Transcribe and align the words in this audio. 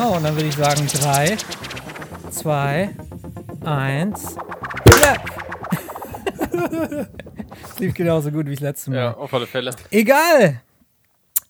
Genau, 0.00 0.16
und 0.16 0.24
dann 0.24 0.34
würde 0.34 0.48
ich 0.48 0.54
sagen 0.54 0.86
3, 0.86 1.36
2, 2.30 2.90
1. 3.66 4.36
Ja! 5.02 5.16
lief 7.78 7.92
genauso 7.92 8.30
gut 8.30 8.46
wie 8.46 8.54
das 8.54 8.60
letzte 8.60 8.92
Mal. 8.92 8.96
Ja, 8.96 9.12
auf 9.12 9.34
alle 9.34 9.46
Fälle. 9.46 9.72
Egal! 9.90 10.62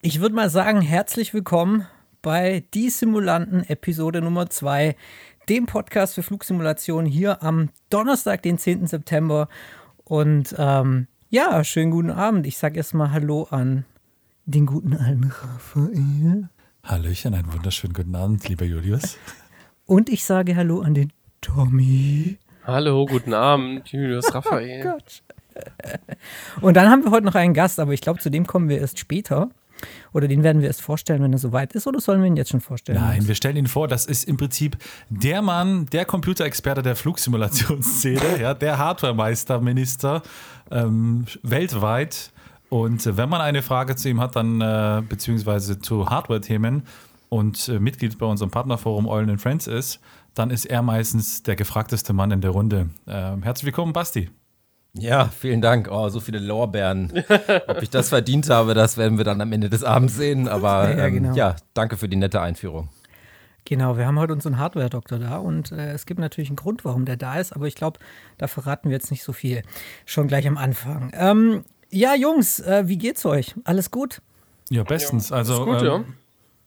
Ich 0.03 0.21
würde 0.21 0.35
mal 0.35 0.51
sagen, 0.51 0.81
herzlich 0.81 1.33
willkommen 1.33 1.87
bei 2.23 2.65
Die 2.75 2.91
Simulanten 2.91 3.63
Episode 3.69 4.21
Nummer 4.21 4.51
2, 4.51 4.97
dem 5.49 5.67
Podcast 5.67 6.17
für 6.17 6.25
Flugsimulation 6.25 7.07
hier 7.07 7.45
am 7.45 7.69
Donnerstag, 7.89 8.43
den 8.43 8.59
10. 8.59 8.89
September. 8.89 9.49
Und 10.03 10.57
ähm, 10.59 11.07
ja, 11.29 11.63
schönen 11.63 11.93
guten 11.93 12.11
Abend. 12.11 12.49
Ich 12.49 12.59
sage 12.59 12.79
erstmal 12.79 13.13
Hallo 13.13 13.47
an 13.49 13.85
den 14.45 14.67
guten 14.67 14.97
alten 14.97 15.31
Raphael. 15.31 16.49
Hallöchen, 16.85 17.35
einen 17.35 17.53
wunderschönen 17.53 17.93
guten 17.93 18.15
Abend, 18.15 18.49
lieber 18.49 18.65
Julius. 18.65 19.17
Und 19.87 20.09
ich 20.09 20.25
sage 20.25 20.57
Hallo 20.57 20.81
an 20.81 20.95
den 20.95 21.13
Tommy. 21.41 22.39
Hallo, 22.65 23.07
guten 23.07 23.35
Abend, 23.35 23.89
Julius 23.89 24.35
Raphael. 24.35 24.87
Oh 24.87 24.93
Gott. 24.93 25.23
Und 26.61 26.77
dann 26.77 26.89
haben 26.89 27.05
wir 27.05 27.11
heute 27.11 27.27
noch 27.27 27.35
einen 27.35 27.55
Gast, 27.55 27.81
aber 27.81 27.93
ich 27.93 28.01
glaube, 28.01 28.21
zu 28.21 28.31
dem 28.31 28.47
kommen 28.47 28.69
wir 28.69 28.79
erst 28.79 28.99
später. 28.99 29.51
Oder 30.13 30.29
den 30.29 30.43
werden 30.43 30.61
wir 30.61 30.69
erst 30.69 30.83
vorstellen, 30.83 31.23
wenn 31.23 31.33
er 31.33 31.39
soweit 31.39 31.73
ist, 31.73 31.87
oder 31.87 32.01
sollen 32.01 32.21
wir 32.21 32.27
ihn 32.27 32.37
jetzt 32.37 32.51
schon 32.51 32.61
vorstellen? 32.61 33.01
Nein, 33.01 33.27
wir 33.27 33.35
stellen 33.35 33.57
ihn 33.57 33.67
vor. 33.67 33.89
Das 33.89 34.07
ist 34.07 34.29
im 34.29 34.37
Prinzip 34.37 34.77
der 35.09 35.43
Mann, 35.43 35.87
der 35.87 36.05
Computerexperte 36.05 36.83
der 36.83 36.97
Flugsimulationsszene, 36.97 38.21
ja, 38.41 38.55
der 38.55 38.79
Hardwaremeisterminister 38.79 40.23
ähm, 40.71 41.27
weltweit. 41.43 42.33
Und 42.71 43.05
äh, 43.05 43.17
wenn 43.17 43.29
man 43.29 43.41
eine 43.43 43.63
Frage 43.63 43.97
zu 43.97 44.09
ihm 44.09 44.21
hat, 44.21 44.37
dann 44.37 44.61
äh, 44.61 45.03
beziehungsweise 45.07 45.79
zu 45.81 46.09
Hardware-Themen 46.09 46.85
und 47.29 47.69
äh, 47.69 47.79
Mitglied 47.79 48.17
bei 48.17 48.27
unserem 48.27 48.51
Partnerforum 48.51 49.07
Eulen 49.07 49.39
Friends 49.39 49.67
ist, 49.67 50.01
dann 50.35 50.51
ist 50.51 50.65
er 50.65 50.81
meistens 50.81 51.43
der 51.43 51.57
gefragteste 51.57 52.13
Mann 52.13 52.31
in 52.31 52.41
der 52.41 52.53
Runde. 52.53 52.91
Ähm, 53.09 53.43
herzlich 53.43 53.67
willkommen, 53.67 53.93
Basti. 53.93 54.31
Ja, 54.93 55.27
vielen 55.27 55.61
Dank. 55.61 55.89
Oh, 55.91 56.09
so 56.09 56.21
viele 56.21 56.39
Lorbeeren. 56.39 57.13
Ob 57.69 57.83
ich 57.83 57.91
das 57.91 58.09
verdient 58.09 58.49
habe, 58.51 58.75
das 58.75 58.97
werden 58.97 59.19
wir 59.19 59.25
dann 59.25 59.41
am 59.41 59.53
Ende 59.53 59.69
des 59.69 59.85
Abends 59.85 60.17
sehen. 60.17 60.49
Aber 60.49 60.91
Ja, 60.91 61.07
ähm, 61.07 61.15
genau. 61.15 61.35
ja, 61.35 61.57
danke 61.75 61.97
für 61.97 62.09
die 62.09 62.17
nette 62.17 62.41
Einführung. 62.41 62.89
Genau, 63.65 63.99
wir 63.99 64.07
haben 64.07 64.19
heute 64.19 64.33
unseren 64.33 64.59
Hardware-Doktor 64.59 65.19
da 65.19 65.37
und 65.39 65.71
äh, 65.71 65.93
es 65.93 66.07
gibt 66.07 66.19
natürlich 66.19 66.51
einen 66.51 66.57
Grund, 66.57 66.85
warum 66.85 67.05
der 67.05 67.17
da 67.17 67.39
ist, 67.39 67.53
aber 67.53 67.67
ich 67.67 67.75
glaube, 67.75 67.99
da 68.39 68.47
verraten 68.47 68.89
wir 68.89 68.97
jetzt 68.97 69.11
nicht 69.11 69.23
so 69.23 69.33
viel. 69.33 69.63
Schon 70.07 70.29
gleich 70.29 70.47
am 70.49 70.57
Anfang. 70.57 71.13
Ähm, 71.15 71.65
ja, 71.91 72.15
Jungs, 72.15 72.61
äh, 72.61 72.85
wie 72.87 72.99
geht's 72.99 73.25
euch? 73.25 73.55
Alles 73.65 73.91
gut? 73.91 74.23
Ja, 74.71 74.85
bestens. 74.85 75.33
also, 75.33 75.65
gut, 75.65 75.81
ähm, 75.81 75.85
ja. 75.85 76.05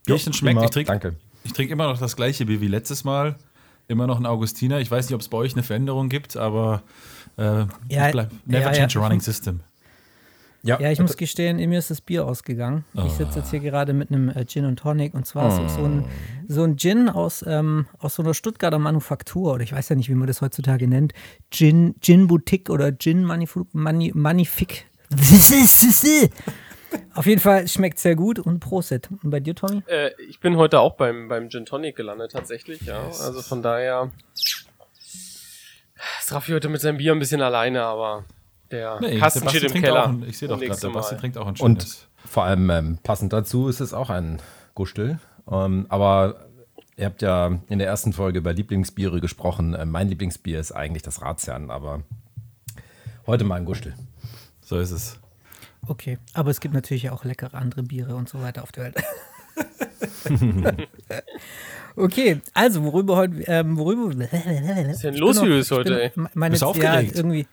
Bierchen 0.06 0.34
schmeckt. 0.34 0.62
Ich 0.62 0.70
trinke 0.70 0.92
danke. 0.92 1.16
ich 1.44 1.54
trink 1.54 1.72
immer 1.72 1.88
noch 1.88 2.00
das 2.00 2.16
gleiche 2.16 2.46
Bier 2.46 2.62
wie 2.62 2.68
letztes 2.68 3.04
Mal. 3.04 3.36
Immer 3.88 4.08
noch 4.08 4.20
ein 4.20 4.26
Augustiner. 4.26 4.80
Ich 4.80 4.90
weiß 4.90 5.08
nicht, 5.08 5.16
ob 5.16 5.22
es 5.22 5.28
bei 5.28 5.38
euch 5.38 5.54
eine 5.54 5.64
Veränderung 5.64 6.10
gibt, 6.10 6.38
aber 6.38 6.84
äh, 7.38 7.66
Ja, 7.90 8.08
ich 8.08 8.12
bleib, 8.12 8.32
never 8.46 8.66
ja, 8.66 8.72
change 8.74 8.94
ja. 8.96 9.02
a 9.02 9.04
running 9.04 9.20
system. 9.20 9.60
Ja, 10.66 10.80
ich 10.80 11.00
muss 11.02 11.18
gestehen, 11.18 11.60
in 11.60 11.70
mir 11.70 11.80
ist 11.80 11.92
das 11.92 12.00
Bier 12.00 12.26
ausgegangen. 12.26 12.86
Ich 12.94 13.12
sitze 13.12 13.40
jetzt 13.40 13.52
hier 13.52 13.60
gerade 13.60 13.92
mit 13.92 14.10
einem 14.10 14.30
äh, 14.30 14.46
Gin 14.46 14.64
und 14.64 14.78
Tonic 14.78 15.14
und 15.14 15.26
zwar 15.26 15.52
so, 15.52 15.68
so, 15.68 15.84
ein, 15.84 16.06
so 16.48 16.64
ein 16.64 16.78
Gin 16.78 17.10
aus, 17.10 17.44
ähm, 17.46 17.86
aus 18.00 18.16
so 18.16 18.24
einer 18.24 18.34
Stuttgarter 18.34 18.80
Manufaktur 18.80 19.56
oder 19.56 19.64
ich 19.64 19.74
weiß 19.74 19.90
ja 19.90 19.98
nicht, 19.98 20.08
wie 20.08 20.16
man 20.16 20.28
das 20.28 20.40
heutzutage 20.40 20.88
nennt. 20.88 21.14
Gin, 21.52 21.96
Gin 22.00 22.28
Boutique 22.28 22.70
oder 22.70 22.98
Gin 22.98 23.26
Manifu, 23.26 23.66
Mani, 23.74 24.14
Manifik. 24.16 24.86
Auf 27.16 27.26
jeden 27.26 27.42
Fall 27.42 27.68
schmeckt 27.68 28.00
sehr 28.00 28.16
gut 28.16 28.40
und 28.40 28.60
Prosit. 28.60 29.10
Und 29.24 29.30
bei 29.32 29.40
dir, 29.40 29.56
Tommy? 29.56 29.82
Äh, 29.88 30.12
ich 30.30 30.40
bin 30.40 30.58
heute 30.58 30.80
auch 30.80 30.96
beim, 30.96 31.28
beim 31.28 31.50
Gin 31.50 31.66
Tonic 31.66 31.96
gelandet, 31.96 32.32
tatsächlich, 32.32 32.82
ja. 32.82 33.02
Also 33.04 33.42
von 33.42 33.62
daher 33.64 34.12
ist 36.22 36.32
Raffi 36.32 36.52
heute 36.52 36.70
mit 36.70 36.82
seinem 36.82 36.98
Bier 36.98 37.14
ein 37.14 37.20
bisschen 37.20 37.42
alleine, 37.42 37.84
aber 37.84 38.26
der 38.72 39.00
Nee, 39.00 39.18
Kasten 39.18 39.40
Sebastian 39.40 39.50
steht 39.50 39.64
im 39.64 39.72
trinkt 39.72 39.88
Keller. 39.88 40.04
Auch 40.04 40.10
ein, 40.10 40.24
ich 40.28 40.38
sehe 40.38 40.48
doch 40.48 40.56
gerade, 40.58 40.70
Nächste 40.70 40.88
der 40.88 40.94
Basti 40.94 41.16
Mal. 41.16 41.20
trinkt 41.22 41.38
auch 41.38 41.48
ein 41.48 41.56
Und 41.60 41.82
schönes. 41.82 42.08
vor 42.26 42.44
allem 42.44 42.70
ähm, 42.70 42.98
passend 43.04 43.34
dazu 43.34 43.68
ist 43.70 43.80
es 43.80 43.94
auch 43.94 44.10
ein 44.10 44.40
Gustel. 44.76 45.20
Ähm, 45.52 45.86
aber 45.90 46.48
ihr 46.96 47.06
habt 47.06 47.22
ja 47.22 47.60
in 47.70 47.80
der 47.80 47.88
ersten 47.88 48.14
Folge 48.14 48.40
über 48.40 48.54
Lieblingsbiere 48.54 49.20
gesprochen. 49.22 49.76
Ähm, 49.78 49.90
mein 49.92 50.10
Lieblingsbier 50.10 50.60
ist 50.60 50.72
eigentlich 50.72 51.04
das 51.04 51.22
Ratsherrn, 51.22 51.70
aber 51.72 52.02
heute 53.26 53.44
mal 53.44 53.56
ein 53.56 53.66
Gustel. 53.66 53.96
So 54.64 54.78
ist 54.78 54.92
es. 54.92 55.20
Okay, 55.86 56.18
aber 56.34 56.52
es 56.52 56.62
gibt 56.62 56.74
natürlich 56.74 57.10
auch 57.10 57.26
leckere 57.26 57.56
andere 57.56 57.84
Biere 57.84 58.16
und 58.16 58.30
so 58.30 58.42
weiter 58.42 58.64
auf 58.64 58.72
der 58.72 58.86
Welt. 58.86 58.96
okay, 61.96 62.42
also 62.54 62.84
worüber 62.84 63.18
heute, 63.18 63.44
ähm, 63.48 63.78
worüber. 63.78 64.18
Was 64.32 64.96
ist 64.96 65.04
denn 65.04 65.16
los, 65.16 65.38
Julius, 65.38 65.72
heute, 65.72 66.04
ey? 66.04 66.12
Meine, 66.34 66.52
Bist 66.52 66.62
du 66.62 66.68
aufgeregt? 66.68 67.12
Ja, 67.12 67.18
irgendwie. 67.18 67.48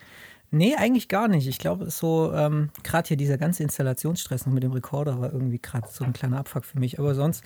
Nee, 0.52 0.74
eigentlich 0.74 1.08
gar 1.08 1.28
nicht. 1.28 1.46
Ich 1.46 1.58
glaube, 1.58 1.84
es 1.84 1.94
ist 1.94 1.98
so, 1.98 2.32
ähm, 2.34 2.70
gerade 2.82 3.06
hier 3.06 3.16
dieser 3.16 3.38
ganze 3.38 3.62
Installationsstress 3.62 4.46
noch 4.46 4.52
mit 4.52 4.64
dem 4.64 4.72
Rekorder 4.72 5.20
war 5.20 5.32
irgendwie 5.32 5.60
gerade 5.60 5.86
so 5.88 6.04
ein 6.04 6.12
kleiner 6.12 6.38
Abfuck 6.38 6.64
für 6.64 6.80
mich. 6.80 6.98
Aber 6.98 7.14
sonst, 7.14 7.44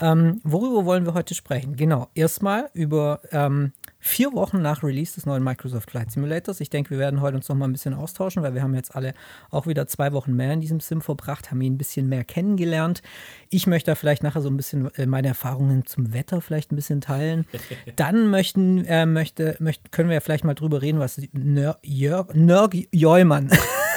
ähm, 0.00 0.40
worüber 0.44 0.84
wollen 0.84 1.06
wir 1.06 1.14
heute 1.14 1.34
sprechen? 1.34 1.76
Genau, 1.76 2.08
erstmal 2.14 2.68
über 2.74 3.20
ähm, 3.30 3.72
vier 4.04 4.32
Wochen 4.32 4.60
nach 4.60 4.82
Release 4.82 5.14
des 5.14 5.26
neuen 5.26 5.44
Microsoft 5.44 5.92
Flight 5.92 6.10
Simulators. 6.10 6.60
Ich 6.60 6.70
denke, 6.70 6.90
wir 6.90 6.98
werden 6.98 7.20
heute 7.20 7.36
uns 7.36 7.48
noch 7.48 7.54
mal 7.54 7.66
ein 7.66 7.72
bisschen 7.72 7.94
austauschen, 7.94 8.42
weil 8.42 8.52
wir 8.52 8.62
haben 8.62 8.74
jetzt 8.74 8.96
alle 8.96 9.14
auch 9.50 9.68
wieder 9.68 9.86
zwei 9.86 10.12
Wochen 10.12 10.34
mehr 10.34 10.52
in 10.52 10.60
diesem 10.60 10.80
Sim 10.80 11.00
verbracht, 11.00 11.52
haben 11.52 11.60
ihn 11.60 11.74
ein 11.74 11.78
bisschen 11.78 12.08
mehr 12.08 12.24
kennengelernt. 12.24 13.00
Ich 13.48 13.68
möchte 13.68 13.92
da 13.92 13.94
vielleicht 13.94 14.24
nachher 14.24 14.42
so 14.42 14.50
ein 14.50 14.56
bisschen 14.56 14.92
äh, 14.96 15.06
meine 15.06 15.28
Erfahrungen 15.28 15.86
zum 15.86 16.12
Wetter 16.12 16.40
vielleicht 16.40 16.72
ein 16.72 16.76
bisschen 16.76 17.00
teilen. 17.00 17.46
Dann 17.96 18.28
möchten, 18.28 18.84
äh, 18.86 19.06
möchte, 19.06 19.56
möchten, 19.60 19.88
können 19.92 20.08
wir 20.08 20.14
ja 20.14 20.20
vielleicht 20.20 20.44
mal 20.44 20.54
drüber 20.54 20.82
reden, 20.82 20.98
was 20.98 21.20
Nör, 21.32 21.78
Jörg, 21.82 22.34
Nörg 22.34 22.74
Jeumann 22.90 23.50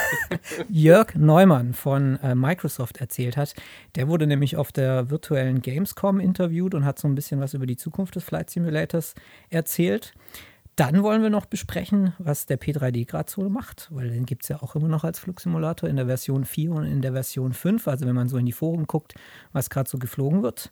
Jörg 0.69 1.15
Neumann 1.15 1.73
von 1.73 2.17
äh, 2.21 2.35
Microsoft 2.35 2.97
erzählt 2.97 3.37
hat. 3.37 3.53
Der 3.95 4.07
wurde 4.07 4.27
nämlich 4.27 4.57
auf 4.57 4.71
der 4.71 5.09
virtuellen 5.09 5.61
Gamescom 5.61 6.19
interviewt 6.19 6.73
und 6.73 6.85
hat 6.85 6.99
so 6.99 7.07
ein 7.07 7.15
bisschen 7.15 7.39
was 7.39 7.53
über 7.53 7.65
die 7.65 7.77
Zukunft 7.77 8.15
des 8.15 8.23
Flight 8.23 8.49
Simulators 8.49 9.15
erzählt. 9.49 10.13
Dann 10.75 11.03
wollen 11.03 11.21
wir 11.21 11.29
noch 11.29 11.45
besprechen, 11.45 12.13
was 12.17 12.47
der 12.47 12.59
P3D 12.59 13.05
gerade 13.05 13.31
so 13.31 13.47
macht, 13.47 13.87
weil 13.91 14.09
den 14.09 14.25
gibt 14.25 14.43
es 14.43 14.49
ja 14.49 14.61
auch 14.61 14.75
immer 14.75 14.89
noch 14.89 15.05
als 15.05 15.19
Flugsimulator 15.19 15.87
in 15.87 15.95
der 15.95 16.07
Version 16.07 16.43
4 16.43 16.71
und 16.71 16.83
in 16.85 17.01
der 17.01 17.13
Version 17.13 17.53
5. 17.53 17.87
Also 17.87 18.05
wenn 18.05 18.15
man 18.15 18.27
so 18.27 18.37
in 18.37 18.45
die 18.45 18.51
Foren 18.51 18.85
guckt, 18.85 19.15
was 19.53 19.69
gerade 19.69 19.89
so 19.89 19.97
geflogen 19.97 20.43
wird. 20.43 20.71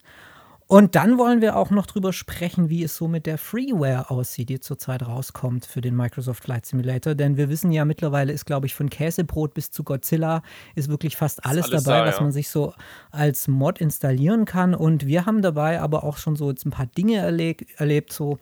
Und 0.66 0.94
dann 0.94 1.18
wollen 1.18 1.42
wir 1.42 1.56
auch 1.56 1.70
noch 1.70 1.84
drüber 1.84 2.14
sprechen, 2.14 2.70
wie 2.70 2.82
es 2.82 2.96
so 2.96 3.06
mit 3.06 3.26
der 3.26 3.36
Freeware 3.36 4.08
aussieht, 4.10 4.48
die 4.48 4.60
zurzeit 4.60 5.06
rauskommt 5.06 5.66
für 5.66 5.82
den 5.82 5.94
Microsoft 5.94 6.42
Flight 6.42 6.64
Simulator. 6.64 7.14
Denn 7.14 7.36
wir 7.36 7.50
wissen 7.50 7.70
ja 7.70 7.84
mittlerweile 7.84 8.32
ist, 8.32 8.46
glaube 8.46 8.66
ich, 8.66 8.74
von 8.74 8.88
Käsebrot 8.88 9.52
bis 9.52 9.70
zu 9.70 9.84
Godzilla 9.84 10.42
ist 10.74 10.88
wirklich 10.88 11.16
fast 11.16 11.44
alles, 11.44 11.70
alles 11.70 11.84
dabei, 11.84 12.00
da, 12.00 12.06
was 12.06 12.16
ja. 12.16 12.22
man 12.22 12.32
sich 12.32 12.48
so 12.48 12.72
als 13.10 13.46
Mod 13.46 13.78
installieren 13.78 14.46
kann. 14.46 14.74
Und 14.74 15.06
wir 15.06 15.26
haben 15.26 15.42
dabei 15.42 15.80
aber 15.80 16.02
auch 16.02 16.16
schon 16.16 16.34
so 16.34 16.48
jetzt 16.48 16.64
ein 16.64 16.70
paar 16.70 16.86
Dinge 16.86 17.16
erle 17.16 17.56
erlebt, 17.76 18.12
so 18.12 18.38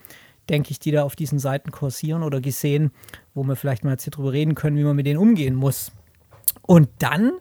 denke 0.49 0.71
ich, 0.71 0.79
die 0.79 0.93
da 0.93 1.03
auf 1.03 1.17
diesen 1.17 1.41
Seiten 1.41 1.73
kursieren 1.73 2.23
oder 2.23 2.41
gesehen, 2.41 2.93
wo 3.35 3.43
wir 3.43 3.57
vielleicht 3.57 3.83
mal 3.83 3.93
jetzt 3.93 4.05
hier 4.05 4.13
drüber 4.13 4.33
reden 4.33 4.55
können, 4.55 4.77
wie 4.77 4.85
man 4.85 4.95
mit 4.95 5.07
denen 5.07 5.19
umgehen 5.19 5.57
muss. 5.57 5.91
Und 6.63 6.89
dann 6.99 7.33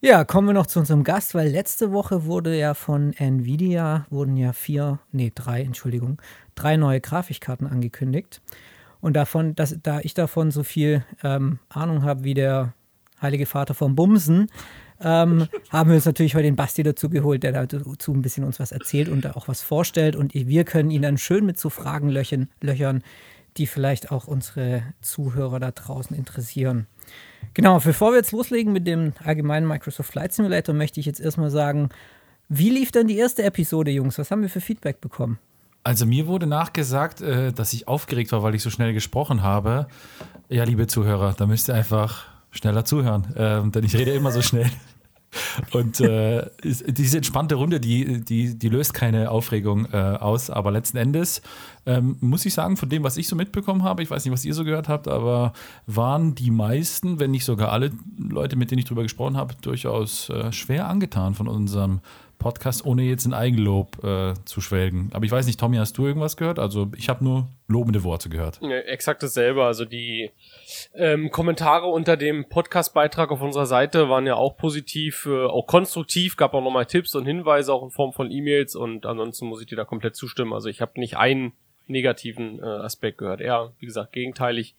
ja, 0.00 0.24
kommen 0.24 0.48
wir 0.48 0.54
noch 0.54 0.66
zu 0.66 0.78
unserem 0.78 1.04
Gast, 1.04 1.34
weil 1.34 1.48
letzte 1.48 1.90
Woche 1.90 2.26
wurde 2.26 2.56
ja 2.56 2.74
von 2.74 3.12
Nvidia, 3.14 4.06
wurden 4.10 4.36
ja 4.36 4.52
vier, 4.52 5.00
nee, 5.10 5.32
drei, 5.34 5.62
Entschuldigung, 5.62 6.20
drei 6.54 6.76
neue 6.76 7.00
Grafikkarten 7.00 7.66
angekündigt. 7.66 8.42
Und 9.00 9.14
davon, 9.14 9.54
dass, 9.54 9.76
da 9.82 10.00
ich 10.00 10.14
davon 10.14 10.50
so 10.50 10.62
viel 10.62 11.04
ähm, 11.22 11.60
Ahnung 11.68 12.02
habe 12.02 12.24
wie 12.24 12.34
der 12.34 12.74
Heilige 13.22 13.46
Vater 13.46 13.72
vom 13.72 13.94
Bumsen, 13.94 14.48
ähm, 15.00 15.48
haben 15.70 15.90
wir 15.90 15.96
uns 15.96 16.04
natürlich 16.04 16.34
heute 16.34 16.44
den 16.44 16.56
Basti 16.56 16.82
dazu 16.82 17.08
geholt, 17.08 17.42
der 17.42 17.66
dazu 17.66 18.12
ein 18.12 18.22
bisschen 18.22 18.44
uns 18.44 18.60
was 18.60 18.72
erzählt 18.72 19.08
und 19.08 19.24
da 19.24 19.32
auch 19.32 19.48
was 19.48 19.62
vorstellt. 19.62 20.14
Und 20.14 20.34
wir 20.34 20.64
können 20.64 20.90
ihn 20.90 21.02
dann 21.02 21.18
schön 21.18 21.46
mit 21.46 21.58
so 21.58 21.70
Fragen 21.70 22.10
löchern, 22.10 22.48
löchern 22.60 23.02
die 23.58 23.66
vielleicht 23.66 24.10
auch 24.10 24.26
unsere 24.26 24.82
Zuhörer 25.00 25.60
da 25.60 25.70
draußen 25.70 26.16
interessieren. 26.16 26.86
Genau, 27.54 27.78
bevor 27.78 28.12
wir 28.12 28.18
jetzt 28.18 28.32
loslegen 28.32 28.72
mit 28.72 28.86
dem 28.86 29.12
allgemeinen 29.24 29.66
Microsoft 29.66 30.10
Flight 30.10 30.32
Simulator, 30.32 30.74
möchte 30.74 31.00
ich 31.00 31.06
jetzt 31.06 31.20
erstmal 31.20 31.50
sagen, 31.50 31.88
wie 32.48 32.70
lief 32.70 32.92
denn 32.92 33.08
die 33.08 33.16
erste 33.16 33.42
Episode, 33.42 33.90
Jungs? 33.90 34.18
Was 34.18 34.30
haben 34.30 34.42
wir 34.42 34.48
für 34.48 34.60
Feedback 34.60 35.00
bekommen? 35.00 35.38
Also 35.82 36.04
mir 36.04 36.26
wurde 36.26 36.46
nachgesagt, 36.46 37.20
äh, 37.20 37.52
dass 37.52 37.72
ich 37.72 37.88
aufgeregt 37.88 38.32
war, 38.32 38.42
weil 38.42 38.54
ich 38.54 38.62
so 38.62 38.70
schnell 38.70 38.92
gesprochen 38.92 39.42
habe. 39.42 39.86
Ja, 40.48 40.64
liebe 40.64 40.86
Zuhörer, 40.86 41.34
da 41.36 41.46
müsst 41.46 41.68
ihr 41.68 41.74
einfach 41.74 42.26
schneller 42.50 42.84
zuhören, 42.84 43.32
ähm, 43.36 43.72
denn 43.72 43.84
ich 43.84 43.94
rede 43.96 44.12
immer 44.12 44.32
so 44.32 44.42
schnell. 44.42 44.70
Und 45.72 46.00
äh, 46.00 46.46
diese 46.62 47.18
entspannte 47.18 47.54
Runde, 47.56 47.80
die, 47.80 48.22
die, 48.22 48.58
die 48.58 48.68
löst 48.68 48.94
keine 48.94 49.30
Aufregung 49.30 49.86
äh, 49.92 49.96
aus. 49.96 50.50
Aber 50.50 50.70
letzten 50.70 50.96
Endes 50.96 51.42
ähm, 51.86 52.16
muss 52.20 52.44
ich 52.44 52.54
sagen, 52.54 52.76
von 52.76 52.88
dem, 52.88 53.04
was 53.04 53.16
ich 53.16 53.28
so 53.28 53.36
mitbekommen 53.36 53.84
habe, 53.84 54.02
ich 54.02 54.10
weiß 54.10 54.24
nicht, 54.24 54.32
was 54.32 54.44
ihr 54.44 54.54
so 54.54 54.64
gehört 54.64 54.88
habt, 54.88 55.08
aber 55.08 55.52
waren 55.86 56.34
die 56.34 56.50
meisten, 56.50 57.20
wenn 57.20 57.30
nicht 57.30 57.44
sogar 57.44 57.72
alle 57.72 57.92
Leute, 58.18 58.56
mit 58.56 58.70
denen 58.70 58.80
ich 58.80 58.84
drüber 58.86 59.02
gesprochen 59.02 59.36
habe, 59.36 59.54
durchaus 59.60 60.28
äh, 60.30 60.52
schwer 60.52 60.88
angetan 60.88 61.34
von 61.34 61.48
unserem 61.48 62.00
Podcast, 62.38 62.84
ohne 62.84 63.02
jetzt 63.02 63.26
in 63.26 63.34
Eigenlob 63.34 64.02
äh, 64.04 64.34
zu 64.44 64.60
schwelgen. 64.60 65.10
Aber 65.12 65.24
ich 65.24 65.30
weiß 65.30 65.46
nicht, 65.46 65.58
Tommy, 65.58 65.76
hast 65.76 65.98
du 65.98 66.06
irgendwas 66.06 66.36
gehört? 66.36 66.58
Also 66.58 66.90
ich 66.96 67.08
habe 67.08 67.24
nur 67.24 67.48
lobende 67.68 68.04
Worte 68.04 68.28
gehört. 68.28 68.60
Ja, 68.62 68.78
exakt 68.78 69.22
dasselbe. 69.22 69.64
Also 69.64 69.84
die 69.84 70.30
ähm, 70.94 71.30
Kommentare 71.30 71.86
unter 71.86 72.16
dem 72.16 72.48
Podcast-Beitrag 72.48 73.30
auf 73.30 73.42
unserer 73.42 73.66
Seite 73.66 74.08
waren 74.08 74.26
ja 74.26 74.36
auch 74.36 74.56
positiv, 74.56 75.26
äh, 75.26 75.46
auch 75.46 75.66
konstruktiv, 75.66 76.36
gab 76.36 76.54
auch 76.54 76.62
nochmal 76.62 76.86
Tipps 76.86 77.14
und 77.14 77.26
Hinweise, 77.26 77.72
auch 77.72 77.82
in 77.82 77.90
Form 77.90 78.12
von 78.12 78.30
E-Mails 78.30 78.76
und 78.76 79.06
ansonsten 79.06 79.46
muss 79.46 79.60
ich 79.60 79.66
dir 79.66 79.76
da 79.76 79.84
komplett 79.84 80.16
zustimmen. 80.16 80.52
Also 80.52 80.68
ich 80.68 80.80
habe 80.80 81.00
nicht 81.00 81.16
einen 81.16 81.52
negativen 81.88 82.58
äh, 82.60 82.64
Aspekt 82.64 83.18
gehört. 83.18 83.40
Eher, 83.40 83.72
wie 83.78 83.86
gesagt, 83.86 84.12
gegenteilig, 84.12 84.74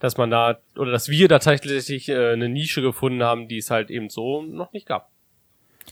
dass 0.00 0.16
man 0.16 0.30
da, 0.30 0.58
oder 0.76 0.92
dass 0.92 1.08
wir 1.08 1.28
da 1.28 1.38
tatsächlich 1.38 2.08
äh, 2.08 2.32
eine 2.32 2.48
Nische 2.48 2.82
gefunden 2.82 3.22
haben, 3.22 3.48
die 3.48 3.58
es 3.58 3.70
halt 3.70 3.90
eben 3.90 4.08
so 4.08 4.42
noch 4.42 4.72
nicht 4.72 4.86
gab. 4.86 5.11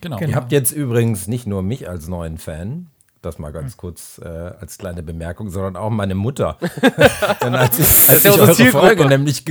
Genau. 0.01 0.17
genau. 0.17 0.31
Ihr 0.31 0.37
habt 0.37 0.53
jetzt 0.53 0.73
übrigens 0.73 1.27
nicht 1.27 1.47
nur 1.47 1.63
mich 1.63 1.89
als 1.89 2.09
neuen 2.09 2.39
Fan, 2.39 2.89
das 3.23 3.39
mal 3.39 3.53
ganz 3.53 3.77
kurz 3.77 4.19
äh, 4.25 4.29
als 4.29 4.79
kleine 4.79 5.03
Bemerkung, 5.03 5.51
sondern 5.51 5.77
auch 5.77 5.91
meine 5.91 6.15
Mutter. 6.15 6.57
Denn 7.43 7.55
als 7.55 7.79
ich, 7.79 8.09
als 8.09 8.25
ich 8.25 8.39
eure 8.39 8.55
Folge 8.67 9.07
nämlich 9.07 9.45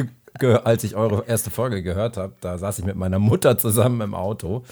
als 0.64 0.84
ich 0.84 0.96
eure 0.96 1.26
erste 1.26 1.50
Folge 1.50 1.84
gehört 1.84 2.18
habe, 2.18 2.34
da 2.40 2.58
saß 2.58 2.80
ich 2.80 2.86
mit 2.86 2.96
meiner 2.96 3.20
Mutter 3.20 3.58
zusammen 3.58 4.02
im 4.02 4.14
Auto 4.14 4.64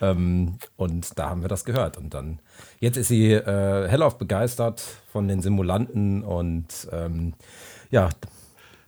ähm, 0.00 0.58
und 0.76 1.18
da 1.18 1.30
haben 1.30 1.42
wir 1.42 1.48
das 1.48 1.64
gehört. 1.64 1.96
Und 1.96 2.14
dann, 2.14 2.38
jetzt 2.80 2.96
ist 2.96 3.08
sie 3.08 3.32
äh, 3.32 3.88
hellauf 3.88 4.18
begeistert 4.18 4.82
von 5.10 5.26
den 5.26 5.42
Simulanten 5.42 6.22
und 6.22 6.88
ähm, 6.92 7.34
ja, 7.90 8.10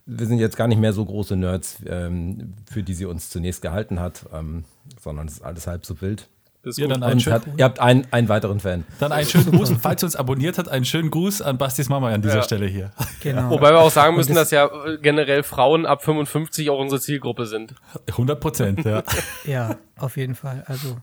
wir 0.05 0.25
sind 0.25 0.39
jetzt 0.39 0.57
gar 0.57 0.67
nicht 0.67 0.79
mehr 0.79 0.93
so 0.93 1.05
große 1.05 1.35
Nerds, 1.35 1.77
ähm, 1.85 2.53
für 2.71 2.83
die 2.83 2.93
sie 2.93 3.05
uns 3.05 3.29
zunächst 3.29 3.61
gehalten 3.61 3.99
hat, 3.99 4.25
ähm, 4.33 4.63
sondern 4.99 5.27
es 5.27 5.33
ist 5.35 5.43
alles 5.43 5.67
halb 5.67 5.85
so 5.85 6.01
wild. 6.01 6.29
Ja, 6.65 6.87
dann 6.87 7.03
einen 7.03 7.21
schönen, 7.21 7.35
hat, 7.35 7.43
ihr 7.55 7.63
habt 7.63 7.79
einen, 7.79 8.05
einen 8.11 8.27
weiteren 8.27 8.59
Fan. 8.59 8.83
Dann 8.99 9.13
einen 9.13 9.25
schönen 9.25 9.51
Gruß. 9.51 9.71
falls 9.81 10.03
ihr 10.03 10.07
uns 10.07 10.17
abonniert 10.17 10.57
hat, 10.57 10.67
einen 10.67 10.83
schönen 10.83 11.09
Gruß 11.09 11.41
an 11.41 11.57
Bastis 11.57 11.87
Mama 11.87 12.09
an 12.09 12.21
dieser 12.21 12.37
ja. 12.37 12.43
Stelle 12.43 12.67
hier. 12.67 12.91
Genau. 13.21 13.49
Wobei 13.49 13.71
wir 13.71 13.79
auch 13.79 13.91
sagen 13.91 14.15
müssen, 14.15 14.35
dass 14.35 14.51
ja 14.51 14.69
generell 15.01 15.43
Frauen 15.43 15.85
ab 15.85 16.03
55 16.03 16.69
auch 16.69 16.79
unsere 16.79 16.99
Zielgruppe 16.99 17.45
sind. 17.45 17.75
100 18.09 18.39
Prozent, 18.39 18.85
ja. 18.85 19.03
ja, 19.45 19.77
auf 20.01 20.17
jeden 20.17 20.35
Fall. 20.35 20.63
Also. 20.67 20.97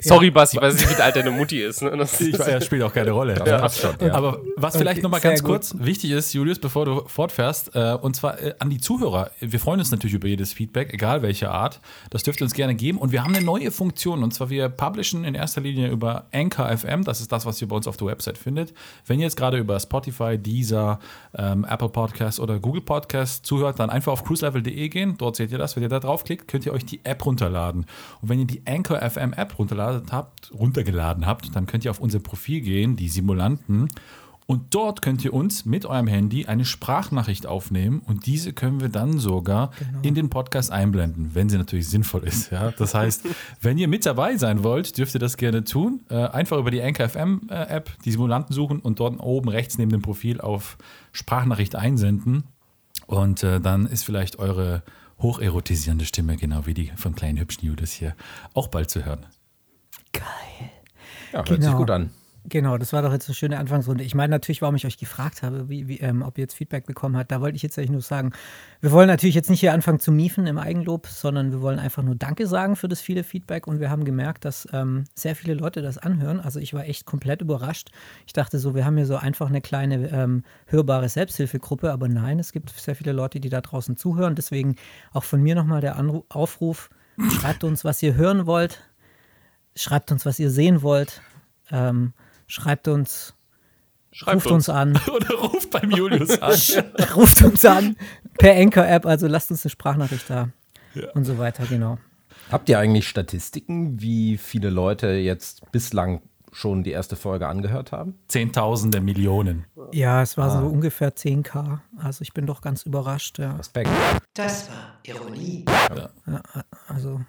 Sorry, 0.00 0.26
ja. 0.26 0.32
Basti, 0.32 0.56
ich 0.56 0.62
weiß 0.62 0.74
nicht, 0.74 0.98
wie 0.98 1.02
alt 1.02 1.16
deine 1.16 1.30
Mutti 1.30 1.62
ist. 1.62 1.82
Ne? 1.82 1.96
Das 1.96 2.20
ich, 2.20 2.36
ja, 2.36 2.60
spielt 2.60 2.82
auch 2.82 2.92
keine 2.92 3.10
Rolle. 3.10 3.34
Das 3.34 3.48
ja. 3.48 3.58
passt 3.58 3.80
schon. 3.80 3.94
Ja. 4.00 4.14
Aber 4.14 4.40
was 4.56 4.76
vielleicht 4.76 4.98
okay, 4.98 5.02
nochmal 5.02 5.20
ganz 5.20 5.42
kurz 5.42 5.74
wichtig 5.78 6.10
ist, 6.10 6.32
Julius, 6.32 6.58
bevor 6.58 6.84
du 6.84 7.08
fortfährst, 7.08 7.74
äh, 7.74 7.96
und 8.00 8.16
zwar 8.16 8.40
äh, 8.40 8.54
an 8.58 8.70
die 8.70 8.78
Zuhörer. 8.78 9.30
Wir 9.40 9.60
freuen 9.60 9.80
uns 9.80 9.90
natürlich 9.90 10.14
über 10.14 10.28
jedes 10.28 10.52
Feedback, 10.52 10.92
egal 10.92 11.22
welche 11.22 11.50
Art. 11.50 11.80
Das 12.10 12.22
dürft 12.22 12.40
ihr 12.40 12.44
uns 12.44 12.54
gerne 12.54 12.74
geben. 12.74 12.98
Und 12.98 13.12
wir 13.12 13.24
haben 13.24 13.34
eine 13.34 13.44
neue 13.44 13.70
Funktion. 13.70 14.22
Und 14.22 14.32
zwar, 14.32 14.50
wir 14.50 14.68
publishen 14.68 15.24
in 15.24 15.34
erster 15.34 15.60
Linie 15.60 15.88
über 15.88 16.26
Anchor 16.32 16.76
FM. 16.76 17.04
Das 17.04 17.20
ist 17.20 17.32
das, 17.32 17.46
was 17.46 17.60
ihr 17.60 17.68
bei 17.68 17.76
uns 17.76 17.86
auf 17.86 17.96
der 17.96 18.08
Website 18.08 18.38
findet. 18.38 18.72
Wenn 19.06 19.18
ihr 19.18 19.24
jetzt 19.24 19.36
gerade 19.36 19.58
über 19.58 19.78
Spotify, 19.78 20.38
Deezer, 20.38 20.98
ähm, 21.36 21.66
Apple 21.68 21.88
Podcasts 21.88 22.40
oder 22.40 22.58
Google 22.58 22.82
Podcasts 22.82 23.42
zuhört, 23.42 23.78
dann 23.78 23.90
einfach 23.90 24.12
auf 24.12 24.24
cruiselevel.de 24.24 24.88
gehen. 24.88 25.16
Dort 25.18 25.36
seht 25.36 25.52
ihr 25.52 25.58
das. 25.58 25.76
Wenn 25.76 25.82
ihr 25.82 25.88
da 25.88 26.00
draufklickt, 26.00 26.48
könnt 26.48 26.66
ihr 26.66 26.72
euch 26.72 26.84
die 26.84 27.00
App 27.04 27.24
runterladen. 27.24 27.86
Und 28.20 28.28
wenn 28.28 28.38
ihr 28.38 28.46
die 28.46 28.62
Anchor 28.66 28.98
FM 28.98 29.32
App 29.32 29.58
runtergeladen 29.58 30.10
habt, 30.10 30.52
runtergeladen 30.52 31.26
habt, 31.26 31.54
dann 31.54 31.66
könnt 31.66 31.84
ihr 31.84 31.90
auf 31.90 32.00
unser 32.00 32.20
Profil 32.20 32.60
gehen, 32.60 32.96
die 32.96 33.08
Simulanten. 33.08 33.88
Und 34.46 34.74
dort 34.74 35.02
könnt 35.02 35.24
ihr 35.24 35.32
uns 35.32 35.64
mit 35.64 35.86
eurem 35.86 36.08
Handy 36.08 36.46
eine 36.46 36.64
Sprachnachricht 36.64 37.46
aufnehmen 37.46 38.02
und 38.04 38.26
diese 38.26 38.52
können 38.52 38.80
wir 38.80 38.88
dann 38.88 39.18
sogar 39.18 39.70
genau. 39.78 40.00
in 40.02 40.14
den 40.14 40.30
Podcast 40.30 40.72
einblenden, 40.72 41.30
wenn 41.34 41.48
sie 41.48 41.56
natürlich 41.56 41.88
sinnvoll 41.88 42.24
ist. 42.24 42.50
Ja? 42.50 42.72
Das 42.72 42.94
heißt, 42.94 43.24
wenn 43.62 43.78
ihr 43.78 43.88
mit 43.88 44.04
dabei 44.04 44.36
sein 44.36 44.64
wollt, 44.64 44.98
dürft 44.98 45.14
ihr 45.14 45.20
das 45.20 45.36
gerne 45.36 45.64
tun. 45.64 46.00
Äh, 46.10 46.16
einfach 46.16 46.58
über 46.58 46.70
die 46.70 46.82
Anchor 46.82 47.08
FM 47.08 47.42
äh, 47.48 47.54
App 47.54 47.90
die 48.04 48.10
Simulanten 48.10 48.52
suchen 48.52 48.80
und 48.80 48.98
dort 48.98 49.20
oben 49.20 49.48
rechts 49.48 49.78
neben 49.78 49.90
dem 49.90 50.02
Profil 50.02 50.40
auf 50.40 50.76
Sprachnachricht 51.12 51.76
einsenden. 51.76 52.44
Und 53.06 53.42
äh, 53.44 53.60
dann 53.60 53.86
ist 53.86 54.04
vielleicht 54.04 54.38
eure 54.38 54.82
hocherotisierende 55.22 56.04
Stimme, 56.04 56.36
genau 56.36 56.66
wie 56.66 56.74
die 56.74 56.92
von 56.96 57.14
kleinen 57.14 57.38
hübschen 57.38 57.66
Judas 57.66 57.92
hier, 57.92 58.14
auch 58.54 58.68
bald 58.68 58.90
zu 58.90 59.04
hören. 59.04 59.26
Geil. 60.12 60.24
Ja, 61.32 61.38
hört 61.38 61.48
genau. 61.48 61.68
sich 61.68 61.76
gut 61.76 61.90
an. 61.90 62.10
Genau, 62.44 62.76
das 62.76 62.92
war 62.92 63.02
doch 63.02 63.12
jetzt 63.12 63.28
eine 63.28 63.36
schöne 63.36 63.58
Anfangsrunde. 63.58 64.02
Ich 64.02 64.16
meine 64.16 64.32
natürlich, 64.32 64.62
warum 64.62 64.74
ich 64.74 64.84
euch 64.84 64.98
gefragt 64.98 65.44
habe, 65.44 65.68
wie, 65.68 65.86
wie, 65.86 66.00
ähm, 66.00 66.22
ob 66.22 66.38
ihr 66.38 66.42
jetzt 66.42 66.54
Feedback 66.54 66.86
bekommen 66.86 67.16
habt. 67.16 67.30
Da 67.30 67.40
wollte 67.40 67.54
ich 67.54 67.62
jetzt 67.62 67.78
eigentlich 67.78 67.92
nur 67.92 68.00
sagen, 68.00 68.32
wir 68.80 68.90
wollen 68.90 69.06
natürlich 69.06 69.36
jetzt 69.36 69.48
nicht 69.48 69.60
hier 69.60 69.72
anfangen 69.72 70.00
zu 70.00 70.10
miefen 70.10 70.48
im 70.48 70.58
Eigenlob, 70.58 71.06
sondern 71.06 71.52
wir 71.52 71.60
wollen 71.60 71.78
einfach 71.78 72.02
nur 72.02 72.16
Danke 72.16 72.48
sagen 72.48 72.74
für 72.74 72.88
das 72.88 73.00
viele 73.00 73.22
Feedback. 73.22 73.68
Und 73.68 73.78
wir 73.78 73.90
haben 73.90 74.04
gemerkt, 74.04 74.44
dass 74.44 74.66
ähm, 74.72 75.04
sehr 75.14 75.36
viele 75.36 75.54
Leute 75.54 75.82
das 75.82 75.98
anhören. 75.98 76.40
Also 76.40 76.58
ich 76.58 76.74
war 76.74 76.84
echt 76.84 77.06
komplett 77.06 77.42
überrascht. 77.42 77.90
Ich 78.26 78.32
dachte 78.32 78.58
so, 78.58 78.74
wir 78.74 78.84
haben 78.84 78.96
hier 78.96 79.06
so 79.06 79.16
einfach 79.16 79.48
eine 79.48 79.60
kleine 79.60 80.10
ähm, 80.10 80.42
hörbare 80.66 81.08
Selbsthilfegruppe. 81.08 81.92
Aber 81.92 82.08
nein, 82.08 82.40
es 82.40 82.50
gibt 82.50 82.70
sehr 82.70 82.96
viele 82.96 83.12
Leute, 83.12 83.38
die 83.38 83.50
da 83.50 83.60
draußen 83.60 83.96
zuhören. 83.96 84.34
Deswegen 84.34 84.74
auch 85.12 85.24
von 85.24 85.40
mir 85.40 85.54
nochmal 85.54 85.80
der 85.80 85.94
Anruf, 85.94 86.24
Aufruf, 86.28 86.90
schreibt 87.30 87.62
uns, 87.62 87.84
was 87.84 88.02
ihr 88.02 88.16
hören 88.16 88.46
wollt. 88.46 88.82
Schreibt 89.76 90.10
uns, 90.10 90.26
was 90.26 90.40
ihr 90.40 90.50
sehen 90.50 90.82
wollt. 90.82 91.22
Ähm, 91.70 92.12
Schreibt 92.52 92.86
uns. 92.86 93.32
Schreibt 94.10 94.36
ruft 94.36 94.46
uns. 94.48 94.68
uns. 94.68 94.76
an. 94.76 95.00
Oder 95.10 95.36
ruft 95.36 95.70
beim 95.70 95.90
Julius 95.90 96.38
an. 96.42 96.52
ruft 97.16 97.42
uns 97.42 97.64
an 97.64 97.96
per 98.38 98.54
Anchor-App. 98.54 99.06
Also 99.06 99.26
lasst 99.26 99.50
uns 99.50 99.64
eine 99.64 99.70
Sprachnachricht 99.70 100.28
da. 100.28 100.50
Ja. 100.94 101.10
Und 101.12 101.24
so 101.24 101.38
weiter, 101.38 101.64
genau. 101.64 101.96
Habt 102.50 102.68
ihr 102.68 102.78
eigentlich 102.78 103.08
Statistiken, 103.08 104.02
wie 104.02 104.36
viele 104.36 104.68
Leute 104.68 105.12
jetzt 105.12 105.72
bislang 105.72 106.20
schon 106.52 106.82
die 106.82 106.90
erste 106.90 107.16
Folge 107.16 107.48
angehört 107.48 107.90
haben? 107.90 108.18
Zehntausende 108.28 109.00
Millionen. 109.00 109.64
Ja, 109.92 110.20
es 110.20 110.36
war 110.36 110.48
ah. 110.48 110.60
so 110.60 110.66
ungefähr 110.66 111.16
10k. 111.16 111.78
Also 111.96 112.20
ich 112.20 112.34
bin 112.34 112.44
doch 112.44 112.60
ganz 112.60 112.82
überrascht. 112.82 113.38
Ja. 113.38 113.56
Respekt. 113.56 113.88
Das 114.34 114.68
war 114.68 114.98
Ironie. 115.04 115.64
Ja. 115.96 116.10
ja 116.26 116.42
also. 116.86 117.22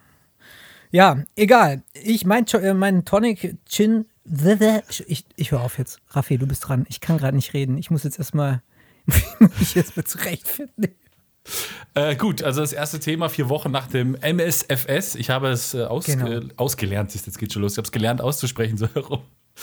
Ja, 0.90 1.24
egal. 1.34 1.82
Ich 1.94 2.26
mein, 2.26 2.46
äh, 2.48 2.74
mein 2.74 3.06
Tonic 3.06 3.56
Chin 3.64 4.04
ich, 4.24 5.24
ich 5.36 5.50
höre 5.50 5.60
auf 5.60 5.78
jetzt. 5.78 6.00
Raffi, 6.10 6.38
du 6.38 6.46
bist 6.46 6.68
dran. 6.68 6.86
Ich 6.88 7.00
kann 7.00 7.18
gerade 7.18 7.36
nicht 7.36 7.52
reden. 7.54 7.78
Ich 7.78 7.90
muss 7.90 8.04
jetzt 8.04 8.18
erstmal 8.18 8.62
mich 9.58 9.74
jetzt 9.74 9.96
mal 9.96 10.04
zurechtfinden. 10.04 10.94
Äh, 11.94 12.16
gut, 12.16 12.42
also 12.42 12.60
das 12.60 12.72
erste 12.72 12.98
Thema 12.98 13.28
vier 13.28 13.48
Wochen 13.48 13.70
nach 13.70 13.86
dem 13.86 14.14
MSFS. 14.14 15.14
Ich 15.14 15.30
habe 15.30 15.48
es 15.48 15.74
äh, 15.74 15.84
aus, 15.84 16.06
genau. 16.06 16.26
äh, 16.26 16.48
ausgelernt, 16.56 17.14
jetzt 17.14 17.38
geht 17.38 17.52
schon 17.52 17.62
los. 17.62 17.72
Ich 17.72 17.78
habe 17.78 17.86
es 17.86 17.92
gelernt 17.92 18.20
auszusprechen, 18.20 18.76
so 18.78 18.88
herum. 18.94 19.20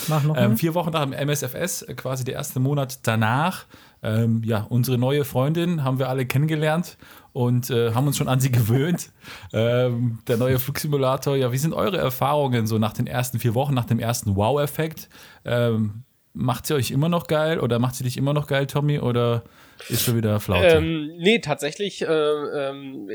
Mach 0.07 0.23
noch 0.23 0.37
ähm, 0.37 0.55
vier 0.57 0.73
Wochen 0.73 0.91
nach 0.91 1.03
dem 1.03 1.11
MSFS, 1.11 1.81
äh, 1.81 1.93
quasi 1.95 2.23
der 2.23 2.35
erste 2.35 2.59
Monat 2.59 2.99
danach. 3.03 3.65
Ähm, 4.01 4.41
ja, 4.45 4.61
unsere 4.69 4.97
neue 4.97 5.25
Freundin 5.25 5.83
haben 5.83 5.99
wir 5.99 6.07
alle 6.07 6.25
kennengelernt 6.25 6.97
und 7.33 7.69
äh, 7.69 7.93
haben 7.93 8.07
uns 8.07 8.17
schon 8.17 8.27
an 8.27 8.39
sie 8.39 8.51
gewöhnt. 8.51 9.09
ähm, 9.53 10.19
der 10.27 10.37
neue 10.37 10.59
Flugsimulator, 10.59 11.35
ja, 11.35 11.51
wie 11.51 11.57
sind 11.57 11.73
eure 11.73 11.97
Erfahrungen 11.97 12.67
so 12.67 12.77
nach 12.77 12.93
den 12.93 13.07
ersten 13.07 13.39
vier 13.39 13.55
Wochen, 13.55 13.73
nach 13.73 13.85
dem 13.85 13.99
ersten 13.99 14.35
Wow-Effekt? 14.35 15.09
Ähm, 15.45 16.03
macht 16.33 16.65
sie 16.65 16.75
euch 16.75 16.91
immer 16.91 17.09
noch 17.09 17.27
geil 17.27 17.59
oder 17.59 17.79
macht 17.79 17.95
sie 17.95 18.03
dich 18.03 18.17
immer 18.17 18.33
noch 18.33 18.47
geil, 18.47 18.67
Tommy? 18.67 18.99
Oder 18.99 19.43
ist 19.89 20.03
schon 20.03 20.15
wieder 20.15 20.39
Flaute. 20.39 20.67
Ähm, 20.67 21.17
nee, 21.17 21.39
tatsächlich, 21.39 22.01
äh, 22.01 22.05
ähm, 22.05 23.09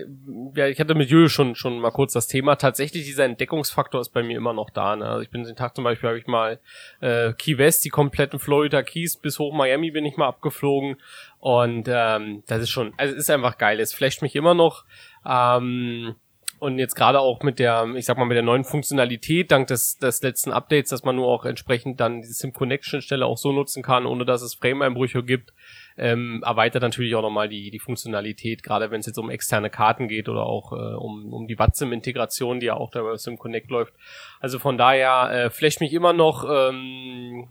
ja, 0.54 0.66
ich 0.66 0.80
hatte 0.80 0.94
mit 0.94 1.10
Julius 1.10 1.32
schon, 1.32 1.54
schon 1.54 1.78
mal 1.78 1.90
kurz 1.90 2.12
das 2.12 2.26
Thema. 2.26 2.56
Tatsächlich, 2.56 3.04
dieser 3.04 3.24
Entdeckungsfaktor 3.24 4.00
ist 4.00 4.10
bei 4.10 4.22
mir 4.22 4.36
immer 4.36 4.52
noch 4.52 4.70
da. 4.70 4.96
Ne? 4.96 5.06
Also 5.06 5.22
ich 5.22 5.30
bin 5.30 5.44
den 5.44 5.56
Tag 5.56 5.76
zum 5.76 5.84
Beispiel, 5.84 6.08
habe 6.08 6.18
ich 6.18 6.26
mal 6.26 6.58
äh, 7.00 7.32
Key 7.34 7.58
West, 7.58 7.84
die 7.84 7.90
kompletten 7.90 8.38
Florida 8.38 8.82
Keys 8.82 9.16
bis 9.16 9.38
hoch 9.38 9.54
Miami 9.54 9.90
bin 9.90 10.04
ich 10.04 10.16
mal 10.16 10.26
abgeflogen. 10.26 10.96
Und 11.38 11.88
ähm, 11.88 12.42
das 12.46 12.62
ist 12.62 12.70
schon, 12.70 12.92
also 12.96 13.14
ist 13.14 13.30
einfach 13.30 13.58
geil. 13.58 13.78
Es 13.80 13.94
flasht 13.94 14.22
mich 14.22 14.34
immer 14.34 14.54
noch. 14.54 14.84
Ähm, 15.24 16.16
und 16.58 16.78
jetzt 16.78 16.94
gerade 16.94 17.20
auch 17.20 17.42
mit 17.42 17.58
der, 17.58 17.86
ich 17.96 18.06
sag 18.06 18.16
mal, 18.16 18.24
mit 18.24 18.36
der 18.36 18.42
neuen 18.42 18.64
Funktionalität, 18.64 19.50
dank 19.50 19.66
des, 19.66 19.98
des 19.98 20.22
letzten 20.22 20.52
Updates, 20.52 20.88
dass 20.88 21.04
man 21.04 21.16
nur 21.16 21.26
auch 21.26 21.44
entsprechend 21.44 22.00
dann 22.00 22.22
die 22.22 22.28
Sim-Connection-Stelle 22.28 23.26
auch 23.26 23.36
so 23.36 23.52
nutzen 23.52 23.82
kann, 23.82 24.06
ohne 24.06 24.24
dass 24.24 24.40
es 24.40 24.54
Frame-Einbrüche 24.54 25.22
gibt, 25.22 25.52
ähm, 25.98 26.42
erweitert 26.44 26.82
natürlich 26.82 27.14
auch 27.14 27.22
nochmal 27.22 27.50
die, 27.50 27.70
die 27.70 27.78
Funktionalität, 27.78 28.62
gerade 28.62 28.90
wenn 28.90 29.00
es 29.00 29.06
jetzt 29.06 29.18
um 29.18 29.28
externe 29.28 29.68
Karten 29.68 30.08
geht 30.08 30.30
oder 30.30 30.46
auch 30.46 30.72
äh, 30.72 30.94
um, 30.96 31.32
um 31.32 31.46
die 31.46 31.58
Watsim-Integration, 31.58 32.60
die 32.60 32.66
ja 32.66 32.74
auch 32.74 32.90
da 32.90 33.02
bei 33.02 33.16
Sim 33.16 33.36
Connect 33.36 33.70
läuft. 33.70 33.92
Also 34.40 34.58
von 34.58 34.78
daher 34.78 35.30
äh, 35.30 35.50
flasht 35.50 35.80
mich 35.80 35.92
immer 35.92 36.14
noch, 36.14 36.46
ähm, 36.48 37.48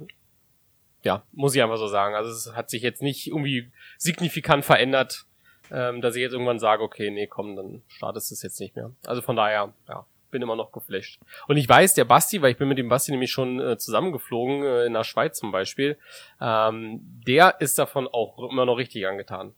ja, 1.06 1.24
muss 1.32 1.56
ich 1.56 1.62
einfach 1.62 1.78
so 1.78 1.88
sagen. 1.88 2.16
Also 2.16 2.32
es 2.32 2.56
hat 2.56 2.70
sich 2.70 2.82
jetzt 2.82 3.02
nicht 3.02 3.28
irgendwie 3.28 3.72
signifikant 3.98 4.66
verändert, 4.66 5.26
ähm, 5.72 6.02
dass 6.02 6.16
ich 6.16 6.22
jetzt 6.22 6.34
irgendwann 6.34 6.60
sage, 6.60 6.84
okay, 6.84 7.12
nee, 7.12 7.28
komm, 7.28 7.56
dann 7.56 7.84
startest 7.88 8.32
du 8.32 8.34
es 8.34 8.42
jetzt 8.42 8.60
nicht 8.60 8.76
mehr. 8.76 8.92
Also 9.06 9.22
von 9.22 9.36
daher, 9.36 9.74
ja, 9.88 10.06
bin 10.32 10.42
immer 10.42 10.56
noch 10.56 10.72
geflasht. 10.72 11.22
Und 11.48 11.58
ich 11.58 11.70
weiß, 11.70 11.94
der 11.94 12.06
Basti, 12.06 12.42
weil 12.42 12.52
ich 12.52 12.58
bin 12.58 12.68
mit 12.68 12.78
dem 12.78 12.90
Basti 12.90 13.12
nämlich 13.12 13.32
schon 13.32 13.62
äh, 13.62 13.78
zusammengeflogen, 13.78 14.64
äh, 14.64 14.86
in 14.86 14.94
der 14.94 15.04
Schweiz 15.04 15.38
zum 15.38 15.52
Beispiel, 15.52 15.98
ähm, 16.42 17.00
der 17.26 17.62
ist 17.62 17.78
davon 17.80 18.08
auch 18.08 18.50
immer 18.52 18.66
noch 18.66 18.76
richtig 18.76 19.08
angetan. 19.08 19.54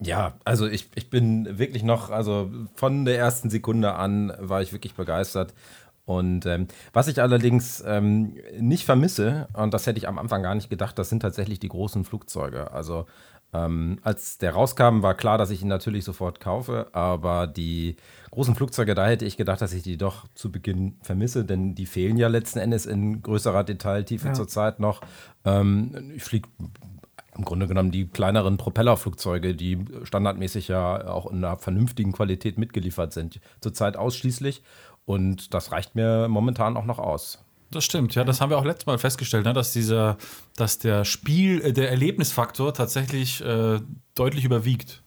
Ja, 0.00 0.38
also 0.44 0.66
ich, 0.66 0.88
ich 0.96 1.10
bin 1.10 1.58
wirklich 1.58 1.82
noch, 1.82 2.10
also 2.10 2.50
von 2.74 3.04
der 3.04 3.18
ersten 3.18 3.50
Sekunde 3.50 3.94
an 3.94 4.34
war 4.38 4.62
ich 4.62 4.72
wirklich 4.72 4.94
begeistert. 4.94 5.54
Und 6.10 6.44
ähm, 6.44 6.66
was 6.92 7.06
ich 7.06 7.22
allerdings 7.22 7.84
ähm, 7.86 8.34
nicht 8.58 8.84
vermisse, 8.84 9.46
und 9.52 9.72
das 9.72 9.86
hätte 9.86 9.96
ich 9.98 10.08
am 10.08 10.18
Anfang 10.18 10.42
gar 10.42 10.56
nicht 10.56 10.68
gedacht, 10.68 10.98
das 10.98 11.08
sind 11.08 11.20
tatsächlich 11.20 11.60
die 11.60 11.68
großen 11.68 12.04
Flugzeuge. 12.04 12.72
Also 12.72 13.06
ähm, 13.52 14.00
als 14.02 14.36
der 14.38 14.54
rauskam, 14.54 15.02
war 15.02 15.14
klar, 15.14 15.38
dass 15.38 15.50
ich 15.50 15.62
ihn 15.62 15.68
natürlich 15.68 16.02
sofort 16.02 16.40
kaufe, 16.40 16.88
aber 16.94 17.46
die 17.46 17.94
großen 18.32 18.56
Flugzeuge, 18.56 18.96
da 18.96 19.06
hätte 19.06 19.24
ich 19.24 19.36
gedacht, 19.36 19.60
dass 19.60 19.72
ich 19.72 19.84
die 19.84 19.98
doch 19.98 20.26
zu 20.34 20.50
Beginn 20.50 20.96
vermisse, 21.00 21.44
denn 21.44 21.76
die 21.76 21.86
fehlen 21.86 22.16
ja 22.16 22.26
letzten 22.26 22.58
Endes 22.58 22.86
in 22.86 23.22
größerer 23.22 23.62
Detailtiefe 23.62 24.28
Ja. 24.28 24.34
zurzeit 24.34 24.80
noch. 24.80 25.02
Ähm, 25.44 26.10
ich 26.16 26.24
fliege 26.24 26.48
im 27.36 27.44
Grunde 27.44 27.68
genommen 27.68 27.92
die 27.92 28.08
kleineren 28.08 28.56
Propellerflugzeuge, 28.56 29.54
die 29.54 29.84
standardmäßig 30.02 30.66
ja 30.68 31.06
auch 31.06 31.30
in 31.30 31.38
einer 31.44 31.56
vernünftigen 31.56 32.12
Qualität 32.12 32.58
mitgeliefert 32.58 33.12
sind, 33.12 33.40
zurzeit 33.60 33.96
ausschließlich. 33.96 34.62
Und 35.04 35.54
das 35.54 35.72
reicht 35.72 35.94
mir 35.94 36.28
momentan 36.28 36.76
auch 36.76 36.84
noch 36.84 36.98
aus. 36.98 37.44
Das 37.70 37.84
stimmt, 37.84 38.14
ja, 38.16 38.24
das 38.24 38.40
haben 38.40 38.50
wir 38.50 38.58
auch 38.58 38.64
letztes 38.64 38.86
Mal 38.86 38.98
festgestellt, 38.98 39.44
ne, 39.44 39.52
dass 39.52 39.72
dieser, 39.72 40.16
dass 40.56 40.78
der 40.78 41.04
Spiel, 41.04 41.60
äh, 41.62 41.72
der 41.72 41.90
Erlebnisfaktor 41.90 42.74
tatsächlich 42.74 43.44
äh, 43.44 43.78
deutlich 44.16 44.44
überwiegt. 44.44 45.02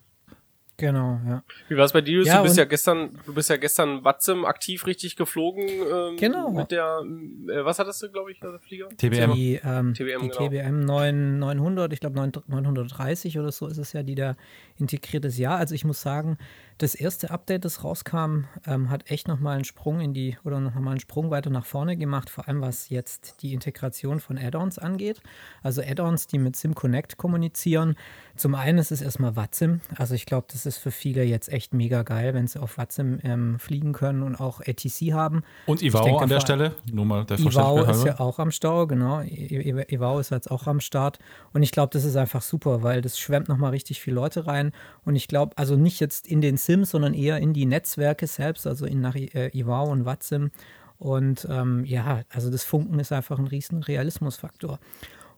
Genau, 0.78 1.20
ja. 1.28 1.44
Wie 1.68 1.78
war 1.78 1.86
es 1.86 1.94
bei 1.94 2.02
dir? 2.02 2.24
Ja, 2.24 2.38
du 2.38 2.44
bist 2.44 2.58
ja 2.58 2.66
gestern, 2.66 3.20
du 3.26 3.34
bist 3.34 3.50
ja 3.50 3.58
gestern 3.58 4.04
Watzim 4.04 4.44
aktiv 4.44 4.88
richtig 4.88 5.16
geflogen. 5.16 5.68
Ähm, 5.68 6.18
Genau. 6.18 6.52
Mit 6.52 6.72
der, 6.72 7.04
äh, 7.48 7.64
was 7.64 7.78
hattest 7.78 8.02
du, 8.02 8.10
glaube 8.10 8.32
ich, 8.32 8.40
der 8.40 8.58
Flieger? 8.60 8.90
TBM. 8.90 9.34
Die, 9.34 9.62
ähm, 9.64 9.94
TBM, 9.94 10.22
die 10.22 10.30
genau. 10.30 10.48
TBM 10.48 10.80
9, 10.80 11.40
900, 11.40 11.94
ich 11.94 12.00
glaube 12.00 12.20
930 12.48 13.38
oder 13.38 13.52
so 13.52 13.68
ist 13.68 13.78
es 13.78 13.94
ja, 13.94 14.02
die 14.02 14.16
da 14.16 14.36
integriert 14.78 15.26
ist. 15.26 15.38
Ja, 15.38 15.56
also 15.56 15.76
ich 15.76 15.86
muss 15.86 16.02
sagen, 16.02 16.38
das 16.78 16.96
erste 16.96 17.32
Update, 17.32 17.66
das 17.66 17.84
rauskam, 17.84 18.46
ähm, 18.66 18.90
hat 18.90 19.10
echt 19.10 19.28
nochmal 19.28 19.56
einen 19.56 19.64
Sprung 19.64 20.00
in 20.00 20.14
die, 20.14 20.38
oder 20.44 20.60
nochmal 20.60 20.92
einen 20.92 21.00
Sprung 21.00 21.30
weiter 21.30 21.50
nach 21.50 21.66
vorne 21.66 21.98
gemacht, 21.98 22.30
vor 22.30 22.48
allem 22.48 22.62
was 22.62 22.90
jetzt 22.90 23.42
die 23.42 23.54
Integration 23.54 24.20
von 24.20 24.38
Add-ons 24.38 24.80
angeht. 24.80 25.22
Also 25.62 25.82
Add-ons, 25.82 26.28
die 26.28 26.40
mit 26.40 26.56
SimConnect 26.56 27.18
kommunizieren. 27.18 27.96
Zum 28.36 28.56
einen 28.56 28.80
ist 28.80 28.92
es 28.92 29.02
erstmal 29.02 29.36
Watzim. 29.36 29.82
Also 29.96 30.16
ich 30.16 30.26
glaube, 30.26 30.48
das 30.52 30.66
ist 30.66 30.78
für 30.78 30.92
viele 30.92 31.24
jetzt 31.24 31.50
echt 31.50 31.74
mega 31.74 32.02
geil, 32.04 32.34
wenn 32.34 32.48
sie 32.48 32.60
auf 32.60 32.78
Watzim 32.78 33.20
ähm, 33.24 33.60
fliegen 33.60 33.94
können 33.94 34.24
und 34.24 34.36
auch 34.36 34.60
ATC 34.60 35.14
haben. 35.14 35.44
Und 35.68 35.82
Ivao 35.84 36.18
an 36.18 36.30
der 36.30 36.40
Stelle, 36.40 36.76
nur 36.92 37.06
mal 37.06 37.26
der 37.26 37.40
Ivao 37.40 37.84
ist 37.84 38.04
ja 38.06 38.20
auch 38.20 38.40
am 38.40 38.52
Stau, 38.52 38.88
genau. 38.88 39.22
Ivao 39.22 40.20
ist 40.20 40.32
jetzt 40.32 40.50
auch 40.50 40.66
am 40.68 40.80
Start. 40.80 41.20
Und 41.54 41.62
ich 41.62 41.72
glaube, 41.72 41.92
das 41.94 42.04
ist 42.04 42.16
einfach 42.16 42.42
super, 42.42 42.82
weil 42.82 43.02
das 43.02 43.20
schwemmt 43.20 43.50
nochmal 43.50 43.72
richtig 43.72 44.02
viele 44.02 44.16
Leute 44.16 44.48
rein. 44.48 44.63
Und 45.04 45.16
ich 45.16 45.28
glaube, 45.28 45.58
also 45.58 45.76
nicht 45.76 46.00
jetzt 46.00 46.28
in 46.28 46.42
den 46.42 46.58
Sims, 46.58 46.92
sondern 46.92 47.14
eher 47.14 47.40
in 47.40 47.54
die 47.54 47.66
Netzwerke 47.66 48.28
selbst, 48.28 48.66
also 48.68 48.86
in 48.86 49.02
nach 49.02 49.16
äh, 49.16 49.50
Ivao 49.58 49.92
und 49.92 50.06
Watsim. 50.06 50.52
Und 50.98 51.48
ähm, 51.50 51.84
ja, 51.84 52.22
also 52.30 52.50
das 52.50 52.64
Funken 52.64 53.00
ist 53.00 53.12
einfach 53.12 53.40
ein 53.40 53.48
riesen 53.48 53.84
Realismusfaktor. 53.84 54.80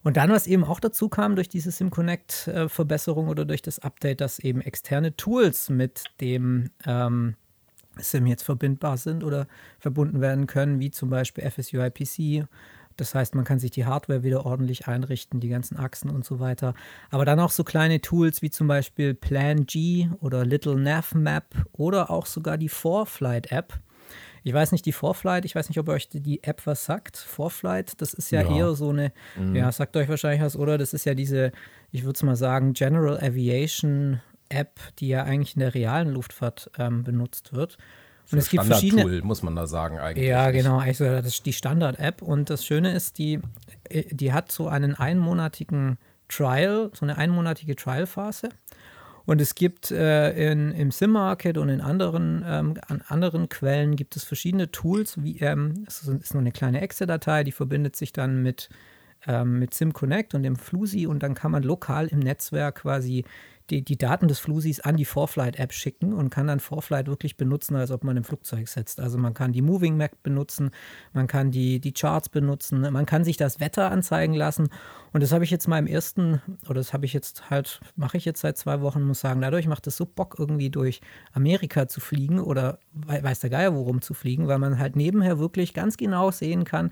Und 0.04 0.18
dann, 0.18 0.30
was 0.30 0.46
eben 0.46 0.64
auch 0.64 0.80
dazu 0.80 1.10
kam 1.10 1.36
durch 1.36 1.50
diese 1.50 1.72
SimConnect-Verbesserung 1.72 3.28
oder 3.28 3.44
durch 3.44 3.64
das 3.64 3.80
Update, 3.80 4.22
dass 4.22 4.38
eben 4.38 4.62
externe 4.62 5.16
Tools 5.16 5.70
mit 5.70 6.04
dem 6.22 6.70
ähm, 6.86 7.36
Sim 7.98 8.28
jetzt 8.28 8.44
verbindbar 8.44 8.98
sind 8.98 9.24
oder 9.24 9.48
verbunden 9.80 10.22
werden 10.22 10.46
können, 10.46 10.80
wie 10.80 10.92
zum 10.92 11.10
Beispiel 11.10 11.50
FSUIPC. 11.50 12.46
Das 12.98 13.14
heißt, 13.16 13.36
man 13.36 13.46
kann 13.46 13.60
sich 13.60 13.72
die 13.72 13.86
Hardware 13.86 14.24
wieder 14.24 14.46
ordentlich 14.46 14.88
einrichten, 14.88 15.40
die 15.40 15.50
ganzen 15.50 15.78
Achsen 15.78 16.10
und 16.10 16.26
so 16.26 16.40
weiter. 16.40 16.74
Aber 17.10 17.26
dann 17.26 17.40
auch 17.40 17.52
so 17.52 17.64
kleine 17.64 18.02
Tools 18.02 18.42
wie 18.42 18.50
zum 18.50 18.68
Beispiel 18.68 19.14
Plan 19.14 19.66
G 19.66 20.10
oder 20.20 20.46
Little 20.46 20.76
Nav 20.80 21.14
Map 21.16 21.46
oder 21.74 22.10
auch 22.10 22.26
sogar 22.26 22.58
die 22.58 22.70
4Flight 22.70 23.52
App. 23.52 23.80
Ich 24.44 24.54
weiß 24.54 24.72
nicht, 24.74 24.86
die 24.86 24.94
4Flight, 24.94 25.44
ich 25.46 25.56
weiß 25.56 25.70
nicht, 25.70 25.80
ob 25.80 25.90
euch 25.90 26.08
die 26.08 26.44
App 26.44 26.62
was 26.68 26.86
sagt. 26.86 27.18
4Flight, 27.18 28.00
das 28.00 28.14
ist 28.14 28.30
ja, 28.32 28.42
Ja. 28.44 28.56
eher 28.56 28.76
so 28.76 28.90
eine, 28.90 29.12
ja, 29.54 29.72
sagt 29.72 29.98
euch 29.98 30.08
wahrscheinlich 30.08 30.42
was, 30.44 30.56
oder? 30.56 30.78
Das 30.78 30.94
ist 30.94 31.04
ja 31.06 31.16
diese, 31.16 31.52
ich 31.92 32.04
würde 32.04 32.16
es 32.16 32.24
mal 32.24 32.36
sagen, 32.36 32.74
General 32.74 33.18
Aviation 33.20 34.22
App, 34.50 34.80
die 35.00 35.08
ja 35.08 35.24
eigentlich 35.24 35.56
in 35.56 35.62
der 35.62 35.74
realen 35.74 36.10
Luftfahrt 36.10 36.70
ähm, 36.78 37.04
benutzt 37.04 37.54
wird. 37.54 37.78
Und 38.32 38.38
es 38.40 38.50
gibt 38.50 38.64
verschiedene. 38.66 39.02
Standard-Tool, 39.02 39.28
muss 39.28 39.44
man 39.44 39.56
da 39.56 39.68
sagen 39.68 40.00
eigentlich. 40.00 40.28
Ja, 40.28 40.52
genau, 40.52 40.80
also 40.80 41.06
das 41.06 41.28
ist 41.28 41.46
die 41.46 41.54
Standard-App. 41.54 42.22
Und 42.22 42.50
das 42.50 42.66
Schöne 42.66 42.94
ist, 42.94 43.18
die, 43.18 43.40
äh, 43.90 44.04
die 44.10 44.34
hat 44.34 44.52
so 44.52 44.68
einen 44.68 44.96
einmonatigen 44.96 45.98
Trial, 46.28 46.92
so 46.94 47.06
eine 47.06 47.18
einmonatige 47.18 47.76
Trial-Phase. 47.76 48.50
Und 49.26 49.42
es 49.42 49.56
gibt 49.56 49.90
äh, 49.92 50.52
in, 50.52 50.72
im 50.72 50.92
SIM-Market 50.92 51.58
und 51.58 51.70
in 51.70 51.82
anderen, 51.82 52.44
ähm, 52.48 52.76
an 52.88 53.02
anderen 53.08 53.50
Quellen 53.50 53.96
gibt 53.96 54.16
es 54.16 54.24
verschiedene 54.24 54.72
Tools. 54.72 55.22
Wie, 55.24 55.40
ähm, 55.40 55.84
es 55.88 56.04
ist 56.04 56.34
nur 56.34 56.42
eine 56.42 56.52
kleine 56.52 56.82
Exe-Datei, 56.82 57.44
die 57.44 57.52
verbindet 57.52 57.96
sich 57.96 58.14
dann 58.14 58.44
mit, 58.44 58.70
ähm, 59.26 59.58
mit 59.58 59.74
SimConnect 59.74 60.36
und 60.36 60.44
dem 60.44 60.56
Flusi 60.56 61.08
und 61.08 61.24
dann 61.24 61.34
kann 61.34 61.52
man 61.52 61.64
lokal 61.64 62.08
im 62.08 62.20
Netzwerk 62.20 62.82
quasi 62.82 63.26
die, 63.70 63.84
die 63.84 63.98
Daten 63.98 64.28
des 64.28 64.40
Flusis 64.40 64.80
an 64.80 64.96
die 64.98 65.06
4Flight-App 65.06 65.74
schicken 65.74 66.14
und 66.14 66.30
kann 66.30 66.48
dann 66.48 66.60
4Flight 66.60 67.08
wirklich 67.08 67.38
benutzen, 67.38 67.76
als 67.76 67.92
ob 67.92 68.04
man 68.04 68.18
im 68.18 68.24
Flugzeug 68.24 68.68
sitzt. 68.68 69.00
Also 69.00 69.18
man 69.18 69.34
kann 69.34 69.52
die 69.52 69.62
Moving 69.62 69.98
Map 69.98 70.22
benutzen, 70.24 70.72
man 71.14 71.28
kann 71.28 71.52
die, 71.52 71.80
die 71.80 71.94
Charts 71.94 72.30
benutzen, 72.30 72.82
man 72.82 73.06
kann 73.06 73.24
sich 73.24 73.38
das 73.38 73.60
Wetter 73.60 73.92
anzeigen 73.92 74.34
lassen. 74.34 74.70
Und 75.14 75.22
das 75.22 75.32
habe 75.32 75.44
ich 75.44 75.52
jetzt 75.52 75.68
mal 75.68 75.80
im 75.80 75.88
ersten, 75.88 76.42
oder 76.66 76.76
das 76.76 76.94
habe 76.94 77.06
ich 77.06 77.14
jetzt 77.14 77.50
halt, 77.50 77.80
mache 77.96 78.18
ich 78.18 78.26
jetzt 78.26 78.42
seit 78.42 78.58
zwei 78.58 78.82
Wochen, 78.82 79.02
muss 79.02 79.22
sagen, 79.22 79.42
dadurch 79.42 79.68
macht 79.68 79.88
es 79.88 79.98
so 79.98 80.06
Bock, 80.06 80.36
irgendwie 80.38 80.70
durch 80.70 81.02
Amerika 81.34 81.88
zu 81.88 82.00
fliegen 82.02 82.40
oder 82.40 82.80
wei- 82.94 83.24
weiß 83.24 83.40
der 83.40 83.50
Geier 83.50 83.74
worum 83.74 84.02
zu 84.02 84.14
fliegen, 84.14 84.48
weil 84.48 84.60
man 84.60 84.78
halt 84.80 84.96
nebenher 84.96 85.40
wirklich 85.40 85.74
ganz 85.74 85.98
genau 85.98 86.32
sehen 86.32 86.64
kann, 86.66 86.92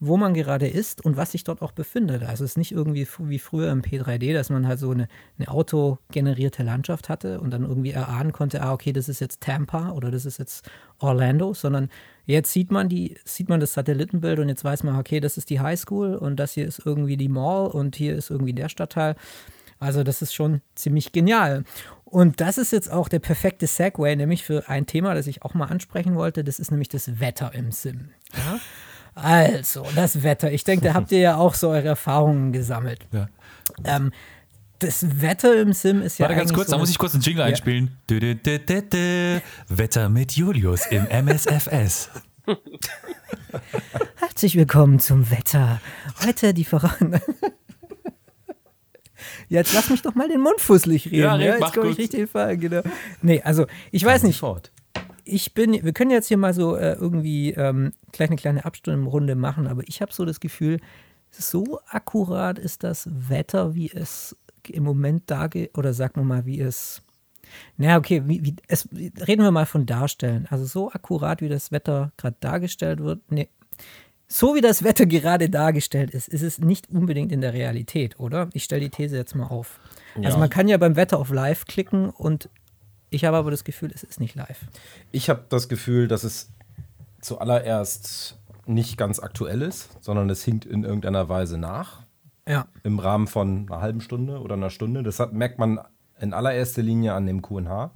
wo 0.00 0.16
man 0.16 0.34
gerade 0.34 0.66
ist 0.66 1.04
und 1.04 1.16
was 1.16 1.32
sich 1.32 1.44
dort 1.44 1.62
auch 1.62 1.72
befindet. 1.72 2.22
Also 2.22 2.44
es 2.44 2.52
ist 2.52 2.58
nicht 2.58 2.72
irgendwie 2.72 3.06
wie 3.18 3.38
früher 3.38 3.70
im 3.70 3.82
P3D, 3.82 4.32
dass 4.32 4.50
man 4.50 4.66
halt 4.66 4.78
so 4.78 4.90
eine, 4.90 5.08
eine 5.38 5.48
autogenerierte 5.48 6.62
Landschaft 6.62 7.08
hatte 7.08 7.40
und 7.40 7.50
dann 7.50 7.64
irgendwie 7.64 7.92
erahnen 7.92 8.32
konnte, 8.32 8.62
ah, 8.62 8.72
okay, 8.72 8.92
das 8.92 9.08
ist 9.08 9.20
jetzt 9.20 9.40
Tampa 9.40 9.90
oder 9.92 10.10
das 10.10 10.26
ist 10.26 10.38
jetzt 10.38 10.68
Orlando, 10.98 11.54
sondern 11.54 11.88
jetzt 12.26 12.52
sieht 12.52 12.70
man 12.70 12.88
die, 12.88 13.16
sieht 13.24 13.48
man 13.48 13.60
das 13.60 13.74
Satellitenbild 13.74 14.38
und 14.38 14.48
jetzt 14.48 14.64
weiß 14.64 14.82
man, 14.82 14.98
okay, 14.98 15.20
das 15.20 15.36
ist 15.36 15.50
die 15.50 15.60
Highschool 15.60 16.14
und 16.14 16.36
das 16.36 16.52
hier 16.52 16.66
ist 16.66 16.82
irgendwie 16.84 17.16
die 17.16 17.28
Mall 17.28 17.68
und 17.68 17.96
hier 17.96 18.16
ist 18.16 18.30
irgendwie 18.30 18.52
der 18.54 18.68
Stadtteil. 18.68 19.16
Also 19.78 20.02
das 20.02 20.22
ist 20.22 20.34
schon 20.34 20.62
ziemlich 20.74 21.12
genial. 21.12 21.64
Und 22.04 22.40
das 22.40 22.58
ist 22.58 22.70
jetzt 22.70 22.92
auch 22.92 23.08
der 23.08 23.18
perfekte 23.18 23.66
Segway, 23.66 24.14
nämlich 24.14 24.44
für 24.44 24.68
ein 24.68 24.86
Thema, 24.86 25.14
das 25.14 25.26
ich 25.26 25.42
auch 25.42 25.54
mal 25.54 25.66
ansprechen 25.66 26.14
wollte. 26.14 26.44
Das 26.44 26.60
ist 26.60 26.70
nämlich 26.70 26.88
das 26.88 27.18
Wetter 27.20 27.52
im 27.54 27.72
Sim. 27.72 28.10
Ja? 28.32 28.60
Also, 29.14 29.86
das 29.94 30.22
Wetter. 30.22 30.52
Ich 30.52 30.64
denke, 30.64 30.86
da 30.86 30.94
habt 30.94 31.12
ihr 31.12 31.20
ja 31.20 31.36
auch 31.36 31.54
so 31.54 31.68
eure 31.68 31.88
Erfahrungen 31.88 32.52
gesammelt. 32.52 33.06
Ja. 33.12 33.28
Ähm, 33.84 34.12
das 34.80 35.22
Wetter 35.22 35.60
im 35.60 35.72
Sim 35.72 36.02
ist 36.02 36.18
ja 36.18 36.24
Warte 36.24 36.36
ganz 36.36 36.52
kurz, 36.52 36.66
so 36.66 36.72
da 36.72 36.78
muss 36.78 36.90
ich 36.90 36.98
kurz 36.98 37.14
einen 37.14 37.22
Jingle 37.22 37.44
einspielen. 37.44 37.96
Dü, 38.10 38.20
dü, 38.20 38.34
dü, 38.34 38.58
dü, 38.58 38.82
dü. 38.82 39.40
Wetter 39.68 40.08
mit 40.08 40.32
Julius 40.32 40.86
im 40.86 41.06
MSFS. 41.06 42.10
Herzlich 44.16 44.56
willkommen 44.56 44.98
zum 44.98 45.30
Wetter. 45.30 45.80
Heute 46.26 46.52
die 46.52 46.64
Voran. 46.64 47.20
Jetzt 49.48 49.74
lass 49.74 49.90
mich 49.90 50.02
doch 50.02 50.14
mal 50.14 50.28
den 50.28 50.40
Mund 50.40 50.60
fusselig 50.60 51.06
reden. 51.06 51.16
Ja, 51.16 51.34
red, 51.34 51.60
Jetzt 51.60 51.74
komme 51.74 51.90
ich 51.90 51.98
richtig 51.98 52.20
in 52.20 52.28
Fall, 52.28 52.56
genau. 52.56 52.82
Nee, 53.22 53.42
also 53.42 53.66
ich 53.90 54.04
weiß 54.04 54.22
nicht, 54.24 54.40
Fort. 54.40 54.72
ich 55.24 55.54
bin, 55.54 55.84
wir 55.84 55.92
können 55.92 56.10
jetzt 56.10 56.28
hier 56.28 56.36
mal 56.36 56.52
so 56.52 56.76
äh, 56.76 56.94
irgendwie 56.94 57.52
ähm, 57.52 57.92
gleich 58.14 58.30
eine 58.30 58.36
kleine 58.36 58.64
Abstimmrunde 58.64 59.34
machen, 59.34 59.66
aber 59.66 59.82
ich 59.86 60.00
habe 60.00 60.12
so 60.12 60.24
das 60.24 60.40
Gefühl, 60.40 60.80
so 61.30 61.80
akkurat 61.86 62.58
ist 62.58 62.84
das 62.84 63.08
Wetter, 63.10 63.74
wie 63.74 63.90
es 63.90 64.36
im 64.68 64.84
Moment 64.84 65.30
darge 65.30 65.70
oder 65.74 65.92
sagen 65.92 66.20
wir 66.20 66.24
mal, 66.24 66.46
wie 66.46 66.60
es. 66.60 67.02
Na, 67.76 67.98
okay, 67.98 68.22
wie, 68.26 68.42
wie, 68.44 68.56
es, 68.68 68.88
reden 68.92 69.42
wir 69.42 69.50
mal 69.50 69.66
von 69.66 69.84
Darstellen. 69.86 70.46
Also 70.50 70.64
so 70.64 70.90
akkurat, 70.90 71.40
wie 71.42 71.48
das 71.48 71.70
Wetter 71.72 72.12
gerade 72.16 72.36
dargestellt 72.40 73.00
wird. 73.00 73.20
Nee, 73.30 73.48
so 74.26 74.54
wie 74.54 74.60
das 74.60 74.82
Wetter 74.82 75.06
gerade 75.06 75.50
dargestellt 75.50 76.10
ist, 76.10 76.28
ist 76.28 76.42
es 76.42 76.58
nicht 76.58 76.90
unbedingt 76.90 77.30
in 77.30 77.40
der 77.40 77.52
Realität, 77.52 78.18
oder? 78.18 78.48
Ich 78.54 78.64
stelle 78.64 78.80
die 78.80 78.90
These 78.90 79.16
jetzt 79.16 79.34
mal 79.34 79.46
auf. 79.46 79.78
Also 80.16 80.30
Ja. 80.30 80.36
man 80.38 80.50
kann 80.50 80.68
ja 80.68 80.76
beim 80.78 80.96
Wetter 80.96 81.18
auf 81.18 81.30
Live 81.30 81.66
klicken 81.66 82.10
und 82.10 82.48
ich 83.10 83.24
habe 83.24 83.36
aber 83.36 83.50
das 83.50 83.64
Gefühl, 83.64 83.92
es 83.94 84.02
ist 84.02 84.20
nicht 84.20 84.34
live. 84.34 84.60
Ich 85.12 85.28
habe 85.28 85.44
das 85.48 85.68
Gefühl, 85.68 86.08
dass 86.08 86.24
es 86.24 86.50
zuallererst 87.24 88.38
nicht 88.66 88.96
ganz 88.96 89.18
aktuell 89.18 89.62
ist, 89.62 90.02
sondern 90.02 90.30
es 90.30 90.44
hinkt 90.44 90.64
in 90.64 90.84
irgendeiner 90.84 91.28
Weise 91.28 91.58
nach. 91.58 92.02
Ja. 92.46 92.66
Im 92.82 92.98
Rahmen 92.98 93.26
von 93.26 93.66
einer 93.68 93.80
halben 93.80 94.00
Stunde 94.00 94.40
oder 94.40 94.54
einer 94.54 94.70
Stunde. 94.70 95.02
Das 95.02 95.18
hat, 95.18 95.32
merkt 95.32 95.58
man 95.58 95.80
in 96.20 96.34
allererster 96.34 96.82
Linie 96.82 97.14
an 97.14 97.26
dem 97.26 97.42
QH, 97.42 97.90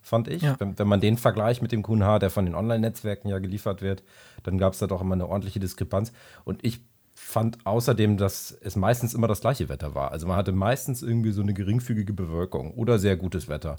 fand 0.00 0.28
ich. 0.28 0.42
Ja. 0.42 0.56
Wenn, 0.58 0.78
wenn 0.78 0.88
man 0.88 1.00
den 1.00 1.16
vergleicht 1.16 1.62
mit 1.62 1.72
dem 1.72 1.82
QH, 1.82 2.20
der 2.20 2.30
von 2.30 2.46
den 2.46 2.54
Online-Netzwerken 2.54 3.28
ja 3.28 3.38
geliefert 3.38 3.82
wird, 3.82 4.02
dann 4.44 4.58
gab 4.58 4.72
es 4.72 4.78
da 4.78 4.86
doch 4.86 5.00
immer 5.00 5.14
eine 5.14 5.26
ordentliche 5.26 5.60
Diskrepanz. 5.60 6.12
Und 6.44 6.64
ich 6.64 6.80
fand 7.14 7.66
außerdem, 7.66 8.16
dass 8.16 8.56
es 8.62 8.76
meistens 8.76 9.14
immer 9.14 9.28
das 9.28 9.40
gleiche 9.40 9.68
Wetter 9.68 9.94
war. 9.94 10.12
Also 10.12 10.26
man 10.26 10.36
hatte 10.36 10.52
meistens 10.52 11.02
irgendwie 11.02 11.32
so 11.32 11.42
eine 11.42 11.52
geringfügige 11.52 12.12
Bewölkung 12.12 12.72
oder 12.74 12.98
sehr 12.98 13.16
gutes 13.16 13.48
Wetter. 13.48 13.76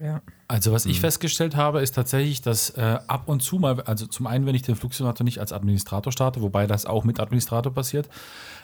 Ja. 0.00 0.22
Also 0.48 0.72
was 0.72 0.84
ich 0.84 1.00
festgestellt 1.00 1.56
habe, 1.56 1.80
ist 1.80 1.94
tatsächlich, 1.94 2.42
dass 2.42 2.70
äh, 2.70 2.98
ab 3.06 3.22
und 3.26 3.42
zu 3.42 3.56
mal, 3.56 3.80
also 3.82 4.06
zum 4.06 4.26
einen, 4.26 4.44
wenn 4.44 4.54
ich 4.54 4.62
den 4.62 4.76
Flugsimulator 4.76 5.24
nicht 5.24 5.38
als 5.38 5.52
Administrator 5.52 6.12
starte, 6.12 6.42
wobei 6.42 6.66
das 6.66 6.84
auch 6.84 7.04
mit 7.04 7.20
Administrator 7.20 7.72
passiert, 7.72 8.08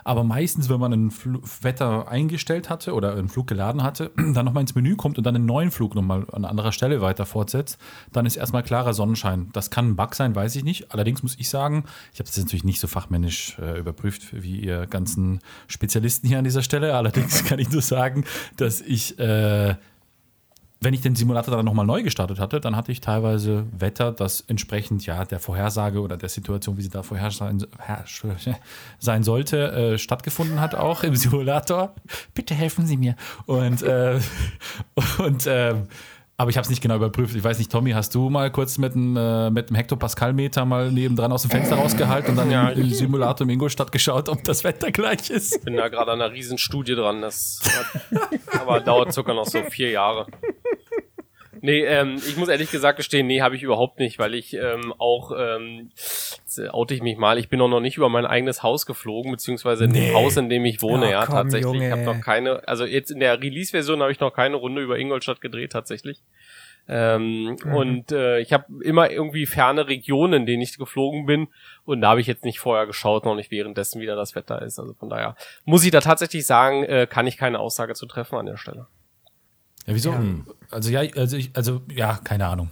aber 0.05 0.25
meistens, 0.25 0.69
wenn 0.69 0.81
man 0.81 0.93
ein 0.93 1.11
Fl 1.11 1.39
Wetter 1.63 2.09
eingestellt 2.09 2.71
hatte 2.71 2.95
oder 2.95 3.13
einen 3.13 3.29
Flug 3.29 3.47
geladen 3.47 3.83
hatte, 3.83 4.11
dann 4.17 4.45
nochmal 4.45 4.63
ins 4.63 4.75
Menü 4.75 4.97
kommt 4.97 5.19
und 5.19 5.25
dann 5.25 5.37
einen 5.37 5.47
neuen 5.47 5.71
Flug 5.71 5.95
nochmal 5.95 6.27
an 6.33 6.45
anderer 6.45 6.73
Stelle 6.73 7.01
weiter 7.01 7.27
fortsetzt, 7.27 7.79
dann 8.13 8.27
ist 8.27 8.37
erstmal 8.37 8.63
klarer 8.63 8.95
Sonnenschein. 8.95 9.51
Das 9.53 9.71
kann 9.71 9.91
ein 9.91 9.97
Bug 9.97 10.15
sein, 10.15 10.35
weiß 10.35 10.57
ich 10.57 10.65
nicht. 10.65 10.93
Allerdings 10.93 11.23
muss 11.23 11.37
ich 11.39 11.49
sagen, 11.49 11.85
ich 12.13 12.21
habe 12.21 12.29
das 12.29 12.37
natürlich 12.37 12.65
nicht 12.65 12.81
so 12.81 12.87
fachmännisch 12.87 13.59
äh, 13.59 13.79
überprüft 13.79 14.29
wie 14.33 14.61
ihr 14.61 14.87
ganzen 14.87 15.41
Spezialisten 15.67 16.29
hier 16.29 16.39
an 16.39 16.45
dieser 16.45 16.63
Stelle. 16.63 16.95
Allerdings 16.95 17.45
kann 17.47 17.59
ich 17.59 17.71
nur 17.71 17.83
sagen, 17.83 18.25
dass 18.57 18.81
ich 18.81 19.19
äh, 19.19 19.77
wenn 20.81 20.95
ich 20.95 21.01
den 21.01 21.17
Simulator 21.17 21.57
dann 21.57 21.65
nochmal 21.65 21.87
neu 21.87 22.03
gestartet 22.03 22.39
hatte, 22.39 22.61
dann 22.61 22.77
hatte 22.77 22.93
ich 22.93 23.01
teilweise 23.01 23.67
Wetter, 23.77 24.13
das 24.13 24.43
entsprechend 24.43 25.05
ja 25.07 25.25
der 25.25 25.41
Vorhersage 25.41 26.01
oder 26.01 26.17
der 26.17 26.29
Situation, 26.29 26.77
wie 26.77 26.83
sie 26.83 26.91
da 26.91 27.03
vorher 27.03 27.31
sein, 27.31 27.65
sein 28.99 29.23
sollte, 29.25 29.73
äh, 29.73 29.99
stattgefunden 29.99 30.61
hat 30.61 30.75
auch 30.75 31.03
im 31.03 31.17
Simulator. 31.17 31.95
Bitte 32.35 32.55
helfen 32.55 32.87
Sie 32.87 32.97
mir. 32.97 33.17
Und, 33.47 33.83
äh, 33.83 34.21
und 35.19 35.47
äh, 35.47 35.75
aber 36.41 36.51
ich 36.51 36.57
habe 36.57 36.63
es 36.63 36.71
nicht 36.71 36.81
genau 36.81 36.95
überprüft. 36.95 37.35
Ich 37.35 37.43
weiß 37.43 37.59
nicht, 37.59 37.71
Tommy, 37.71 37.91
hast 37.91 38.15
du 38.15 38.31
mal 38.31 38.51
kurz 38.53 38.79
mit 38.79 38.95
einem 38.95 39.17
äh, 39.17 39.51
mit 39.51 39.69
einem 39.69 39.77
Hektopascal-Meter 39.77 40.65
mal 40.65 40.93
nebendran 40.93 41.33
aus 41.33 41.43
dem 41.43 41.51
Fenster 41.51 41.75
rausgehalten 41.75 42.31
und 42.31 42.37
dann 42.37 42.51
Ja, 42.51 42.69
im, 42.69 42.83
im 42.83 42.91
Simulator 42.91 43.45
in 43.45 43.51
Ingolstadt 43.51 43.91
geschaut, 43.91 44.29
ob 44.29 44.45
das 44.45 44.63
Wetter 44.63 44.93
gleich 44.93 45.31
ist? 45.31 45.65
Bin 45.65 45.77
da 45.77 45.89
gerade 45.89 46.13
an 46.13 46.23
einer 46.23 46.33
riesen 46.33 46.57
Studie 46.57 46.95
dran. 46.95 47.23
Das 47.23 47.61
hat, 47.65 48.61
aber 48.61 48.79
dauert 48.81 49.13
sogar 49.13 49.35
noch 49.35 49.47
so 49.47 49.65
vier 49.65 49.91
Jahre. 49.91 50.27
Nee, 51.61 51.85
ähm, 51.85 52.17
ich 52.17 52.37
muss 52.37 52.49
ehrlich 52.49 52.71
gesagt 52.71 52.97
gestehen, 52.97 53.27
nee, 53.27 53.41
habe 53.41 53.57
ich 53.57 53.63
überhaupt 53.63 53.99
nicht, 53.99 54.19
weil 54.19 54.35
ich 54.35 54.55
ähm, 54.55 54.93
auch, 54.99 55.33
ähm, 55.37 55.91
jetzt 55.95 56.61
oute 56.71 56.95
ich 56.95 57.03
mich 57.03 57.17
mal, 57.17 57.39
ich 57.39 57.49
bin 57.49 57.61
auch 57.61 57.69
noch 57.69 57.81
nicht 57.81 57.97
über 57.97 58.09
mein 58.09 58.27
eigenes 58.27 58.63
Haus 58.63 58.87
geflogen, 58.87 59.31
beziehungsweise 59.33 59.85
in 59.85 59.93
dem 59.93 60.15
Haus, 60.15 60.37
in 60.37 60.49
dem 60.49 60.65
ich 60.65 60.83
wohne, 60.83 61.07
Ja, 61.07 61.11
ja, 61.11 61.27
komm, 61.27 61.35
tatsächlich. 61.35 61.83
Ich 61.83 61.91
habe 61.91 62.03
Junge. 62.03 62.17
noch 62.17 62.25
keine, 62.25 62.67
also 62.69 62.85
jetzt 62.85 63.11
in 63.11 63.21
der 63.21 63.41
Release-Version 63.41 64.01
habe 64.01 64.13
ich 64.13 64.21
noch 64.21 64.33
keine 64.33 64.57
Runde 64.57 64.83
über 64.83 64.99
Ingolstadt 64.99 65.41
gedreht, 65.41 65.73
tatsächlich. 65.73 66.23
Ähm, 66.91 67.57
Und 67.65 68.13
äh, 68.13 68.41
ich 68.41 68.53
habe 68.55 68.65
immer 68.83 69.11
irgendwie 69.11 69.45
ferne 69.45 69.89
Regionen, 69.89 70.33
in 70.33 70.47
denen 70.47 70.63
ich 70.63 70.79
geflogen 70.79 71.27
bin. 71.27 71.49
Und 71.85 72.01
da 72.01 72.11
habe 72.11 72.23
ich 72.23 72.27
jetzt 72.27 72.45
nicht 72.45 72.61
vorher 72.61 72.87
geschaut, 72.87 73.27
noch 73.27 73.35
nicht 73.35 73.51
währenddessen 73.51 74.01
wieder 74.01 74.17
das 74.17 74.35
Wetter 74.35 74.63
ist. 74.63 74.79
Also 74.79 74.95
von 74.95 75.11
daher 75.11 75.37
muss 75.67 75.85
ich 75.85 75.91
da 75.91 76.01
tatsächlich 76.01 76.47
sagen, 76.47 76.85
äh, 76.85 77.07
kann 77.07 77.27
ich 77.27 77.37
keine 77.37 77.59
Aussage 77.59 77.95
zu 77.95 78.07
treffen 78.07 78.37
an 78.37 78.47
der 78.47 78.57
Stelle. 78.57 78.87
Ja, 79.87 79.95
wieso? 79.95 80.15
Also 80.71 80.91
ja, 80.91 81.01
also 81.17 81.37
ich, 81.37 81.51
also 81.55 81.83
ja, 81.91 82.19
keine 82.23 82.47
Ahnung. 82.47 82.71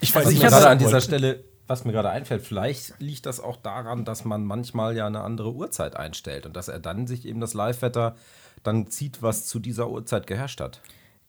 Ich 0.00 0.14
weiß 0.14 0.26
Was 0.26 0.32
ich 0.32 0.42
mir 0.42 0.48
gerade 0.48 0.68
an 0.68 0.78
dieser 0.78 1.00
Stelle, 1.00 1.44
was 1.66 1.84
mir 1.84 1.92
gerade 1.92 2.10
einfällt, 2.10 2.42
vielleicht 2.42 3.00
liegt 3.00 3.26
das 3.26 3.40
auch 3.40 3.56
daran, 3.56 4.04
dass 4.04 4.24
man 4.24 4.44
manchmal 4.44 4.96
ja 4.96 5.06
eine 5.06 5.22
andere 5.22 5.52
Uhrzeit 5.52 5.96
einstellt 5.96 6.46
und 6.46 6.54
dass 6.56 6.68
er 6.68 6.80
dann 6.80 7.06
sich 7.06 7.26
eben 7.26 7.40
das 7.40 7.54
Live-Wetter 7.54 8.16
dann 8.62 8.88
zieht, 8.88 9.22
was 9.22 9.46
zu 9.46 9.58
dieser 9.58 9.90
Uhrzeit 9.90 10.26
geherrscht 10.26 10.60
hat. 10.60 10.80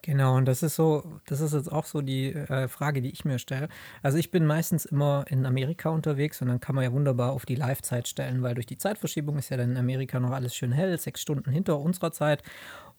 Genau, 0.06 0.36
und 0.36 0.46
das 0.46 0.64
ist 0.64 0.76
so, 0.76 1.02
das 1.28 1.40
ist 1.40 1.54
jetzt 1.54 1.72
auch 1.72 1.86
so 1.86 2.02
die 2.02 2.34
äh, 2.34 2.68
Frage, 2.68 3.02
die 3.02 3.10
ich 3.10 3.24
mir 3.24 3.40
stelle. 3.40 3.70
Also 4.02 4.18
ich 4.18 4.32
bin 4.32 4.46
meistens 4.46 4.84
immer 4.84 5.24
in 5.30 5.46
Amerika 5.46 5.90
unterwegs 5.92 6.42
und 6.42 6.50
dann 6.50 6.60
kann 6.60 6.76
man 6.76 6.84
ja 6.84 6.92
wunderbar 6.92 7.32
auf 7.32 7.46
die 7.46 7.56
Live-Zeit 7.56 8.10
stellen, 8.10 8.44
weil 8.44 8.54
durch 8.54 8.66
die 8.66 8.78
Zeitverschiebung 8.78 9.38
ist 9.38 9.48
ja 9.48 9.56
dann 9.56 9.72
in 9.72 9.78
Amerika 9.78 10.20
noch 10.20 10.32
alles 10.32 10.56
schön 10.56 10.74
hell, 10.74 11.00
sechs 11.00 11.22
Stunden 11.22 11.50
hinter 11.50 11.80
unserer 11.80 12.12
Zeit. 12.12 12.44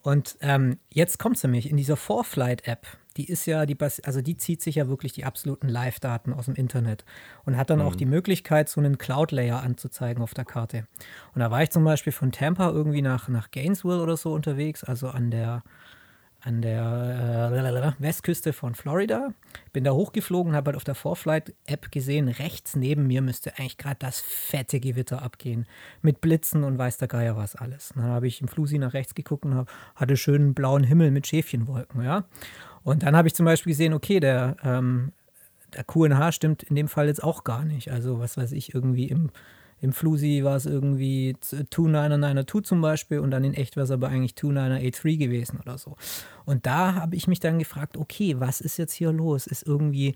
Und 0.04 0.37
ähm, 0.42 0.78
jetzt 0.90 1.18
kommt 1.18 1.37
es 1.37 1.42
nämlich 1.42 1.70
in 1.70 1.78
dieser 1.78 1.96
Forflight-App, 1.96 2.87
die 3.16 3.25
ist 3.25 3.46
ja, 3.46 3.64
die, 3.64 3.78
also 3.80 4.20
die 4.20 4.37
zieht 4.37 4.61
sich 4.61 4.75
ja 4.75 4.87
wirklich 4.87 5.14
die 5.14 5.25
absoluten 5.25 5.66
Live-Daten 5.66 6.34
aus 6.34 6.44
dem 6.44 6.56
Internet 6.56 7.06
und 7.46 7.56
hat 7.56 7.70
dann 7.70 7.80
auch 7.80 7.96
die 7.96 8.04
Möglichkeit, 8.04 8.69
so 8.69 8.80
einen 8.80 8.99
Cloud-Layer 8.99 9.62
anzuzeigen 9.62 10.23
auf 10.23 10.34
der 10.34 10.45
Karte. 10.45 10.86
Und 11.34 11.40
da 11.40 11.50
war 11.50 11.62
ich 11.62 11.71
zum 11.71 11.84
Beispiel 11.84 12.12
von 12.12 12.32
Tampa 12.32 12.71
irgendwie 12.71 13.00
nach, 13.00 13.28
nach 13.28 13.50
Gainesville 13.50 14.02
oder 14.02 14.19
so 14.19 14.34
unterwegs, 14.34 14.84
also 14.84 15.08
an 15.08 15.30
der, 15.30 15.62
an 16.45 16.61
der 16.61 17.95
äh, 17.99 18.02
Westküste 18.02 18.52
von 18.52 18.75
Florida. 18.75 19.33
Bin 19.73 19.83
da 19.83 19.93
hochgeflogen, 19.93 20.54
habe 20.54 20.69
halt 20.69 20.76
auf 20.76 20.85
der 20.85 20.95
Forflight-App 20.95 21.91
gesehen, 21.91 22.28
rechts 22.28 22.76
neben 22.76 23.07
mir 23.07 23.23
müsste 23.23 23.59
eigentlich 23.59 23.78
gerade 23.78 23.97
das 23.99 24.21
fette 24.21 24.78
Gewitter 24.78 25.23
abgehen. 25.23 25.67
Mit 26.02 26.21
Blitzen 26.21 26.63
und 26.63 26.76
weiß 26.76 26.99
der 26.99 27.09
Geier 27.09 27.37
was 27.37 27.57
alles. 27.57 27.93
Dann 27.95 28.04
habe 28.04 28.26
ich 28.26 28.43
im 28.43 28.49
Flusi 28.49 28.78
nach 28.78 28.93
rechts 28.93 29.15
geguckt 29.15 29.47
und 29.47 29.54
hab, 29.54 29.71
hatte 29.97 30.19
schönen 30.19 30.52
blauen 30.52 30.85
Himmel 30.85 31.11
mit 31.11 31.26
Schäfchenwolken, 31.26 32.04
ja. 32.04 32.25
Und 32.83 33.04
dann 33.04 33.17
habe 33.17 33.28
ich 33.28 33.35
zum 33.35 33.47
Beispiel 33.47 33.73
gesehen, 33.73 33.95
okay, 33.95 34.21
der, 34.21 34.57
ähm, 34.63 35.13
der 35.75 35.85
QNH 35.85 36.33
stimmt 36.33 36.63
in 36.63 36.76
dem 36.76 36.89
Fall 36.89 37.07
jetzt 37.07 37.25
auch 37.25 37.45
gar 37.45 37.65
nicht. 37.65 37.91
Also, 37.91 38.21
was 38.21 38.37
weiß 38.37 38.52
ich, 38.52 38.75
irgendwie 38.75 39.09
im, 39.09 39.30
im 39.84 39.92
Flusi 39.92 40.42
war 40.42 40.56
es 40.56 40.64
irgendwie 40.64 41.36
2992 41.40 42.64
zum 42.64 42.80
Beispiel 42.80 43.18
und 43.18 43.30
dann 43.30 43.44
in 43.44 43.52
echt 43.52 43.76
wäre 43.76 43.84
es 43.84 43.90
aber 43.90 44.08
eigentlich 44.08 44.34
2983 44.34 45.18
gewesen 45.18 45.60
oder 45.60 45.76
so. 45.76 45.97
Und 46.47 46.64
da 46.64 46.94
habe 46.94 47.16
ich 47.16 47.28
mich 47.28 47.38
dann 47.38 47.58
gefragt, 47.58 47.99
okay, 47.99 48.40
was 48.40 48.62
ist 48.62 48.78
jetzt 48.78 48.94
hier 48.94 49.12
los? 49.12 49.47
Ist 49.47 49.66
irgendwie 49.66 50.14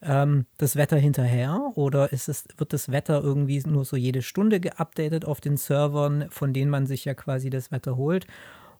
ähm, 0.00 0.46
das 0.56 0.74
Wetter 0.76 0.96
hinterher 0.96 1.72
oder 1.74 2.12
ist 2.12 2.28
es, 2.28 2.46
wird 2.56 2.72
das 2.72 2.90
Wetter 2.90 3.22
irgendwie 3.22 3.62
nur 3.66 3.84
so 3.84 3.96
jede 3.96 4.22
Stunde 4.22 4.58
geupdatet 4.58 5.26
auf 5.26 5.42
den 5.42 5.58
Servern, 5.58 6.26
von 6.30 6.54
denen 6.54 6.70
man 6.70 6.86
sich 6.86 7.04
ja 7.04 7.12
quasi 7.12 7.50
das 7.50 7.70
Wetter 7.70 7.96
holt? 7.96 8.26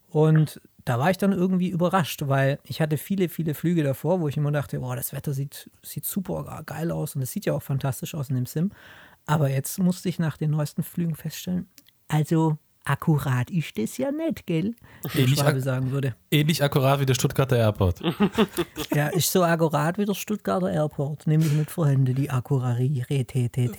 Und 0.08 0.60
da 0.84 0.98
war 0.98 1.10
ich 1.10 1.18
dann 1.18 1.32
irgendwie 1.32 1.68
überrascht, 1.68 2.22
weil 2.26 2.58
ich 2.64 2.80
hatte 2.80 2.96
viele, 2.96 3.28
viele 3.28 3.54
Flüge 3.54 3.82
davor, 3.82 4.20
wo 4.20 4.28
ich 4.28 4.36
immer 4.36 4.50
dachte, 4.50 4.80
boah, 4.80 4.96
das 4.96 5.12
Wetter 5.12 5.34
sieht, 5.34 5.70
sieht 5.82 6.04
super 6.04 6.62
geil 6.64 6.90
aus 6.90 7.14
und 7.14 7.22
es 7.22 7.30
sieht 7.30 7.44
ja 7.44 7.52
auch 7.52 7.62
fantastisch 7.62 8.14
aus 8.14 8.30
in 8.30 8.36
dem 8.36 8.46
Sim. 8.46 8.72
Aber 9.30 9.48
jetzt 9.48 9.78
musste 9.78 10.08
ich 10.08 10.18
nach 10.18 10.36
den 10.36 10.50
neuesten 10.50 10.82
Flügen 10.82 11.14
feststellen, 11.14 11.68
also 12.08 12.58
akkurat 12.84 13.50
ist 13.50 13.76
das 13.78 13.96
ja 13.98 14.10
nicht, 14.10 14.46
gell? 14.46 14.74
Wie 15.12 15.20
Ähnlich 15.20 15.38
Schwabe 15.38 15.56
ak- 15.58 15.62
sagen 15.62 15.90
würde. 15.92 16.14
Ähnlich 16.30 16.62
akkurat 16.62 17.00
wie 17.00 17.06
der 17.06 17.14
Stuttgarter 17.14 17.56
Airport. 17.56 18.00
Ja, 18.94 19.08
ist 19.08 19.30
so 19.30 19.44
akkurat 19.44 19.98
wie 19.98 20.04
der 20.04 20.14
Stuttgarter 20.14 20.70
Airport, 20.70 21.26
nämlich 21.26 21.52
nicht 21.52 21.70
vorhanden, 21.70 22.14
die 22.14 22.30
Akkurarität. 22.30 23.32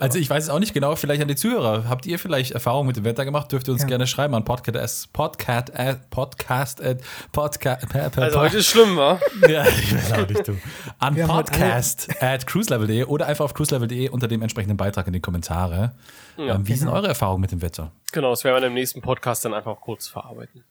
Also 0.00 0.18
ich 0.18 0.28
weiß 0.28 0.44
es 0.44 0.50
auch 0.50 0.58
nicht 0.58 0.74
genau, 0.74 0.94
vielleicht 0.96 1.22
an 1.22 1.28
die 1.28 1.36
Zuhörer. 1.36 1.88
Habt 1.88 2.04
ihr 2.06 2.18
vielleicht 2.18 2.52
Erfahrung 2.52 2.86
mit 2.86 2.96
dem 2.96 3.04
Wetter 3.04 3.24
gemacht? 3.24 3.50
Dürft 3.52 3.68
ihr 3.68 3.72
uns 3.72 3.82
Ja. 3.82 3.88
gerne 3.88 4.06
schreiben 4.06 4.34
an 4.34 4.44
podcast, 4.44 5.12
podcast, 5.12 5.70
äh, 5.70 5.96
podcast, 6.10 6.80
äh, 6.80 6.96
podcast, 7.32 7.88
per, 7.88 8.10
per, 8.10 8.24
Also 8.24 8.40
heute 8.40 8.58
ist 8.58 8.66
schlimm, 8.66 8.96
wa? 8.96 9.18
ja, 9.48 9.64
ich 9.66 9.94
weiß 9.94 10.12
auch 10.12 10.28
nicht, 10.28 10.48
du. 10.48 10.56
An 10.98 11.16
Wir 11.16 11.26
podcast 11.26 12.10
at 12.22 12.46
cruiselevel.de 12.46 13.04
oder 13.04 13.26
einfach 13.26 13.44
auf 13.46 13.54
cruiselevel.de 13.54 14.08
unter 14.10 14.28
dem 14.28 14.42
entsprechenden 14.42 14.76
Beitrag 14.76 15.06
in 15.06 15.12
die 15.14 15.20
Kommentare. 15.20 15.94
ähm, 16.38 16.66
wie 16.68 16.74
sind 16.74 16.88
eure 16.88 17.08
Erfahrungen 17.08 17.40
mit 17.40 17.52
dem 17.52 17.62
Wetter? 17.62 17.92
Genau, 18.16 18.30
das 18.30 18.44
werden 18.44 18.62
wir 18.62 18.68
im 18.68 18.72
nächsten 18.72 19.02
Podcast 19.02 19.44
dann 19.44 19.52
einfach 19.52 19.78
kurz 19.78 20.08
verarbeiten. 20.08 20.64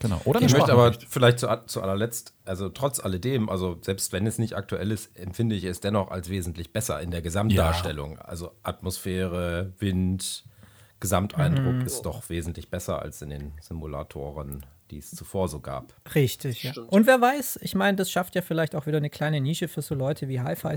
Genau. 0.00 0.20
Oder 0.24 0.42
Ich 0.42 0.52
möchte 0.52 0.72
aber 0.72 0.92
vielleicht 0.92 1.38
zu, 1.38 1.46
zu 1.66 1.82
allerletzt, 1.82 2.34
also 2.44 2.68
trotz 2.68 2.98
alledem, 2.98 3.48
also 3.48 3.78
selbst 3.80 4.12
wenn 4.12 4.26
es 4.26 4.38
nicht 4.38 4.56
aktuell 4.56 4.90
ist, 4.90 5.16
empfinde 5.16 5.54
ich 5.54 5.62
es 5.62 5.78
dennoch 5.78 6.10
als 6.10 6.30
wesentlich 6.30 6.72
besser 6.72 7.00
in 7.00 7.12
der 7.12 7.22
Gesamtdarstellung. 7.22 8.18
Also 8.18 8.50
Atmosphäre, 8.64 9.72
Wind, 9.78 10.42
Gesamteindruck 10.98 11.86
ist 11.86 12.02
doch 12.02 12.28
wesentlich 12.28 12.70
besser 12.70 13.00
als 13.00 13.22
in 13.22 13.30
den 13.30 13.52
Simulatoren, 13.60 14.66
die 14.90 14.98
es 14.98 15.12
zuvor 15.12 15.46
so 15.46 15.60
gab. 15.60 15.94
Richtig, 16.12 16.64
ja. 16.64 16.72
Stimmt. 16.72 16.90
Und 16.90 17.06
wer 17.06 17.20
weiß, 17.20 17.60
ich 17.62 17.76
meine, 17.76 17.96
das 17.96 18.10
schafft 18.10 18.34
ja 18.34 18.42
vielleicht 18.42 18.74
auch 18.74 18.86
wieder 18.86 18.96
eine 18.96 19.10
kleine 19.10 19.40
Nische 19.40 19.68
für 19.68 19.82
so 19.82 19.94
Leute 19.94 20.26
wie 20.26 20.40
Hi-Fi 20.40 20.76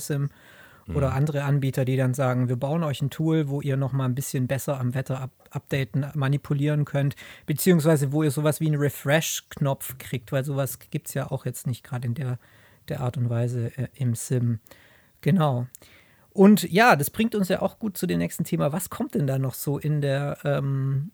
Oder 0.87 1.13
andere 1.13 1.43
Anbieter, 1.43 1.85
die 1.85 1.95
dann 1.95 2.13
sagen, 2.13 2.49
wir 2.49 2.57
bauen 2.57 2.83
euch 2.83 3.01
ein 3.01 3.09
Tool, 3.09 3.47
wo 3.47 3.61
ihr 3.61 3.77
noch 3.77 3.93
mal 3.93 4.05
ein 4.05 4.15
bisschen 4.15 4.47
besser 4.47 4.79
am 4.79 4.93
Wetter 4.93 5.21
up 5.21 5.31
updaten, 5.49 6.07
manipulieren 6.15 6.83
könnt, 6.83 7.15
beziehungsweise 7.45 8.11
wo 8.11 8.23
ihr 8.23 8.31
sowas 8.31 8.59
wie 8.59 8.65
einen 8.65 8.81
Refresh-Knopf 8.81 9.99
kriegt, 9.99 10.31
weil 10.31 10.43
sowas 10.43 10.79
gibt 10.79 11.09
es 11.09 11.13
ja 11.13 11.29
auch 11.29 11.45
jetzt 11.45 11.67
nicht 11.67 11.83
gerade 11.83 12.07
in 12.07 12.15
der, 12.15 12.39
der 12.87 13.01
Art 13.01 13.17
und 13.17 13.29
Weise 13.29 13.71
äh, 13.77 13.87
im 13.93 14.15
Sim. 14.15 14.59
Genau. 15.21 15.67
Und 16.31 16.63
ja, 16.71 16.95
das 16.95 17.11
bringt 17.11 17.35
uns 17.35 17.49
ja 17.49 17.61
auch 17.61 17.77
gut 17.77 17.97
zu 17.97 18.07
dem 18.07 18.17
nächsten 18.17 18.43
Thema. 18.43 18.73
Was 18.73 18.89
kommt 18.89 19.13
denn 19.13 19.27
da 19.27 19.37
noch 19.37 19.53
so 19.53 19.77
in 19.77 20.01
der, 20.01 20.39
ähm, 20.43 21.11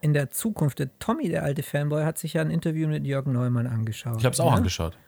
in 0.00 0.12
der 0.12 0.30
Zukunft? 0.30 0.80
Der 0.80 0.98
Tommy, 0.98 1.28
der 1.28 1.44
alte 1.44 1.62
Fanboy, 1.62 2.02
hat 2.02 2.18
sich 2.18 2.32
ja 2.34 2.42
ein 2.42 2.50
Interview 2.50 2.88
mit 2.88 3.06
Jörg 3.06 3.26
Neumann 3.26 3.68
angeschaut. 3.68 4.18
Ich 4.18 4.24
habe 4.24 4.34
es 4.34 4.40
auch 4.40 4.50
ja? 4.50 4.56
angeschaut. 4.56 4.98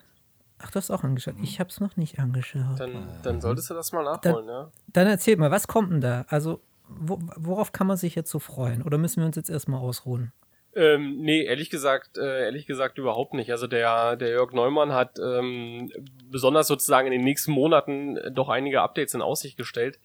Ach, 0.61 0.71
du 0.71 0.77
hast 0.77 0.91
auch 0.91 1.05
angeschaut. 1.05 1.35
Ich 1.43 1.61
habe 1.61 1.71
es 1.71 1.81
noch 1.81 1.97
nicht 1.97 2.19
angeschaut. 2.19 2.79
Dann, 2.79 2.93
Dann, 2.93 3.09
dann 3.23 3.41
solltest 3.41 3.71
du 3.71 3.75
das 3.75 3.93
mal 3.93 4.03
nachholen, 4.03 4.49
ja. 4.49 4.71
erzählt 5.07 5.39
mal, 5.39 5.51
was 5.51 5.69
kommt 5.69 5.93
denn 5.93 6.01
da? 6.01 6.25
Also, 6.29 6.61
wo, 6.89 7.19
worauf 7.37 7.73
kann 7.73 7.87
man 7.87 7.97
sich 7.97 8.15
jetzt 8.15 8.31
so 8.31 8.39
freuen? 8.39 8.83
Oder 8.83 8.99
müssen 8.99 9.21
wir 9.21 9.27
uns 9.27 9.37
jetzt 9.37 9.51
erstmal 9.51 9.81
ausruhen? 9.81 10.33
Ähm, 10.79 11.17
nee, 11.19 11.43
ehrlich 11.43 11.71
gesagt, 11.71 12.19
äh, 12.19 12.45
ehrlich 12.45 12.65
gesagt 12.67 12.99
überhaupt 12.99 13.35
nicht. 13.35 13.51
Also 13.51 13.67
der, 13.67 14.15
der 14.15 14.29
Jörg 14.29 14.53
Neumann 14.53 14.93
hat 14.93 15.19
ähm, 15.19 15.91
besonders 16.31 16.69
sozusagen 16.69 17.09
in 17.09 17.13
den 17.13 17.25
nächsten 17.25 17.51
Monaten 17.51 18.17
doch 18.33 18.49
einige 18.49 18.81
Updates 18.81 19.13
in 19.13 19.21
Aussicht 19.21 19.57
gestellt. 19.57 19.99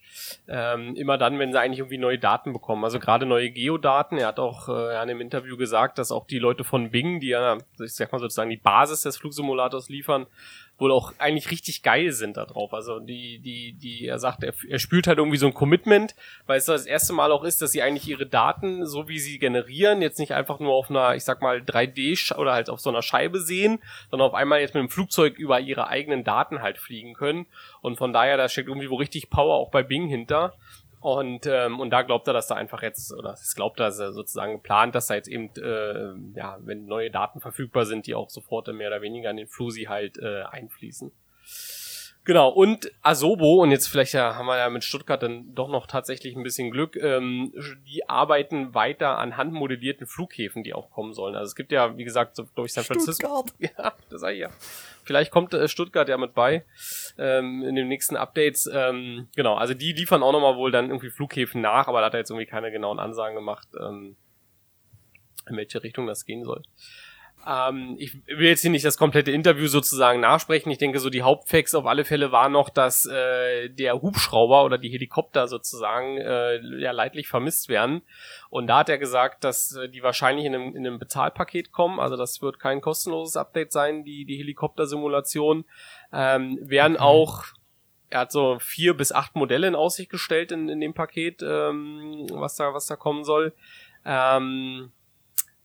Ähm, 0.48 0.96
immer 0.96 1.16
dann, 1.16 1.38
wenn 1.38 1.52
sie 1.52 1.60
eigentlich 1.60 1.78
irgendwie 1.78 1.98
neue 1.98 2.18
Daten 2.18 2.52
bekommen. 2.52 2.82
Also 2.82 2.98
gerade 2.98 3.24
neue 3.24 3.52
Geodaten. 3.52 4.18
Er 4.18 4.26
hat 4.26 4.40
auch 4.40 4.68
äh, 4.68 4.72
in 4.72 4.96
einem 4.96 5.20
Interview 5.20 5.56
gesagt, 5.56 5.98
dass 5.98 6.10
auch 6.10 6.26
die 6.26 6.40
Leute 6.40 6.64
von 6.64 6.90
Bing, 6.90 7.20
die 7.20 7.28
ja, 7.28 7.58
ich 7.78 7.94
sag 7.94 8.10
mal 8.10 8.18
sozusagen 8.18 8.50
die 8.50 8.56
Basis 8.56 9.02
des 9.02 9.16
Flugsimulators 9.16 9.88
liefern, 9.88 10.26
wohl 10.78 10.90
auch 10.90 11.12
eigentlich 11.18 11.50
richtig 11.50 11.82
geil 11.82 12.12
sind 12.12 12.36
da 12.36 12.44
drauf. 12.46 12.74
Also 12.74 12.98
die, 12.98 13.38
die, 13.38 13.74
die, 13.74 14.06
er 14.06 14.18
sagt, 14.18 14.42
er, 14.42 14.54
er 14.68 14.78
spürt 14.78 15.06
halt 15.06 15.18
irgendwie 15.18 15.36
so 15.36 15.46
ein 15.46 15.54
Commitment, 15.54 16.14
weil 16.46 16.58
es 16.58 16.64
das 16.64 16.86
erste 16.86 17.12
Mal 17.12 17.30
auch 17.30 17.44
ist, 17.44 17.62
dass 17.62 17.72
sie 17.72 17.82
eigentlich 17.82 18.08
ihre 18.08 18.26
Daten, 18.26 18.84
so 18.86 19.08
wie 19.08 19.18
sie 19.18 19.38
generieren, 19.38 20.02
jetzt 20.02 20.18
nicht 20.18 20.32
einfach 20.32 20.58
nur 20.58 20.72
auf 20.72 20.90
einer, 20.90 21.14
ich 21.14 21.24
sag 21.24 21.42
mal, 21.42 21.58
3D 21.58 22.36
oder 22.36 22.52
halt 22.52 22.70
auf 22.70 22.80
so 22.80 22.90
einer 22.90 23.02
Scheibe 23.02 23.40
sehen, 23.40 23.78
sondern 24.10 24.28
auf 24.28 24.34
einmal 24.34 24.60
jetzt 24.60 24.74
mit 24.74 24.82
dem 24.82 24.90
Flugzeug 24.90 25.38
über 25.38 25.60
ihre 25.60 25.86
eigenen 25.86 26.24
Daten 26.24 26.60
halt 26.60 26.78
fliegen 26.78 27.14
können. 27.14 27.46
Und 27.80 27.96
von 27.96 28.12
daher, 28.12 28.36
da 28.36 28.48
steckt 28.48 28.68
irgendwie 28.68 28.90
wo 28.90 28.96
richtig 28.96 29.30
Power 29.30 29.54
auch 29.54 29.70
bei 29.70 29.82
Bing 29.82 30.08
hinter. 30.08 30.54
Und, 31.04 31.44
ähm, 31.44 31.80
und 31.80 31.90
da 31.90 32.00
glaubt 32.00 32.26
er, 32.28 32.32
dass 32.32 32.46
da 32.46 32.54
einfach 32.54 32.80
jetzt, 32.80 33.12
oder 33.12 33.34
es 33.34 33.54
glaubt 33.54 33.78
er, 33.78 33.88
dass 33.88 33.98
er 33.98 34.14
sozusagen 34.14 34.54
geplant, 34.54 34.94
dass 34.94 35.08
da 35.08 35.14
jetzt 35.14 35.28
eben, 35.28 35.50
äh, 35.56 36.14
ja, 36.34 36.56
wenn 36.62 36.86
neue 36.86 37.10
Daten 37.10 37.42
verfügbar 37.42 37.84
sind, 37.84 38.06
die 38.06 38.14
auch 38.14 38.30
sofort 38.30 38.68
mehr 38.68 38.88
oder 38.88 39.02
weniger 39.02 39.28
in 39.30 39.36
den 39.36 39.46
Flusi 39.46 39.82
halt 39.82 40.16
äh, 40.16 40.44
einfließen. 40.44 41.12
Genau, 42.26 42.48
und 42.48 42.90
Asobo, 43.02 43.62
und 43.62 43.70
jetzt 43.70 43.86
vielleicht 43.86 44.14
ja, 44.14 44.34
haben 44.34 44.46
wir 44.46 44.56
ja 44.56 44.70
mit 44.70 44.82
Stuttgart 44.82 45.22
dann 45.22 45.54
doch 45.54 45.68
noch 45.68 45.86
tatsächlich 45.86 46.34
ein 46.34 46.42
bisschen 46.42 46.70
Glück, 46.70 46.96
ähm, 46.96 47.52
die 47.86 48.08
arbeiten 48.08 48.74
weiter 48.74 49.18
an 49.18 49.36
handmodellierten 49.36 50.06
Flughäfen, 50.06 50.62
die 50.62 50.72
auch 50.72 50.90
kommen 50.90 51.12
sollen. 51.12 51.34
Also 51.34 51.48
es 51.48 51.54
gibt 51.54 51.70
ja, 51.70 51.98
wie 51.98 52.04
gesagt, 52.04 52.36
so 52.36 52.44
durch 52.54 52.72
San 52.72 52.84
Francisco. 52.84 53.44
Stuttgart. 53.46 53.54
Ja, 53.78 53.92
das 54.08 54.20
sag 54.22 54.32
ich 54.32 54.40
ja. 54.40 54.50
Vielleicht 55.04 55.30
kommt 55.30 55.52
äh, 55.52 55.68
Stuttgart 55.68 56.08
ja 56.08 56.16
mit 56.16 56.32
bei 56.32 56.64
ähm, 57.18 57.62
in 57.62 57.74
den 57.74 57.88
nächsten 57.88 58.16
Updates. 58.16 58.70
Ähm, 58.72 59.28
genau, 59.36 59.56
also 59.56 59.74
die 59.74 59.92
liefern 59.92 60.22
auch 60.22 60.32
nochmal 60.32 60.56
wohl 60.56 60.70
dann 60.70 60.88
irgendwie 60.88 61.10
Flughäfen 61.10 61.60
nach, 61.60 61.88
aber 61.88 62.00
da 62.00 62.06
hat 62.06 62.14
er 62.14 62.20
jetzt 62.20 62.30
irgendwie 62.30 62.46
keine 62.46 62.70
genauen 62.70 62.98
Ansagen 62.98 63.34
gemacht, 63.34 63.68
ähm, 63.78 64.16
in 65.46 65.56
welche 65.56 65.82
Richtung 65.82 66.06
das 66.06 66.24
gehen 66.24 66.42
soll. 66.42 66.62
Ähm, 67.46 67.96
ich 67.98 68.14
will 68.26 68.46
jetzt 68.46 68.62
hier 68.62 68.70
nicht 68.70 68.84
das 68.84 68.96
komplette 68.96 69.30
Interview 69.30 69.66
sozusagen 69.66 70.20
nachsprechen. 70.20 70.70
Ich 70.72 70.78
denke, 70.78 70.98
so 71.00 71.10
die 71.10 71.22
Hauptfacts 71.22 71.74
auf 71.74 71.86
alle 71.86 72.04
Fälle 72.04 72.32
waren 72.32 72.52
noch, 72.52 72.70
dass 72.70 73.06
äh, 73.06 73.68
der 73.68 74.00
Hubschrauber 74.00 74.64
oder 74.64 74.78
die 74.78 74.88
Helikopter 74.88 75.48
sozusagen 75.48 76.18
äh, 76.18 76.60
ja 76.78 76.92
leidlich 76.92 77.28
vermisst 77.28 77.68
werden. 77.68 78.02
Und 78.50 78.66
da 78.68 78.78
hat 78.78 78.88
er 78.88 78.98
gesagt, 78.98 79.44
dass 79.44 79.76
äh, 79.76 79.88
die 79.88 80.02
wahrscheinlich 80.02 80.46
in 80.46 80.54
einem, 80.54 80.76
in 80.76 80.86
einem 80.86 80.98
Bezahlpaket 80.98 81.72
kommen. 81.72 82.00
Also 82.00 82.16
das 82.16 82.40
wird 82.40 82.58
kein 82.58 82.80
kostenloses 82.80 83.36
Update 83.36 83.72
sein, 83.72 84.04
die, 84.04 84.24
die 84.24 84.38
Helikopter-Simulation. 84.38 85.64
Ähm, 86.12 86.58
werden 86.62 86.96
okay. 86.96 87.04
auch 87.04 87.44
er 88.10 88.20
hat 88.20 88.32
so 88.32 88.58
vier 88.60 88.94
bis 88.94 89.10
acht 89.10 89.34
Modelle 89.34 89.66
in 89.66 89.74
Aussicht 89.74 90.08
gestellt 90.08 90.52
in, 90.52 90.68
in 90.68 90.80
dem 90.80 90.94
Paket, 90.94 91.42
ähm, 91.42 92.26
was 92.30 92.54
da 92.54 92.72
was 92.72 92.86
da 92.86 92.94
kommen 92.94 93.24
soll. 93.24 93.52
Ähm, 94.04 94.92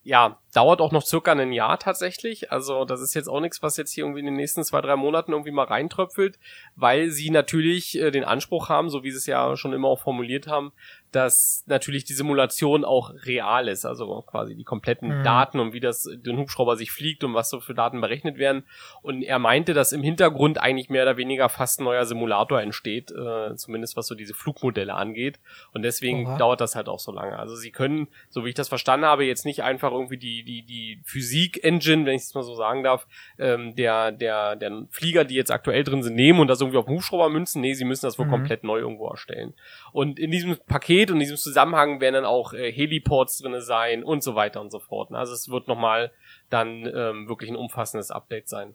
ja, 0.10 0.40
dauert 0.56 0.82
auch 0.82 0.92
noch 0.92 1.06
circa 1.06 1.34
ein 1.34 1.54
Jahr 1.54 1.78
tatsächlich. 1.78 2.52
Also 2.52 2.84
das 2.84 3.00
ist 3.00 3.14
jetzt 3.14 3.28
auch 3.28 3.42
nichts, 3.42 3.62
was 3.62 3.78
jetzt 3.78 3.92
hier 3.92 4.06
irgendwie 4.06 4.22
in 4.22 4.26
den 4.26 4.38
nächsten 4.38 4.64
zwei, 4.64 4.82
drei 4.82 4.96
Monaten 4.96 5.34
irgendwie 5.34 5.52
mal 5.52 5.68
reintröpfelt, 5.68 6.40
weil 6.76 7.12
sie 7.12 7.30
natürlich 7.30 7.96
äh, 7.96 8.10
den 8.10 8.24
Anspruch 8.24 8.70
haben, 8.70 8.90
so 8.90 9.04
wie 9.04 9.12
sie 9.12 9.18
es 9.18 9.28
ja 9.28 9.56
schon 9.56 9.72
immer 9.72 9.88
auch 9.88 10.00
formuliert 10.00 10.48
haben, 10.48 10.72
dass 11.12 11.64
natürlich 11.66 12.04
die 12.04 12.14
Simulation 12.14 12.86
auch 12.86 13.12
real 13.26 13.68
ist, 13.68 13.86
also 13.86 14.22
quasi 14.28 14.56
die 14.56 14.64
kompletten 14.64 15.20
mhm. 15.20 15.24
Daten 15.24 15.60
und 15.60 15.74
wie 15.74 15.80
das 15.80 16.08
den 16.14 16.38
Hubschrauber 16.38 16.76
sich 16.76 16.92
fliegt 16.92 17.24
und 17.24 17.34
was 17.34 17.50
so 17.50 17.60
für 17.60 17.74
Daten 17.74 18.00
berechnet 18.00 18.38
werden. 18.38 18.64
Und 19.02 19.24
er 19.24 19.40
meinte, 19.40 19.74
dass 19.74 19.92
im 19.92 20.04
Hintergrund 20.04 20.60
eigentlich 20.60 20.90
mehr 20.90 21.04
oder 21.04 21.18
weniger 21.18 21.50
fast 21.50 21.80
ein 21.80 21.86
neuer 21.86 22.06
Simulator 22.06 22.62
entsteht, 22.62 23.12
äh, 23.12 23.56
zumindest 23.56 23.98
was 23.98 24.08
so 24.08 24.16
diese 24.16 24.34
Flugmodelle 24.34 24.94
angeht. 24.94 25.40
Und 25.74 25.82
deswegen 25.82 26.28
Oha. 26.28 26.38
dauert 26.38 26.62
das 26.62 26.76
halt 26.76 26.88
auch 26.88 27.00
so 27.00 27.12
lange. 27.12 27.40
Also 27.40 27.56
sie 27.56 27.72
können, 27.72 28.08
so 28.30 28.46
wie 28.46 28.50
ich 28.50 28.56
das 28.56 28.70
verstanden 28.70 29.06
habe, 29.06 29.26
jetzt 29.26 29.46
nicht 29.46 29.64
einfach 29.64 29.92
irgendwie 29.92 30.18
die 30.18 30.44
die 30.44 30.64
die 30.64 31.02
Physik-Engine, 31.06 32.06
wenn 32.06 32.16
ich 32.16 32.24
es 32.24 32.36
mal 32.36 32.44
so 32.44 32.56
sagen 32.56 32.84
darf, 32.84 33.08
ähm, 33.40 33.76
der 33.76 34.12
der 34.12 34.56
der 34.56 34.86
Flieger, 34.92 35.26
die 35.26 35.36
jetzt 35.36 35.52
aktuell 35.52 35.84
drin 35.84 36.04
sind, 36.04 36.16
nehmen 36.16 36.40
und 36.40 36.48
das 36.48 36.62
irgendwie 36.62 36.78
auf 36.78 36.86
den 36.86 36.96
Hubschrauber 36.96 37.30
münzen. 37.30 37.62
Nee, 37.62 37.74
sie 37.74 37.86
müssen 37.86 38.06
das 38.06 38.20
wohl 38.20 38.28
mhm. 38.28 38.32
komplett 38.32 38.64
neu 38.64 38.80
irgendwo 38.80 39.08
erstellen. 39.08 39.54
Und 39.92 40.20
in 40.20 40.30
diesem 40.30 40.58
Paket 40.68 40.99
Paket 41.00 41.12
und 41.12 41.18
in 41.18 41.22
diesem 41.22 41.38
Zusammenhang 41.38 42.02
werden 42.02 42.16
dann 42.16 42.26
auch 42.26 42.54
äh, 42.54 42.72
Heliports 42.72 43.40
drinne 43.40 43.62
sein 43.62 44.04
und 44.04 44.24
so 44.24 44.36
weiter 44.36 44.62
und 44.62 44.72
so 44.72 44.80
fort. 44.80 45.12
Also 45.12 45.34
es 45.34 45.50
wird 45.50 45.68
nochmal 45.68 46.12
dann 46.50 46.86
ähm, 46.94 47.28
wirklich 47.28 47.50
ein 47.50 47.56
umfassendes 47.56 48.12
Update 48.12 48.50
sein. 48.50 48.74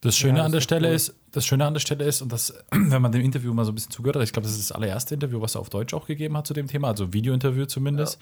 Das 0.00 0.16
Schöne 0.16 0.38
ja, 0.38 0.38
das 0.38 0.46
an 0.46 0.52
der 0.52 0.60
Stelle 0.60 0.88
cool. 0.88 0.94
ist, 0.94 1.14
das 1.30 1.46
Schöne 1.46 1.64
an 1.64 1.74
der 1.74 1.80
Stelle 1.80 2.04
ist, 2.04 2.22
und 2.22 2.32
das, 2.32 2.52
wenn 2.70 3.02
man 3.02 3.12
dem 3.12 3.22
Interview 3.22 3.52
mal 3.52 3.64
so 3.64 3.72
ein 3.72 3.74
bisschen 3.74 3.92
zugehört 3.92 4.16
hat, 4.16 4.24
ich 4.24 4.32
glaube, 4.32 4.44
das 4.44 4.56
ist 4.56 4.70
das 4.70 4.76
allererste 4.76 5.14
Interview, 5.14 5.40
was 5.40 5.54
er 5.54 5.60
auf 5.60 5.70
Deutsch 5.70 5.94
auch 5.94 6.06
gegeben 6.06 6.36
hat 6.36 6.46
zu 6.46 6.54
dem 6.54 6.66
Thema, 6.66 6.88
also 6.88 7.12
Video-Interview 7.12 7.66
zumindest. 7.66 8.20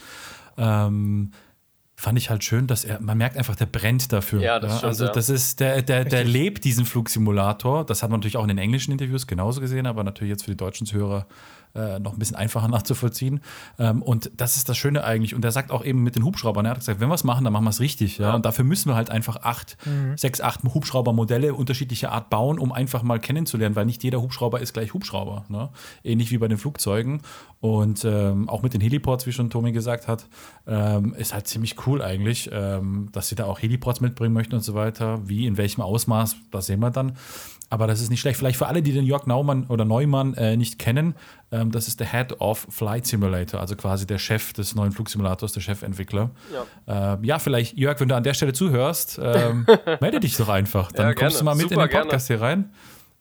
Ja. 0.59 0.87
Ähm, 0.87 1.33
fand 1.97 2.19
ich 2.19 2.31
halt 2.31 2.43
schön, 2.45 2.67
dass 2.67 2.85
er, 2.85 3.01
man 3.01 3.19
merkt 3.19 3.37
einfach, 3.37 3.57
der 3.57 3.67
brennt 3.67 4.11
dafür. 4.13 4.41
Ja, 4.41 4.59
das 4.59 4.73
ja? 4.73 4.79
Stimmt, 4.79 4.89
also 4.89 5.09
das 5.09 5.29
ist, 5.29 5.61
der, 5.61 5.83
der, 5.83 6.05
der 6.05 6.25
lebt 6.25 6.65
diesen 6.65 6.87
Flugsimulator. 6.87 7.85
Das 7.85 8.03
hat 8.03 8.11
man 8.11 8.21
natürlich 8.21 8.39
auch 8.39 8.43
in 8.43 8.49
den 8.49 8.59
englischen 8.59 8.93
Interviews 8.93 9.27
genauso 9.27 9.61
gesehen, 9.61 9.87
aber 9.87 10.03
natürlich 10.03 10.31
jetzt 10.31 10.45
für 10.45 10.51
die 10.51 10.57
deutschen 10.57 10.87
Zuhörer 10.87 11.27
äh, 11.75 11.99
noch 11.99 12.13
ein 12.13 12.19
bisschen 12.19 12.37
einfacher 12.37 12.69
nachzuvollziehen. 12.69 13.41
Ähm, 13.79 14.03
und 14.03 14.31
das 14.37 14.57
ist 14.57 14.69
das 14.69 14.77
Schöne 14.77 15.05
eigentlich. 15.05 15.35
Und 15.35 15.45
er 15.45 15.53
sagt 15.53 15.71
auch 15.71 15.85
eben 15.85 16.03
mit 16.03 16.17
den 16.17 16.25
Hubschraubern, 16.25 16.65
er 16.65 16.73
hat 16.73 16.79
gesagt, 16.79 17.01
wenn 17.01 17.09
wir 17.09 17.15
es 17.15 17.25
machen, 17.25 17.45
dann 17.45 17.53
machen 17.53 17.65
wir 17.65 17.71
es 17.71 17.81
richtig. 17.81 18.19
Ja? 18.19 18.35
Und 18.35 18.45
dafür 18.45 18.65
müssen 18.65 18.89
wir 18.89 18.97
halt 18.97 19.11
einfach 19.11 19.43
acht, 19.43 19.77
mhm. 19.87 20.17
sechs, 20.17 20.41
acht 20.41 20.63
Hubschraubermodelle 20.63 21.55
unterschiedlicher 21.55 22.13
Art 22.13 22.31
bauen, 22.31 22.59
um 22.59 22.73
einfach 22.73 23.03
mal 23.03 23.19
kennenzulernen, 23.19 23.77
weil 23.77 23.87
nicht 23.87 24.03
jeder 24.03 24.21
Hubschrauber 24.21 24.61
ist 24.61 24.73
gleich 24.73 24.95
Hubschrauber. 24.95 25.45
Ne? 25.49 25.71
Ähnlich 26.05 26.31
wie 26.31 26.39
bei 26.39 26.49
den 26.49 26.59
Flugzeugen. 26.59 27.23
Und 27.61 28.05
ähm, 28.05 28.49
auch 28.49 28.63
mit 28.63 28.73
den 28.73 28.81
Heliports, 28.81 29.27
wie 29.27 29.33
schon 29.33 29.51
Tommy 29.51 29.73
gesagt 29.73 30.09
hat, 30.09 30.27
ähm, 30.67 31.15
ist 31.15 31.35
halt 31.35 31.47
ziemlich 31.47 31.87
cool 31.87 32.01
eigentlich, 32.01 32.49
ähm, 32.53 33.11
dass 33.13 33.29
sie 33.29 33.35
da 33.35 33.45
auch 33.45 33.61
Heliports 33.61 34.01
mitbringen 34.01 34.33
möchten 34.33 34.55
und 34.55 34.63
so 34.63 34.75
weiter. 34.75 35.29
Wie, 35.29 35.47
in 35.47 35.59
welchem 35.59 35.83
Ausmaß, 35.83 36.37
das 36.51 36.67
sehen 36.67 36.81
wir 36.81 36.91
dann. 36.91 37.17
Aber 37.71 37.87
das 37.87 38.01
ist 38.01 38.11
nicht 38.11 38.21
schlecht. 38.21 38.37
Vielleicht 38.37 38.59
für 38.59 38.67
alle, 38.67 38.83
die 38.83 38.93
den 38.93 39.05
Jörg 39.05 39.27
Naumann 39.27 39.65
oder 39.69 39.85
Neumann 39.85 40.35
äh, 40.35 40.57
nicht 40.57 40.79
kennen, 40.79 41.15
ähm, 41.53 41.71
das 41.71 41.87
ist 41.87 42.01
der 42.01 42.11
Head 42.11 42.41
of 42.41 42.67
Flight 42.69 43.07
Simulator, 43.07 43.61
also 43.61 43.77
quasi 43.77 44.07
der 44.07 44.19
Chef 44.19 44.53
des 44.53 44.75
neuen 44.75 44.91
Flugsimulators, 44.91 45.53
der 45.53 45.61
Chefentwickler. 45.61 46.31
Ja, 46.87 47.15
ähm, 47.15 47.25
ja 47.25 47.39
vielleicht, 47.39 47.79
Jörg, 47.79 47.99
wenn 48.01 48.09
du 48.09 48.17
an 48.17 48.25
der 48.25 48.35
Stelle 48.35 48.53
zuhörst, 48.53 49.21
ähm, 49.23 49.67
melde 50.01 50.19
dich 50.19 50.37
doch 50.37 50.49
einfach. 50.49 50.91
Dann 50.91 51.07
ja, 51.07 51.15
kommst 51.15 51.41
du 51.41 51.45
mal 51.45 51.55
mit 51.55 51.71
Super, 51.71 51.85
in 51.85 51.89
den 51.89 52.01
Podcast 52.01 52.29
gerne. 52.29 52.41
hier 52.41 52.47
rein. 52.47 52.71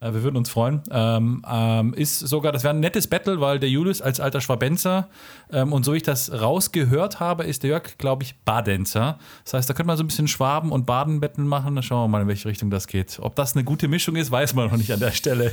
Äh, 0.00 0.14
wir 0.14 0.22
würden 0.22 0.36
uns 0.36 0.48
freuen. 0.48 0.82
Ähm, 0.90 1.44
ähm, 1.48 1.94
ist 1.94 2.18
sogar, 2.20 2.52
das 2.52 2.64
wäre 2.64 2.74
ein 2.74 2.80
nettes 2.80 3.06
Battle, 3.06 3.40
weil 3.40 3.58
der 3.58 3.68
Julius 3.68 4.00
als 4.00 4.18
alter 4.18 4.40
Schwabenzer 4.40 5.08
ähm, 5.52 5.72
und 5.72 5.84
so 5.84 5.92
ich 5.92 6.02
das 6.02 6.32
rausgehört 6.32 7.20
habe, 7.20 7.44
ist 7.44 7.62
der 7.62 7.70
Jörg, 7.70 7.98
glaube 7.98 8.24
ich, 8.24 8.36
Badenzer. 8.44 9.18
Das 9.44 9.54
heißt, 9.54 9.70
da 9.70 9.74
könnte 9.74 9.88
man 9.88 9.96
so 9.96 10.04
ein 10.04 10.06
bisschen 10.06 10.28
Schwaben 10.28 10.72
und 10.72 10.86
Baden-Betteln 10.86 11.46
machen. 11.46 11.74
Dann 11.74 11.82
schauen 11.82 12.04
wir 12.04 12.08
mal, 12.08 12.22
in 12.22 12.28
welche 12.28 12.48
Richtung 12.48 12.70
das 12.70 12.86
geht. 12.86 13.18
Ob 13.20 13.36
das 13.36 13.54
eine 13.54 13.64
gute 13.64 13.88
Mischung 13.88 14.16
ist, 14.16 14.30
weiß 14.30 14.54
man 14.54 14.70
noch 14.70 14.76
nicht 14.76 14.92
an 14.92 15.00
der 15.00 15.12
Stelle. 15.12 15.52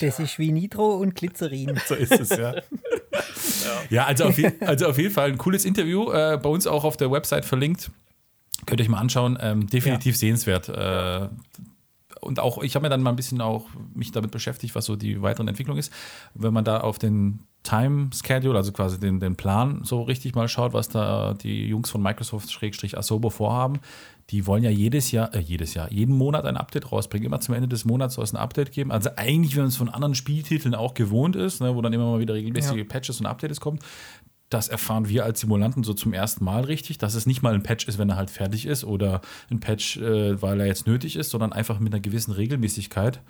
Das 0.00 0.20
ist 0.20 0.38
wie 0.38 0.52
Nitro 0.52 0.96
und 0.96 1.16
Glycerin. 1.16 1.76
so 1.86 1.96
ist 1.96 2.12
es, 2.12 2.28
ja. 2.30 2.54
ja. 2.54 2.62
ja, 3.90 4.04
also, 4.04 4.26
auf 4.26 4.36
also 4.60 4.86
auf 4.86 4.96
jeden 4.96 5.12
Fall 5.12 5.30
ein 5.30 5.38
cooles 5.38 5.64
Interview. 5.64 6.12
Äh, 6.12 6.38
bei 6.40 6.48
uns 6.48 6.68
auch 6.68 6.84
auf 6.84 6.96
der 6.96 7.10
Website 7.10 7.44
verlinkt. 7.44 7.90
Könnt 8.64 8.80
ihr 8.80 8.84
euch 8.84 8.90
mal 8.90 9.00
anschauen. 9.00 9.36
Ähm, 9.40 9.66
definitiv 9.66 10.14
ja. 10.14 10.18
sehenswert. 10.18 10.68
Äh, 10.68 11.28
und 12.20 12.40
auch, 12.40 12.62
ich 12.62 12.74
habe 12.74 12.84
mir 12.84 12.90
dann 12.90 13.02
mal 13.02 13.10
ein 13.10 13.16
bisschen 13.16 13.40
auch 13.40 13.66
mich 13.94 14.12
damit 14.12 14.30
beschäftigt, 14.30 14.74
was 14.74 14.84
so 14.84 14.96
die 14.96 15.22
weitere 15.22 15.48
Entwicklung 15.48 15.76
ist. 15.76 15.92
Wenn 16.34 16.52
man 16.52 16.64
da 16.64 16.80
auf 16.80 16.98
den 16.98 17.40
Time 17.62 18.10
Schedule, 18.14 18.56
also 18.56 18.72
quasi 18.72 18.98
den, 18.98 19.20
den 19.20 19.36
Plan 19.36 19.80
so 19.84 20.02
richtig 20.02 20.34
mal 20.34 20.48
schaut, 20.48 20.72
was 20.72 20.88
da 20.88 21.34
die 21.34 21.66
Jungs 21.66 21.90
von 21.90 22.02
Microsoft-Asobo 22.02 23.30
vorhaben, 23.30 23.80
die 24.30 24.46
wollen 24.46 24.62
ja 24.62 24.70
jedes 24.70 25.10
Jahr, 25.10 25.34
äh, 25.34 25.38
jedes 25.38 25.74
Jahr, 25.74 25.90
jeden 25.90 26.14
Monat 26.14 26.44
ein 26.44 26.56
Update 26.58 26.92
rausbringen. 26.92 27.26
Immer 27.26 27.40
zum 27.40 27.54
Ende 27.54 27.68
des 27.68 27.86
Monats 27.86 28.14
soll 28.14 28.24
es 28.24 28.34
ein 28.34 28.36
Update 28.36 28.72
geben. 28.72 28.92
Also 28.92 29.10
eigentlich, 29.16 29.54
wie 29.54 29.60
man 29.60 29.68
es 29.68 29.76
von 29.76 29.88
anderen 29.88 30.14
Spieltiteln 30.14 30.74
auch 30.74 30.92
gewohnt 30.92 31.34
ist, 31.34 31.60
ne, 31.60 31.74
wo 31.74 31.80
dann 31.80 31.94
immer 31.94 32.10
mal 32.10 32.20
wieder 32.20 32.34
regelmäßige 32.34 32.76
ja. 32.76 32.84
Patches 32.84 33.20
und 33.20 33.26
Updates 33.26 33.60
kommen, 33.60 33.78
das 34.50 34.68
erfahren 34.68 35.08
wir 35.08 35.24
als 35.24 35.40
Simulanten 35.40 35.84
so 35.84 35.92
zum 35.92 36.12
ersten 36.12 36.44
Mal 36.44 36.64
richtig, 36.64 36.98
dass 36.98 37.14
es 37.14 37.26
nicht 37.26 37.42
mal 37.42 37.54
ein 37.54 37.62
Patch 37.62 37.86
ist, 37.86 37.98
wenn 37.98 38.08
er 38.08 38.16
halt 38.16 38.30
fertig 38.30 38.66
ist 38.66 38.84
oder 38.84 39.20
ein 39.50 39.60
Patch, 39.60 39.98
äh, 39.98 40.40
weil 40.40 40.60
er 40.60 40.66
jetzt 40.66 40.86
nötig 40.86 41.16
ist, 41.16 41.30
sondern 41.30 41.52
einfach 41.52 41.78
mit 41.78 41.92
einer 41.92 42.00
gewissen 42.00 42.32
Regelmäßigkeit, 42.32 43.20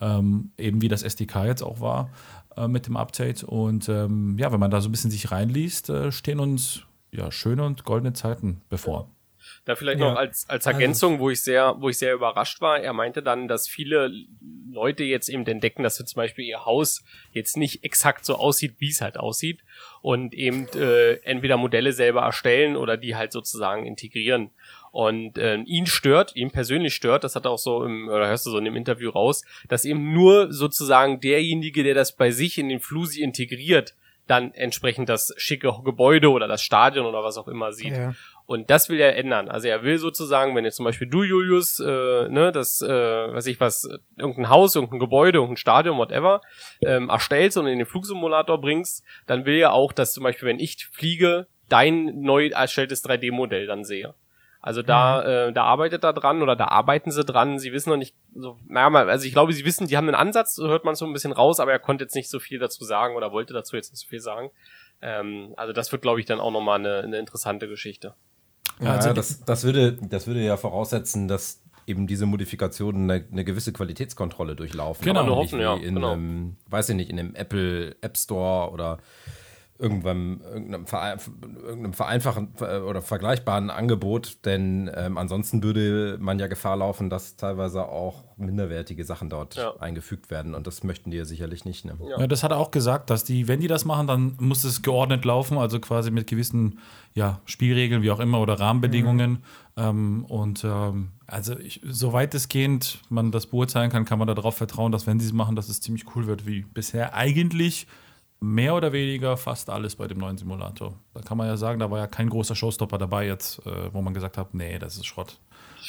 ähm, 0.00 0.50
eben 0.58 0.82
wie 0.82 0.88
das 0.88 1.02
SDK 1.02 1.44
jetzt 1.46 1.62
auch 1.62 1.80
war 1.80 2.10
äh, 2.56 2.66
mit 2.66 2.86
dem 2.86 2.96
Update. 2.96 3.44
Und 3.44 3.88
ähm, 3.88 4.36
ja, 4.38 4.52
wenn 4.52 4.60
man 4.60 4.70
da 4.70 4.80
so 4.80 4.88
ein 4.88 4.92
bisschen 4.92 5.10
sich 5.10 5.30
reinliest, 5.30 5.90
äh, 5.90 6.10
stehen 6.10 6.40
uns 6.40 6.82
ja 7.12 7.30
schöne 7.30 7.64
und 7.64 7.84
goldene 7.84 8.12
Zeiten 8.12 8.62
bevor. 8.68 9.10
Da 9.64 9.76
vielleicht 9.76 10.00
ja. 10.00 10.10
noch 10.10 10.18
als, 10.18 10.48
als 10.48 10.66
also 10.66 10.78
Ergänzung, 10.78 11.18
wo 11.20 11.30
ich 11.30 11.42
sehr, 11.42 11.76
wo 11.78 11.88
ich 11.88 11.98
sehr 11.98 12.14
überrascht 12.14 12.60
war. 12.60 12.80
Er 12.80 12.92
meinte 12.92 13.22
dann, 13.22 13.46
dass 13.46 13.68
viele 13.68 14.10
Leute 14.70 15.04
jetzt 15.04 15.28
eben 15.28 15.46
entdecken, 15.46 15.82
dass 15.82 15.96
zum 15.96 16.16
Beispiel 16.16 16.44
ihr 16.44 16.64
Haus 16.64 17.04
jetzt 17.32 17.56
nicht 17.56 17.84
exakt 17.84 18.24
so 18.24 18.36
aussieht, 18.36 18.76
wie 18.78 18.88
es 18.88 19.00
halt 19.00 19.16
aussieht 19.18 19.62
und 20.04 20.34
eben 20.34 20.68
äh, 20.74 21.14
entweder 21.22 21.56
Modelle 21.56 21.94
selber 21.94 22.20
erstellen 22.20 22.76
oder 22.76 22.98
die 22.98 23.16
halt 23.16 23.32
sozusagen 23.32 23.86
integrieren. 23.86 24.50
Und 24.92 25.38
äh, 25.38 25.56
ihn 25.56 25.86
stört, 25.86 26.36
ihn 26.36 26.50
persönlich 26.50 26.94
stört, 26.94 27.24
das 27.24 27.34
hat 27.34 27.46
er 27.46 27.52
auch 27.52 27.58
so 27.58 27.82
im, 27.82 28.08
oder 28.08 28.28
hörst 28.28 28.44
du 28.44 28.50
so 28.50 28.58
in 28.58 28.66
dem 28.66 28.76
Interview 28.76 29.08
raus, 29.08 29.44
dass 29.66 29.86
eben 29.86 30.12
nur 30.12 30.52
sozusagen 30.52 31.20
derjenige, 31.20 31.82
der 31.82 31.94
das 31.94 32.14
bei 32.14 32.32
sich 32.32 32.58
in 32.58 32.68
den 32.68 32.80
Flusi 32.80 33.22
integriert, 33.22 33.94
dann 34.26 34.52
entsprechend 34.52 35.08
das 35.08 35.32
schicke 35.38 35.72
Gebäude 35.82 36.30
oder 36.30 36.48
das 36.48 36.60
Stadion 36.60 37.06
oder 37.06 37.24
was 37.24 37.38
auch 37.38 37.48
immer 37.48 37.72
sieht. 37.72 37.96
Ja. 37.96 38.14
Und 38.46 38.68
das 38.68 38.90
will 38.90 39.00
er 39.00 39.16
ändern. 39.16 39.48
Also 39.48 39.68
er 39.68 39.82
will 39.84 39.98
sozusagen, 39.98 40.54
wenn 40.54 40.64
jetzt 40.64 40.76
zum 40.76 40.84
Beispiel 40.84 41.08
du, 41.08 41.22
Julius, 41.22 41.80
äh, 41.80 42.28
ne, 42.28 42.52
das, 42.52 42.82
äh, 42.82 42.88
weiß 42.88 43.46
ich 43.46 43.58
was, 43.58 43.88
irgendein 44.18 44.50
Haus, 44.50 44.74
irgendein 44.74 44.98
Gebäude, 44.98 45.38
irgendein 45.38 45.56
Stadion, 45.56 45.96
whatever, 45.96 46.42
ähm, 46.82 47.08
erstellst 47.08 47.56
und 47.56 47.66
in 47.66 47.78
den 47.78 47.86
Flugsimulator 47.86 48.60
bringst, 48.60 49.02
dann 49.26 49.46
will 49.46 49.56
er 49.56 49.72
auch, 49.72 49.92
dass 49.92 50.12
zum 50.12 50.24
Beispiel, 50.24 50.48
wenn 50.48 50.60
ich 50.60 50.86
fliege, 50.92 51.46
dein 51.70 52.20
neu 52.20 52.48
erstelltes 52.48 53.02
3D-Modell 53.04 53.66
dann 53.66 53.84
sehe. 53.84 54.14
Also 54.60 54.80
da, 54.80 55.48
äh, 55.48 55.52
da 55.52 55.64
arbeitet 55.64 56.04
er 56.04 56.14
dran 56.14 56.42
oder 56.42 56.56
da 56.56 56.68
arbeiten 56.68 57.10
sie 57.10 57.22
dran. 57.22 57.58
Sie 57.58 57.74
wissen 57.74 57.90
noch 57.90 57.98
nicht 57.98 58.14
so, 58.34 58.58
naja, 58.66 58.88
mal, 58.88 59.10
also 59.10 59.26
ich 59.26 59.32
glaube, 59.32 59.52
sie 59.52 59.66
wissen, 59.66 59.88
die 59.88 59.96
haben 59.98 60.08
einen 60.08 60.14
Ansatz, 60.14 60.54
so 60.54 60.68
hört 60.68 60.86
man 60.86 60.94
so 60.94 61.04
ein 61.04 61.12
bisschen 61.12 61.32
raus, 61.32 61.60
aber 61.60 61.72
er 61.72 61.78
konnte 61.78 62.04
jetzt 62.04 62.14
nicht 62.14 62.30
so 62.30 62.40
viel 62.40 62.58
dazu 62.58 62.82
sagen 62.84 63.14
oder 63.14 63.30
wollte 63.30 63.52
dazu 63.52 63.76
jetzt 63.76 63.92
nicht 63.92 64.00
so 64.00 64.08
viel 64.08 64.20
sagen. 64.20 64.50
Ähm, 65.02 65.52
also 65.58 65.74
das 65.74 65.92
wird, 65.92 66.00
glaube 66.00 66.20
ich, 66.20 66.24
dann 66.24 66.40
auch 66.40 66.50
nochmal 66.50 66.78
eine, 66.78 67.00
eine 67.02 67.18
interessante 67.18 67.68
Geschichte. 67.68 68.14
Ja, 68.80 68.92
also- 68.96 69.12
das, 69.12 69.44
das, 69.44 69.64
würde, 69.64 69.92
das 69.92 70.26
würde 70.26 70.44
ja 70.44 70.56
voraussetzen, 70.56 71.28
dass 71.28 71.60
eben 71.86 72.06
diese 72.06 72.26
Modifikationen 72.26 73.10
eine, 73.10 73.24
eine 73.30 73.44
gewisse 73.44 73.72
Qualitätskontrolle 73.72 74.56
durchlaufen. 74.56 75.04
Genau. 75.04 75.20
Aber 75.20 75.28
Nur 75.28 75.36
hoffen, 75.36 75.60
ja, 75.60 75.74
in 75.74 75.94
genau. 75.96 76.12
einem, 76.12 76.56
weiß 76.68 76.88
ich 76.90 76.96
nicht, 76.96 77.10
in 77.10 77.18
einem 77.18 77.34
Apple 77.34 77.94
App 78.00 78.16
Store 78.16 78.70
oder 78.72 78.98
irgendwann 79.78 80.40
irgendeinem, 80.40 80.86
Verein, 80.86 81.18
irgendeinem 81.62 81.92
vereinfachen 81.94 82.48
oder 82.88 83.02
vergleichbaren 83.02 83.70
Angebot, 83.70 84.38
denn 84.44 84.88
ähm, 84.94 85.18
ansonsten 85.18 85.62
würde 85.62 86.16
man 86.20 86.38
ja 86.38 86.46
Gefahr 86.46 86.76
laufen, 86.76 87.10
dass 87.10 87.36
teilweise 87.36 87.88
auch 87.88 88.22
minderwertige 88.36 89.04
Sachen 89.04 89.30
dort 89.30 89.56
Ja. 89.56 89.76
eingefügt 89.78 90.30
werden 90.30 90.54
und 90.54 90.66
das 90.66 90.84
möchten 90.84 91.10
die 91.10 91.16
ja 91.16 91.24
sicherlich 91.24 91.64
nicht. 91.64 91.84
Ne? 91.84 91.96
Ja. 92.08 92.20
Ja, 92.20 92.26
das 92.28 92.44
hat 92.44 92.52
er 92.52 92.58
auch 92.58 92.70
gesagt, 92.70 93.10
dass 93.10 93.24
die, 93.24 93.48
wenn 93.48 93.60
die 93.60 93.66
das 93.66 93.84
machen, 93.84 94.06
dann 94.06 94.36
muss 94.38 94.62
es 94.62 94.82
geordnet 94.82 95.24
laufen, 95.24 95.58
also 95.58 95.80
quasi 95.80 96.10
mit 96.12 96.28
gewissen 96.28 96.78
ja, 97.12 97.40
Spielregeln, 97.44 98.02
wie 98.02 98.10
auch 98.10 98.20
immer, 98.20 98.40
oder 98.40 98.58
Rahmenbedingungen. 98.60 99.38
Ähm, 99.76 100.24
und 100.28 100.64
ähm, 100.64 101.10
also 101.26 101.58
ich, 101.58 101.80
so 101.84 102.12
weitestgehend 102.12 103.00
man 103.08 103.32
das 103.32 103.46
beurteilen 103.46 103.90
kann, 103.90 104.04
kann 104.04 104.18
man 104.18 104.28
darauf 104.28 104.56
vertrauen, 104.56 104.92
dass 104.92 105.06
wenn 105.06 105.18
sie 105.18 105.26
es 105.26 105.32
machen, 105.32 105.56
dass 105.56 105.68
es 105.68 105.80
ziemlich 105.80 106.04
cool 106.14 106.26
wird, 106.26 106.46
wie 106.46 106.62
bisher 106.62 107.14
eigentlich 107.14 107.86
mehr 108.44 108.74
oder 108.74 108.92
weniger 108.92 109.36
fast 109.36 109.70
alles 109.70 109.96
bei 109.96 110.06
dem 110.06 110.18
neuen 110.18 110.36
Simulator. 110.36 110.98
Da 111.14 111.20
kann 111.22 111.38
man 111.38 111.46
ja 111.46 111.56
sagen, 111.56 111.78
da 111.78 111.90
war 111.90 111.98
ja 111.98 112.06
kein 112.06 112.28
großer 112.28 112.54
Showstopper 112.54 112.98
dabei 112.98 113.26
jetzt, 113.26 113.64
äh, 113.66 113.92
wo 113.92 114.02
man 114.02 114.12
gesagt 114.12 114.36
hat, 114.36 114.54
nee, 114.54 114.78
das 114.78 114.96
ist 114.96 115.06
Schrott 115.06 115.38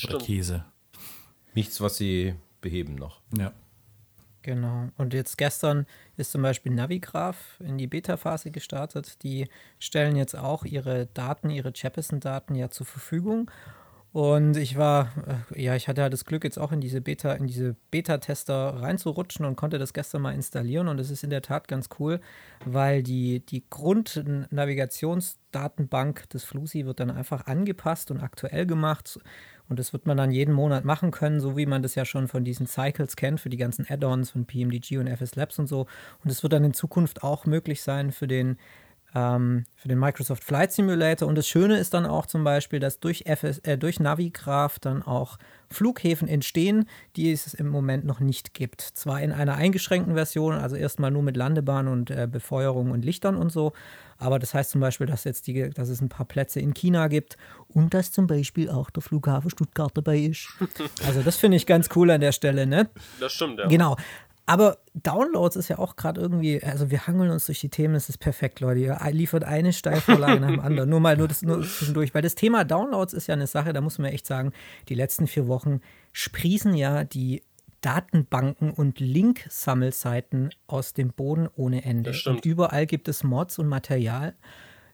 oder 0.03 0.19
Stimmt. 0.19 0.23
Käse. 0.23 0.65
Nichts, 1.53 1.81
was 1.81 1.97
sie 1.97 2.35
beheben 2.61 2.95
noch. 2.95 3.19
Ja. 3.37 3.51
Genau. 4.41 4.89
Und 4.97 5.13
jetzt 5.13 5.37
gestern 5.37 5.85
ist 6.17 6.31
zum 6.31 6.43
Beispiel 6.43 6.71
Navigraph 6.71 7.59
in 7.59 7.77
die 7.77 7.87
Beta-Phase 7.87 8.51
gestartet. 8.51 9.23
Die 9.23 9.47
stellen 9.79 10.15
jetzt 10.15 10.37
auch 10.37 10.65
ihre 10.65 11.07
Daten, 11.07 11.49
ihre 11.49 11.73
Jeppesen-Daten 11.75 12.55
ja 12.55 12.69
zur 12.69 12.85
Verfügung. 12.85 13.49
Und 14.15 14.55
ich 14.55 14.77
war, 14.77 15.11
äh, 15.53 15.61
ja, 15.61 15.75
ich 15.75 15.89
hatte 15.89 15.99
ja 15.99 16.07
das 16.07 16.23
Glück, 16.23 16.45
jetzt 16.45 16.57
auch 16.57 16.71
in 16.71 16.79
diese 16.79 17.01
Beta, 17.01 17.33
in 17.33 17.47
diese 17.47 17.75
Beta-Tester 17.91 18.81
reinzurutschen 18.81 19.45
und 19.45 19.57
konnte 19.57 19.77
das 19.77 19.91
gestern 19.91 20.21
mal 20.21 20.33
installieren. 20.33 20.87
Und 20.87 21.01
es 21.01 21.11
ist 21.11 21.25
in 21.25 21.31
der 21.31 21.41
Tat 21.41 21.67
ganz 21.67 21.89
cool, 21.99 22.21
weil 22.63 23.03
die, 23.03 23.45
die 23.45 23.65
Grundnavigationsdatenbank 23.69 26.29
des 26.29 26.45
Flusi 26.45 26.85
wird 26.85 27.01
dann 27.01 27.11
einfach 27.11 27.47
angepasst 27.47 28.09
und 28.09 28.21
aktuell 28.21 28.65
gemacht. 28.65 29.19
Und 29.67 29.79
das 29.79 29.91
wird 29.91 30.05
man 30.05 30.15
dann 30.15 30.31
jeden 30.31 30.53
Monat 30.53 30.85
machen 30.85 31.11
können, 31.11 31.41
so 31.41 31.57
wie 31.57 31.65
man 31.65 31.83
das 31.83 31.95
ja 31.95 32.05
schon 32.05 32.29
von 32.29 32.45
diesen 32.45 32.67
Cycles 32.67 33.17
kennt, 33.17 33.41
für 33.41 33.49
die 33.49 33.57
ganzen 33.57 33.85
Add-ons 33.85 34.31
von 34.31 34.45
PMDG 34.45 34.97
und 34.97 35.07
FS 35.07 35.35
Labs 35.35 35.59
und 35.59 35.67
so. 35.67 35.87
Und 36.23 36.31
es 36.31 36.41
wird 36.41 36.53
dann 36.53 36.63
in 36.63 36.73
Zukunft 36.73 37.21
auch 37.21 37.45
möglich 37.45 37.81
sein 37.81 38.13
für 38.13 38.27
den, 38.27 38.59
ähm, 39.15 39.63
für 39.77 39.87
den 39.87 39.97
Microsoft 39.97 40.43
Flight 40.43 40.73
Simulator. 40.73 41.27
Und 41.27 41.35
das 41.35 41.47
Schöne 41.47 41.77
ist 41.77 41.93
dann 41.93 42.05
auch 42.05 42.25
zum 42.25 42.43
Beispiel, 42.43 42.79
dass 42.79 42.99
durch, 42.99 43.23
FS, 43.25 43.59
äh, 43.59 43.77
durch 43.77 43.99
Navigraph 43.99 44.77
dann 44.79 45.01
auch 45.01 45.37
Flughäfen 45.71 46.27
entstehen, 46.27 46.87
die 47.15 47.31
es 47.31 47.53
im 47.53 47.69
Moment 47.69 48.05
noch 48.05 48.19
nicht 48.19 48.53
gibt. 48.53 48.81
Zwar 48.81 49.21
in 49.21 49.31
einer 49.31 49.55
eingeschränkten 49.55 50.13
Version, 50.13 50.55
also 50.55 50.75
erstmal 50.75 51.11
nur 51.11 51.23
mit 51.23 51.37
Landebahn 51.37 51.87
und 51.87 52.11
äh, 52.11 52.27
Befeuerung 52.29 52.91
und 52.91 53.03
Lichtern 53.03 53.35
und 53.35 53.51
so, 53.51 53.73
aber 54.17 54.39
das 54.39 54.53
heißt 54.53 54.71
zum 54.71 54.81
Beispiel, 54.81 55.07
dass, 55.07 55.23
jetzt 55.25 55.47
die, 55.47 55.69
dass 55.69 55.89
es 55.89 56.01
ein 56.01 56.09
paar 56.09 56.25
Plätze 56.25 56.59
in 56.59 56.73
China 56.73 57.07
gibt 57.07 57.37
und 57.67 57.93
dass 57.93 58.11
zum 58.11 58.27
Beispiel 58.27 58.69
auch 58.69 58.89
der 58.89 59.03
Flughafen 59.03 59.49
Stuttgart 59.49 59.91
dabei 59.95 60.19
ist. 60.19 60.47
Also 61.05 61.21
das 61.21 61.35
finde 61.35 61.57
ich 61.57 61.65
ganz 61.65 61.89
cool 61.95 62.09
an 62.09 62.21
der 62.21 62.31
Stelle, 62.31 62.65
ne? 62.65 62.89
Das 63.19 63.33
stimmt, 63.33 63.59
ja. 63.59 63.67
Genau. 63.67 63.95
Aber 64.47 64.77
Downloads 64.93 65.55
ist 65.55 65.69
ja 65.69 65.79
auch 65.79 65.95
gerade 65.95 66.21
irgendwie, 66.21 66.61
also 66.61 66.91
wir 66.91 67.07
hangeln 67.07 67.31
uns 67.31 67.47
durch 67.47 67.59
die 67.61 67.69
Themen, 67.69 67.95
das 67.95 68.09
ist 68.09 68.19
perfekt, 68.19 68.59
Leute. 68.59 68.79
Ihr 68.79 68.99
liefert 69.11 69.43
eine 69.43 69.73
Steilvorlage 69.73 70.39
nach 70.39 70.49
dem 70.49 70.59
anderen. 70.61 70.89
Nur 70.89 70.99
mal 70.99 71.17
nur 71.17 71.27
das 71.27 71.41
nur 71.41 71.63
zwischendurch. 71.63 72.13
Weil 72.13 72.21
das 72.21 72.35
Thema 72.35 72.63
Downloads 72.63 73.13
ist 73.13 73.27
ja 73.27 73.33
eine 73.33 73.47
Sache, 73.47 73.73
da 73.73 73.81
muss 73.81 73.97
man 73.97 74.11
echt 74.11 74.27
sagen, 74.27 74.51
die 74.87 74.95
letzten 74.95 75.25
vier 75.25 75.47
Wochen 75.47 75.81
sprießen 76.13 76.75
ja 76.75 77.03
die 77.03 77.41
Datenbanken 77.81 78.71
und 78.71 78.99
Link-Sammelseiten 78.99 80.51
aus 80.67 80.93
dem 80.93 81.09
Boden 81.09 81.47
ohne 81.55 81.83
Ende. 81.83 82.13
Und 82.25 82.45
überall 82.45 82.85
gibt 82.85 83.07
es 83.07 83.23
Mods 83.23 83.59
und 83.59 83.67
Material. 83.67 84.35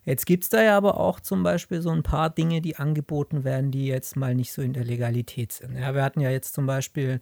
Jetzt 0.04 0.26
gibt 0.26 0.44
es 0.44 0.50
da 0.50 0.64
ja 0.64 0.76
aber 0.78 0.98
auch 1.00 1.20
zum 1.20 1.44
Beispiel 1.44 1.82
so 1.82 1.92
ein 1.92 2.04
paar 2.04 2.30
Dinge, 2.30 2.60
die 2.62 2.78
angeboten 2.78 3.44
werden, 3.44 3.72
die 3.72 3.86
jetzt 3.86 4.16
mal 4.16 4.34
nicht 4.34 4.52
so 4.52 4.62
in 4.62 4.74
der 4.74 4.84
Legalität 4.84 5.52
sind. 5.52 5.78
Ja, 5.78 5.94
wir 5.94 6.04
hatten 6.04 6.22
ja 6.22 6.32
jetzt 6.32 6.54
zum 6.54 6.66
Beispiel 6.66 7.22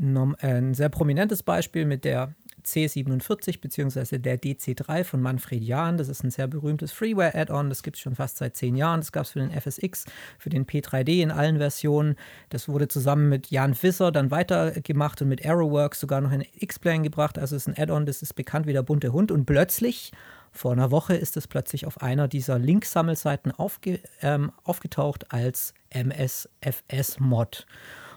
ein 0.00 0.74
sehr 0.74 0.88
prominentes 0.88 1.42
Beispiel 1.42 1.84
mit 1.84 2.04
der 2.04 2.34
C47 2.64 3.60
bzw. 3.60 4.18
der 4.18 4.40
DC3 4.40 5.04
von 5.04 5.20
Manfred 5.20 5.62
Jahn. 5.62 5.96
Das 5.96 6.08
ist 6.08 6.22
ein 6.22 6.30
sehr 6.30 6.46
berühmtes 6.46 6.92
Freeware-Add-on. 6.92 7.68
Das 7.68 7.82
gibt 7.82 7.96
es 7.96 8.02
schon 8.02 8.14
fast 8.14 8.38
seit 8.38 8.56
zehn 8.56 8.76
Jahren. 8.76 9.00
Das 9.00 9.12
gab 9.12 9.24
es 9.24 9.30
für 9.30 9.40
den 9.40 9.50
FSX, 9.50 10.04
für 10.38 10.50
den 10.50 10.66
P3D 10.66 11.22
in 11.22 11.30
allen 11.30 11.58
Versionen. 11.58 12.16
Das 12.48 12.68
wurde 12.68 12.88
zusammen 12.88 13.28
mit 13.28 13.50
Jan 13.50 13.74
Visser 13.80 14.12
dann 14.12 14.30
weitergemacht 14.30 15.20
und 15.22 15.28
mit 15.28 15.44
Arrowworks 15.44 16.00
sogar 16.00 16.20
noch 16.20 16.32
in 16.32 16.44
X-Plane 16.54 17.02
gebracht. 17.02 17.38
Also 17.38 17.56
es 17.56 17.66
ist 17.66 17.68
ein 17.68 17.82
Add-on, 17.82 18.06
das 18.06 18.22
ist 18.22 18.34
bekannt 18.34 18.66
wie 18.66 18.72
der 18.72 18.82
bunte 18.82 19.12
Hund. 19.12 19.30
Und 19.30 19.46
plötzlich, 19.46 20.12
vor 20.52 20.72
einer 20.72 20.90
Woche, 20.90 21.14
ist 21.14 21.36
es 21.36 21.46
plötzlich 21.46 21.86
auf 21.86 22.02
einer 22.02 22.28
dieser 22.28 22.58
Link-Sammelseiten 22.58 23.52
aufge 23.52 24.00
ähm, 24.22 24.52
aufgetaucht 24.64 25.32
als 25.32 25.74
MSFS-Mod. 25.90 27.66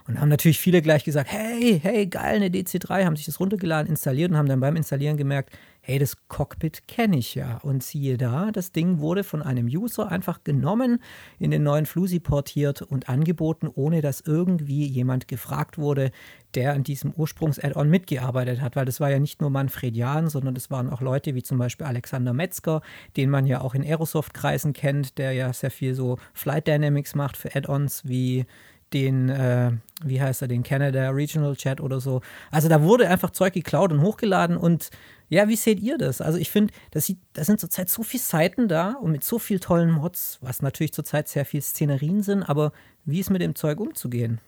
Und 0.08 0.20
haben 0.20 0.30
natürlich 0.30 0.60
viele 0.60 0.82
gleich 0.82 1.04
gesagt, 1.04 1.32
hey, 1.32 1.80
hey, 1.82 2.08
geil, 2.08 2.36
eine 2.36 2.50
DC3, 2.50 3.06
haben 3.06 3.16
sich 3.16 3.26
das 3.26 3.40
runtergeladen, 3.40 3.90
installiert 3.90 4.32
und 4.32 4.38
haben 4.38 4.50
dann 4.50 4.60
beim 4.60 4.76
Installieren 4.76 5.16
gemerkt, 5.16 5.58
hey, 5.86 6.00
das 6.00 6.16
Cockpit 6.30 6.88
kenne 6.88 7.18
ich 7.18 7.36
ja. 7.36 7.58
Und 7.58 7.84
siehe 7.84 8.18
da, 8.18 8.52
das 8.52 8.72
Ding 8.72 9.00
wurde 9.00 9.24
von 9.24 9.42
einem 9.42 9.68
User 9.68 10.10
einfach 10.10 10.44
genommen, 10.44 11.02
in 11.40 11.52
den 11.52 11.64
neuen 11.64 11.86
Flusi 11.86 12.20
portiert 12.20 12.82
und 12.82 13.10
angeboten, 13.10 13.70
ohne 13.74 14.02
dass 14.02 14.22
irgendwie 14.22 14.86
jemand 14.86 15.28
gefragt 15.28 15.78
wurde, 15.78 16.12
der 16.56 16.74
an 16.74 16.84
diesem 16.84 17.12
Ursprungs-Add-on 17.12 17.90
mitgearbeitet 17.90 18.62
hat. 18.62 18.78
Weil 18.78 18.86
das 18.86 19.02
war 19.02 19.12
ja 19.12 19.20
nicht 19.20 19.42
nur 19.42 19.50
Manfred 19.50 19.96
Jahn, 19.96 20.30
sondern 20.30 20.54
das 20.54 20.72
waren 20.72 20.90
auch 20.90 21.02
Leute 21.02 21.36
wie 21.36 21.44
zum 21.44 21.58
Beispiel 21.58 21.86
Alexander 21.86 22.34
Metzger, 22.34 22.82
den 23.18 23.30
man 23.30 23.46
ja 23.46 23.60
auch 23.60 23.76
in 23.76 23.84
Aerosoft-Kreisen 23.84 24.72
kennt, 24.72 25.18
der 25.18 25.34
ja 25.34 25.52
sehr 25.52 25.72
viel 25.72 25.96
so 25.96 26.18
Flight 26.34 26.68
Dynamics 26.68 27.14
macht 27.14 27.36
für 27.36 27.54
Add-ons 27.54 28.04
wie 28.06 28.46
den, 28.94 29.30
äh, 29.30 29.72
wie 30.04 30.22
heißt 30.22 30.42
er, 30.42 30.48
den 30.48 30.64
Canada 30.64 31.10
Regional 31.10 31.56
Chat 31.56 31.82
oder 31.82 32.00
so. 32.00 32.22
Also 32.52 32.70
da 32.70 32.82
wurde 32.82 33.10
einfach 33.10 33.32
Zeug 33.32 33.54
geklaut 33.54 33.92
und 33.92 34.02
hochgeladen 34.02 34.58
und 34.58 34.90
ja, 35.30 35.48
wie 35.48 35.56
seht 35.56 35.80
ihr 35.80 35.98
das? 35.98 36.22
Also 36.22 36.38
ich 36.38 36.52
finde, 36.52 36.74
das, 36.92 37.12
da 37.34 37.44
sind 37.44 37.60
zurzeit 37.60 37.90
so 37.90 38.04
viele 38.04 38.22
Seiten 38.22 38.68
da 38.68 38.92
und 38.92 39.12
mit 39.12 39.24
so 39.24 39.40
vielen 39.40 39.62
tollen 39.62 39.92
Mods, 39.92 40.38
was 40.42 40.62
natürlich 40.62 40.94
zurzeit 40.94 41.28
sehr 41.28 41.46
viel 41.46 41.62
Szenerien 41.62 42.22
sind, 42.22 42.44
aber 42.44 42.72
wie 43.06 43.20
ist 43.20 43.32
mit 43.32 43.42
dem 43.42 43.56
Zeug 43.56 43.80
umzugehen? 43.80 44.40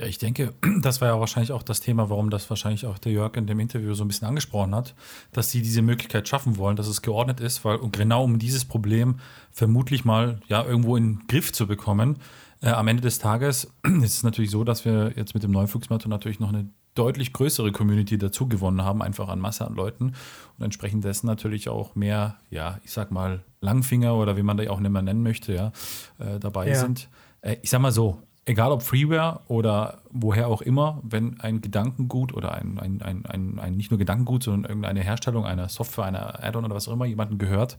Ja, 0.00 0.06
ich 0.06 0.16
denke, 0.16 0.54
das 0.80 1.02
war 1.02 1.08
ja 1.08 1.20
wahrscheinlich 1.20 1.52
auch 1.52 1.62
das 1.62 1.80
Thema, 1.80 2.08
warum 2.08 2.30
das 2.30 2.48
wahrscheinlich 2.48 2.86
auch 2.86 2.98
der 2.98 3.12
Jörg 3.12 3.36
in 3.36 3.46
dem 3.46 3.60
Interview 3.60 3.92
so 3.92 4.02
ein 4.02 4.08
bisschen 4.08 4.26
angesprochen 4.26 4.74
hat, 4.74 4.94
dass 5.32 5.50
sie 5.50 5.60
diese 5.60 5.82
Möglichkeit 5.82 6.26
schaffen 6.26 6.56
wollen, 6.56 6.76
dass 6.76 6.86
es 6.86 7.02
geordnet 7.02 7.40
ist, 7.40 7.64
weil 7.66 7.78
genau 7.92 8.24
um 8.24 8.38
dieses 8.38 8.64
Problem 8.64 9.16
vermutlich 9.52 10.06
mal 10.06 10.40
ja 10.48 10.64
irgendwo 10.64 10.96
in 10.96 11.18
den 11.18 11.26
Griff 11.26 11.52
zu 11.52 11.66
bekommen. 11.66 12.16
Äh, 12.62 12.70
am 12.70 12.88
Ende 12.88 13.02
des 13.02 13.18
Tages 13.18 13.72
ist 14.02 14.16
es 14.18 14.22
natürlich 14.22 14.50
so, 14.50 14.64
dass 14.64 14.84
wir 14.84 15.12
jetzt 15.16 15.34
mit 15.34 15.42
dem 15.42 15.54
Flugsimulator 15.66 16.10
natürlich 16.10 16.40
noch 16.40 16.50
eine 16.50 16.68
deutlich 16.94 17.32
größere 17.32 17.72
Community 17.72 18.18
dazu 18.18 18.48
gewonnen 18.48 18.82
haben, 18.82 19.00
einfach 19.00 19.28
an 19.28 19.38
Masse 19.38 19.66
an 19.66 19.74
Leuten 19.74 20.12
und 20.58 20.64
entsprechend 20.64 21.04
dessen 21.04 21.26
natürlich 21.26 21.68
auch 21.68 21.94
mehr, 21.94 22.36
ja, 22.50 22.78
ich 22.84 22.90
sag 22.90 23.10
mal, 23.12 23.44
Langfinger 23.60 24.16
oder 24.16 24.36
wie 24.36 24.42
man 24.42 24.56
da 24.56 24.68
auch 24.70 24.80
nicht 24.80 24.90
mehr 24.90 25.02
nennen 25.02 25.22
möchte, 25.22 25.54
ja, 25.54 25.72
äh, 26.18 26.38
dabei 26.40 26.68
Ja. 26.68 26.74
sind. 26.74 27.08
Äh, 27.42 27.56
ich 27.62 27.70
sag 27.70 27.80
mal 27.80 27.92
so, 27.92 28.22
egal 28.44 28.72
ob 28.72 28.82
Freeware 28.82 29.40
oder 29.46 30.02
woher 30.10 30.48
auch 30.48 30.62
immer, 30.62 31.00
wenn 31.04 31.40
ein 31.40 31.60
Gedankengut 31.60 32.34
oder 32.34 32.54
ein, 32.54 32.78
ein, 32.80 33.00
ein, 33.02 33.24
ein, 33.26 33.58
ein 33.60 33.76
nicht 33.76 33.90
nur 33.90 33.98
Gedankengut, 33.98 34.42
sondern 34.42 34.68
irgendeine 34.68 35.00
Herstellung 35.00 35.46
einer 35.46 35.68
Software, 35.68 36.06
einer 36.06 36.42
Add-on 36.42 36.64
oder 36.64 36.74
was 36.74 36.88
auch 36.88 36.92
immer 36.92 37.06
jemandem 37.06 37.38
gehört, 37.38 37.78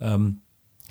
ähm, 0.00 0.40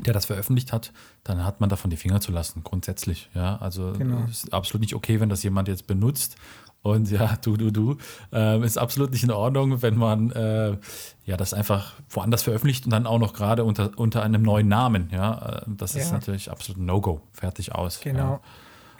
der 0.06 0.14
das 0.14 0.26
veröffentlicht 0.26 0.72
hat, 0.74 0.92
dann 1.24 1.44
hat 1.44 1.60
man 1.60 1.70
davon 1.70 1.90
die 1.90 1.98
Finger 1.98 2.20
zu 2.22 2.32
lassen, 2.32 2.64
grundsätzlich. 2.64 3.30
Ja, 3.34 3.58
also 3.58 3.94
Genau. 3.98 4.24
es 4.30 4.44
ist 4.44 4.54
absolut 4.54 4.82
nicht 4.82 4.96
okay, 4.96 5.20
wenn 5.20 5.30
das 5.30 5.44
jemand 5.44 5.68
jetzt 5.68 5.88
benutzt. 5.88 6.36
Und 6.84 7.10
ja, 7.10 7.36
du, 7.44 7.58
du, 7.58 7.72
du, 7.72 7.98
ähm, 8.32 8.64
ist 8.64 8.78
absolut 8.78 9.12
nicht 9.12 9.24
in 9.24 9.32
Ordnung, 9.32 9.82
wenn 9.82 9.98
man 9.98 10.32
äh, 10.32 10.78
ja 11.26 11.36
das 11.36 11.54
einfach 11.54 11.94
woanders 12.10 12.44
veröffentlicht 12.44 12.86
und 12.86 12.92
dann 12.92 13.08
auch 13.08 13.20
noch 13.20 13.34
gerade 13.34 13.64
unter, 13.64 13.92
unter 13.98 14.22
einem 14.24 14.44
neuen 14.44 14.68
Namen. 14.68 15.10
Ja, 15.12 15.58
äh, 15.58 15.62
das 15.68 15.96
ist 15.96 16.08
Ja. 16.08 16.14
natürlich 16.14 16.50
absolut 16.52 16.80
ein 16.82 16.86
No-Go. 16.86 17.22
Fertig 17.34 17.74
aus. 17.74 18.00
Genau. 18.02 18.40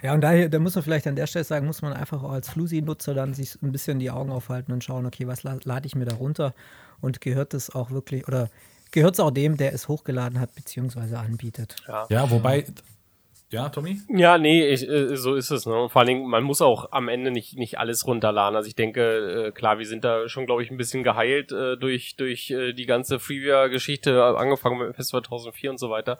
Ja, 0.02 0.14
und 0.14 0.20
daher, 0.20 0.48
da 0.48 0.58
muss 0.60 0.74
man 0.76 0.84
vielleicht 0.84 1.06
an 1.08 1.16
der 1.16 1.26
Stelle 1.26 1.44
sagen, 1.44 1.66
muss 1.66 1.82
man 1.82 1.92
einfach 1.92 2.22
auch 2.22 2.30
als 2.30 2.48
Flusi-Nutzer 2.50 3.14
dann 3.14 3.34
sich 3.34 3.60
ein 3.62 3.72
bisschen 3.72 3.98
die 3.98 4.10
Augen 4.10 4.30
aufhalten 4.30 4.72
und 4.72 4.84
schauen, 4.84 5.06
okay, 5.06 5.26
was 5.26 5.42
la- 5.42 5.58
lade 5.64 5.86
ich 5.86 5.94
mir 5.96 6.04
da 6.04 6.14
runter 6.16 6.54
und 7.00 7.20
gehört 7.20 7.52
das 7.54 7.70
auch 7.74 7.90
wirklich, 7.90 8.28
oder 8.28 8.48
gehört 8.90 9.14
es 9.14 9.20
auch 9.20 9.30
dem, 9.30 9.56
der 9.56 9.72
es 9.72 9.88
hochgeladen 9.88 10.40
hat, 10.40 10.54
beziehungsweise 10.54 11.18
anbietet. 11.18 11.76
Ja, 11.86 12.06
ja 12.08 12.30
wobei. 12.30 12.64
Ja, 13.50 13.70
Tommy? 13.70 13.98
Ja, 14.10 14.36
nee, 14.36 14.68
ich, 14.68 14.86
äh, 14.86 15.16
so 15.16 15.34
ist 15.34 15.50
es. 15.50 15.64
Ne? 15.64 15.88
Vor 15.88 15.96
allen 15.96 16.08
Dingen, 16.08 16.28
man 16.28 16.44
muss 16.44 16.60
auch 16.60 16.92
am 16.92 17.08
Ende 17.08 17.30
nicht, 17.30 17.56
nicht 17.56 17.78
alles 17.78 18.06
runterladen. 18.06 18.56
Also 18.56 18.68
ich 18.68 18.76
denke, 18.76 19.46
äh, 19.46 19.52
klar, 19.52 19.78
wir 19.78 19.86
sind 19.86 20.04
da 20.04 20.28
schon, 20.28 20.44
glaube 20.44 20.62
ich, 20.62 20.70
ein 20.70 20.76
bisschen 20.76 21.02
geheilt 21.02 21.50
äh, 21.50 21.78
durch, 21.78 22.16
durch 22.16 22.48
die 22.48 22.86
ganze 22.86 23.18
Freeware-Geschichte, 23.18 24.22
angefangen 24.36 24.78
mit 24.78 24.94
FS 24.94 25.08
2004 25.08 25.70
und 25.70 25.78
so 25.78 25.88
weiter. 25.88 26.18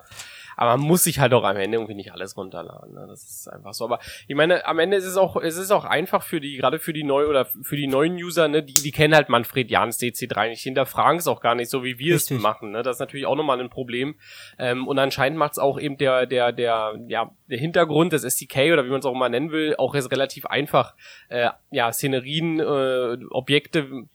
Aber 0.59 0.75
man 0.75 0.87
muss 0.87 1.05
sich 1.05 1.19
halt 1.19 1.33
auch 1.33 1.45
am 1.45 1.55
Ende 1.55 1.77
irgendwie 1.77 1.95
nicht 1.95 2.11
alles 2.11 2.35
runterladen. 2.35 2.93
Ne? 2.93 3.05
Das 3.07 3.23
ist 3.23 3.47
einfach 3.47 3.73
so. 3.73 3.85
Aber 3.85 3.99
ich 4.27 4.35
meine, 4.35 4.65
am 4.65 4.77
Ende 4.79 4.97
ist 4.97 5.05
es 5.05 5.15
auch, 5.15 5.37
es 5.37 5.55
ist 5.55 5.71
auch 5.71 5.85
einfach 5.85 6.21
für 6.21 6.41
die, 6.41 6.57
gerade 6.57 6.79
für 6.79 6.91
die 6.91 7.05
neu 7.05 7.27
oder 7.27 7.45
für 7.45 7.77
die 7.77 7.87
neuen 7.87 8.15
User, 8.15 8.49
ne, 8.49 8.61
die, 8.61 8.73
die 8.73 8.91
kennen 8.91 9.15
halt 9.15 9.29
Manfred 9.29 9.71
Jans 9.71 9.97
DC3 10.01 10.49
nicht, 10.49 10.61
hinterfragen 10.61 11.17
es 11.17 11.27
auch 11.27 11.39
gar 11.39 11.55
nicht 11.55 11.69
so, 11.69 11.85
wie 11.85 11.97
wir 11.97 12.13
es 12.13 12.23
Richtig. 12.23 12.41
machen. 12.41 12.71
Ne? 12.71 12.83
Das 12.83 12.97
ist 12.97 12.99
natürlich 12.99 13.25
auch 13.25 13.37
nochmal 13.37 13.57
ein 13.61 13.69
Problem. 13.69 14.15
Ähm, 14.57 14.85
und 14.85 14.99
anscheinend 14.99 15.39
macht 15.39 15.53
es 15.53 15.59
auch 15.59 15.79
eben 15.79 15.97
der, 15.97 16.25
der, 16.25 16.51
der, 16.51 16.99
ja, 17.07 17.31
der 17.47 17.57
Hintergrund 17.57 18.11
des 18.11 18.25
SDK 18.25 18.73
oder 18.73 18.83
wie 18.83 18.89
man 18.89 18.99
es 18.99 19.05
auch 19.05 19.15
immer 19.15 19.29
nennen 19.29 19.51
will, 19.51 19.75
auch 19.77 19.95
jetzt 19.95 20.11
relativ 20.11 20.45
einfach, 20.45 20.93
äh, 21.29 21.51
ja, 21.71 21.93
Szenerien, 21.93 22.59
äh, 22.59 23.17
Objekte, 23.29 24.09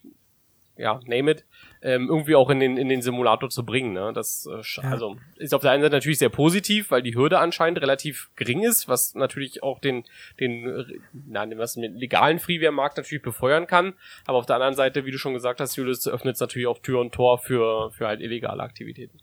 ja, 0.77 1.01
name 1.07 1.31
it, 1.31 1.47
ähm, 1.85 2.09
irgendwie 2.09 2.35
auch 2.35 2.49
in 2.49 2.61
den, 2.61 2.79
in 2.79 2.89
den 2.89 3.03
Simulator 3.03 3.51
zu 3.51 3.65
bringen. 3.65 3.93
Ne? 3.93 4.13
Das 4.15 4.47
äh, 4.47 4.87
also 4.87 5.17
ist 5.37 5.55
auf 5.55 5.61
der 5.61 5.71
einen 5.71 5.83
Seite 5.83 5.95
natürlich 5.95 6.19
sehr 6.19 6.31
positiv, 6.31 6.91
weil 6.91 7.03
die 7.03 7.15
Hürde 7.15 7.39
anscheinend 7.39 7.81
relativ 7.81 8.31
gering 8.37 8.63
ist, 8.63 8.89
was 8.89 9.15
natürlich 9.15 9.63
auch 9.63 9.79
den, 9.79 10.05
den, 10.41 11.03
na, 11.13 11.45
den, 11.45 11.59
was 11.59 11.75
den 11.75 11.95
legalen 11.95 12.39
Freeware-Markt 12.39 12.97
natürlich 12.97 13.23
befeuern 13.23 13.67
kann. 13.67 13.93
Aber 14.25 14.39
auf 14.39 14.47
der 14.47 14.57
anderen 14.57 14.75
Seite, 14.75 15.05
wie 15.05 15.11
du 15.11 15.19
schon 15.19 15.35
gesagt 15.35 15.61
hast, 15.61 15.77
Julius, 15.77 16.09
öffnet 16.09 16.37
es 16.37 16.41
natürlich 16.41 16.67
auch 16.67 16.79
Tür 16.79 17.01
und 17.01 17.13
Tor 17.13 17.39
für, 17.39 17.91
für 17.91 18.07
halt 18.07 18.23
illegale 18.23 18.63
Aktivitäten. 18.63 19.19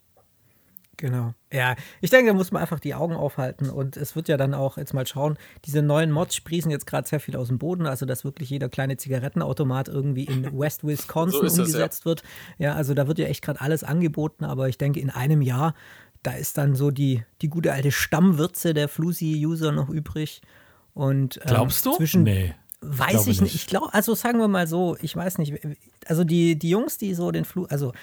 Genau. 0.97 1.33
Ja, 1.51 1.75
ich 1.99 2.09
denke, 2.09 2.31
da 2.31 2.33
muss 2.37 2.51
man 2.51 2.61
einfach 2.61 2.79
die 2.79 2.93
Augen 2.93 3.15
aufhalten 3.15 3.69
und 3.69 3.97
es 3.97 4.15
wird 4.15 4.27
ja 4.27 4.37
dann 4.37 4.53
auch 4.53 4.77
jetzt 4.77 4.93
mal 4.93 5.07
schauen, 5.07 5.37
diese 5.65 5.81
neuen 5.81 6.11
Mods 6.11 6.35
sprießen 6.35 6.69
jetzt 6.69 6.85
gerade 6.85 7.07
sehr 7.07 7.19
viel 7.19 7.35
aus 7.35 7.47
dem 7.47 7.57
Boden, 7.57 7.87
also 7.87 8.05
dass 8.05 8.23
wirklich 8.23 8.49
jeder 8.49 8.69
kleine 8.69 8.97
Zigarettenautomat 8.97 9.87
irgendwie 9.87 10.25
in 10.25 10.43
West 10.59 10.85
Wisconsin 10.85 11.39
So 11.39 11.45
ist 11.45 11.53
es, 11.53 11.57
ja. 11.57 11.63
umgesetzt 11.63 12.05
wird. 12.05 12.23
Ja, 12.57 12.75
also 12.75 12.93
da 12.93 13.07
wird 13.07 13.19
ja 13.19 13.25
echt 13.25 13.43
gerade 13.43 13.61
alles 13.61 13.83
angeboten, 13.83 14.43
aber 14.43 14.69
ich 14.69 14.77
denke, 14.77 14.99
in 14.99 15.09
einem 15.09 15.41
Jahr, 15.41 15.73
da 16.23 16.33
ist 16.33 16.57
dann 16.57 16.75
so 16.75 16.91
die, 16.91 17.23
die 17.41 17.49
gute 17.49 17.71
alte 17.71 17.91
Stammwürze 17.91 18.73
der 18.73 18.87
Flusi-User 18.87 19.71
noch 19.71 19.89
übrig. 19.89 20.41
Und, 20.93 21.37
ähm, 21.37 21.43
Glaubst 21.47 21.85
du? 21.85 21.95
Zwischen, 21.95 22.23
nee. 22.23 22.53
Weiß 22.81 23.21
ich 23.21 23.27
nicht. 23.27 23.41
nicht. 23.41 23.55
Ich 23.55 23.67
glaube, 23.67 23.93
also 23.93 24.13
sagen 24.15 24.39
wir 24.39 24.47
mal 24.47 24.67
so, 24.67 24.97
ich 25.01 25.15
weiß 25.15 25.37
nicht. 25.37 25.53
Also 26.05 26.23
die, 26.23 26.57
die 26.57 26.69
Jungs, 26.69 26.97
die 26.97 27.13
so 27.13 27.31
den 27.31 27.45
Flug, 27.45 27.71
also 27.71 27.93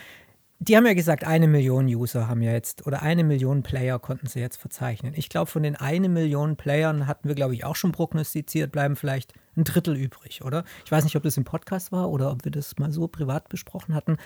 die 0.61 0.77
haben 0.77 0.87
ja 0.87 0.95
gesagt, 0.95 1.25
eine 1.25 1.47
Million 1.47 1.87
User 1.87 2.27
haben 2.27 2.43
ja 2.43 2.53
jetzt, 2.53 2.87
oder 2.87 3.03
eine 3.03 3.23
Million 3.23 3.63
Player 3.63 3.99
konnten 3.99 4.27
sie 4.27 4.41
jetzt 4.41 4.57
verzeichnen. 4.57 5.13
Ich 5.17 5.29
glaube, 5.29 5.47
von 5.51 5.63
den 5.63 5.77
eine 5.77 6.09
Million 6.09 6.57
Playern 6.57 7.07
hatten 7.07 7.29
wir, 7.29 7.37
glaube 7.37 7.55
ich, 7.55 7.65
auch 7.65 7.77
schon 7.77 7.93
prognostiziert, 7.93 8.73
bleiben 8.73 8.97
vielleicht 8.97 9.35
ein 9.57 9.65
Drittel 9.65 9.97
übrig, 9.97 10.43
oder? 10.45 10.65
Ich 10.85 10.91
weiß 10.91 11.05
nicht, 11.05 11.17
ob 11.17 11.23
das 11.23 11.37
im 11.37 11.45
Podcast 11.45 11.93
war 11.93 12.11
oder 12.11 12.33
ob 12.33 12.45
wir 12.45 12.51
das 12.51 12.77
mal 12.79 12.91
so 12.91 13.07
privat 13.07 13.49
besprochen 13.49 13.95
hatten. 13.95 14.17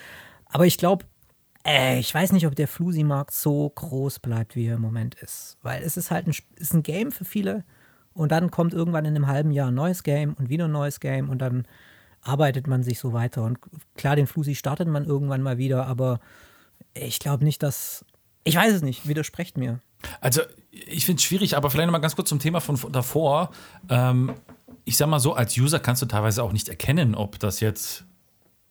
Aber 0.46 0.64
ich 0.64 0.78
glaube, 0.78 1.04
äh, 1.66 1.98
ich 1.98 2.14
weiß 2.14 2.32
nicht, 2.32 2.46
ob 2.46 2.56
der 2.56 2.68
Flusi-Markt 2.68 3.32
so 3.32 3.68
groß 3.68 4.18
bleibt, 4.20 4.56
wie 4.56 4.66
er 4.66 4.76
im 4.76 4.82
Moment 4.82 5.14
ist. 5.16 5.58
Weil 5.62 5.82
es 5.82 5.98
ist 5.98 6.10
halt 6.10 6.26
ein, 6.26 6.34
ist 6.56 6.72
ein 6.72 6.82
Game 6.82 7.12
für 7.12 7.26
viele 7.26 7.64
und 8.14 8.32
dann 8.32 8.50
kommt 8.50 8.72
irgendwann 8.72 9.04
in 9.04 9.14
einem 9.14 9.26
halben 9.26 9.50
Jahr 9.50 9.68
ein 9.68 9.74
neues 9.74 10.02
Game 10.02 10.34
und 10.34 10.48
wieder 10.48 10.64
ein 10.64 10.72
neues 10.72 10.98
Game 10.98 11.28
und 11.28 11.38
dann 11.38 11.66
arbeitet 12.22 12.66
man 12.66 12.82
sich 12.82 12.98
so 12.98 13.12
weiter. 13.12 13.42
Und 13.42 13.58
klar, 13.96 14.16
den 14.16 14.26
Flusi 14.26 14.54
startet 14.54 14.88
man 14.88 15.04
irgendwann 15.04 15.42
mal 15.42 15.58
wieder, 15.58 15.86
aber 15.86 16.20
ich 16.94 17.18
glaube 17.18 17.44
nicht, 17.44 17.62
dass. 17.62 18.04
Ich 18.44 18.56
weiß 18.56 18.72
es 18.72 18.82
nicht, 18.82 19.06
widersprecht 19.06 19.56
mir. 19.56 19.80
Also, 20.20 20.42
ich 20.70 21.06
finde 21.06 21.20
es 21.20 21.24
schwierig, 21.24 21.56
aber 21.56 21.70
vielleicht 21.70 21.86
noch 21.86 21.92
mal 21.92 21.98
ganz 21.98 22.16
kurz 22.16 22.28
zum 22.28 22.40
Thema 22.40 22.60
von 22.60 22.78
davor. 22.90 23.50
Ähm, 23.88 24.34
ich 24.84 24.96
sag 24.96 25.08
mal 25.08 25.20
so, 25.20 25.34
als 25.34 25.56
User 25.56 25.78
kannst 25.78 26.02
du 26.02 26.06
teilweise 26.06 26.42
auch 26.42 26.52
nicht 26.52 26.68
erkennen, 26.68 27.14
ob 27.14 27.38
das 27.38 27.60
jetzt 27.60 28.04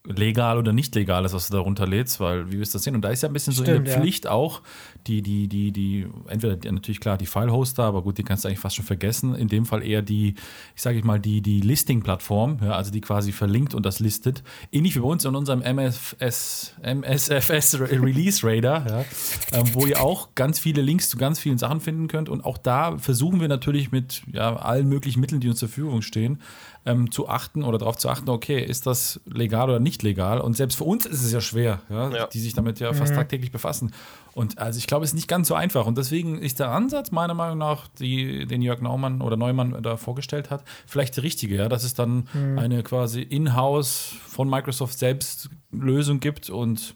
legal 0.05 0.57
oder 0.57 0.73
nicht 0.73 0.95
legal 0.95 1.25
ist, 1.25 1.33
was 1.33 1.47
du 1.47 1.53
da 1.53 1.59
runterlädst, 1.59 2.19
weil 2.19 2.51
wie 2.51 2.59
wirst 2.59 2.73
du 2.73 2.77
das 2.77 2.83
sehen? 2.83 2.95
Und 2.95 3.01
da 3.01 3.09
ist 3.09 3.21
ja 3.21 3.29
ein 3.29 3.33
bisschen 3.33 3.53
so 3.53 3.63
in 3.63 3.83
der 3.83 3.93
ja. 3.93 3.99
Pflicht 3.99 4.27
auch, 4.27 4.61
die, 5.05 5.21
die, 5.21 5.47
die, 5.47 5.71
die, 5.71 6.07
entweder 6.27 6.55
die, 6.55 6.71
natürlich 6.71 6.99
klar 6.99 7.17
die 7.17 7.27
File-Hoster, 7.27 7.83
aber 7.83 8.01
gut, 8.01 8.17
die 8.17 8.23
kannst 8.23 8.43
du 8.43 8.47
eigentlich 8.47 8.59
fast 8.59 8.75
schon 8.75 8.85
vergessen. 8.85 9.35
In 9.35 9.47
dem 9.47 9.65
Fall 9.65 9.83
eher 9.83 10.01
die, 10.01 10.35
ich 10.75 10.81
sage 10.81 10.97
ich 10.97 11.03
mal, 11.03 11.19
die, 11.19 11.41
die 11.41 11.61
Listing-Plattform, 11.61 12.59
ja, 12.63 12.71
also 12.71 12.91
die 12.91 13.01
quasi 13.01 13.31
verlinkt 13.31 13.75
und 13.75 13.85
das 13.85 13.99
listet. 13.99 14.43
Ähnlich 14.71 14.95
wie 14.95 14.99
bei 14.99 15.07
uns 15.07 15.23
in 15.23 15.35
unserem 15.35 15.59
MFS, 15.59 16.75
MSFS 16.81 17.79
Release 17.79 18.45
Radar, 18.45 18.87
ja, 18.87 19.05
ähm, 19.53 19.73
wo 19.73 19.85
ihr 19.85 20.01
auch 20.01 20.29
ganz 20.33 20.57
viele 20.57 20.81
Links 20.81 21.09
zu 21.09 21.17
ganz 21.17 21.39
vielen 21.39 21.59
Sachen 21.59 21.79
finden 21.79 22.07
könnt. 22.07 22.27
Und 22.27 22.43
auch 22.43 22.57
da 22.57 22.97
versuchen 22.97 23.39
wir 23.39 23.47
natürlich 23.47 23.91
mit 23.91 24.23
ja, 24.31 24.55
allen 24.55 24.89
möglichen 24.89 25.19
Mitteln, 25.19 25.41
die 25.41 25.49
uns 25.49 25.59
zur 25.59 25.69
Verfügung 25.69 26.01
stehen, 26.01 26.39
ähm, 26.85 27.11
zu 27.11 27.29
achten 27.29 27.63
oder 27.63 27.77
darauf 27.77 27.97
zu 27.97 28.09
achten, 28.09 28.29
okay, 28.29 28.63
ist 28.63 28.87
das 28.87 29.19
legal 29.25 29.69
oder 29.69 29.79
nicht 29.79 30.01
legal? 30.03 30.41
Und 30.41 30.57
selbst 30.57 30.75
für 30.77 30.83
uns 30.83 31.05
ist 31.05 31.23
es 31.23 31.31
ja 31.31 31.39
schwer, 31.41 31.81
ja, 31.89 32.09
Ja. 32.09 32.27
die 32.27 32.39
sich 32.39 32.53
damit 32.53 32.79
ja 32.79 32.91
fast 32.93 33.13
tagtäglich 33.13 33.51
befassen. 33.51 33.93
Und 34.33 34.57
also 34.59 34.77
ich 34.79 34.87
glaube, 34.87 35.03
es 35.05 35.11
ist 35.11 35.15
nicht 35.15 35.27
ganz 35.27 35.47
so 35.47 35.53
einfach. 35.55 35.85
Und 35.85 35.97
deswegen 35.97 36.39
ist 36.39 36.59
der 36.59 36.69
Ansatz 36.71 37.11
meiner 37.11 37.33
Meinung 37.33 37.57
nach, 37.59 37.87
die, 37.99 38.47
den 38.47 38.61
Jörg 38.61 38.81
Naumann 38.81 39.21
oder 39.21 39.37
Neumann 39.37 39.77
da 39.83 39.97
vorgestellt 39.97 40.49
hat, 40.49 40.63
vielleicht 40.87 41.17
der 41.17 41.23
richtige, 41.23 41.55
ja, 41.55 41.69
dass 41.69 41.83
es 41.83 41.93
dann 41.93 42.27
eine 42.57 42.81
quasi 42.83 43.21
in-house 43.21 44.13
von 44.27 44.49
Microsoft 44.49 44.97
selbst 44.97 45.49
Lösung 45.71 46.19
gibt 46.19 46.49
und 46.49 46.95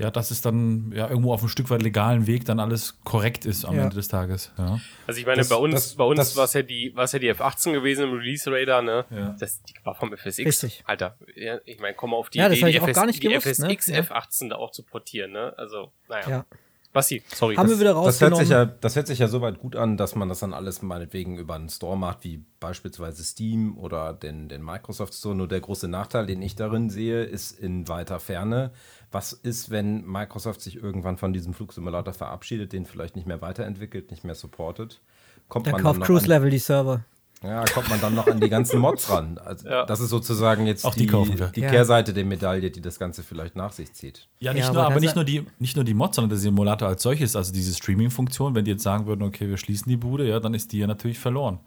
ja, 0.00 0.10
dass 0.12 0.30
es 0.30 0.40
dann 0.40 0.92
ja 0.94 1.08
irgendwo 1.08 1.32
auf 1.32 1.42
ein 1.42 1.48
Stück 1.48 1.70
weit 1.70 1.82
legalen 1.82 2.26
Weg 2.28 2.44
dann 2.44 2.60
alles 2.60 2.98
korrekt 3.04 3.44
ist 3.44 3.64
am 3.64 3.74
Ja. 3.76 3.82
Ende 3.82 3.96
des 3.96 4.06
Tages. 4.08 4.52
Ja. 4.56 4.78
Also 5.08 5.18
ich 5.20 5.26
meine, 5.26 5.38
Das- 5.38 5.48
bei 5.48 5.56
uns, 5.56 5.74
das- 5.74 5.94
bei 5.96 6.04
uns 6.04 6.18
das- 6.18 6.36
war 6.36 6.44
es 6.44 6.52
ja 6.52 6.62
die, 6.62 6.94
war 6.94 7.06
ja 7.06 7.18
die 7.18 7.28
F18 7.34 7.72
gewesen 7.72 8.04
im 8.04 8.12
Release 8.14 8.48
Radar, 8.50 8.80
ne? 8.82 9.04
Ja. 9.10 9.36
Das, 9.40 9.60
die 9.64 9.74
war 9.84 9.94
vom 9.96 10.12
FSX. 10.12 10.46
Richtig. 10.46 10.84
Alter, 10.86 11.16
ja, 11.34 11.58
ich 11.64 11.80
meine, 11.80 11.94
komm 11.94 12.10
mal 12.10 12.16
auf 12.16 12.30
die 12.30 12.38
Ja, 12.38 12.48
das 12.48 12.58
Idee, 12.58 12.72
die, 12.72 12.80
auch 12.80 12.92
gar 12.92 13.06
nicht 13.06 13.22
die 13.22 13.28
gewusst, 13.28 13.60
ne? 13.60 13.68
FSX 13.74 13.86
Ja. 13.88 13.98
F18 14.00 14.50
da 14.50 14.56
auch 14.56 14.70
zu 14.70 14.84
portieren, 14.84 15.32
ne? 15.32 15.52
Also, 15.58 15.90
naja. 16.08 16.28
Ja. 16.30 16.44
Basti, 16.90 17.22
sorry. 17.34 17.54
Haben 17.56 17.68
wir 17.68 17.78
wieder 17.78 17.90
Das 17.92 17.96
hört, 17.96 18.06
rausgenommen. 18.32 18.44
sich 18.46 18.50
ja, 18.50 18.64
das 18.64 18.96
hört 18.96 19.06
sich 19.08 19.18
ja 19.18 19.28
soweit 19.28 19.58
gut 19.58 19.76
an, 19.76 19.98
dass 19.98 20.14
man 20.14 20.30
das 20.30 20.38
dann 20.40 20.54
alles 20.54 20.80
meinetwegen 20.80 21.36
über 21.36 21.54
einen 21.54 21.68
Store 21.68 21.98
macht, 21.98 22.24
wie 22.24 22.42
beispielsweise 22.60 23.22
Steam 23.24 23.76
oder 23.76 24.14
den, 24.14 24.48
den 24.48 24.64
Microsoft 24.64 25.12
Store. 25.12 25.34
Nur 25.34 25.48
der 25.48 25.60
große 25.60 25.86
Nachteil, 25.86 26.24
den 26.24 26.40
ich 26.40 26.56
darin 26.56 26.88
sehe, 26.88 27.24
ist 27.24 27.52
in 27.60 27.88
weiter 27.88 28.18
Ferne. 28.20 28.72
Was 29.10 29.32
ist, 29.32 29.70
wenn 29.70 30.04
Microsoft 30.06 30.60
sich 30.60 30.76
irgendwann 30.76 31.16
von 31.16 31.32
diesem 31.32 31.54
Flugsimulator 31.54 32.12
verabschiedet, 32.12 32.72
den 32.72 32.84
vielleicht 32.84 33.16
nicht 33.16 33.26
mehr 33.26 33.40
weiterentwickelt, 33.40 34.10
nicht 34.10 34.22
mehr 34.24 34.34
supportet? 34.34 35.00
Kommt 35.48 35.66
Dann 35.66 35.72
man 35.72 35.82
kauft 35.82 35.94
dann 35.94 36.00
noch 36.00 36.06
Cruise 36.06 36.24
an, 36.24 36.28
Level 36.30 36.50
die 36.50 36.58
Server. 36.58 37.04
ja, 37.42 37.64
kommt 37.64 37.88
man 37.88 38.00
dann 38.02 38.14
noch 38.14 38.26
an 38.26 38.38
die 38.38 38.50
ganzen 38.50 38.80
Mods 38.80 39.08
ran. 39.10 39.38
Also 39.38 39.66
Ja. 39.66 39.86
Das 39.86 40.00
ist 40.00 40.10
sozusagen 40.10 40.66
jetzt 40.66 40.84
Auch 40.84 40.94
die 40.94 41.10
wir. 41.10 41.46
die 41.54 41.60
Ja. 41.62 41.70
Kehrseite 41.70 42.12
der 42.12 42.26
Medaille, 42.26 42.70
die 42.70 42.82
das 42.82 42.98
Ganze 42.98 43.22
vielleicht 43.22 43.56
nach 43.56 43.72
sich 43.72 43.94
zieht. 43.94 44.28
Ja, 44.40 44.52
nicht 44.52 44.66
Ja, 44.66 44.72
nur, 44.74 44.82
aber 44.82 44.92
aber 44.92 45.00
nicht 45.00 45.14
nur, 45.14 45.24
die, 45.24 45.46
nicht 45.58 45.76
nur 45.76 45.86
die 45.86 45.94
Mods, 45.94 46.16
sondern 46.16 46.28
der 46.30 46.38
Simulator 46.38 46.88
als 46.88 47.02
solches, 47.02 47.34
also 47.34 47.50
diese 47.50 47.72
Streaming-Funktion, 47.74 48.54
wenn 48.54 48.66
die 48.66 48.72
jetzt 48.72 48.82
sagen 48.82 49.06
würden, 49.06 49.22
okay, 49.22 49.48
wir 49.48 49.56
schließen 49.56 49.88
die 49.88 49.96
Bude, 49.96 50.28
ja, 50.28 50.38
dann 50.38 50.52
ist 50.52 50.72
die 50.72 50.78
ja 50.80 50.86
natürlich 50.86 51.18
verloren. 51.18 51.60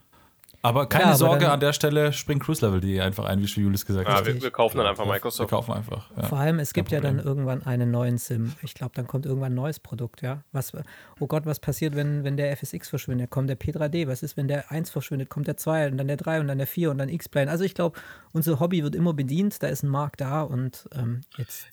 Aber 0.64 0.88
keine 0.88 1.04
Ja, 1.06 1.10
aber 1.10 1.18
Sorge, 1.18 1.52
an 1.52 1.60
der 1.60 1.74
Stelle 1.74 2.14
springt 2.14 2.44
cruiselevel.de 2.44 3.00
einfach 3.02 3.26
ein, 3.26 3.42
wie 3.42 3.46
Julius 3.46 3.86
gesagt 3.86 4.08
ja, 4.08 4.16
hat. 4.16 4.26
wir, 4.28 4.40
wir 4.42 4.52
kaufen 4.52 4.78
dann 4.78 4.86
einfach 4.86 5.06
Wir 5.06 5.14
Microsoft. 5.14 5.50
kaufen 5.50 5.74
einfach. 5.74 6.10
Ja. 6.16 6.24
Vor 6.24 6.38
allem, 6.38 6.60
es 6.60 6.74
gibt 6.74 6.92
ja 6.92 7.00
dann 7.02 7.18
irgendwann 7.20 7.64
einen 7.64 7.90
neuen 7.90 8.18
Sim. 8.20 8.54
Ich 8.62 8.76
glaube, 8.76 8.92
dann 8.94 9.08
kommt 9.08 9.26
irgendwann 9.26 9.54
ein 9.54 9.56
neues 9.56 9.80
Produkt, 9.80 10.22
ja. 10.22 10.44
Was, 10.52 10.74
oh 11.20 11.26
Gott, 11.28 11.46
was 11.48 11.60
passiert, 11.60 11.96
wenn, 11.96 12.24
wenn 12.24 12.38
der 12.38 12.56
FSX 12.56 12.90
verschwindet? 12.90 13.32
Kommt 13.32 13.50
der 13.50 13.60
P3D? 13.60 14.08
Was 14.08 14.22
ist, 14.22 14.38
wenn 14.38 14.48
der 14.48 14.72
1 14.72 14.92
verschwindet? 14.92 15.30
Kommt 15.30 15.48
der 15.48 15.58
2 15.58 15.88
und 15.88 15.98
dann 15.98 16.08
der 16.08 16.18
3 16.18 16.42
und 16.42 16.48
dann 16.48 16.60
der 16.60 16.68
4 16.68 16.92
und 16.92 17.00
dann 17.00 17.10
X-Plane? 17.10 17.50
Also 17.50 17.64
ich 17.64 17.74
glaube, 17.74 18.00
unser 18.34 18.60
Hobby 18.60 18.84
wird 18.84 18.94
immer 18.94 19.14
bedient, 19.14 19.64
da 19.64 19.68
ist 19.68 19.82
ein 19.84 19.90
Markt 19.90 20.22
da 20.22 20.42
und 20.44 20.88
ähm, 20.96 21.22
jetzt 21.38 21.68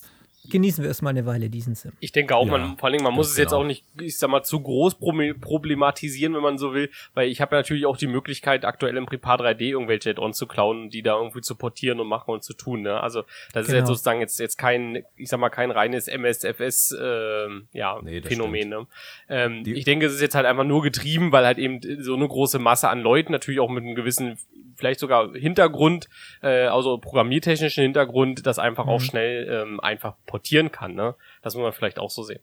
genießen 0.50 0.82
wir 0.82 0.88
erstmal 0.88 1.10
eine 1.10 1.26
Weile 1.26 1.50
diesen 1.50 1.74
Sim. 1.74 1.92
Ich 2.00 2.12
denke 2.12 2.34
auch, 2.36 2.46
Ja, 2.46 2.52
man, 2.58 2.76
vor 2.78 2.86
allen 2.86 2.94
Dingen, 2.94 3.04
man 3.04 3.14
muss 3.14 3.30
es 3.30 3.36
jetzt 3.36 3.50
genau. 3.50 3.62
auch 3.62 3.66
nicht, 3.66 3.84
ich 4.00 4.18
sag 4.18 4.30
mal, 4.30 4.42
zu 4.42 4.60
groß 4.60 4.96
problematisieren, 5.40 6.34
wenn 6.34 6.42
man 6.42 6.58
so 6.58 6.74
will, 6.74 6.90
weil 7.14 7.28
ich 7.28 7.40
habe 7.40 7.56
ja 7.56 7.60
natürlich 7.62 7.86
auch 7.86 7.96
die 7.96 8.06
Möglichkeit, 8.06 8.64
aktuell 8.64 8.96
im 8.96 9.06
Prepar 9.06 9.40
3D 9.40 9.70
irgendwelche 9.70 10.10
Add-ons 10.10 10.36
zu 10.36 10.46
klauen, 10.46 10.82
und 10.82 10.94
die 10.94 11.02
da 11.02 11.16
irgendwie 11.16 11.40
zu 11.40 11.54
portieren 11.56 12.00
und 12.00 12.08
machen 12.08 12.30
und 12.30 12.42
zu 12.42 12.54
tun, 12.54 12.82
ne? 12.82 13.00
Also, 13.00 13.22
das 13.52 13.62
ist 13.62 13.68
Genau. 13.68 13.78
jetzt 13.78 13.88
sozusagen 13.88 14.20
jetzt, 14.20 14.38
jetzt 14.40 14.56
kein, 14.56 15.02
ich 15.16 15.28
sag 15.28 15.40
mal, 15.40 15.50
kein 15.50 15.70
reines 15.70 16.08
MSFS, 16.08 16.96
ähm, 17.00 17.68
ja, 17.72 17.98
Nee, 18.02 18.22
Phänomen, 18.22 18.68
ne? 18.68 18.86
Ähm, 19.28 19.62
ich 19.66 19.84
denke, 19.84 20.06
es 20.06 20.14
ist 20.14 20.20
jetzt 20.20 20.34
halt 20.34 20.46
einfach 20.46 20.64
nur 20.64 20.82
getrieben, 20.82 21.32
weil 21.32 21.44
halt 21.44 21.58
eben 21.58 21.80
so 22.02 22.14
eine 22.14 22.26
große 22.28 22.58
Masse 22.58 22.88
an 22.88 23.00
Leuten, 23.00 23.32
natürlich 23.32 23.60
auch 23.60 23.70
mit 23.70 23.84
einem 23.84 23.94
gewissen, 23.94 24.38
vielleicht 24.78 25.00
sogar 25.00 25.32
Hintergrund, 25.34 26.08
äh, 26.42 26.66
also 26.66 26.96
programmiertechnischen 26.98 27.82
Hintergrund, 27.82 28.46
das 28.46 28.58
einfach 28.58 28.84
Mhm. 28.86 28.90
auch 28.90 29.00
schnell 29.00 29.46
ähm, 29.50 29.80
einfach 29.80 30.14
portieren 30.24 30.70
kann, 30.72 30.94
ne? 30.94 31.14
Das 31.42 31.54
muss 31.54 31.62
man 31.64 31.72
vielleicht 31.72 31.98
auch 31.98 32.10
so 32.10 32.22
sehen. 32.22 32.40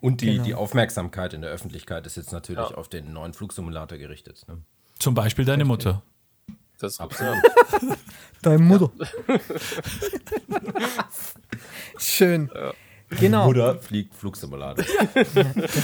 Und 0.00 0.20
die, 0.20 0.26
Genau. 0.32 0.44
die 0.44 0.54
Aufmerksamkeit 0.54 1.34
in 1.34 1.42
der 1.42 1.50
Öffentlichkeit 1.50 2.06
ist 2.06 2.16
jetzt 2.16 2.32
natürlich 2.32 2.70
Ja. 2.70 2.76
auf 2.76 2.88
den 2.88 3.12
neuen 3.12 3.32
Flugsimulator 3.34 3.98
gerichtet. 3.98 4.44
Ne? 4.48 4.62
Zum 4.98 5.14
Beispiel 5.14 5.44
deine 5.44 5.64
Mutter. 5.64 6.02
Das 6.78 6.92
ist 6.92 7.00
Absolut. 7.00 7.36
Deine 8.42 8.58
Mutter. 8.62 8.90
Schön. 11.98 12.50
Genau. 13.18 13.48
Oder 13.48 13.76
fliegt 13.78 14.14
Flugsimulator. 14.14 14.84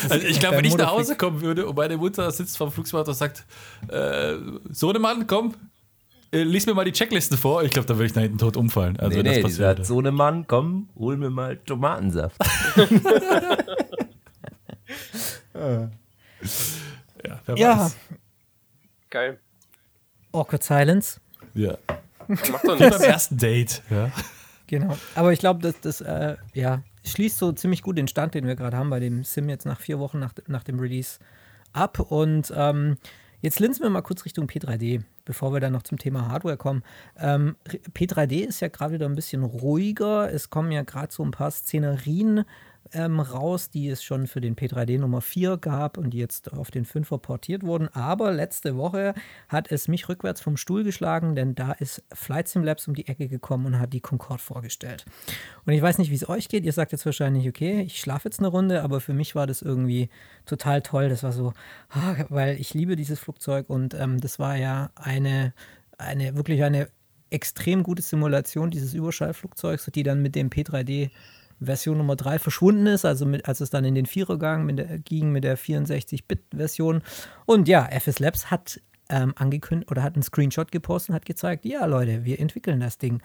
Also 0.09 0.27
ich 0.27 0.39
glaube, 0.39 0.59
wenn 0.59 0.65
ich 0.65 0.73
Mutter 0.73 0.85
nach 0.85 0.93
Hause 0.93 1.17
kommen 1.17 1.41
würde 1.41 1.67
und 1.67 1.77
meine 1.77 1.97
Mutter 1.97 2.31
sitzt 2.31 2.57
vom 2.57 2.71
Flugsimulator 2.71 3.13
und 3.13 3.19
sagt, 3.19 3.45
äh, 3.89 4.35
Sohnemann, 4.71 5.27
komm, 5.27 5.55
äh, 6.33 6.43
lies 6.45 6.67
mir 6.67 6.75
mal 6.75 6.85
die 6.85 6.93
Checklisten 6.93 7.37
vor. 7.37 7.63
Ich 7.65 7.73
glaube, 7.73 7.87
da 7.89 7.95
würde 7.95 8.07
ich 8.07 8.15
nach 8.15 8.23
hinten 8.23 8.39
tot 8.39 8.57
umfallen. 8.57 8.97
Also 9.01 9.17
nee, 9.19 9.23
das 9.25 9.31
nee, 9.33 9.37
die 9.39 9.43
passiert. 9.43 9.77
sagt, 9.79 9.87
so 9.87 10.01
ne 10.01 10.13
Mann, 10.13 10.47
komm, 10.47 10.89
hol 10.97 11.17
mir 11.17 11.31
mal 11.31 11.57
Tomatensaft. 11.57 12.37
ja, 15.55 15.91
wer 17.47 17.57
Ja, 17.59 17.79
weiß. 17.81 17.97
geil. 19.11 19.39
Awkward 20.33 20.63
Silence. 20.63 21.21
ja. 21.55 21.77
Macht 22.29 22.67
doch 22.67 22.75
Wie 22.81 22.91
beim 22.91 23.03
ersten 23.03 23.39
Date. 23.39 23.83
Ja. 23.89 24.11
Genau. 24.67 24.97
Aber 25.15 25.33
ich 25.33 25.39
glaube, 25.39 25.63
das, 25.63 25.81
das 25.81 26.01
äh, 26.01 26.35
ja, 26.55 26.83
schließt 27.11 27.39
so 27.39 27.53
ziemlich 27.53 27.83
gut 27.83 27.99
den 27.99 28.09
Stand, 28.09 28.35
den 28.35 28.47
wir 28.47 28.57
gerade 28.57 28.77
haben 28.77 28.91
bei 28.91 29.01
dem 29.01 29.25
Sim 29.25 29.49
jetzt 29.49 29.67
nach 29.67 29.81
vier 29.81 29.99
Wochen 29.99 30.19
nach, 30.19 30.35
nach 30.47 30.65
dem 30.65 30.79
Release 30.79 31.19
ab. 31.73 32.01
Und 32.01 32.53
ähm, 32.57 32.97
jetzt 33.41 33.61
linsen 33.61 33.83
wir 33.83 33.91
mal 33.91 34.03
kurz 34.03 34.25
Richtung 34.25 34.47
P3D, 34.47 35.03
bevor 35.25 35.53
wir 35.53 35.61
dann 35.61 35.73
noch 35.73 35.83
zum 35.83 35.99
Thema 35.99 36.29
Hardware 36.29 36.57
kommen. 36.57 36.83
Ähm, 37.19 37.57
P3D 37.95 38.47
ist 38.47 38.61
ja 38.61 38.69
gerade 38.69 38.95
wieder 38.95 39.07
ein 39.07 39.15
bisschen 39.15 39.43
ruhiger. 39.43 40.33
Es 40.33 40.51
kommen 40.51 40.73
ja 40.73 40.83
gerade 40.83 41.13
so 41.13 41.25
ein 41.25 41.31
paar 41.31 41.51
Szenerien 41.51 42.45
ähm, 42.93 43.21
raus, 43.21 43.71
die 43.71 43.89
es 43.89 44.03
schon 44.03 44.27
für 44.27 44.41
den 44.41 44.57
P3D 44.57 44.99
Nummer 44.99 45.21
4 45.21 45.57
gab 45.57 45.99
und 45.99 46.11
die 46.11 46.19
jetzt 46.19 46.53
auf 46.53 46.71
den 46.71 46.85
5er 46.85 47.19
portiert 47.19 47.63
wurden. 47.63 47.89
Aber 47.89 48.33
letzte 48.33 48.77
Woche 48.77 49.15
hat 49.49 49.71
es 49.71 49.89
mich 49.89 50.09
rückwärts 50.09 50.41
vom 50.41 50.57
Stuhl 50.57 50.85
geschlagen, 50.85 51.35
denn 51.35 51.55
da 51.55 51.73
ist 51.73 52.03
Flight 52.13 52.49
Sim 52.49 52.63
Labs 52.63 52.89
um 52.89 52.95
die 52.95 53.09
Ecke 53.09 53.29
gekommen 53.29 53.67
und 53.67 53.79
hat 53.79 53.93
die 53.93 54.01
Concorde 54.01 54.43
vorgestellt. 54.43 55.05
Und 55.65 55.73
ich 55.73 55.83
weiß 55.83 55.99
nicht, 55.99 56.11
wie 56.11 56.17
es 56.17 56.29
euch 56.29 56.49
geht. 56.49 56.65
Ihr 56.65 56.73
sagt 56.73 56.93
jetzt 56.93 57.07
wahrscheinlich, 57.07 57.49
okay, 57.49 57.83
ich 57.83 58.01
schlafe 58.01 58.29
jetzt 58.29 58.39
eine 58.39 58.49
Runde, 58.49 58.83
aber 58.83 59.01
für 59.01 59.15
mich 59.15 59.35
war 59.35 59.47
das 59.47 59.63
irgendwie 59.63 60.09
total 60.45 60.83
toll. 60.83 61.09
Das 61.09 61.23
war 61.23 61.33
so, 61.33 61.53
ah, 61.91 62.17
weil 62.29 62.61
ich 62.61 62.75
liebe 62.75 62.97
dieses 62.97 63.19
Flugzeug 63.19 63.69
und 63.69 63.95
ähm, 63.95 64.21
das 64.21 64.39
war 64.39 64.57
ja 64.57 64.91
eine, 64.95 65.53
eine 65.99 66.37
wirklich 66.37 66.63
eine 66.63 66.89
extrem 67.31 67.83
gute 67.83 68.03
Simulation 68.03 68.71
dieses 68.71 68.95
Überschallflugzeugs, 68.95 69.91
die 69.95 70.03
dann 70.03 70.23
mit 70.23 70.35
dem 70.35 70.51
P3D 70.51 71.11
Version 71.61 71.99
Nummer 71.99 72.17
3 72.17 72.39
verschwunden 72.39 72.87
ist, 72.87 73.05
also 73.05 73.27
mit, 73.27 73.47
als 73.47 73.61
es 73.61 73.71
dann 73.71 73.85
in 73.85 73.95
den 73.95 74.07
Vierer 74.07 74.39
gang, 74.39 74.65
mit 74.67 74.79
der, 74.79 74.99
ging 74.99 75.31
mit 75.31 75.45
der 75.45 75.59
64-Bit-Version. 75.59 77.03
Und 77.47 77.69
ja, 77.69 77.89
FS 77.91 78.19
Labs 78.19 78.51
hat 78.51 78.81
ähm, 79.09 79.33
angekündigt 79.37 79.91
oder 79.91 80.03
hat 80.03 80.15
einen 80.15 80.23
Screenshot 80.23 80.73
gepostet 80.73 81.11
und 81.11 81.15
hat 81.17 81.27
gezeigt, 81.27 81.65
ja 81.65 81.85
Leute, 81.87 82.25
wir 82.25 82.41
entwickeln 82.41 82.81
das 82.81 82.99
Ding. 82.99 83.23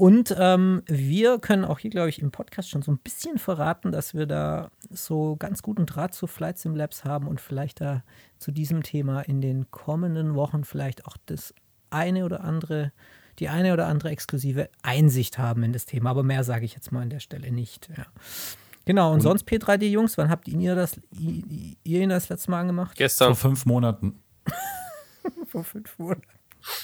Und 0.00 0.34
ähm, 0.38 0.82
wir 0.86 1.38
können 1.40 1.66
auch 1.66 1.78
hier, 1.78 1.90
glaube 1.90 2.08
ich, 2.08 2.22
im 2.22 2.30
Podcast 2.30 2.70
schon 2.70 2.80
so 2.80 2.90
ein 2.90 2.96
bisschen 2.96 3.36
verraten, 3.36 3.92
dass 3.92 4.14
wir 4.14 4.24
da 4.24 4.70
so 4.88 5.36
ganz 5.36 5.60
guten 5.60 5.84
Draht 5.84 6.14
zu 6.14 6.26
Flight 6.26 6.58
Sim 6.58 6.74
Labs 6.74 7.04
haben 7.04 7.28
und 7.28 7.38
vielleicht 7.38 7.82
da 7.82 8.02
zu 8.38 8.50
diesem 8.50 8.82
Thema 8.82 9.20
in 9.20 9.42
den 9.42 9.70
kommenden 9.70 10.34
Wochen 10.34 10.64
vielleicht 10.64 11.06
auch 11.06 11.18
das 11.26 11.54
eine 11.90 12.24
oder 12.24 12.42
andere, 12.42 12.92
die 13.38 13.48
eine 13.48 13.72
oder 13.72 13.86
andere 13.86 14.10
exklusive 14.10 14.68
Einsicht 14.82 15.38
haben 15.38 15.62
in 15.62 15.72
das 15.72 15.86
Thema. 15.86 16.10
Aber 16.10 16.22
mehr 16.22 16.44
sage 16.44 16.64
ich 16.64 16.74
jetzt 16.74 16.92
mal 16.92 17.02
an 17.02 17.10
der 17.10 17.20
Stelle 17.20 17.52
nicht. 17.52 17.88
Ja. 17.96 18.06
Genau, 18.84 19.12
und, 19.12 19.20
sonst 19.20 19.46
P3D 19.46 19.84
Jungs, 19.86 20.18
wann 20.18 20.30
habt 20.30 20.48
ihr 20.48 20.74
das, 20.74 21.00
ihr 21.12 22.00
ihn 22.00 22.08
das 22.08 22.28
letzte 22.28 22.50
Mal 22.50 22.60
angemacht? 22.60 22.96
Vor 22.96 22.96
Gestern. 22.96 23.34
fünf 23.34 23.66
Monaten. 23.66 24.22
Vor 25.46 25.64
fünf 25.64 25.98
Monaten. 25.98 26.22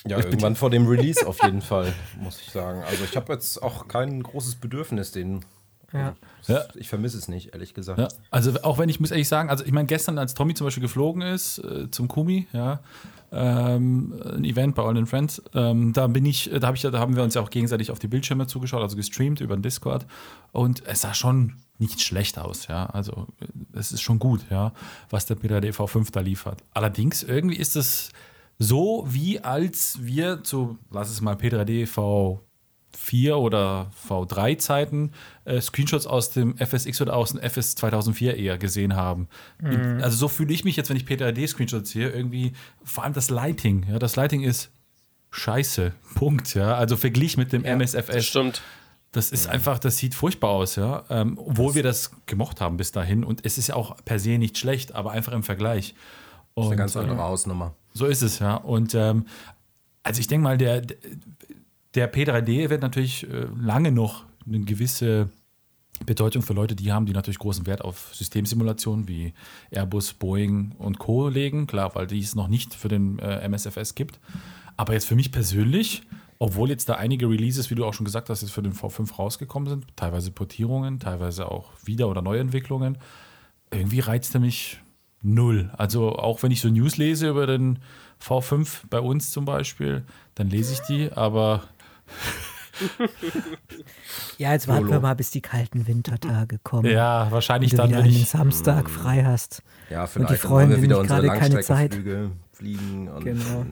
Ja, 0.07 0.19
irgendwann 0.19 0.57
vor 0.57 0.71
dem 0.71 0.87
Release 0.89 1.27
auf 1.27 1.43
jeden 1.43 1.63
Fall, 1.63 1.93
muss 2.19 2.41
ich 2.41 2.51
sagen. 2.51 2.83
Also 2.83 3.05
ich 3.05 3.17
habe 3.17 3.33
jetzt 3.33 3.63
auch 3.63 3.89
kein 3.89 4.23
großes 4.23 4.57
Bedürfnis, 4.57 5.13
den. 5.13 5.45
Ja. 5.93 6.15
Ja. 6.47 6.65
Ich 6.75 6.89
vermisse 6.89 7.17
es 7.19 7.29
nicht, 7.29 7.53
ehrlich 7.53 7.75
gesagt. 7.75 7.99
Ja, 7.99 8.09
also 8.31 8.53
auch 8.63 8.79
wenn 8.79 8.89
ich 8.89 9.01
muss 9.01 9.11
ehrlich 9.11 9.29
sagen, 9.29 9.51
also 9.51 9.65
ich 9.65 9.73
meine 9.73 9.87
gestern, 9.87 10.19
als 10.19 10.35
Tommy 10.35 10.55
zum 10.55 10.67
Beispiel 10.67 10.83
geflogen 10.83 11.23
ist 11.23 11.59
äh, 11.59 11.91
zum 11.91 12.09
Kumi, 12.09 12.47
ja, 12.53 12.81
ähm, 13.33 14.15
ein 14.35 14.45
Event 14.45 14.75
bei 14.75 14.83
All 14.83 14.97
in 14.97 15.07
Friends, 15.07 15.43
ähm, 15.55 15.93
da 15.93 16.07
bin 16.07 16.25
ich, 16.25 16.51
da 16.53 16.67
habe 16.67 16.77
ich, 16.77 16.83
da 16.83 16.93
haben 16.99 17.17
wir 17.17 17.23
uns 17.23 17.35
ja 17.35 17.41
auch 17.41 17.51
gegenseitig 17.51 17.91
auf 17.91 17.99
die 17.99 18.09
Bildschirme 18.09 18.47
zugeschaut, 18.47 18.83
also 18.83 18.97
gestreamt 18.97 19.41
über 19.41 19.57
den 19.57 19.63
Discord 19.63 20.07
und 20.53 20.87
es 20.87 21.01
sah 21.01 21.15
schon 21.15 21.55
nicht 21.79 22.01
schlecht 22.01 22.39
aus, 22.39 22.69
ja, 22.69 22.87
also 22.87 23.27
äh, 23.41 23.47
es 23.79 23.93
ist 23.93 24.03
schon 24.03 24.19
gut, 24.19 24.45
ja, 24.51 24.73
was 25.11 25.27
der 25.27 25.37
P3D 25.37 25.73
V5 25.73 26.11
da 26.13 26.21
liefert. 26.21 26.63
Allerdings 26.73 27.23
irgendwie 27.23 27.57
ist 27.57 27.77
es 27.77 28.11
so, 28.59 29.05
wie 29.09 29.41
als 29.41 29.99
wir 30.01 30.43
zu, 30.43 30.79
lass 30.91 31.11
es 31.11 31.21
mal 31.21 31.35
P3D 31.35 31.87
V 31.87 32.46
4 32.97 33.37
oder 33.39 33.91
V3 34.09 34.59
Zeiten 34.59 35.13
äh, 35.45 35.61
Screenshots 35.61 36.07
aus 36.07 36.31
dem 36.31 36.57
FSX 36.57 37.01
oder 37.03 37.15
aus 37.17 37.33
dem 37.33 37.41
FS 37.41 37.75
2004 37.77 38.37
eher 38.37 38.59
gesehen 38.59 38.97
haben. 38.97 39.29
Also 40.01 40.17
so 40.17 40.29
fühle 40.29 40.53
ich 40.53 40.65
mich 40.65 40.77
jetzt, 40.77 40.89
wenn 40.91 40.97
ich 40.97 41.05
P3D 41.05 41.47
Screenshots 41.47 41.91
sehe, 41.91 42.09
irgendwie 42.11 42.53
vor 42.85 43.05
allem 43.05 43.13
das 43.13 43.29
Lighting, 43.31 43.85
ja, 43.89 43.99
das 43.99 44.17
Lighting 44.17 44.43
ist 44.43 44.71
scheiße. 45.31 45.93
Punkt, 46.15 46.55
ja. 46.55 46.75
Also 46.77 46.97
verglichen 46.97 47.41
mit 47.41 47.53
dem 47.53 47.63
Das 47.65 47.95
MSFS. 47.95 48.27
stimmt. 48.27 48.63
Das 49.13 49.31
ist 49.31 49.47
einfach, 49.49 49.79
das 49.79 49.97
sieht 49.97 50.15
furchtbar 50.15 50.51
aus, 50.51 50.77
ja. 50.77 51.05
Ähm, 51.09 51.39
obwohl 51.39 51.75
wir 51.75 51.83
das 51.83 52.11
gemocht 52.27 52.61
haben 52.61 52.77
bis 52.77 52.93
dahin. 52.93 53.25
Und 53.25 53.47
es 53.47 53.57
ist 53.57 53.69
ja 53.69 53.75
auch 53.77 53.97
per 54.05 54.19
se 54.19 54.37
nicht 54.37 54.59
schlecht, 54.59 54.95
aber 54.95 55.11
einfach 55.13 55.33
im 55.33 55.43
Vergleich. 55.43 55.95
Das 55.95 55.95
ist 55.95 56.55
Und, 56.55 56.67
eine 56.67 56.77
ganz 56.77 56.97
andere 56.97 57.19
Hausnummer. 57.19 57.75
so 57.95 58.07
ist 58.07 58.23
es, 58.23 58.41
ja. 58.41 58.57
Und 58.57 58.95
ähm, 58.95 59.27
also 60.03 60.21
ich 60.21 60.27
denke 60.29 60.45
mal, 60.45 60.59
der, 60.59 60.81
der 60.83 60.97
P3D 62.05 62.71
wird 62.71 62.83
natürlich 62.83 63.29
äh, 63.29 63.47
lange 63.59 63.93
noch 63.93 64.25
eine 64.47 64.61
gewisse 64.61 65.31
Bedeutung 66.05 66.43
für 66.43 66.53
Leute, 66.53 66.77
die 66.77 66.93
haben, 66.93 67.07
die 67.07 67.13
natürlich 67.13 67.39
großen 67.39 67.67
Wert 67.67 67.83
auf 67.83 68.15
Systemsimulationen 68.15 69.09
wie 69.09 69.33
Airbus, 69.71 70.13
Boeing 70.13 70.73
und 70.79 70.99
Co. 70.99 71.29
legen. 71.29 71.67
Klar, 71.67 71.95
weil 71.95 72.07
die 72.07 72.21
es 72.21 72.35
noch 72.35 72.49
nicht 72.49 72.75
für 72.75 72.89
den 72.89 73.19
äh, 73.19 73.49
MSFS 73.49 73.95
gibt. 73.95 74.21
Aber 74.77 74.93
jetzt 74.93 75.07
für 75.07 75.17
mich 75.17 75.33
persönlich, 75.33 76.03
obwohl 76.39 76.69
jetzt 76.69 76.89
da 76.89 76.95
einige 76.95 77.31
Releases, 77.31 77.71
wie 77.71 77.75
du 77.75 77.87
auch 77.87 77.95
schon 77.95 78.05
gesagt 78.05 78.29
hast, 78.29 78.43
jetzt 78.43 78.51
für 78.51 78.63
den 78.63 78.75
V5 78.75 79.15
rausgekommen 79.15 79.69
sind, 79.69 79.87
teilweise 79.97 80.31
Portierungen, 80.31 81.01
teilweise 81.01 81.51
auch 81.51 81.71
Wieder- 81.83 82.09
oder 82.09 82.21
Neuentwicklungen, 82.21 82.99
irgendwie 83.71 84.01
reizt 84.01 84.35
er 84.35 84.41
mich 84.41 84.81
null. 85.23 85.71
Also 85.77 86.17
auch 86.17 86.43
wenn 86.43 86.51
ich 86.51 86.61
so 86.61 86.69
News 86.69 86.99
lese 86.99 87.31
über 87.31 87.47
den 87.47 87.79
V5 88.23 88.83
bei 88.91 89.01
uns 89.01 89.31
zum 89.31 89.47
Beispiel, 89.47 90.05
dann 90.35 90.51
lese 90.51 90.75
ich 90.75 90.81
die, 90.81 91.11
aber 91.13 91.63
Ja, 94.39 94.53
jetzt 94.53 94.69
warten 94.69 94.83
YOLO. 94.83 94.93
wir 94.97 95.01
mal, 95.01 95.15
bis 95.15 95.31
die 95.31 95.41
kalten 95.41 95.87
Wintertage 95.87 96.59
kommen. 96.63 96.91
ja, 96.91 97.29
wahrscheinlich 97.31 97.73
und 97.73 97.79
du 97.79 97.83
dann, 97.83 97.91
wenn 97.93 97.99
einen 98.05 98.09
ich. 98.13 98.29
Samstag 98.29 98.91
frei 98.91 99.25
hast. 99.25 99.63
Ja, 99.89 100.07
vielleicht 100.07 100.31
die 100.31 100.35
dann 100.43 100.51
wollen 100.51 100.69
wir 100.71 100.77
Freundin 100.77 100.83
wieder 100.83 101.03
nicht 101.03 101.11
unsere 101.11 101.27
gerade 101.29 101.39
keine 101.41 101.61
Zeit. 101.63 101.95
Fliegen 102.53 103.09
und 103.09 103.25
Genau. 103.25 103.67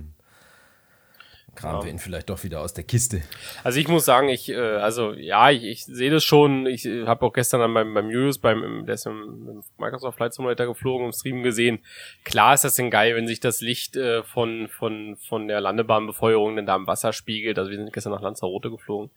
Kramen 1.70 1.84
wir 1.84 1.90
ihn 1.90 1.98
vielleicht 1.98 2.30
doch 2.30 2.42
wieder 2.44 2.60
aus 2.60 2.74
der 2.74 2.84
Kiste. 2.84 3.22
Also 3.62 3.78
ich 3.80 3.88
muss 3.88 4.04
sagen, 4.04 4.28
ich, 4.28 4.48
äh, 4.50 4.56
also 4.56 5.12
ja, 5.12 5.50
ich, 5.50 5.64
ich 5.64 5.84
sehe 5.84 6.10
das 6.10 6.22
schon. 6.24 6.66
Ich 6.66 6.84
äh, 6.86 7.06
habe 7.06 7.24
auch 7.26 7.32
gestern 7.32 7.60
dann 7.60 7.74
beim, 7.74 7.92
beim 7.94 8.10
Julius, 8.10 8.38
beim, 8.38 8.62
im- 8.62 8.86
der 8.86 8.94
ist 8.96 9.06
im, 9.06 9.48
im 9.48 9.62
Microsoft 9.78 10.16
Flight 10.16 10.34
Simulator 10.34 10.66
geflogen, 10.66 11.06
im 11.06 11.12
Stream 11.12 11.42
gesehen. 11.42 11.80
Klar 12.24 12.54
ist 12.54 12.64
das 12.64 12.74
denn 12.76 12.90
geil, 12.90 13.14
wenn 13.16 13.26
sich 13.26 13.40
das 13.40 13.60
Licht 13.60 13.96
äh, 13.96 14.22
von, 14.22 14.68
von, 14.68 15.16
von 15.16 15.48
der 15.48 15.60
Landebahnbefeuerung 15.60 16.56
dann 16.56 16.66
da 16.66 16.76
im 16.76 16.86
Wasser 16.86 17.12
spiegelt. 17.12 17.58
Also 17.58 17.70
wir 17.70 17.78
sind 17.78 17.92
gestern 17.92 18.12
nach 18.12 18.22
Lanzarote 18.22 18.70
geflogen. 18.70 19.10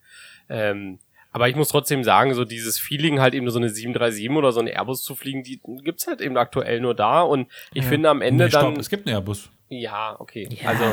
Ähm, 0.49 0.99
aber 1.33 1.49
ich 1.49 1.55
muss 1.55 1.69
trotzdem 1.69 2.03
sagen, 2.03 2.33
so 2.33 2.45
dieses 2.45 2.79
Feeling 2.79 3.19
halt 3.19 3.35
eben 3.35 3.47
so 3.51 3.59
eine 3.59 3.69
737 3.69 4.29
oder 4.31 4.51
so 4.51 4.59
eine 4.59 4.71
Airbus 4.71 5.03
zu 5.03 5.13
fliegen, 5.13 5.43
die 5.43 5.59
gibt's 5.83 6.07
halt 6.07 6.21
eben 6.21 6.35
aktuell 6.37 6.79
nur 6.79 6.95
da. 6.95 7.21
Und 7.21 7.47
ich 7.73 7.83
Ja. 7.83 7.89
finde 7.89 8.09
am 8.09 8.21
Ende 8.21 8.45
Nee, 8.45 8.49
stopp, 8.49 8.61
dann... 8.63 8.79
es 8.79 8.89
gibt 8.89 9.05
einen 9.05 9.15
Airbus. 9.15 9.49
Ja, 9.69 10.15
okay. 10.19 10.47
Also 10.65 10.85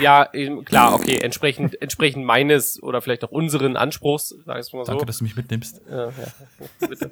ja, 0.00 0.28
klar, 0.64 0.94
okay. 0.94 1.18
Entsprechend, 1.18 1.80
entsprechend 1.80 2.24
meines 2.24 2.82
oder 2.82 3.00
vielleicht 3.00 3.24
auch 3.24 3.30
unseren 3.30 3.76
Anspruchs, 3.76 4.34
sag 4.44 4.58
ich 4.58 4.72
mal 4.72 4.84
so. 4.84 4.90
Danke, 4.90 5.06
dass 5.06 5.18
du 5.18 5.24
mich 5.24 5.36
mitnimmst. 5.36 5.80
Ja, 5.88 6.06
ja, 6.06 6.88
bitte. 6.88 7.10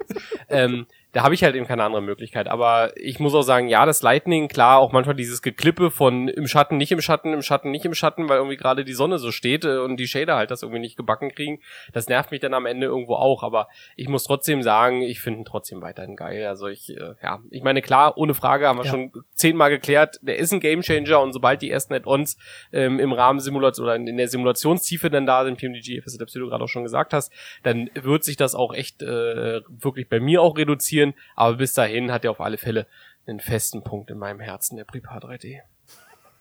ähm, 0.48 0.86
da 1.16 1.22
habe 1.22 1.32
ich 1.32 1.42
halt 1.42 1.56
eben 1.56 1.66
keine 1.66 1.82
andere 1.82 2.02
Möglichkeit. 2.02 2.46
Aber 2.46 2.92
ich 2.94 3.18
muss 3.20 3.34
auch 3.34 3.40
sagen, 3.40 3.68
ja, 3.68 3.86
das 3.86 4.02
Lightning, 4.02 4.48
klar, 4.48 4.80
auch 4.80 4.92
manchmal 4.92 5.16
dieses 5.16 5.40
Geklippe 5.40 5.90
von 5.90 6.28
im 6.28 6.46
Schatten, 6.46 6.76
nicht 6.76 6.92
im 6.92 7.00
Schatten, 7.00 7.32
im 7.32 7.40
Schatten, 7.40 7.70
nicht 7.70 7.86
im 7.86 7.94
Schatten, 7.94 8.28
weil 8.28 8.36
irgendwie 8.36 8.58
gerade 8.58 8.84
die 8.84 8.92
Sonne 8.92 9.18
so 9.18 9.32
steht 9.32 9.64
äh, 9.64 9.78
und 9.78 9.96
die 9.96 10.08
Shader 10.08 10.36
halt 10.36 10.50
das 10.50 10.60
irgendwie 10.60 10.80
nicht 10.80 10.98
gebacken 10.98 11.30
kriegen. 11.30 11.60
Das 11.94 12.06
nervt 12.08 12.32
mich 12.32 12.40
dann 12.40 12.52
am 12.52 12.66
Ende 12.66 12.86
irgendwo 12.86 13.14
auch. 13.14 13.42
Aber 13.42 13.68
ich 13.96 14.10
muss 14.10 14.24
trotzdem 14.24 14.62
sagen, 14.62 15.00
ich 15.00 15.20
finde 15.20 15.40
ihn 15.40 15.44
trotzdem 15.46 15.80
weiterhin 15.80 16.16
geil. 16.16 16.44
Also 16.48 16.66
ich, 16.66 16.90
äh, 16.90 17.14
ja, 17.22 17.38
ich 17.48 17.62
meine, 17.62 17.80
klar, 17.80 18.18
ohne 18.18 18.34
Frage 18.34 18.68
haben 18.68 18.78
wir 18.78 18.84
Ja. 18.84 18.90
schon 18.90 19.10
zehnmal 19.34 19.70
geklärt, 19.70 20.18
der 20.20 20.36
ist 20.36 20.52
ein 20.52 20.60
Gamechanger 20.60 21.22
und 21.22 21.32
sobald 21.32 21.62
die 21.62 21.70
ersten 21.70 21.94
Add-ons 21.94 22.36
ähm, 22.74 23.00
im 23.00 23.14
Rahmen 23.14 23.40
Simulation 23.40 23.86
oder 23.86 23.96
in, 23.96 24.06
in 24.06 24.18
der 24.18 24.28
Simulationstiefe 24.28 25.08
dann 25.08 25.24
da 25.24 25.46
sind, 25.46 25.56
PMDG, 25.56 26.02
wie 26.04 26.38
du 26.38 26.48
gerade 26.50 26.62
auch 26.62 26.68
schon 26.68 26.82
gesagt 26.82 27.14
hast, 27.14 27.32
dann 27.62 27.88
wird 27.94 28.22
sich 28.22 28.36
das 28.36 28.54
auch 28.54 28.74
echt 28.74 29.00
äh, 29.00 29.62
wirklich 29.66 30.10
bei 30.10 30.20
mir 30.20 30.42
auch 30.42 30.58
reduzieren. 30.58 31.05
Aber 31.34 31.56
bis 31.56 31.74
dahin 31.74 32.10
hat 32.12 32.24
er 32.24 32.30
auf 32.30 32.40
alle 32.40 32.58
Fälle 32.58 32.86
einen 33.26 33.40
festen 33.40 33.82
Punkt 33.82 34.10
in 34.10 34.18
meinem 34.18 34.40
Herzen, 34.40 34.76
der 34.76 34.84
Prepar 34.84 35.18
3D. 35.18 35.60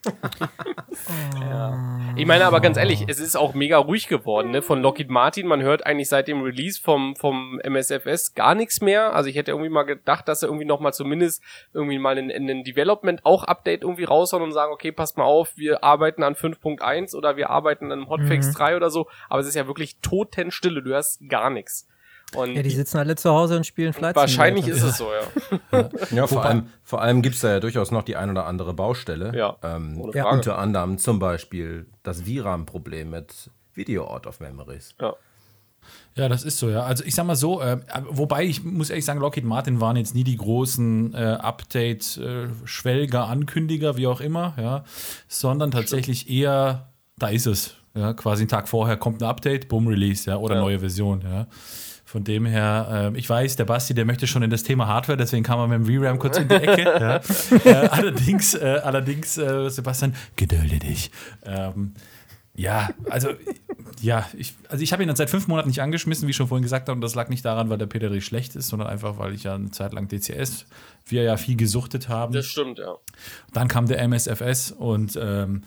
ja. 1.41 1.99
Ich 2.15 2.25
meine 2.25 2.45
aber 2.45 2.61
ganz 2.61 2.77
ehrlich, 2.77 3.05
es 3.07 3.19
ist 3.19 3.35
auch 3.35 3.53
mega 3.55 3.77
ruhig 3.77 4.07
geworden, 4.07 4.51
ne? 4.51 4.61
Von 4.61 4.81
Lockheed 4.81 5.09
Martin, 5.09 5.47
man 5.47 5.61
hört 5.63 5.85
eigentlich 5.85 6.09
seit 6.09 6.27
dem 6.27 6.41
Release 6.41 6.79
vom, 6.81 7.15
vom 7.15 7.59
MSFS 7.63 8.35
gar 8.35 8.55
nichts 8.55 8.81
mehr. 8.81 9.13
Also 9.15 9.29
ich 9.29 9.35
hätte 9.35 9.51
irgendwie 9.51 9.69
mal 9.69 9.83
gedacht, 9.83 10.27
dass 10.27 10.43
er 10.43 10.49
irgendwie 10.49 10.65
noch 10.65 10.79
mal 10.79 10.93
zumindest 10.93 11.43
irgendwie 11.73 11.97
mal 11.97 12.17
in, 12.17 12.29
in 12.29 12.49
ein 12.49 12.63
Development 12.63 13.25
auch 13.25 13.43
Update 13.43 13.81
irgendwie 13.81 14.03
raushauen 14.03 14.43
und 14.43 14.51
sagen, 14.51 14.71
okay, 14.71 14.91
passt 14.91 15.17
mal 15.17 15.23
auf, 15.23 15.57
wir 15.57 15.83
arbeiten 15.83 16.23
an 16.23 16.35
5.1 16.35 17.15
oder 17.15 17.35
wir 17.35 17.49
arbeiten 17.49 17.91
an 17.91 18.07
Hotfix 18.07 18.49
Mhm. 18.49 18.53
3 18.53 18.75
oder 18.75 18.89
so. 18.89 19.07
Aber 19.29 19.39
es 19.39 19.47
ist 19.47 19.55
ja 19.55 19.67
wirklich 19.67 19.97
totenstille, 20.01 20.83
du 20.83 20.91
hörst 20.91 21.27
gar 21.29 21.49
nichts. 21.49 21.87
Und 22.33 22.53
Ja, 22.55 22.63
die 22.63 22.69
sitzen 22.71 22.97
alle 22.97 23.15
zu 23.15 23.29
Hause 23.31 23.55
und 23.57 23.65
spielen 23.65 23.93
Flight 23.93 24.15
wahrscheinlich 24.15 24.67
ist 24.67 24.81
es 24.83 24.97
so, 24.97 25.07
ja. 25.71 25.89
Ja, 26.11 26.27
vor 26.27 26.43
allem, 26.43 26.67
vor 26.83 27.01
allem 27.01 27.21
gibt 27.21 27.35
es 27.35 27.41
da 27.41 27.49
ja 27.51 27.59
durchaus 27.59 27.91
noch 27.91 28.03
die 28.03 28.15
ein 28.15 28.29
oder 28.29 28.45
andere 28.45 28.73
Baustelle. 28.73 29.31
Ja, 29.37 29.55
ähm, 29.63 30.01
ohne 30.01 30.13
Ja. 30.15 30.29
Unter 30.29 30.57
anderem 30.57 30.97
zum 30.97 31.19
Beispiel 31.19 31.85
das 32.03 32.21
VRAM-Problem 32.23 33.09
mit 33.11 33.49
Video 33.73 34.05
Out 34.07 34.27
of 34.27 34.39
Memories. 34.39 34.95
Ja. 34.99 35.13
Ja, 36.15 36.29
das 36.29 36.43
ist 36.43 36.57
so, 36.57 36.69
ja. 36.69 36.83
Also 36.83 37.03
ich 37.03 37.13
sag 37.13 37.25
mal 37.25 37.35
so, 37.35 37.61
äh, 37.61 37.77
wobei 38.09 38.43
ich 38.45 38.63
muss 38.63 38.89
ehrlich 38.89 39.05
sagen, 39.05 39.19
Lockheed 39.19 39.43
Martin 39.45 39.79
waren 39.81 39.95
jetzt 39.97 40.15
nie 40.15 40.23
die 40.23 40.37
großen 40.37 41.13
äh, 41.13 41.17
Update, 41.39 42.17
äh, 42.17 42.47
Schwelger, 42.65 43.27
Ankündiger, 43.27 43.95
wie 43.97 44.07
auch 44.07 44.19
immer, 44.21 44.55
ja, 44.57 44.83
sondern 45.27 45.71
tatsächlich 45.71 46.29
eher, 46.29 46.89
da 47.17 47.27
ist 47.27 47.45
es, 47.45 47.75
ja, 47.93 48.13
quasi 48.13 48.41
einen 48.43 48.49
Tag 48.49 48.67
vorher 48.67 48.97
kommt 48.97 49.21
ein 49.21 49.29
Update, 49.29 49.67
boom, 49.67 49.87
Release, 49.87 50.27
ja, 50.29 50.37
oder 50.37 50.55
Ja. 50.55 50.61
neue 50.61 50.79
Version, 50.79 51.21
ja. 51.21 51.47
Von 52.15 52.23
dem 52.23 52.45
her, 52.45 53.11
äh, 53.13 53.19
ich 53.19 53.29
weiß, 53.29 53.57
der 53.57 53.65
Basti, 53.65 53.93
der 53.93 54.05
möchte 54.05 54.25
schon 54.25 54.41
in 54.41 54.49
das 54.49 54.63
Thema 54.63 54.87
Hardware, 54.87 55.17
deswegen 55.17 55.43
kam 55.43 55.59
er 55.59 55.67
mit 55.67 55.85
dem 55.85 56.01
VRAM 56.01 56.17
kurz 56.17 56.37
in 56.37 56.47
die 56.47 56.55
Ecke. 56.55 56.83
ja. 56.85 57.21
äh, 57.65 57.87
allerdings, 57.89 58.53
äh, 58.53 58.79
allerdings, 58.81 59.37
äh, 59.37 59.69
Sebastian, 59.69 60.15
gedulde 60.37 60.79
dich. 60.79 61.11
Ähm, 61.43 61.93
ja, 62.55 62.89
also 63.09 63.31
ja, 63.99 64.29
ich, 64.37 64.53
also 64.69 64.81
ich 64.81 64.93
habe 64.93 65.03
ihn 65.03 65.07
dann 65.07 65.17
seit 65.17 65.29
fünf 65.29 65.49
Monaten 65.49 65.67
nicht 65.67 65.81
angeschmissen, 65.81 66.25
wie 66.25 66.29
ich 66.29 66.37
schon 66.37 66.47
vorhin 66.47 66.63
gesagt 66.63 66.87
habe, 66.87 66.95
und 66.95 67.01
das 67.01 67.15
lag 67.15 67.27
nicht 67.27 67.43
daran, 67.43 67.69
weil 67.69 67.79
der 67.79 67.87
Peter 67.87 68.07
Dreh 68.07 68.21
schlecht 68.21 68.55
ist, 68.55 68.69
sondern 68.69 68.87
einfach, 68.87 69.17
weil 69.17 69.33
ich 69.33 69.43
ja 69.43 69.55
eine 69.55 69.71
Zeit 69.71 69.91
lang 69.91 70.07
DCS, 70.07 70.67
wir 71.07 71.23
ja 71.23 71.35
viel 71.35 71.57
gesuchtet 71.57 72.07
haben. 72.07 72.31
Das 72.31 72.45
stimmt, 72.45 72.79
ja. 72.79 72.95
Dann 73.51 73.67
kam 73.67 73.87
der 73.87 74.01
MSFS 74.07 74.71
und 74.71 75.19
ähm, 75.21 75.63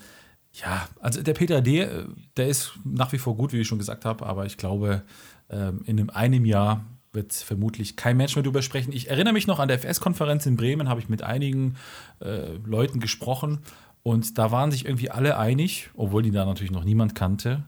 ja, 0.53 0.87
also 0.99 1.21
der 1.21 1.33
Peter 1.35 1.61
D, 1.61 1.81
äh, 1.81 2.05
der 2.37 2.47
ist 2.47 2.71
nach 2.83 3.11
wie 3.11 3.19
vor 3.19 3.35
gut, 3.35 3.53
wie 3.53 3.61
ich 3.61 3.67
schon 3.67 3.77
gesagt 3.77 4.03
habe, 4.03 4.25
aber 4.25 4.47
ich 4.47 4.57
glaube, 4.57 5.03
ähm, 5.49 5.81
in 5.85 6.09
einem, 6.09 6.45
Jahr 6.45 6.85
wird 7.11 7.33
vermutlich 7.33 7.95
kein 7.95 8.17
Mensch 8.17 8.35
mehr 8.35 8.43
drüber 8.43 8.61
sprechen. 8.61 8.91
Ich 8.93 9.09
erinnere 9.09 9.33
mich 9.33 9.47
noch 9.47 9.59
an 9.59 9.67
der 9.67 9.79
FS-Konferenz 9.79 10.45
in 10.45 10.55
Bremen, 10.55 10.89
habe 10.89 10.99
ich 10.99 11.09
mit 11.09 11.23
einigen 11.23 11.75
äh, 12.19 12.57
Leuten 12.65 12.99
gesprochen 12.99 13.59
und 14.03 14.37
da 14.37 14.51
waren 14.51 14.71
sich 14.71 14.85
irgendwie 14.85 15.09
alle 15.09 15.37
einig, 15.37 15.89
obwohl 15.95 16.23
die 16.23 16.31
da 16.31 16.45
natürlich 16.45 16.71
noch 16.71 16.83
niemand 16.83 17.15
kannte. 17.15 17.63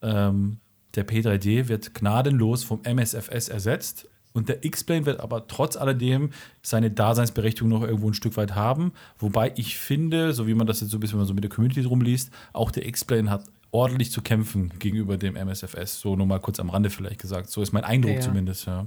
Ähm, 0.00 0.58
der 0.94 1.06
P3D 1.06 1.68
wird 1.68 1.94
gnadenlos 1.94 2.62
vom 2.62 2.80
MSFS 2.84 3.48
ersetzt 3.48 4.08
und 4.32 4.48
der 4.48 4.64
X-Plane 4.64 5.06
wird 5.06 5.20
aber 5.20 5.46
trotz 5.46 5.76
alledem 5.76 6.30
seine 6.62 6.90
Daseinsberechtigung 6.90 7.68
noch 7.68 7.82
irgendwo 7.82 8.08
ein 8.08 8.14
Stück 8.14 8.36
weit 8.36 8.54
haben. 8.54 8.92
Wobei 9.18 9.52
ich 9.56 9.78
finde, 9.78 10.32
so 10.32 10.46
wie 10.46 10.54
man 10.54 10.66
das 10.66 10.80
jetzt 10.80 10.90
so 10.90 10.98
ein 10.98 11.00
bisschen 11.00 11.24
so 11.24 11.34
mit 11.34 11.44
der 11.44 11.50
Community 11.50 11.82
rumliest, 11.82 12.30
auch 12.52 12.70
der 12.70 12.86
X-Plane 12.86 13.30
hat 13.30 13.44
ordentlich 13.74 14.12
zu 14.12 14.22
kämpfen 14.22 14.72
gegenüber 14.78 15.16
dem 15.16 15.34
MSFS. 15.34 15.98
So 16.00 16.14
nur 16.14 16.26
mal 16.26 16.38
kurz 16.38 16.60
am 16.60 16.70
Rande 16.70 16.90
vielleicht 16.90 17.20
gesagt. 17.20 17.50
So 17.50 17.60
ist 17.60 17.72
mein 17.72 17.82
Eindruck 17.82 18.14
Ja. 18.14 18.20
zumindest, 18.20 18.66
ja. 18.66 18.86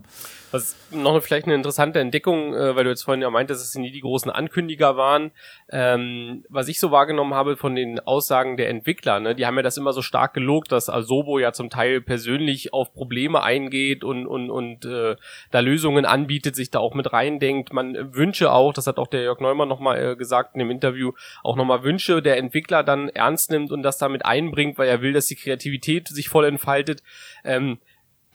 Was 0.51 0.77
noch 0.91 1.11
eine, 1.11 1.19
vielleicht 1.21 1.45
eine 1.45 1.55
interessante 1.55 1.99
Entdeckung, 1.99 2.53
äh, 2.53 2.73
weil 2.73 2.85
du 2.85 2.89
jetzt 2.89 3.03
vorhin 3.03 3.21
ja 3.21 3.29
meintest, 3.29 3.61
dass 3.61 3.71
sie 3.73 3.81
nie 3.81 3.91
die 3.91 3.99
großen 3.99 4.31
Ankündiger 4.31 4.95
waren. 4.95 5.31
Ähm, 5.69 6.45
was 6.47 6.69
ich 6.69 6.79
so 6.79 6.89
wahrgenommen 6.89 7.33
habe 7.33 7.57
von 7.57 7.75
den 7.75 7.99
Aussagen 7.99 8.55
der 8.55 8.69
Entwickler, 8.69 9.19
ne, 9.19 9.35
die 9.35 9.45
haben 9.45 9.57
ja 9.57 9.61
das 9.61 9.75
immer 9.75 9.91
so 9.91 10.01
stark 10.01 10.33
gelobt, 10.33 10.71
dass 10.71 10.89
Asobo 10.89 11.37
ja 11.37 11.51
zum 11.51 11.69
Teil 11.69 11.99
persönlich 11.99 12.71
auf 12.71 12.93
Probleme 12.93 13.43
eingeht 13.43 14.05
und, 14.05 14.25
und, 14.25 14.49
und 14.49 14.85
äh, 14.85 15.17
da 15.51 15.59
Lösungen 15.59 16.05
anbietet, 16.05 16.55
sich 16.55 16.71
da 16.71 16.79
auch 16.79 16.93
mit 16.93 17.11
reindenkt. 17.11 17.73
Man 17.73 18.15
wünsche 18.15 18.53
auch, 18.53 18.71
das 18.71 18.87
hat 18.87 18.99
auch 18.99 19.07
der 19.07 19.23
Jörg 19.23 19.41
Neumann 19.41 19.67
nochmal 19.67 20.11
äh, 20.11 20.15
gesagt 20.15 20.55
in 20.55 20.59
dem 20.59 20.71
Interview, 20.71 21.11
auch 21.43 21.57
nochmal 21.57 21.83
Wünsche 21.83 22.21
der 22.21 22.37
Entwickler 22.37 22.83
dann 22.83 23.09
ernst 23.09 23.51
nimmt 23.51 23.73
und 23.73 23.83
das 23.83 23.97
damit 23.97 24.25
einbringt, 24.25 24.76
weil 24.77 24.89
er 24.89 25.01
will, 25.01 25.13
dass 25.13 25.27
die 25.27 25.35
Kreativität 25.35 26.07
sich 26.07 26.29
voll 26.29 26.45
entfaltet. 26.45 27.03
Ähm, 27.43 27.79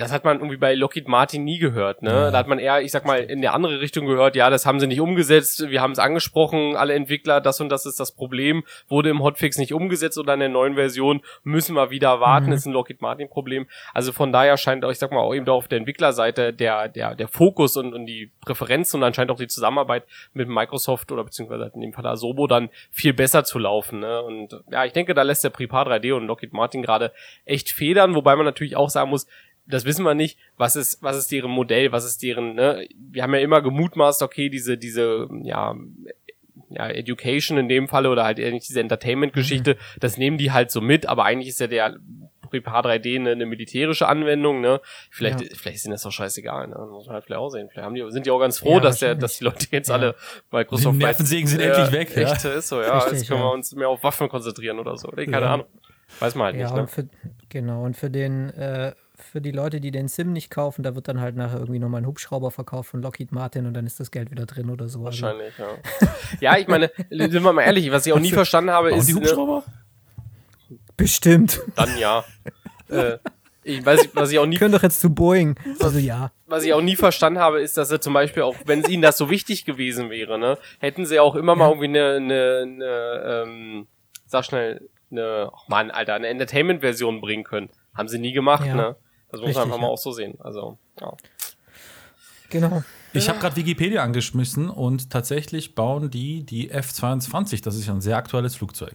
das 0.02 0.12
hat 0.12 0.24
man 0.24 0.38
irgendwie 0.38 0.56
bei 0.56 0.74
Lockheed 0.74 1.08
Martin 1.08 1.44
nie 1.44 1.58
gehört, 1.58 2.02
ne? 2.02 2.30
Da 2.30 2.38
hat 2.38 2.48
man 2.48 2.58
eher, 2.58 2.82
ich 2.82 2.92
sag 2.92 3.06
mal, 3.06 3.20
in 3.20 3.40
der 3.40 3.54
andere 3.54 3.80
Richtung 3.80 4.06
gehört, 4.06 4.36
ja, 4.36 4.50
das 4.50 4.66
haben 4.66 4.80
sie 4.80 4.86
nicht 4.86 5.00
umgesetzt, 5.00 5.68
wir 5.68 5.80
haben 5.80 5.92
es 5.92 5.98
angesprochen, 5.98 6.76
alle 6.76 6.94
Entwickler, 6.94 7.40
das 7.40 7.60
und 7.60 7.68
das 7.68 7.86
ist 7.86 8.00
das 8.00 8.12
Problem, 8.12 8.64
wurde 8.88 9.10
im 9.10 9.22
Hotfix 9.22 9.58
nicht 9.58 9.72
umgesetzt 9.72 10.18
oder 10.18 10.34
in 10.34 10.40
der 10.40 10.48
neuen 10.48 10.74
Version, 10.74 11.22
müssen 11.42 11.74
wir 11.74 11.90
wieder 11.90 12.20
warten, 12.20 12.52
ist 12.52 12.66
ein 12.66 12.72
Lockheed 12.72 13.00
Martin 13.00 13.28
Problem. 13.28 13.66
Also 13.94 14.12
von 14.12 14.32
daher 14.32 14.56
scheint 14.56 14.84
auch, 14.84 14.90
ich 14.90 14.98
sag 14.98 15.12
mal, 15.12 15.20
auch 15.20 15.34
eben 15.34 15.44
da 15.44 15.52
auf 15.52 15.68
der 15.68 15.78
Entwicklerseite 15.78 16.52
der, 16.52 16.88
der, 16.88 17.14
der 17.14 17.28
Fokus 17.28 17.76
und, 17.76 17.94
und 17.94 18.06
die 18.06 18.30
Präferenz 18.40 18.92
und 18.94 19.02
anscheinend 19.02 19.30
auch 19.30 19.38
die 19.38 19.48
Zusammenarbeit 19.48 20.04
mit 20.32 20.48
Microsoft 20.48 21.12
oder 21.12 21.24
beziehungsweise 21.24 21.70
in 21.74 21.80
dem 21.80 21.92
Fall 21.92 22.06
Asobo 22.06 22.46
dann 22.46 22.70
viel 22.90 23.12
besser 23.12 23.44
zu 23.44 23.58
laufen, 23.58 24.00
ne? 24.00 24.22
Und 24.22 24.60
ja, 24.70 24.84
ich 24.84 24.92
denke, 24.92 25.14
da 25.14 25.22
lässt 25.22 25.44
der 25.44 25.50
Prepar 25.50 25.86
3D 25.86 26.12
und 26.14 26.26
Lockheed 26.26 26.52
Martin 26.52 26.82
gerade 26.82 27.12
echt 27.44 27.70
federn, 27.70 28.14
wobei 28.14 28.36
man 28.36 28.44
natürlich 28.44 28.76
auch 28.76 28.90
sagen 28.90 29.10
muss, 29.10 29.26
das 29.66 29.84
wissen 29.84 30.04
wir 30.04 30.14
nicht, 30.14 30.38
was 30.56 30.76
ist, 30.76 31.02
was 31.02 31.16
ist 31.16 31.30
deren 31.32 31.50
Modell, 31.50 31.92
was 31.92 32.04
ist 32.04 32.22
deren, 32.22 32.54
ne? 32.54 32.86
Wir 32.96 33.22
haben 33.22 33.34
ja 33.34 33.40
immer 33.40 33.62
gemutmaßt, 33.62 34.22
okay, 34.22 34.48
diese, 34.48 34.76
diese, 34.76 35.28
ja, 35.42 35.74
ja, 36.70 36.88
Education 36.88 37.58
in 37.58 37.68
dem 37.68 37.86
Falle 37.88 38.10
oder 38.10 38.24
halt 38.24 38.38
eher 38.38 38.50
nicht 38.50 38.68
diese 38.68 38.80
Entertainment-Geschichte, 38.80 39.76
das 40.00 40.16
nehmen 40.16 40.38
die 40.38 40.52
halt 40.52 40.70
so 40.70 40.80
mit, 40.80 41.06
aber 41.06 41.24
eigentlich 41.24 41.48
ist 41.48 41.60
ja 41.60 41.66
der 41.66 41.96
Prepar 42.48 42.84
3D 42.84 43.16
eine, 43.16 43.30
eine 43.30 43.46
militärische 43.46 44.06
Anwendung, 44.08 44.60
ne? 44.60 44.80
Vielleicht, 45.10 45.40
Ja. 45.40 45.46
vielleicht 45.54 45.76
ist 45.76 45.84
ihnen 45.86 45.92
das 45.92 46.02
doch 46.02 46.12
scheißegal, 46.12 46.68
ne? 46.68 46.76
Muss 46.90 47.06
man 47.06 47.14
halt 47.14 47.24
vielleicht 47.24 47.38
auch 47.40 47.48
sehen. 47.48 47.68
Vielleicht 47.70 47.86
haben 47.86 47.94
die, 47.94 48.04
sind 48.10 48.26
die 48.26 48.30
auch 48.30 48.40
ganz 48.40 48.58
froh, 48.58 48.74
Ja, 48.74 48.80
dass 48.80 48.98
der, 48.98 49.14
dass 49.14 49.38
die 49.38 49.44
Leute 49.44 49.66
jetzt 49.70 49.88
Ja. 49.88 49.94
alle 49.94 50.14
Microsoft 50.50 50.96
Die 50.96 51.04
Nervensägen 51.04 51.46
sind 51.48 51.60
endlich 51.60 51.92
weg, 51.92 52.14
ja. 52.14 52.30
Echt, 52.30 52.44
ist 52.44 52.68
so, 52.68 52.82
ja. 52.82 52.98
Richtig, 52.98 53.20
jetzt 53.20 53.28
können 53.28 53.40
ja. 53.40 53.46
wir 53.46 53.52
uns 53.52 53.74
mehr 53.74 53.88
auf 53.88 54.02
Waffen 54.02 54.28
konzentrieren 54.28 54.78
oder 54.78 54.98
so. 54.98 55.08
Oder? 55.08 55.24
Keine 55.24 55.40
Ja. 55.46 55.54
Ahnung. 55.54 55.66
Weiß 56.20 56.34
man 56.34 56.46
halt 56.46 56.56
Ja, 56.56 56.64
nicht, 56.64 56.74
ne? 56.74 56.80
und 56.82 56.90
für, 56.90 57.08
genau, 57.48 57.84
und 57.84 57.96
für 57.96 58.10
den, 58.10 58.50
äh, 58.50 58.92
für 59.24 59.40
die 59.40 59.50
Leute, 59.50 59.80
die 59.80 59.90
den 59.90 60.08
Sim 60.08 60.32
nicht 60.32 60.50
kaufen, 60.50 60.82
da 60.82 60.94
wird 60.94 61.08
dann 61.08 61.20
halt 61.20 61.36
nachher 61.36 61.58
irgendwie 61.58 61.78
nochmal 61.78 62.02
ein 62.02 62.06
Hubschrauber 62.06 62.50
verkauft 62.50 62.90
von 62.90 63.02
Lockheed 63.02 63.32
Martin 63.32 63.66
und 63.66 63.74
dann 63.74 63.86
ist 63.86 64.00
das 64.00 64.10
Geld 64.10 64.30
wieder 64.30 64.46
drin 64.46 64.70
oder 64.70 64.88
so. 64.88 65.04
Also, 65.06 65.22
Wahrscheinlich, 65.22 65.54
ja. 65.58 65.68
ja, 66.40 66.58
ich 66.58 66.68
meine, 66.68 66.90
sind 67.10 67.42
wir 67.42 67.52
mal 67.52 67.62
ehrlich, 67.62 67.90
was 67.90 68.06
ich 68.06 68.12
auch 68.12 68.20
nie 68.20 68.32
verstanden 68.32 68.70
habe, 68.70 68.90
Bauen 68.90 68.98
ist. 68.98 69.08
die 69.08 69.14
ne, 69.14 69.20
Hubschrauber? 69.20 69.64
bestimmt. 70.96 71.60
Dann 71.76 71.98
ja. 71.98 72.24
äh, 72.88 73.18
ich 73.64 73.84
weiß, 73.84 74.10
was 74.14 74.32
ich 74.32 74.38
auch 74.38 74.46
nie, 74.46 74.56
Können 74.56 74.72
doch 74.72 74.82
jetzt 74.82 75.00
zu 75.00 75.14
Boeing. 75.14 75.54
Also 75.80 75.98
ja. 75.98 76.32
was 76.46 76.64
ich 76.64 76.72
auch 76.74 76.82
nie 76.82 76.96
verstanden 76.96 77.38
habe, 77.38 77.60
ist, 77.60 77.76
dass 77.76 77.90
er 77.90 78.00
zum 78.00 78.12
Beispiel 78.12 78.42
auch, 78.42 78.56
wenn 78.66 78.80
es 78.80 78.88
ihnen 78.88 79.02
das 79.02 79.16
so 79.16 79.30
wichtig 79.30 79.64
gewesen 79.64 80.10
wäre, 80.10 80.38
ne, 80.38 80.58
hätten 80.80 81.06
sie 81.06 81.20
auch 81.20 81.36
immer 81.36 81.54
mal 81.54 81.68
irgendwie 81.68 81.86
eine, 81.86 82.16
eine, 82.16 82.60
eine 82.62 83.44
ähm, 83.46 83.86
sag 84.26 84.44
schnell, 84.44 84.88
eine, 85.10 85.50
oh 85.52 85.58
Mann, 85.68 85.90
Alter, 85.90 86.14
eine 86.14 86.28
Entertainment-Version 86.28 87.20
bringen 87.20 87.44
können. 87.44 87.70
Haben 87.94 88.08
sie 88.08 88.18
nie 88.18 88.32
gemacht, 88.32 88.66
Ja. 88.66 88.74
ne? 88.74 88.96
Das 89.32 89.40
muss 89.40 89.54
man 89.54 89.64
einfach 89.64 89.78
mal 89.78 89.86
ja. 89.86 89.92
auch 89.92 89.98
so 89.98 90.12
sehen. 90.12 90.38
Also, 90.40 90.78
ja. 91.00 91.12
Genau. 92.50 92.84
Ich 93.14 93.28
habe 93.28 93.38
gerade 93.38 93.56
Wikipedia 93.56 94.02
angeschmissen 94.02 94.68
und 94.70 95.10
tatsächlich 95.10 95.74
bauen 95.74 96.10
die 96.10 96.44
die 96.44 96.70
F-22. 96.70 97.62
Das 97.62 97.74
ist 97.74 97.86
ja 97.86 97.94
ein 97.94 98.00
sehr 98.00 98.16
aktuelles 98.16 98.54
Flugzeug. 98.54 98.94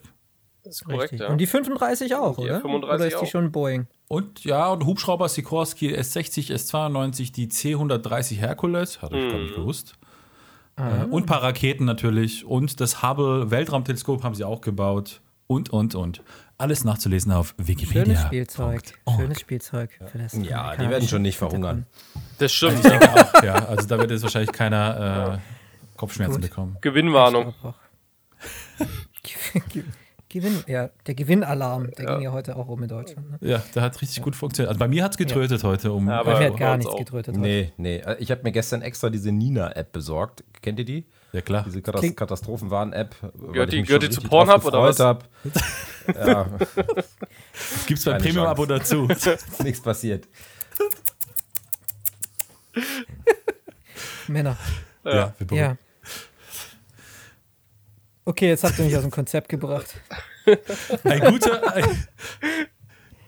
Das 0.64 0.76
ist 0.76 0.86
korrekt, 0.86 1.14
Richtig. 1.14 1.20
ja. 1.22 1.28
Und 1.30 1.38
die 1.40 1.48
35 1.48 2.16
auch, 2.16 2.36
Die 2.36 2.44
oder? 2.44 2.58
F-35 2.58 2.84
oder 2.84 3.06
ist 3.06 3.12
die 3.12 3.16
auch. 3.16 3.26
schon 3.28 3.52
Boeing? 3.52 3.88
Und 4.08 4.44
ja, 4.44 4.70
und 4.70 4.86
Hubschrauber 4.86 5.28
Sikorsky 5.30 5.96
S60, 5.96 6.54
S92, 6.54 7.34
die 7.34 7.48
C130 7.48 8.36
Hercules, 8.36 9.02
hatte 9.02 9.18
ich 9.18 9.32
gar 9.32 9.40
nicht 9.40 9.56
gewusst. 9.56 9.96
Äh, 10.78 11.06
und 11.06 11.24
ein 11.24 11.26
paar 11.26 11.44
Raketen 11.44 11.86
natürlich. 11.86 12.46
Und 12.46 12.80
das 12.80 13.02
Hubble 13.02 13.50
Weltraumteleskop 13.50 14.24
haben 14.24 14.36
sie 14.36 14.44
auch 14.44 14.62
gebaut. 14.62 15.22
Und, 15.48 15.72
und, 15.72 15.96
und. 15.96 16.22
Alles 16.60 16.84
nachzulesen 16.84 17.32
auf 17.32 17.54
Wikipedia. 17.58 18.04
Schönes 18.06 18.22
Spielzeug. 18.24 18.82
Schönes 19.16 19.40
Spielzeug. 19.40 19.92
Für 20.12 20.18
das 20.18 20.34
Ja, 20.34 20.76
die 20.76 20.90
werden 20.90 21.08
schon 21.08 21.22
nicht 21.22 21.38
verhungern. 21.38 21.86
Das 22.40 22.52
stimmt. 22.52 22.80
Ich 22.84 22.90
denke 22.90 23.14
auch, 23.14 23.44
ja. 23.44 23.54
Also 23.66 23.88
da 23.88 24.00
wird 24.00 24.10
jetzt 24.10 24.24
wahrscheinlich 24.24 24.52
keiner 24.52 25.36
äh, 25.36 25.98
Kopfschmerzen 25.98 26.34
Gut. 26.42 26.50
bekommen. 26.50 26.78
Gewinnwarnung. 26.82 27.54
Gewinn, 30.30 30.62
ja, 30.68 30.90
der 31.06 31.16
Gewinnalarm, 31.16 31.90
der 31.92 32.06
ging 32.06 32.22
ja 32.22 32.32
heute 32.34 32.58
auch 32.58 32.68
um 32.68 32.84
in 32.84 32.90
Deutschland. 32.90 33.32
Ne? 33.32 33.38
Ja, 33.50 33.64
der 33.74 33.82
hat 33.82 34.02
richtig 34.02 34.22
gut 34.22 34.36
funktioniert. 34.36 34.70
Also 34.70 34.80
bei 34.80 34.88
mir 34.90 35.04
hat 35.04 35.12
es 35.12 35.18
getrötet 35.18 35.64
heute 35.64 35.94
um. 35.94 36.08
Ja, 36.10 36.20
aber- 36.20 36.34
Bei 36.34 36.40
mir 36.40 36.46
hat 36.52 36.58
gar 36.58 36.76
nichts 36.78 36.92
auch. 36.92 36.98
getrötet. 36.98 37.36
heute. 37.36 37.40
Nee, 37.40 37.72
nee. 37.78 37.98
Äh, 38.00 38.18
Ich 38.20 38.30
habe 38.30 38.42
mir 38.44 38.52
gestern 38.52 38.82
extra 38.82 39.10
diese 39.10 39.32
Nina-App 39.32 39.94
besorgt. 39.94 40.44
Kennt 40.62 40.80
ihr 40.80 40.86
die? 40.86 41.06
Ja 41.38 41.42
klar. 41.42 41.64
Diese 41.66 41.82
Katas 41.82 42.02
Klingt- 42.02 42.18
Katastrophenwarn-App. 42.18 43.16
Gehört 43.52 43.70
ich 43.70 43.72
die- 43.72 43.78
mich 43.80 43.88
gehört 43.88 44.04
die 44.04 44.10
zu 44.10 44.22
Pornhub 44.22 44.66
oder 44.66 44.82
was? 44.82 45.00
hab. 45.00 45.28
Ja, 46.16 46.46
Gibt 47.86 48.00
es 48.00 48.06
beim 48.06 48.22
Premium-Abo 48.22 48.66
dazu. 48.66 49.10
nichts 49.64 49.82
passiert. 49.82 50.26
Männer. 54.28 54.58
ja, 55.04 55.34
wir 55.38 55.48
beruhigen. 55.48 55.66
Ja. 55.72 55.78
Okay, 58.26 58.50
jetzt 58.50 58.64
habt 58.64 58.78
ihr 58.80 58.86
mich 58.86 58.96
aus 58.96 59.02
dem 59.04 59.12
Konzept 59.12 59.50
gebracht. 59.50 59.96
Ein 61.04 61.20
guter. 61.32 61.74
Ein 61.76 62.08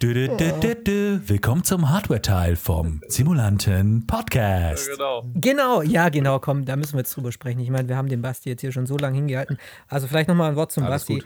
Dü, 0.01 0.13
dü, 0.39 0.85
dü. 0.85 1.19
Willkommen 1.27 1.63
zum 1.65 1.89
Hardware-Teil 1.89 2.55
vom 2.55 3.01
Simulanten 3.09 4.07
Podcast. 4.07 4.89
Genau. 4.95 5.25
Genau, 5.35 5.81
ja, 5.81 6.07
genau, 6.07 6.39
komm, 6.39 6.63
da 6.63 6.77
müssen 6.77 6.93
wir 6.93 6.99
jetzt 6.99 7.17
drüber 7.17 7.33
sprechen. 7.33 7.59
Ich 7.59 7.69
meine, 7.69 7.89
wir 7.89 7.97
haben 7.97 8.07
den 8.07 8.21
Basti 8.21 8.47
jetzt 8.49 8.61
hier 8.61 8.71
schon 8.71 8.85
so 8.85 8.97
lange 8.97 9.17
hingehalten. 9.17 9.57
Also 9.89 10.07
vielleicht 10.07 10.29
nochmal 10.29 10.51
ein 10.51 10.55
Wort 10.55 10.71
zum 10.71 10.85
Alles 10.85 11.01
Basti. 11.01 11.15
gut. 11.15 11.25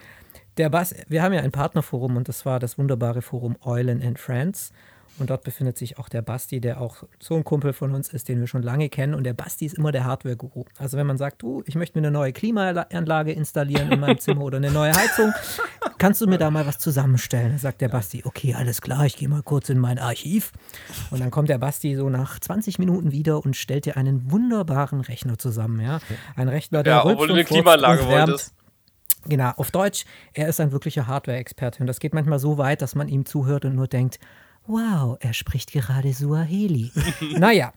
Der 0.58 0.72
Bas, 0.72 0.96
wir 1.08 1.22
haben 1.22 1.34
ja 1.34 1.42
ein 1.42 1.52
Partnerforum 1.52 2.18
und 2.18 2.28
das 2.28 2.48
war 2.48 2.60
das 2.60 2.80
wunderbare 2.80 3.22
Forum 3.22 3.58
Eulen 3.64 4.02
and 4.02 4.18
Friends. 4.18 4.74
Und 5.20 5.30
dort 5.30 5.44
befindet 5.44 5.78
sich 5.78 6.00
auch 6.00 6.10
der 6.10 6.24
Basti, 6.24 6.60
der 6.60 6.82
auch 6.82 7.04
so 7.20 7.36
ein 7.36 7.44
Kumpel 7.44 7.74
von 7.74 7.94
uns 7.94 8.12
ist, 8.12 8.30
den 8.30 8.40
wir 8.40 8.48
schon 8.48 8.64
lange 8.64 8.90
kennen. 8.90 9.14
Und 9.14 9.24
der 9.26 9.34
Basti 9.34 9.66
ist 9.66 9.78
immer 9.78 9.92
der 9.92 10.06
Hardware-Guru. 10.06 10.66
Also 10.78 10.98
wenn 10.98 11.06
man 11.06 11.18
sagt, 11.18 11.42
du, 11.44 11.64
ich 11.68 11.76
möchte 11.76 12.00
mir 12.00 12.08
eine 12.08 12.12
neue 12.12 12.34
Klimaanlage 12.34 13.32
installieren 13.32 13.92
in 13.92 14.00
meinem 14.00 14.18
Zimmer 14.20 14.42
oder 14.42 14.58
eine 14.58 14.72
neue 14.72 14.92
Heizung, 14.94 15.32
kannst 16.00 16.20
du 16.22 16.28
mir 16.28 16.40
da 16.40 16.50
mal 16.50 16.66
was 16.66 16.80
zusammenstellen? 16.80 17.50
Dann 17.50 17.60
sagt 17.60 17.82
der 17.82 17.90
Basti, 17.90 18.24
okay, 18.26 18.56
alles 18.56 18.82
klar, 18.82 19.06
ich 19.06 19.16
gehe 19.16 19.30
mal 19.30 19.44
kurz 19.44 19.70
in 19.70 19.78
mein 19.78 20.00
Archiv. 20.00 20.52
Und 21.12 21.20
dann 21.20 21.30
kommt 21.30 21.50
der 21.50 21.60
Basti 21.60 21.96
so 21.96 22.10
nach 22.10 22.40
20 22.40 22.80
Minuten 22.80 23.12
wieder 23.12 23.46
und 23.46 23.56
stellt 23.56 23.86
dir 23.86 23.98
einen 23.98 24.32
wunderbaren 24.32 25.02
Rechner 25.02 25.38
zusammen. 25.38 25.80
Ja? 25.80 26.00
Ein 26.36 26.50
Rechner, 26.50 26.82
der 26.82 26.94
Ja, 26.94 27.06
obwohl 27.06 27.28
du 27.28 27.34
eine 27.34 27.44
Klimaanlage 27.44 28.08
wolltest. 28.08 28.54
Genau, 29.26 29.52
auf 29.52 29.72
Deutsch, 29.72 30.04
er 30.34 30.50
ist 30.50 30.60
ein 30.60 30.74
wirklicher 30.74 31.08
Hardware-Experte 31.08 31.80
und 31.80 31.88
das 31.88 32.00
geht 32.00 32.14
manchmal 32.14 32.40
so 32.40 32.58
weit, 32.58 32.82
dass 32.82 32.94
man 32.94 33.08
ihm 33.08 33.26
zuhört 33.26 33.64
und 33.64 33.74
nur 33.74 33.88
denkt, 33.88 34.20
wow, 34.68 35.18
er 35.20 35.34
spricht 35.34 35.72
gerade 35.72 36.14
Suaheli. 36.14 36.92
naja, 37.38 37.74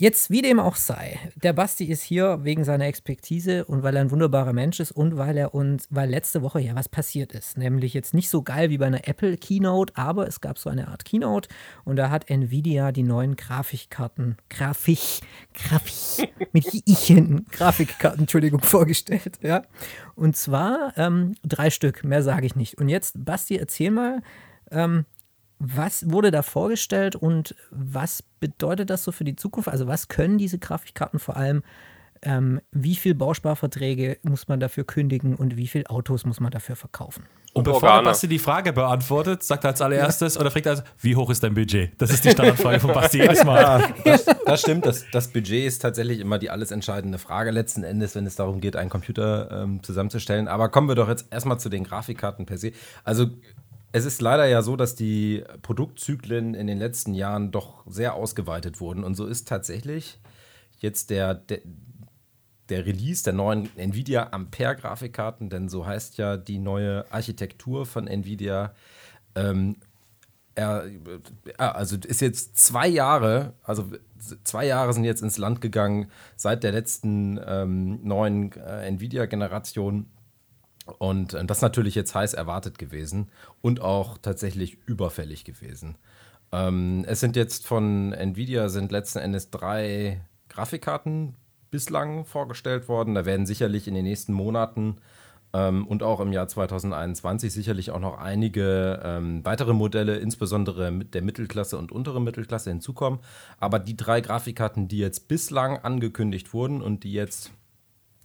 jetzt 0.00 0.30
wie 0.30 0.40
dem 0.40 0.58
auch 0.58 0.76
sei, 0.76 1.18
der 1.36 1.52
Basti 1.52 1.84
ist 1.84 2.02
hier 2.02 2.38
wegen 2.42 2.64
seiner 2.64 2.86
Expertise 2.86 3.66
und 3.66 3.82
weil 3.82 3.96
er 3.96 4.00
ein 4.00 4.10
wunderbarer 4.10 4.54
Mensch 4.54 4.80
ist 4.80 4.92
und 4.92 5.18
weil 5.18 5.36
er 5.36 5.54
uns, 5.54 5.86
weil 5.90 6.08
letzte 6.08 6.40
Woche 6.40 6.58
ja 6.60 6.74
was 6.74 6.88
passiert 6.88 7.32
ist, 7.32 7.58
nämlich 7.58 7.92
jetzt 7.92 8.14
nicht 8.14 8.30
so 8.30 8.40
geil 8.40 8.70
wie 8.70 8.78
bei 8.78 8.86
einer 8.86 9.06
Apple 9.06 9.36
Keynote, 9.36 9.94
aber 9.96 10.26
es 10.26 10.40
gab 10.40 10.58
so 10.58 10.70
eine 10.70 10.88
Art 10.88 11.04
Keynote 11.04 11.50
und 11.84 11.96
da 11.96 12.08
hat 12.08 12.30
Nvidia 12.30 12.92
die 12.92 13.02
neuen 13.02 13.36
Grafikkarten, 13.36 14.38
Grafik, 14.48 15.20
Grafik, 15.52 16.32
mit 16.52 16.64
ich 16.86 17.00
hinten, 17.00 17.44
Grafikkarten, 17.52 18.20
Entschuldigung, 18.20 18.62
vorgestellt, 18.62 19.38
ja. 19.42 19.62
Und 20.14 20.34
zwar 20.34 20.94
ähm, 20.96 21.34
drei 21.44 21.68
Stück, 21.68 22.04
mehr 22.04 22.22
sage 22.22 22.46
ich 22.46 22.56
nicht. 22.56 22.78
Und 22.78 22.88
jetzt, 22.88 23.22
Basti, 23.22 23.56
erzähl 23.56 23.90
mal, 23.90 24.22
ähm, 24.70 25.04
was 25.60 26.10
wurde 26.10 26.30
da 26.30 26.40
vorgestellt 26.40 27.14
und 27.14 27.54
was 27.70 28.22
bedeutet 28.22 28.88
das 28.88 29.04
so 29.04 29.12
für 29.12 29.24
die 29.24 29.36
Zukunft? 29.36 29.68
Also 29.68 29.86
was 29.86 30.08
können 30.08 30.38
diese 30.38 30.58
Grafikkarten 30.58 31.20
vor 31.20 31.36
allem? 31.36 31.62
Ähm, 32.22 32.60
wie 32.72 32.96
viel 32.96 33.14
Bausparverträge 33.14 34.18
muss 34.22 34.48
man 34.48 34.58
dafür 34.58 34.84
kündigen 34.84 35.34
und 35.36 35.56
wie 35.56 35.68
viele 35.68 35.88
Autos 35.88 36.24
muss 36.24 36.40
man 36.40 36.50
dafür 36.50 36.76
verkaufen? 36.76 37.24
Und 37.52 37.64
bevor 37.64 37.82
Organe. 37.82 38.04
der 38.04 38.10
Basti 38.10 38.28
die 38.28 38.38
Frage 38.38 38.72
beantwortet, 38.72 39.42
sagt 39.42 39.64
er 39.64 39.70
als 39.70 39.82
allererstes 39.82 40.38
oder 40.38 40.50
fragt 40.50 40.66
er, 40.66 40.70
also, 40.70 40.82
wie 40.98 41.16
hoch 41.16 41.28
ist 41.28 41.42
dein 41.42 41.54
Budget? 41.54 41.90
Das 41.98 42.10
ist 42.10 42.24
die 42.24 42.30
Standardfrage 42.30 42.80
von 42.80 42.92
Basti 42.92 43.18
jedes 43.22 43.44
Mal. 43.44 43.60
Ja, 43.60 43.88
das, 44.04 44.24
das 44.24 44.60
stimmt. 44.62 44.86
Das, 44.86 45.04
das 45.12 45.28
Budget 45.28 45.66
ist 45.66 45.80
tatsächlich 45.80 46.20
immer 46.20 46.38
die 46.38 46.48
alles 46.48 46.70
entscheidende 46.70 47.18
Frage 47.18 47.50
letzten 47.50 47.82
Endes, 47.82 48.14
wenn 48.14 48.24
es 48.24 48.36
darum 48.36 48.60
geht, 48.60 48.76
einen 48.76 48.88
Computer 48.88 49.64
ähm, 49.64 49.82
zusammenzustellen. 49.82 50.48
Aber 50.48 50.68
kommen 50.70 50.88
wir 50.88 50.94
doch 50.94 51.08
jetzt 51.08 51.26
erstmal 51.30 51.58
zu 51.58 51.68
den 51.68 51.84
Grafikkarten 51.84 52.46
per 52.46 52.56
se. 52.56 52.72
Also 53.04 53.26
es 53.92 54.04
ist 54.04 54.20
leider 54.20 54.46
ja 54.46 54.62
so, 54.62 54.76
dass 54.76 54.94
die 54.94 55.42
Produktzyklen 55.62 56.54
in 56.54 56.66
den 56.66 56.78
letzten 56.78 57.14
Jahren 57.14 57.50
doch 57.50 57.84
sehr 57.86 58.14
ausgeweitet 58.14 58.80
wurden. 58.80 59.02
Und 59.02 59.14
so 59.14 59.26
ist 59.26 59.48
tatsächlich 59.48 60.20
jetzt 60.78 61.10
der, 61.10 61.34
der, 61.34 61.60
der 62.68 62.86
Release 62.86 63.24
der 63.24 63.32
neuen 63.32 63.68
Nvidia 63.76 64.28
Ampere-Grafikkarten, 64.32 65.50
denn 65.50 65.68
so 65.68 65.86
heißt 65.86 66.18
ja 66.18 66.36
die 66.36 66.58
neue 66.58 67.04
Architektur 67.12 67.84
von 67.84 68.06
Nvidia, 68.06 68.74
ähm, 69.34 69.76
er, 70.54 70.84
ja, 71.58 71.72
also 71.72 71.96
ist 71.96 72.20
jetzt 72.20 72.56
zwei 72.56 72.86
Jahre, 72.88 73.54
also 73.62 73.86
zwei 74.44 74.66
Jahre 74.66 74.92
sind 74.92 75.04
jetzt 75.04 75.22
ins 75.22 75.38
Land 75.38 75.60
gegangen 75.60 76.10
seit 76.36 76.64
der 76.64 76.72
letzten 76.72 77.40
ähm, 77.44 78.00
neuen 78.02 78.52
äh, 78.52 78.86
Nvidia-Generation. 78.86 80.06
Und 80.98 81.34
äh, 81.34 81.44
das 81.44 81.58
ist 81.58 81.62
natürlich 81.62 81.94
jetzt 81.94 82.14
heiß 82.14 82.34
erwartet 82.34 82.78
gewesen 82.78 83.30
und 83.60 83.80
auch 83.80 84.18
tatsächlich 84.18 84.78
überfällig 84.86 85.44
gewesen. 85.44 85.96
Ähm, 86.52 87.04
es 87.06 87.20
sind 87.20 87.36
jetzt 87.36 87.66
von 87.66 88.12
Nvidia 88.12 88.68
sind 88.68 88.92
letzten 88.92 89.18
Endes 89.18 89.50
drei 89.50 90.20
Grafikkarten 90.48 91.36
bislang 91.70 92.24
vorgestellt 92.24 92.88
worden. 92.88 93.14
Da 93.14 93.24
werden 93.24 93.46
sicherlich 93.46 93.86
in 93.86 93.94
den 93.94 94.04
nächsten 94.04 94.32
Monaten 94.32 94.96
ähm, 95.52 95.86
und 95.86 96.02
auch 96.02 96.20
im 96.20 96.32
Jahr 96.32 96.48
2021 96.48 97.52
sicherlich 97.52 97.90
auch 97.90 98.00
noch 98.00 98.18
einige 98.18 99.00
ähm, 99.04 99.44
weitere 99.44 99.72
Modelle, 99.72 100.16
insbesondere 100.16 100.90
mit 100.90 101.14
der 101.14 101.22
Mittelklasse 101.22 101.78
und 101.78 101.92
untere 101.92 102.20
Mittelklasse 102.20 102.70
hinzukommen. 102.70 103.20
Aber 103.58 103.78
die 103.78 103.96
drei 103.96 104.20
Grafikkarten, 104.20 104.88
die 104.88 104.98
jetzt 104.98 105.28
bislang 105.28 105.78
angekündigt 105.78 106.52
wurden 106.52 106.82
und 106.82 107.04
die 107.04 107.12
jetzt 107.12 107.52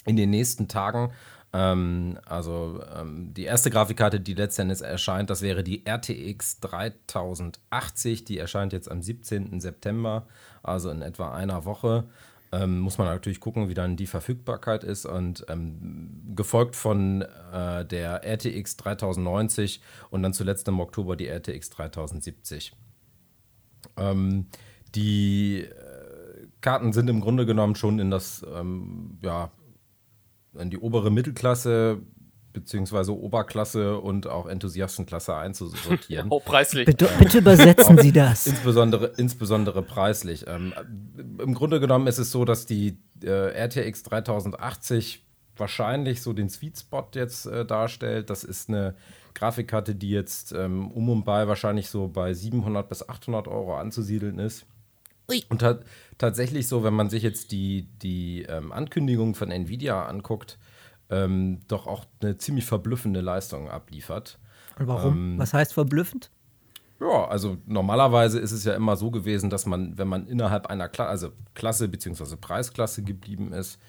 in 0.06 0.16
den 0.16 0.30
nächsten 0.30 0.68
Tagen, 0.68 1.12
ähm, 1.56 2.20
also 2.26 2.82
ähm, 2.94 3.34
die 3.34 3.46
erste 3.46 3.70
Grafikkarte, 3.70 4.20
die 4.20 4.34
letztendlich 4.34 4.82
erscheint, 4.82 5.30
das 5.30 5.42
wäre 5.42 5.64
die 5.64 5.86
RTX 5.86 6.60
3080, 6.60 8.26
die 8.26 8.38
erscheint 8.38 8.74
jetzt 8.74 8.92
am 8.92 9.02
17. 9.02 9.62
September, 9.62 10.28
also 10.64 10.90
in 10.90 11.02
etwa 11.02 11.34
einer 11.34 11.64
Woche. 11.64 12.10
Ähm, 12.52 12.80
muss 12.80 12.98
man 12.98 13.08
natürlich 13.08 13.40
gucken, 13.40 13.70
wie 13.70 13.74
dann 13.74 13.96
die 13.96 14.06
Verfügbarkeit 14.06 14.84
ist 14.84 15.06
und 15.06 15.46
ähm, 15.48 16.34
gefolgt 16.36 16.76
von 16.76 17.22
äh, 17.54 17.86
der 17.86 18.26
RTX 18.26 18.76
3090 18.76 19.82
und 20.10 20.24
dann 20.24 20.34
zuletzt 20.34 20.68
im 20.68 20.82
Oktober 20.82 21.16
die 21.16 21.28
RTX 21.28 21.70
3070. 21.70 22.74
Ähm, 23.96 24.48
die 24.94 25.62
äh, 25.62 26.48
Karten 26.60 26.92
sind 26.92 27.10
im 27.10 27.22
Grunde 27.22 27.46
genommen 27.46 27.76
schon 27.76 28.00
in 28.00 28.12
das, 28.12 28.46
ähm, 28.54 29.20
ja, 29.22 29.52
in 30.60 30.70
die 30.70 30.78
obere 30.78 31.12
Mittelklasse 31.12 32.02
beziehungsweise 32.56 33.16
Oberklasse 33.16 34.00
und 34.00 34.28
auch 34.28 34.48
Enthusiastenklasse 34.48 35.36
einzusortieren. 35.36 36.32
Auch 36.32 36.44
preislich. 36.44 36.86
Bitte, 36.86 37.10
bitte 37.20 37.40
übersetzen 37.40 37.98
Sie 38.00 38.14
das. 38.14 38.48
Insbesondere, 38.48 39.12
insbesondere 39.18 39.84
preislich. 39.84 40.46
Ähm, 40.48 40.74
Im 41.38 41.54
Grunde 41.54 41.80
genommen 41.80 42.08
ist 42.08 42.18
es 42.18 42.32
so, 42.32 42.46
dass 42.46 42.66
die 42.66 42.98
äh, 43.22 43.30
RTX 43.30 44.04
3080 44.04 45.24
wahrscheinlich 45.58 46.22
so 46.22 46.34
den 46.34 46.50
Sweet 46.50 46.80
Spot 46.80 47.08
jetzt 47.14 47.46
äh, 47.46 47.66
darstellt. 47.66 48.30
Das 48.30 48.44
ist 48.44 48.70
eine 48.70 48.96
Grafikkarte, 49.34 49.94
die 49.94 50.10
jetzt 50.10 50.54
ähm, 50.54 50.90
um 50.92 51.10
und 51.10 51.26
bei 51.26 51.48
wahrscheinlich 51.48 51.90
so 51.90 52.08
bei 52.08 52.34
700 52.34 52.88
bis 52.88 53.08
800 53.08 53.48
Euro 53.48 53.76
anzusiedeln 53.76 54.40
ist. 54.40 54.66
Ui. 55.30 55.44
Und 55.50 55.60
ta 55.60 55.80
tatsächlich 56.18 56.68
so, 56.68 56.84
wenn 56.84 56.94
man 56.94 57.10
sich 57.10 57.24
jetzt 57.24 57.52
die, 57.52 57.90
die 58.02 58.44
ähm, 58.44 58.72
Ankündigung 58.72 59.36
von 59.36 59.52
Nvidia 59.52 60.06
anguckt, 60.06 60.58
ähm, 61.10 61.62
doch 61.68 61.88
auch 61.88 62.06
eine 62.22 62.38
ziemlich 62.38 62.66
verblüffende 62.66 63.22
Leistung 63.22 63.70
abliefert. 63.70 64.40
Und 64.80 64.88
warum? 64.88 65.38
Was 65.38 65.54
heißt 65.54 65.74
verblüffend? 65.74 66.32
Ja, 67.00 67.28
also 67.28 67.58
normalerweise 67.66 68.40
ist 68.40 68.54
es 68.54 68.64
ja 68.64 68.74
immer 68.74 68.96
so 68.96 69.12
gewesen, 69.12 69.50
dass 69.50 69.66
man, 69.66 69.98
wenn 69.98 70.08
man 70.08 70.28
innerhalb 70.28 70.68
einer 70.68 70.88
Kla 70.88 71.08
also 71.08 71.32
Klasse 71.54 71.90
bzw. 71.90 72.38
Preisklasse 72.38 73.04
geblieben 73.04 73.52
ist, 73.52 73.80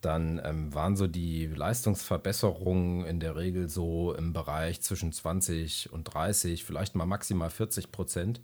dann 0.00 0.40
ähm, 0.44 0.74
waren 0.74 0.96
so 0.96 1.06
die 1.06 1.46
Leistungsverbesserungen 1.46 3.04
in 3.06 3.20
der 3.20 3.36
Regel 3.36 3.68
so 3.68 4.14
im 4.14 4.32
Bereich 4.32 4.80
zwischen 4.82 5.12
20 5.12 5.92
und 5.92 6.04
30, 6.04 6.64
vielleicht 6.64 6.94
mal 6.94 7.06
maximal 7.06 7.50
40 7.50 7.92
Prozent. 7.92 8.40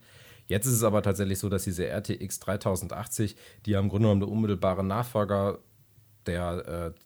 Jetzt 0.48 0.66
ist 0.66 0.74
es 0.74 0.82
aber 0.82 1.02
tatsächlich 1.02 1.38
so, 1.38 1.48
dass 1.48 1.64
diese 1.64 1.86
RTX 1.86 2.38
3080, 2.40 3.36
die 3.64 3.72
ja 3.72 3.80
im 3.80 3.88
Grunde 3.88 4.04
genommen 4.04 4.20
der 4.20 4.28
unmittelbare 4.28 4.84
Nachfolger 4.84 5.58
der 6.26 6.92
äh, 6.94 7.00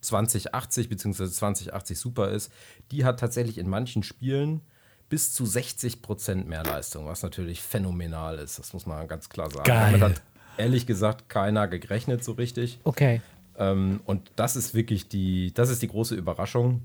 2080 0.00 0.88
bzw. 0.88 1.28
2080 1.28 1.98
Super 1.98 2.30
ist, 2.30 2.52
die 2.90 3.04
hat 3.04 3.20
tatsächlich 3.20 3.58
in 3.58 3.68
manchen 3.68 4.02
Spielen 4.02 4.60
bis 5.08 5.32
zu 5.32 5.46
60 5.46 6.02
Prozent 6.02 6.48
mehr 6.48 6.64
Leistung, 6.64 7.06
was 7.06 7.22
natürlich 7.22 7.62
phänomenal 7.62 8.38
ist. 8.38 8.58
Das 8.58 8.72
muss 8.72 8.86
man 8.86 9.06
ganz 9.08 9.28
klar 9.28 9.50
sagen. 9.50 9.64
Geil. 9.64 9.92
Damit 9.92 10.02
hat 10.02 10.22
ehrlich 10.56 10.86
gesagt 10.86 11.28
keiner 11.28 11.68
gerechnet 11.68 12.24
so 12.24 12.32
richtig. 12.32 12.80
Okay. 12.84 13.20
Ähm, 13.56 14.00
und 14.04 14.30
das 14.36 14.56
ist 14.56 14.74
wirklich 14.74 15.08
die, 15.08 15.52
das 15.54 15.70
ist 15.70 15.82
die 15.82 15.88
große 15.88 16.14
Überraschung. 16.14 16.82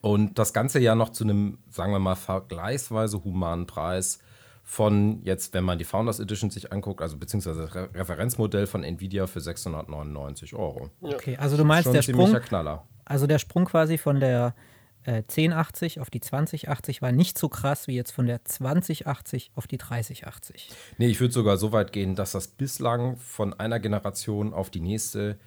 Und 0.00 0.38
das 0.38 0.52
Ganze 0.52 0.78
ja 0.78 0.94
noch 0.94 1.10
zu 1.10 1.24
einem, 1.24 1.58
sagen 1.70 1.92
wir 1.92 1.98
mal, 1.98 2.14
vergleichsweise 2.14 3.24
humanen 3.24 3.66
Preis 3.66 4.20
von 4.68 5.22
jetzt, 5.22 5.54
wenn 5.54 5.62
man 5.62 5.78
die 5.78 5.84
Founders 5.84 6.18
Edition 6.18 6.50
sich 6.50 6.72
anguckt, 6.72 7.00
also 7.00 7.16
beziehungsweise 7.16 7.62
das 7.62 7.74
Re 7.76 7.88
Referenzmodell 7.94 8.66
von 8.66 8.82
Nvidia 8.82 9.28
für 9.28 9.40
699 9.40 10.56
Euro. 10.56 10.90
Okay, 11.00 11.36
also 11.36 11.56
du 11.56 11.64
meinst 11.64 11.84
Schon 11.84 11.92
der 11.92 12.02
Sprung, 12.02 12.32
Knaller. 12.34 12.84
also 13.04 13.28
der 13.28 13.38
Sprung 13.38 13.64
quasi 13.66 13.96
von 13.96 14.18
der 14.18 14.56
äh, 15.04 15.22
1080 15.22 16.00
auf 16.00 16.10
die 16.10 16.18
2080 16.18 17.00
war 17.00 17.12
nicht 17.12 17.38
so 17.38 17.48
krass 17.48 17.86
wie 17.86 17.94
jetzt 17.94 18.10
von 18.10 18.26
der 18.26 18.44
2080 18.44 19.52
auf 19.54 19.68
die 19.68 19.78
3080. 19.78 20.68
Nee, 20.98 21.06
ich 21.06 21.20
würde 21.20 21.32
sogar 21.32 21.58
so 21.58 21.70
weit 21.70 21.92
gehen, 21.92 22.16
dass 22.16 22.32
das 22.32 22.48
bislang 22.48 23.16
von 23.18 23.54
einer 23.54 23.78
Generation 23.78 24.52
auf 24.52 24.68
die 24.70 24.80
nächste 24.80 25.38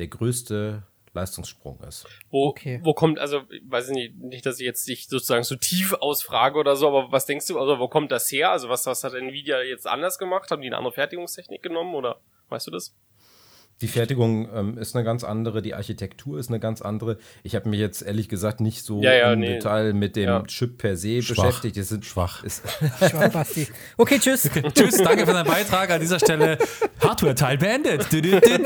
der 0.00 0.08
größte 0.08 0.82
Leistungssprung 1.14 1.80
ist. 1.88 2.06
Wo, 2.30 2.48
Okay. 2.48 2.80
wo 2.82 2.92
kommt, 2.94 3.18
also, 3.18 3.42
weiß 3.68 3.88
ich 3.88 3.94
nicht, 3.94 4.18
nicht, 4.18 4.46
dass 4.46 4.58
ich 4.60 4.66
jetzt 4.66 4.86
dich 4.88 5.08
sozusagen 5.08 5.44
so 5.44 5.56
tief 5.56 5.92
ausfrage 5.94 6.58
oder 6.58 6.76
so, 6.76 6.88
aber 6.88 7.10
was 7.12 7.26
denkst 7.26 7.46
du, 7.46 7.58
also 7.58 7.78
wo 7.78 7.88
kommt 7.88 8.12
das 8.12 8.30
her? 8.30 8.50
Also 8.50 8.68
was, 8.68 8.84
was 8.86 9.02
hat 9.04 9.14
Nvidia 9.14 9.62
jetzt 9.62 9.86
anders 9.86 10.18
gemacht? 10.18 10.50
Haben 10.50 10.62
die 10.62 10.68
eine 10.68 10.76
andere 10.76 10.92
Fertigungstechnik 10.94 11.62
genommen 11.62 11.94
oder 11.94 12.20
weißt 12.50 12.66
du 12.66 12.70
das? 12.70 12.94
Die 13.80 13.88
Fertigung 13.88 14.48
ähm, 14.54 14.78
ist 14.78 14.94
eine 14.94 15.04
ganz 15.04 15.24
andere, 15.24 15.60
die 15.60 15.74
Architektur 15.74 16.38
ist 16.38 16.48
eine 16.48 16.60
ganz 16.60 16.80
andere. 16.80 17.18
Ich 17.42 17.56
habe 17.56 17.68
mich 17.68 17.80
jetzt 17.80 18.02
ehrlich 18.02 18.28
gesagt 18.28 18.60
nicht 18.60 18.84
so 18.84 19.02
Ja, 19.02 19.12
ja, 19.12 19.32
im 19.32 19.40
nee. 19.40 19.54
Detail 19.54 19.92
mit 19.94 20.14
dem 20.14 20.24
Ja. 20.28 20.42
Chip 20.44 20.78
per 20.78 20.96
se 20.96 21.20
Schwach. 21.22 21.34
beschäftigt. 21.46 21.76
Es 21.78 21.88
sind 21.88 22.04
Schwach. 22.06 22.44
Ist, 22.44 22.62
Schwach, 23.10 23.30
Basti. 23.32 23.66
Okay, 23.96 24.20
tschüss. 24.20 24.48
Tschüss, 24.74 24.98
danke 24.98 25.26
für 25.26 25.32
deinen 25.32 25.48
Beitrag. 25.48 25.90
An 25.90 26.00
dieser 26.00 26.20
Stelle 26.20 26.56
Hardware-Teil 27.00 27.58
beendet. 27.58 28.12
Du, 28.12 28.22
du, 28.22 28.40
du, 28.40 28.58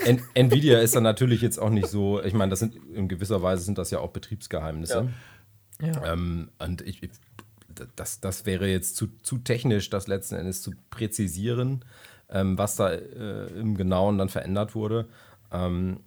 du, 0.00 0.04
du. 0.04 0.10
N 0.10 0.22
Nvidia 0.34 0.78
ist 0.80 0.94
dann 0.96 1.02
natürlich 1.02 1.40
jetzt 1.42 1.58
auch 1.58 1.70
nicht 1.70 1.88
so, 1.88 2.22
ich 2.22 2.34
meine, 2.34 2.50
das 2.50 2.58
sind 2.58 2.74
in 2.94 3.08
gewisser 3.08 3.42
Weise 3.42 3.62
sind 3.62 3.78
das 3.78 3.90
ja 3.90 4.00
auch 4.00 4.10
Betriebsgeheimnisse. 4.10 5.08
Ja. 5.80 6.12
Ähm, 6.12 6.50
und 6.58 6.82
ich, 6.82 7.02
ich, 7.02 7.10
das, 7.96 8.20
das 8.20 8.46
wäre 8.46 8.66
jetzt 8.68 8.96
zu, 8.96 9.08
zu 9.22 9.38
technisch, 9.38 9.90
das 9.90 10.06
letzten 10.06 10.34
Endes 10.36 10.62
zu 10.62 10.72
präzisieren, 10.90 11.84
ähm, 12.28 12.58
was 12.58 12.76
da 12.76 12.92
äh, 12.92 13.46
im 13.58 13.76
Genauen 13.76 14.18
dann 14.18 14.28
verändert 14.28 14.74
wurde. 14.74 15.08
Ähm, 15.52 16.00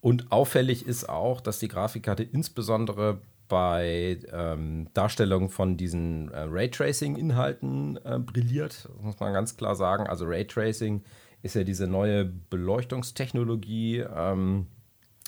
und 0.00 0.30
auffällig 0.30 0.86
ist 0.86 1.08
auch, 1.08 1.40
dass 1.40 1.58
die 1.58 1.68
Grafikkarte 1.68 2.22
insbesondere 2.22 3.20
bei 3.48 4.18
ähm, 4.32 4.88
Darstellung 4.92 5.50
von 5.50 5.76
diesen 5.76 6.30
äh, 6.32 6.40
Raytracing-Inhalten 6.40 7.98
äh, 8.04 8.18
brilliert, 8.18 8.88
das 8.88 9.02
muss 9.02 9.20
man 9.20 9.32
ganz 9.32 9.56
klar 9.56 9.76
sagen. 9.76 10.06
Also 10.06 10.24
Raytracing 10.26 11.02
ist 11.42 11.54
ja 11.54 11.64
diese 11.64 11.86
neue 11.86 12.24
Beleuchtungstechnologie, 12.24 13.98
ähm, 13.98 14.66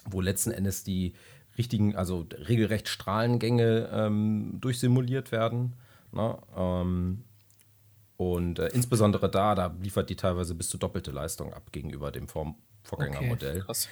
wo 0.05 0.21
letzten 0.21 0.51
Endes 0.51 0.85
die 0.85 1.15
richtigen, 1.57 1.97
also 1.97 2.27
regelrecht 2.49 2.89
Strahlengänge 2.89 3.89
ähm, 3.93 4.59
durchsimuliert 4.61 5.33
werden. 5.33 5.75
Ne? 6.13 6.39
Ähm, 6.57 7.25
und 8.17 8.59
äh, 8.59 8.69
insbesondere 8.69 9.31
da, 9.31 9.55
da 9.55 9.75
liefert 9.81 10.11
die 10.11 10.17
teilweise 10.17 10.55
bis 10.55 10.69
zu 10.69 10.79
doppelte 10.79 11.11
Leistung 11.11 11.53
ab 11.53 11.71
gegenüber 11.73 12.11
dem 12.11 12.29
Vor 12.29 12.55
Vorgängermodell. 12.83 13.61
Krass. 13.61 13.89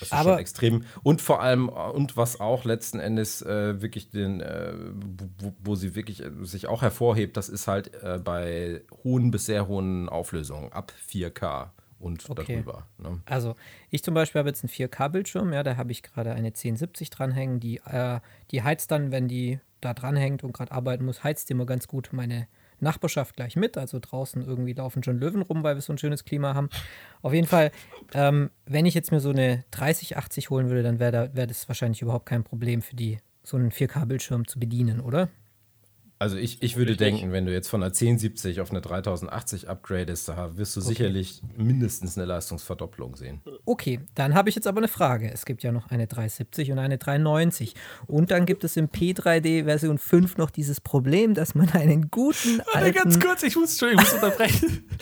Das 0.00 0.08
ist 0.08 0.12
Aber- 0.12 0.30
schon 0.32 0.38
extrem. 0.38 0.84
Und 1.02 1.20
vor 1.22 1.40
allem, 1.42 1.68
äh, 1.68 1.72
und 1.72 2.16
was 2.16 2.40
auch 2.40 2.64
letzten 2.64 2.98
Endes 3.00 3.42
äh, 3.42 3.80
wirklich 3.82 4.10
den, 4.10 4.40
äh, 4.40 4.72
wo, 5.40 5.52
wo 5.62 5.74
sie 5.74 5.94
wirklich 5.94 6.22
äh, 6.24 6.30
sich 6.42 6.66
auch 6.66 6.82
hervorhebt, 6.82 7.36
das 7.36 7.48
ist 7.48 7.66
halt 7.68 7.92
äh, 8.02 8.18
bei 8.22 8.82
hohen 9.04 9.30
bis 9.30 9.46
sehr 9.46 9.68
hohen 9.68 10.08
Auflösungen 10.08 10.72
ab 10.72 10.92
4K 11.10 11.70
und 11.98 12.30
Okay. 12.30 12.54
darüber. 12.54 12.86
Ne? 12.98 13.20
Also, 13.26 13.54
ich 13.90 14.04
zum 14.04 14.14
Beispiel 14.14 14.38
habe 14.38 14.48
jetzt 14.50 14.62
einen 14.62 14.70
4K-Bildschirm, 14.70 15.52
ja, 15.52 15.62
da 15.64 15.76
habe 15.76 15.90
ich 15.90 16.02
gerade 16.02 16.30
eine 16.32 16.48
1070 16.48 17.10
dranhängen, 17.10 17.58
die, 17.58 17.80
die 18.52 18.62
heizt 18.62 18.90
dann, 18.92 19.10
wenn 19.10 19.26
die 19.26 19.58
da 19.80 19.94
dranhängt 19.94 20.44
und 20.44 20.52
gerade 20.52 20.70
arbeiten 20.72 21.04
muss, 21.04 21.24
heizt 21.24 21.48
die 21.48 21.54
immer 21.54 21.66
ganz 21.66 21.88
gut 21.88 22.10
meine 22.12 22.46
Nachbarschaft 22.80 23.36
gleich 23.36 23.56
mit. 23.56 23.76
Also 23.76 23.98
draußen 24.00 24.42
irgendwie 24.42 24.72
laufen 24.72 25.02
schon 25.02 25.18
Löwen 25.18 25.42
rum, 25.42 25.62
weil 25.62 25.76
wir 25.76 25.82
so 25.82 25.92
ein 25.92 25.98
schönes 25.98 26.24
Klima 26.24 26.54
haben. 26.54 26.68
Auf 27.22 27.32
jeden 27.32 27.46
Fall, 27.46 27.70
ähm, 28.14 28.50
wenn 28.66 28.86
ich 28.86 28.94
jetzt 28.94 29.12
mir 29.12 29.20
so 29.20 29.30
eine 29.30 29.64
3080 29.70 30.50
holen 30.50 30.68
würde, 30.68 30.82
dann 30.82 30.98
wäre 30.98 31.12
da, 31.12 31.34
wär 31.34 31.46
das 31.46 31.68
wahrscheinlich 31.68 32.02
überhaupt 32.02 32.26
kein 32.26 32.44
Problem 32.44 32.82
für 32.82 32.96
die, 32.96 33.18
so 33.42 33.56
einen 33.56 33.70
4K-Bildschirm 33.70 34.46
zu 34.46 34.58
bedienen, 34.58 35.00
oder? 35.00 35.28
Also 36.20 36.36
ich, 36.36 36.62
ich 36.62 36.76
würde 36.76 36.92
Natürlich 36.92 37.20
denken, 37.20 37.32
wenn 37.32 37.46
du 37.46 37.52
jetzt 37.52 37.68
von 37.68 37.80
einer 37.80 37.92
1070 37.92 38.60
auf 38.60 38.70
eine 38.70 38.80
3080 38.80 39.68
upgradest, 39.68 40.28
da 40.28 40.56
wirst 40.56 40.74
du 40.74 40.80
sicherlich 40.80 41.42
mindestens 41.56 42.18
eine 42.18 42.26
Leistungsverdopplung 42.26 43.14
sehen. 43.14 43.40
Okay, 43.64 44.00
dann 44.16 44.34
habe 44.34 44.48
ich 44.48 44.56
jetzt 44.56 44.66
aber 44.66 44.78
eine 44.78 44.88
Frage. 44.88 45.30
Es 45.32 45.44
gibt 45.44 45.62
ja 45.62 45.70
noch 45.70 45.90
eine 45.90 46.08
370 46.08 46.72
und 46.72 46.80
eine 46.80 46.98
390. 46.98 47.74
Und 48.08 48.32
dann 48.32 48.46
gibt 48.46 48.64
es 48.64 48.76
im 48.76 48.88
P3D 48.88 49.64
Version 49.64 49.98
5 49.98 50.38
noch 50.38 50.50
dieses 50.50 50.80
Problem, 50.80 51.34
dass 51.34 51.54
man 51.54 51.68
einen 51.70 52.10
guten 52.10 52.62
Warte, 52.72 52.92
ganz 52.92 53.14
alten... 53.14 53.26
kurz, 53.26 53.42
ich 53.44 53.54
muss, 53.54 53.80
ich 53.80 53.94
muss 53.94 54.12
unterbrechen. 54.12 54.84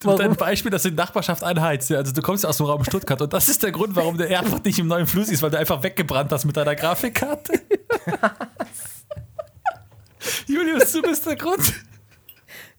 Du 0.00 0.06
Warum? 0.06 0.20
dein 0.20 0.36
Beispiel, 0.36 0.70
dass 0.70 0.84
du 0.84 0.90
in 0.90 0.94
Nachbarschaft 0.94 1.42
einheizt. 1.42 1.90
Also 1.90 2.12
du 2.12 2.22
kommst 2.22 2.44
ja 2.44 2.50
aus 2.50 2.58
dem 2.58 2.66
Raum 2.66 2.84
Stuttgart 2.84 3.20
und 3.20 3.32
das 3.32 3.48
ist 3.48 3.64
der 3.64 3.72
Grund, 3.72 3.96
warum 3.96 4.16
der 4.16 4.38
einfach 4.38 4.62
nicht 4.62 4.78
im 4.78 4.86
neuen 4.86 5.08
Fluss 5.08 5.28
ist, 5.28 5.42
weil 5.42 5.50
du 5.50 5.58
einfach 5.58 5.82
weggebrannt 5.82 6.30
hast 6.30 6.44
mit 6.44 6.56
deiner 6.56 6.76
Grafikkarte. 6.76 7.52
Julius, 10.46 10.92
du 10.92 11.02
bist 11.02 11.26
der 11.26 11.36
Grund. 11.36 11.72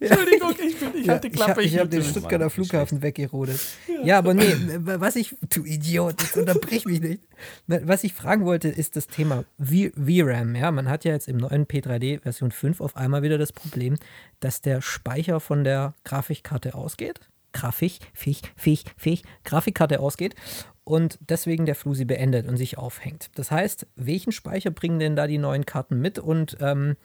Entschuldigung, 0.01 0.51
ich 0.65 0.79
bin, 0.79 0.89
ich 0.95 1.05
Ja, 1.07 1.15
hatte 1.15 1.27
ich 1.27 1.33
Klappe. 1.33 1.51
habe 1.51 1.63
Ich, 1.63 1.77
hab 1.77 1.89
den. 1.89 2.03
Stuttgarter 2.03 2.45
Mann, 2.45 2.49
Flughafen 2.49 3.01
weggerodet. 3.01 3.59
Ja, 4.03 4.17
aber 4.17 4.33
nee, 4.33 4.55
was 4.79 5.17
ich, 5.17 5.35
du 5.49 5.65
Idiot, 5.65 6.21
jetzt 6.21 6.37
unterbrich 6.37 6.85
mich 6.85 7.01
nicht. 7.01 7.21
Was 7.67 8.03
ich 8.05 8.13
fragen 8.13 8.45
wollte, 8.45 8.69
ist 8.69 8.95
das 8.95 9.07
Thema 9.07 9.43
V- 9.59 9.89
VRAM. 9.95 10.55
Ja, 10.55 10.71
man 10.71 10.87
hat 10.87 11.03
ja 11.03 11.11
jetzt 11.11 11.27
im 11.27 11.35
neuen 11.37 11.65
P3D 11.65 12.21
Version 12.21 12.51
5 12.51 12.79
auf 12.79 12.95
einmal 12.95 13.23
wieder 13.23 13.37
das 13.37 13.51
Problem, 13.51 13.95
dass 14.39 14.61
der 14.61 14.81
Speicher 14.81 15.41
von 15.41 15.63
der 15.65 15.93
Grafikkarte 16.05 16.75
ausgeht. 16.75 17.19
Grafik, 17.51 17.99
Fich, 18.13 18.41
Fich, 18.55 18.85
Fich, 18.95 19.23
Grafikkarte 19.43 19.99
ausgeht 19.99 20.35
und 20.83 21.17
deswegen 21.27 21.65
der 21.65 21.75
Flusi 21.75 22.05
beendet 22.05 22.47
und 22.47 22.57
sich 22.57 22.77
aufhängt. 22.77 23.31
Das 23.35 23.51
heißt, 23.51 23.85
welchen 23.95 24.31
Speicher 24.31 24.69
bringen 24.71 24.99
denn 24.99 25.15
da 25.15 25.27
die 25.27 25.39
neuen 25.39 25.65
Karten 25.65 25.99
mit 25.99 26.19
und 26.19 26.57
ähm, 26.61 26.95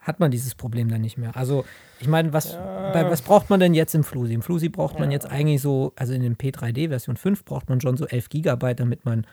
hat 0.00 0.18
man 0.18 0.30
dieses 0.30 0.54
Problem 0.54 0.88
dann 0.88 1.02
nicht 1.02 1.18
mehr? 1.18 1.36
Also, 1.36 1.64
ich 2.00 2.08
meine, 2.08 2.32
was, 2.32 2.54
bei, 2.54 3.08
was 3.10 3.22
braucht 3.22 3.50
man 3.50 3.60
denn 3.60 3.74
jetzt 3.74 3.94
im 3.94 4.02
Flusi? 4.02 4.32
Im 4.32 4.42
Flusi 4.42 4.68
braucht 4.70 4.98
man 4.98 5.10
jetzt 5.10 5.30
eigentlich 5.30 5.60
so, 5.60 5.92
also 5.96 6.14
in 6.14 6.22
dem 6.22 6.36
P3D 6.36 6.88
Version 6.88 7.16
5 7.16 7.44
braucht 7.44 7.68
man 7.68 7.80
schon 7.80 7.96
so 7.96 8.06
11 8.06 8.30
Gigabyte, 8.30 8.80
damit 8.80 9.04
man 9.04 9.26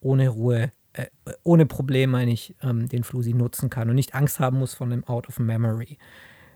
ohne 0.00 0.28
Ruhe, 0.28 0.72
äh, 0.94 1.06
ohne 1.42 1.66
Problem, 1.66 2.10
meine 2.10 2.32
ich, 2.32 2.54
ähm, 2.62 2.88
den 2.88 3.04
Flusi 3.04 3.34
nutzen 3.34 3.68
kann 3.68 3.90
und 3.90 3.96
nicht 3.96 4.14
Angst 4.14 4.40
haben 4.40 4.58
muss 4.58 4.74
von 4.74 4.90
dem 4.90 5.04
Out 5.04 5.28
of 5.28 5.38
Memory. 5.38 5.98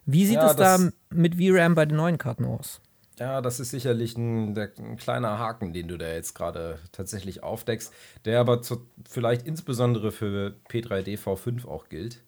Wie 0.06 0.24
sieht 0.24 0.36
Ja, 0.36 0.50
es 0.50 0.56
da 0.56 0.78
mit 1.10 1.34
VRAM 1.34 1.74
bei 1.74 1.84
den 1.84 1.98
neuen 1.98 2.16
Karten 2.16 2.46
aus? 2.46 2.80
Ja, 3.18 3.42
das 3.42 3.60
ist 3.60 3.70
sicherlich 3.70 4.16
ein, 4.16 4.54
der, 4.54 4.70
ein 4.78 4.96
kleiner 4.96 5.38
Haken, 5.38 5.72
den 5.72 5.88
du 5.88 5.98
da 5.98 6.06
jetzt 6.06 6.34
gerade 6.34 6.78
tatsächlich 6.92 7.42
aufdeckst, 7.42 7.92
der 8.24 8.40
aber 8.40 8.62
zu, 8.62 8.86
vielleicht 9.08 9.42
insbesondere 9.46 10.12
für 10.12 10.54
P3D 10.70 11.18
V5 11.18 11.66
auch 11.66 11.88
gilt 11.88 12.22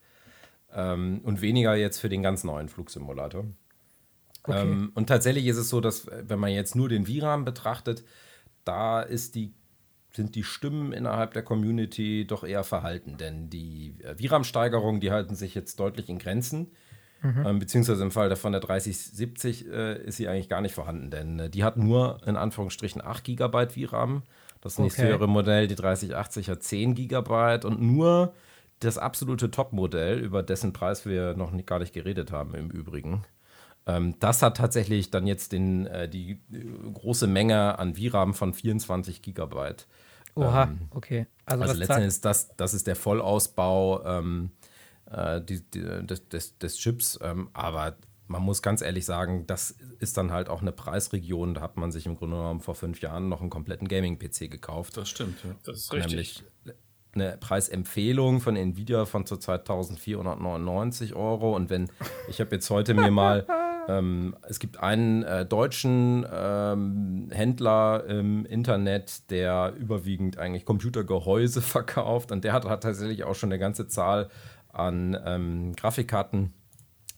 ähm, 0.75 1.21
und 1.23 1.41
weniger 1.41 1.75
jetzt 1.75 1.99
für 1.99 2.09
den 2.09 2.23
ganz 2.23 2.45
neuen 2.45 2.69
Flugsimulator. 2.69 3.47
Okay. 4.45 4.63
Ähm, 4.63 4.93
und 4.95 5.07
tatsächlich 5.07 5.47
ist 5.47 5.59
es 5.59 5.69
so, 5.69 5.81
dass 5.81 6.09
äh, 6.09 6.25
wenn 6.27 6.39
man 6.39 6.51
jetzt 6.51 6.75
nur 6.75 6.89
den 6.89 7.07
VRAM 7.07 7.45
betrachtet, 7.45 8.05
da 8.65 9.05
die, 9.05 9.53
sind 10.13 10.35
die 10.35 10.45
Stimmen 10.45 10.93
innerhalb 10.93 11.35
der 11.35 11.43
Community 11.43 12.27
doch 12.27 12.45
eher 12.45 12.65
verhalten, 12.65 13.17
denn 13.17 13.51
die 13.51 13.97
äh, 14.03 14.17
VRAM-Steigerungen, 14.17 15.01
die 15.01 15.11
halten 15.11 15.35
sich 15.35 15.55
jetzt 15.55 15.79
deutlich 15.81 16.09
in 16.09 16.19
Grenzen. 16.19 16.73
Ähm, 17.23 17.59
beziehungsweise 17.59 18.03
im 18.03 18.11
Fall 18.11 18.35
von 18.35 18.53
der 18.53 18.63
3070 18.63 19.69
äh, 19.69 20.03
ist 20.05 20.17
sie 20.17 20.27
eigentlich 20.27 20.49
gar 20.49 20.63
nicht 20.63 20.75
vorhanden, 20.75 21.11
denn 21.11 21.39
äh, 21.39 21.51
die 21.51 21.65
hat 21.65 21.77
nur 21.77 22.19
in 22.27 22.37
Anführungsstrichen 22.37 23.05
8 23.05 23.25
GB 23.25 23.69
VRAM. 23.69 24.23
Das 24.63 24.79
nächste 24.79 25.03
Okay. 25.03 25.11
höhere 25.11 25.29
Modell, 25.29 25.67
die 25.67 25.75
3080, 25.75 26.49
hat 26.49 26.63
10 26.63 26.95
GB 26.95 27.67
und 27.67 27.81
nur 27.83 28.33
das 28.81 28.99
absolute 28.99 29.51
Top-Modell, 29.51 30.19
über 30.19 30.43
dessen 30.43 30.73
Preis 30.73 31.07
wir 31.07 31.35
noch 31.35 31.53
nicht, 31.53 31.67
gar 31.67 31.79
nicht 31.79 31.93
geredet 31.93 32.33
haben 32.33 32.55
im 32.55 32.71
Übrigen. 32.71 33.25
Ähm, 33.87 34.17
das 34.21 34.43
hat 34.43 34.57
tatsächlich 34.57 35.11
dann 35.11 35.27
jetzt 35.27 35.53
den, 35.53 35.87
äh, 35.87 36.09
die 36.09 36.41
äh, 36.53 36.93
große 36.93 37.27
Menge 37.27 37.79
an 37.79 37.95
VRAM 37.95 38.35
von 38.35 38.53
24 38.55 39.23
GB. 39.23 39.75
Oha, 40.35 40.71
okay. 40.91 41.27
Also, 41.45 41.63
Also 41.63 41.75
letzten 41.75 41.95
Endes, 41.95 42.21
das, 42.21 42.57
das 42.57 42.75
ist 42.75 42.87
der 42.87 42.97
Vollausbau 42.97 44.05
ähm, 44.05 44.51
äh, 45.11 45.41
die, 45.41 45.63
die, 45.63 46.07
des, 46.07 46.29
des, 46.29 46.59
des 46.59 46.77
Chips. 46.79 47.19
Ähm, 47.23 47.51
aber 47.53 47.97
man 48.29 48.43
muss 48.43 48.63
ganz 48.63 48.81
ehrlich 48.81 49.05
sagen, 49.05 49.47
das 49.47 49.75
ist 49.99 50.17
dann 50.17 50.31
halt 50.31 50.49
auch 50.49 50.61
eine 50.63 50.73
Preisregion. 50.73 51.55
Da 51.55 51.61
hat 51.63 51.77
man 51.77 51.91
sich 51.91 52.07
im 52.07 52.17
Grunde 52.17 52.37
genommen 52.37 52.61
vor 52.61 52.77
fünf 52.77 53.01
Jahren 53.01 53.29
noch 53.29 53.41
einen 53.41 53.51
kompletten 53.51 53.89
Gaming-PC 53.89 54.51
gekauft. 54.51 54.97
Das 54.97 55.09
stimmt, 55.09 55.43
ja. 55.43 55.57
Das 55.65 55.79
ist 55.79 55.93
richtig. 55.93 56.45
Eine 57.13 57.37
Preisempfehlung 57.39 58.41
von 58.41 58.57
Nvidia 58.57 59.05
von 59.05 59.27
zurzeit 59.27 59.61
1499 59.61 61.15
Euro. 61.15 61.57
Und 61.57 61.71
wenn, 61.71 61.91
ich 62.29 62.41
habe 62.41 62.55
jetzt 62.55 62.71
heute 62.71 62.95
mir 62.95 63.11
mal, 63.11 63.47
ähm, 63.89 64.37
es 64.49 64.61
gibt 64.61 64.81
einen 64.81 65.25
äh, 65.25 65.45
deutschen 65.45 66.25
ähm, 66.33 67.29
Händler 67.33 68.05
im 68.07 68.47
Internet, 68.47 69.31
der 69.31 69.75
überwiegend 69.77 70.39
eigentlich 70.39 70.65
Computergehäuse 70.65 71.63
verkauft. 71.63 72.31
Und 72.31 72.45
der 72.45 72.53
hat, 72.53 72.65
hat 72.65 72.83
tatsächlich 72.83 73.25
auch 73.25 73.35
schon 73.35 73.51
eine 73.51 73.59
ganze 73.59 73.89
Zahl 73.89 74.29
an 74.73 75.19
ähm, 75.25 75.75
Grafikkarten 75.75 76.53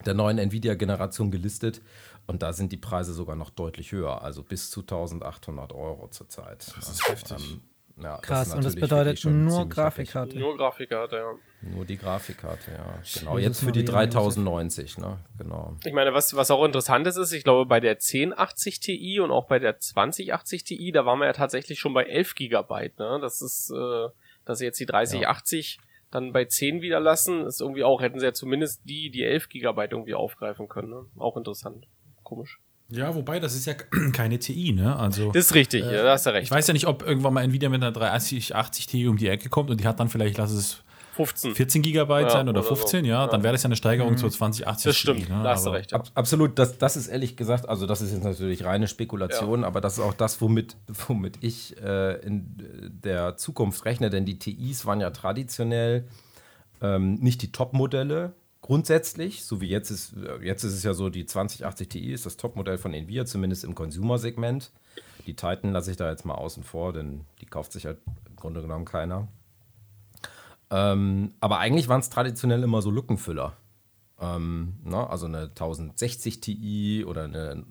der 0.07 0.15
neuen 0.15 0.39
Nvidia-Generation 0.39 1.31
gelistet. 1.31 1.83
Und 2.27 2.43
da 2.43 2.53
sind 2.53 2.73
die 2.73 2.77
Preise 2.77 3.13
sogar 3.13 3.37
noch 3.37 3.51
deutlich 3.51 3.93
höher, 3.93 4.23
also 4.23 4.43
bis 4.43 4.71
zu 4.71 4.81
1800 4.81 5.73
Euro 5.73 6.09
zurzeit. 6.09 6.73
Das 6.77 6.89
ist 6.89 7.09
heftig. 7.09 7.61
Ja, 8.03 8.19
Krass, 8.19 8.49
ist 8.49 8.55
und 8.55 8.65
das 8.65 8.75
bedeutet 8.75 9.25
nur 9.25 9.69
Grafikkarte. 9.69 10.39
Nur 10.39 10.57
Grafikkarte, 10.57 11.17
ja. 11.17 11.35
Nur 11.63 11.85
die 11.85 11.97
Grafikkarte, 11.97 12.73
ja. 12.73 13.01
Genau, 13.19 13.39
Jesus 13.39 13.43
jetzt 13.43 13.65
für 13.65 13.73
die 13.73 13.85
Maria, 13.85 14.07
3090, 14.07 14.99
ne? 14.99 15.19
Genau. 15.39 15.77
Ich 15.85 15.93
meine, 15.93 16.13
was, 16.13 16.35
was 16.35 16.51
auch 16.51 16.65
interessant 16.65 17.07
ist, 17.07 17.17
ist, 17.17 17.33
ich 17.33 17.45
glaube, 17.45 17.67
bei 17.67 17.81
der 17.81 17.93
1080 17.93 18.81
Ti 18.81 19.21
und 19.21 19.31
auch 19.31 19.47
bei 19.47 19.59
der 19.59 19.79
2080 19.79 20.65
Ti, 20.65 20.93
da 20.93 21.07
waren 21.07 21.19
wir 21.19 21.27
ja 21.27 21.33
tatsächlich 21.33 21.79
schon 21.79 21.95
bei 21.95 22.05
11 22.05 22.35
Gigabyte, 22.35 22.99
ne? 22.99 23.19
Das 23.21 23.41
ist, 23.41 23.71
äh, 23.71 24.09
dass 24.45 24.59
sie 24.59 24.65
jetzt 24.65 24.81
die 24.81 24.87
3080 24.87 25.79
dann 26.11 26.33
bei 26.33 26.45
10 26.45 26.83
wieder 26.83 27.01
lassen, 27.01 27.47
ist 27.47 27.61
irgendwie 27.61 27.85
auch, 27.85 28.03
hätten 28.03 28.19
sie 28.19 28.27
ja 28.27 28.35
zumindest 28.35 28.83
die, 28.85 29.11
die 29.11 29.23
11 29.23 29.49
Gigabyte 29.49 29.93
irgendwie 29.93 30.15
aufgreifen 30.15 30.69
können, 30.69 30.91
ne? 30.91 31.07
Auch 31.17 31.37
interessant. 31.37 31.87
Komisch. 32.23 32.61
Ja, 32.89 33.15
wobei, 33.15 33.41
das 33.41 33.55
ist 33.55 33.67
ja 33.67 33.75
keine 34.13 34.39
TI, 34.39 34.73
ne? 34.73 34.97
Also. 34.97 35.33
Das 35.33 35.47
ist 35.47 35.55
richtig, 35.55 35.85
ja, 35.85 36.03
da 36.03 36.13
hast 36.13 36.27
du 36.27 36.31
recht. 36.31 36.45
Ich 36.45 36.51
weiß 36.51 36.67
ja 36.67 36.73
nicht, 36.73 36.87
ob 36.87 37.03
irgendwann 37.03 37.35
mal 37.35 37.43
Nvidia 37.43 37.69
mit 37.69 37.83
einer 37.83 37.93
3080 37.93 38.87
Ti 38.87 39.09
um 39.09 39.17
die 39.17 39.29
Ecke 39.29 39.49
kommt 39.49 39.71
und 39.71 39.81
die 39.81 39.87
hat 39.87 39.99
dann 40.01 40.09
vielleicht, 40.09 40.39
lass 40.39 40.53
es 40.53 40.83
15. 41.15 41.55
14 41.55 41.83
Gigabyte 41.83 42.25
Ja, 42.25 42.31
sein 42.31 42.49
oder 42.49 42.61
oder 42.61 42.69
so. 42.69 42.77
15, 42.77 43.05
ja, 43.05 43.27
dann 43.27 43.43
wäre 43.43 43.53
das 43.53 43.63
ja 43.63 43.69
eine 43.69 43.77
Steigerung 43.77 44.17
zur 44.17 44.31
2080 44.31 44.85
Das 44.85 44.97
stimmt, 44.97 45.27
Ti, 45.27 45.33
ne? 45.33 45.43
da 45.43 45.51
hast 45.51 45.67
du 45.67 45.71
recht. 45.71 45.93
Ja. 45.93 45.99
Ab, 45.99 46.09
absolut, 46.15 46.59
das, 46.59 46.79
das 46.79 46.97
ist 46.97 47.09
ehrlich 47.09 47.37
gesagt, 47.37 47.69
also 47.69 47.87
das 47.87 48.01
ist 48.01 48.13
jetzt 48.13 48.25
natürlich 48.25 48.65
reine 48.65 48.89
Spekulation, 48.89 49.65
aber 49.65 49.81
das 49.83 49.95
ist 49.95 50.01
auch 50.01 50.15
das, 50.15 50.41
womit, 50.41 50.77
womit 51.07 51.37
ich 51.43 51.77
äh, 51.83 52.15
in 52.27 52.57
der 53.05 53.37
Zukunft 53.37 53.85
rechne, 53.85 54.09
denn 54.09 54.25
die 54.25 54.39
TIs 54.39 54.87
waren 54.87 55.01
ja 55.01 55.11
traditionell 55.11 56.07
ähm, 56.81 57.15
nicht 57.15 57.43
die 57.43 57.53
Top-Modelle. 57.53 58.33
Grundsätzlich, 58.63 59.45
so 59.45 59.61
wie 59.61 59.69
jetzt 59.69 59.91
ist, 59.91 60.15
äh, 60.17 60.39
jetzt 60.43 60.63
ist 60.63 60.73
es 60.73 60.85
ja 60.85 60.95
so, 60.95 61.11
die 61.11 61.27
2080 61.27 61.89
Ti 61.89 62.13
ist 62.13 62.27
das 62.27 62.37
Top-Modell 62.37 62.79
von 62.79 62.95
Nvidia, 62.95 63.27
zumindest 63.27 63.65
im 63.65 63.75
Consumer-Segment. 63.75 64.71
Die 65.27 65.35
Titan 65.35 65.73
lasse 65.73 65.91
ich 65.91 65.97
da 65.97 66.09
jetzt 66.09 66.25
mal 66.25 66.37
außen 66.37 66.63
vor, 66.63 66.93
denn 66.93 67.25
die 67.41 67.47
kauft 67.47 67.73
sich 67.73 67.87
halt 67.87 67.99
im 68.29 68.37
Grunde 68.37 68.63
genommen 68.63 68.85
keiner. 68.85 69.27
Ähm, 70.71 71.35
aber 71.41 71.59
eigentlich 71.59 71.89
waren 71.89 72.01
es 72.01 72.09
traditionell 72.09 72.63
immer 72.63 72.83
so 72.83 72.91
Lückenfüller. 72.91 73.57
Ähm, 74.21 74.75
ne? 74.85 75.11
Also 75.11 75.27
eine 75.27 75.43
1060 75.43 76.41
Ti 76.41 77.05
oder 77.05 77.25
eine 77.25 77.65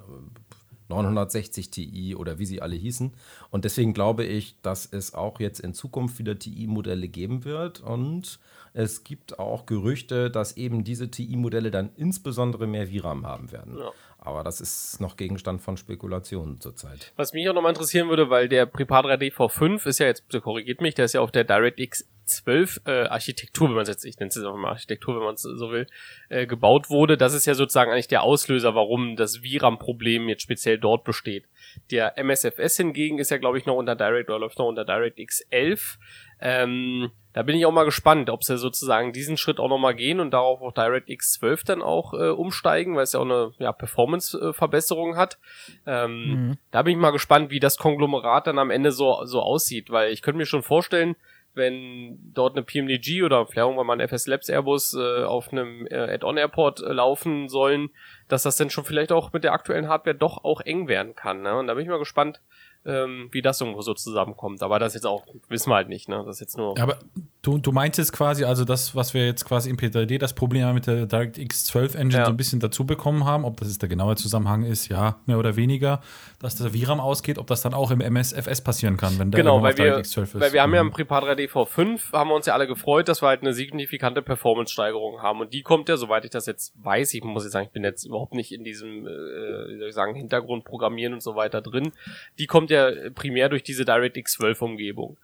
960 0.91 1.69
Ti 1.69 2.15
oder 2.15 2.37
wie 2.37 2.45
sie 2.45 2.61
alle 2.61 2.75
hießen. 2.75 3.13
Und 3.49 3.65
deswegen 3.65 3.93
glaube 3.93 4.23
ich, 4.23 4.55
dass 4.61 4.85
es 4.85 5.13
auch 5.13 5.39
jetzt 5.39 5.59
in 5.59 5.73
Zukunft 5.73 6.19
wieder 6.19 6.37
TI-Modelle 6.37 7.07
geben 7.07 7.43
wird. 7.43 7.79
Und 7.79 8.39
es 8.73 9.03
gibt 9.03 9.39
auch 9.39 9.65
Gerüchte, 9.65 10.29
dass 10.29 10.55
eben 10.57 10.83
diese 10.83 11.09
TI-Modelle 11.09 11.71
dann 11.71 11.89
insbesondere 11.95 12.67
mehr 12.67 12.87
VRAM 12.87 13.25
haben 13.25 13.51
werden. 13.51 13.77
Ja. 13.77 13.91
Aber 14.23 14.43
das 14.43 14.61
ist 14.61 15.01
noch 15.01 15.17
Gegenstand 15.17 15.61
von 15.61 15.77
Spekulationen 15.77 16.61
zurzeit. 16.61 17.11
Was 17.15 17.33
mich 17.33 17.49
auch 17.49 17.55
nochmal 17.55 17.71
interessieren 17.71 18.07
würde, 18.07 18.29
weil 18.29 18.47
der 18.47 18.67
Prepar 18.67 19.03
3D 19.03 19.33
V5 19.33 19.87
ist 19.87 19.99
ja 19.99 20.05
jetzt, 20.05 20.23
korrigiert 20.43 20.79
mich, 20.79 20.93
der 20.93 21.05
ist 21.05 21.13
ja 21.13 21.21
auf 21.21 21.31
der 21.31 21.43
DirectX 21.43 22.07
12 22.31 22.81
äh, 22.85 22.91
Architektur, 23.03 23.67
wenn 23.67 23.75
man 23.75 23.83
es 23.83 23.89
jetzt, 23.89 24.05
ich 24.05 24.17
nenne 24.17 24.29
es 24.29 24.35
jetzt 24.35 24.45
einfach 24.45 24.57
mal 24.57 24.69
Architektur, 24.69 25.15
wenn 25.15 25.23
man 25.23 25.35
es 25.35 25.41
so 25.41 25.71
will, 25.71 25.87
äh, 26.29 26.47
gebaut 26.47 26.89
wurde. 26.89 27.17
Das 27.17 27.33
ist 27.33 27.45
ja 27.45 27.53
sozusagen 27.53 27.91
eigentlich 27.91 28.07
der 28.07 28.23
Auslöser, 28.23 28.75
warum 28.75 29.15
das 29.15 29.37
VRAM-Problem 29.37 30.29
jetzt 30.29 30.41
speziell 30.41 30.77
dort 30.77 31.03
besteht. 31.03 31.45
Der 31.91 32.17
MSFS 32.17 32.77
hingegen 32.77 33.19
ist 33.19 33.31
ja, 33.31 33.37
glaube 33.37 33.57
ich, 33.57 33.65
noch 33.65 33.75
unter 33.75 33.95
Direct 33.95 34.29
oder 34.29 34.39
läuft 34.39 34.59
noch 34.59 34.67
unter 34.67 34.85
DirectX 34.85 35.41
11. 35.49 35.99
Ähm, 36.43 37.11
da 37.33 37.43
bin 37.43 37.55
ich 37.55 37.65
auch 37.65 37.71
mal 37.71 37.85
gespannt, 37.85 38.29
ob 38.29 38.43
sie 38.43 38.57
sozusagen 38.57 39.13
diesen 39.13 39.37
Schritt 39.37 39.59
auch 39.59 39.69
nochmal 39.69 39.95
gehen 39.95 40.19
und 40.19 40.31
darauf 40.31 40.61
auch 40.61 40.73
DirectX 40.73 41.33
12 41.33 41.63
dann 41.63 41.81
auch 41.81 42.13
äh, 42.13 42.29
umsteigen, 42.29 42.95
weil 42.95 43.03
es 43.03 43.13
ja 43.13 43.19
auch 43.19 43.25
eine 43.25 43.53
ja, 43.59 43.71
Performance-Verbesserung 43.71 45.15
hat. 45.15 45.37
Ähm, 45.85 46.57
Da 46.71 46.81
bin 46.81 46.93
ich 46.93 46.99
mal 46.99 47.11
gespannt, 47.11 47.51
wie 47.51 47.59
das 47.59 47.77
Konglomerat 47.77 48.47
dann 48.47 48.59
am 48.59 48.71
Ende 48.71 48.91
so, 48.91 49.23
so 49.25 49.41
aussieht, 49.41 49.89
weil 49.91 50.11
ich 50.11 50.21
könnte 50.21 50.39
mir 50.39 50.45
schon 50.45 50.63
vorstellen, 50.63 51.15
wenn 51.53 52.17
dort 52.33 52.55
eine 52.55 52.63
PMDG 52.63 53.23
oder 53.23 53.45
vielleicht 53.45 53.65
irgendwann 53.65 53.87
mal 53.87 53.99
ein 53.99 54.07
FS 54.07 54.27
Labs 54.27 54.49
Airbus 54.49 54.93
äh, 54.93 55.23
auf 55.23 55.51
einem 55.51 55.85
äh, 55.87 56.13
Add-on-Airport 56.13 56.81
äh, 56.81 56.93
laufen 56.93 57.49
sollen, 57.49 57.89
dass 58.27 58.43
das 58.43 58.55
dann 58.57 58.69
schon 58.69 58.85
vielleicht 58.85 59.11
auch 59.11 59.33
mit 59.33 59.43
der 59.43 59.53
aktuellen 59.53 59.87
Hardware 59.87 60.15
doch 60.15 60.43
auch 60.43 60.61
eng 60.61 60.87
werden 60.87 61.15
kann. 61.15 61.41
Ne? 61.41 61.57
Und 61.57 61.67
da 61.67 61.73
bin 61.73 61.83
ich 61.83 61.89
mal 61.89 61.99
gespannt, 61.99 62.41
ähm, 62.83 63.29
wie 63.31 63.41
das 63.41 63.61
irgendwo 63.61 63.81
so 63.81 63.93
zusammenkommt. 63.93 64.63
Aber 64.63 64.79
das 64.79 64.93
jetzt 64.93 65.05
auch, 65.05 65.25
wissen 65.49 65.69
wir 65.69 65.75
halt 65.75 65.89
nicht, 65.89 66.09
ne? 66.09 66.23
Das 66.25 66.37
ist 66.37 66.39
jetzt 66.39 66.57
nur. 66.57 66.79
Aber 66.79 66.97
du, 67.43 67.59
du 67.59 67.71
meinst 67.71 67.99
jetzt 67.99 68.11
quasi, 68.11 68.43
also 68.43 68.65
das, 68.65 68.95
was 68.95 69.13
wir 69.13 69.25
jetzt 69.25 69.45
quasi 69.45 69.69
im 69.69 69.77
P3D, 69.77 70.17
das 70.17 70.33
Problem 70.33 70.73
mit 70.73 70.87
der 70.87 71.05
DirectX 71.05 71.65
12 71.65 71.95
Engine 71.95 72.19
Ja. 72.21 72.25
so 72.25 72.31
ein 72.31 72.37
bisschen 72.37 72.59
dazu 72.59 72.85
bekommen 72.85 73.25
haben, 73.25 73.45
ob 73.45 73.57
das 73.57 73.67
jetzt 73.67 73.81
der 73.81 73.89
genaue 73.89 74.15
Zusammenhang 74.15 74.63
ist, 74.63 74.87
ja, 74.87 75.17
mehr 75.27 75.37
oder 75.37 75.55
weniger, 75.55 76.01
dass 76.41 76.55
der 76.55 76.71
VRAM 76.71 76.99
ausgeht, 76.99 77.37
ob 77.37 77.47
das 77.47 77.61
dann 77.61 77.73
auch 77.73 77.91
im 77.91 78.01
MSFS 78.01 78.61
passieren 78.61 78.97
kann, 78.97 79.17
wenn 79.19 79.31
der 79.31 79.39
Genau, 79.39 79.61
weil 79.61 79.77
wir, 79.77 79.85
DirectX 79.85 80.11
12 80.11 80.35
ist. 80.35 80.41
weil 80.41 80.53
wir 80.53 80.61
haben 80.61 80.73
ja 80.73 80.81
Mhm. 80.83 80.89
im 80.89 80.93
Prepar 80.93 81.23
3D 81.23 81.47
V5, 81.49 82.11
haben 82.13 82.29
wir 82.29 82.35
uns 82.35 82.45
ja 82.45 82.53
alle 82.53 82.67
gefreut, 82.67 83.07
dass 83.07 83.21
wir 83.21 83.27
halt 83.27 83.41
eine 83.41 83.53
signifikante 83.53 84.21
Performance-Steigerung 84.21 85.21
haben. 85.21 85.39
Und 85.41 85.53
die 85.53 85.61
kommt 85.61 85.89
ja, 85.89 85.97
soweit 85.97 86.25
ich 86.25 86.31
das 86.31 86.45
jetzt 86.45 86.73
weiß, 86.83 87.13
ich 87.13 87.23
muss 87.23 87.43
jetzt 87.43 87.53
sagen, 87.53 87.65
ich 87.67 87.71
bin 87.71 87.83
jetzt 87.83 88.03
überhaupt 88.05 88.33
nicht 88.33 88.51
in 88.51 88.63
diesem, 88.63 89.05
äh, 89.07 89.09
wie 89.09 89.77
soll 89.79 89.87
ich 89.89 89.95
sagen, 89.95 90.15
Hintergrund 90.15 90.65
programmieren 90.65 91.13
und 91.13 91.21
so 91.21 91.35
weiter 91.35 91.61
drin. 91.61 91.91
Die 92.39 92.47
kommt 92.47 92.69
ja 92.69 92.89
primär 93.15 93.49
durch 93.49 93.63
diese 93.63 93.85
DirectX 93.85 94.33
12 94.33 94.61
Umgebung. 94.61 95.17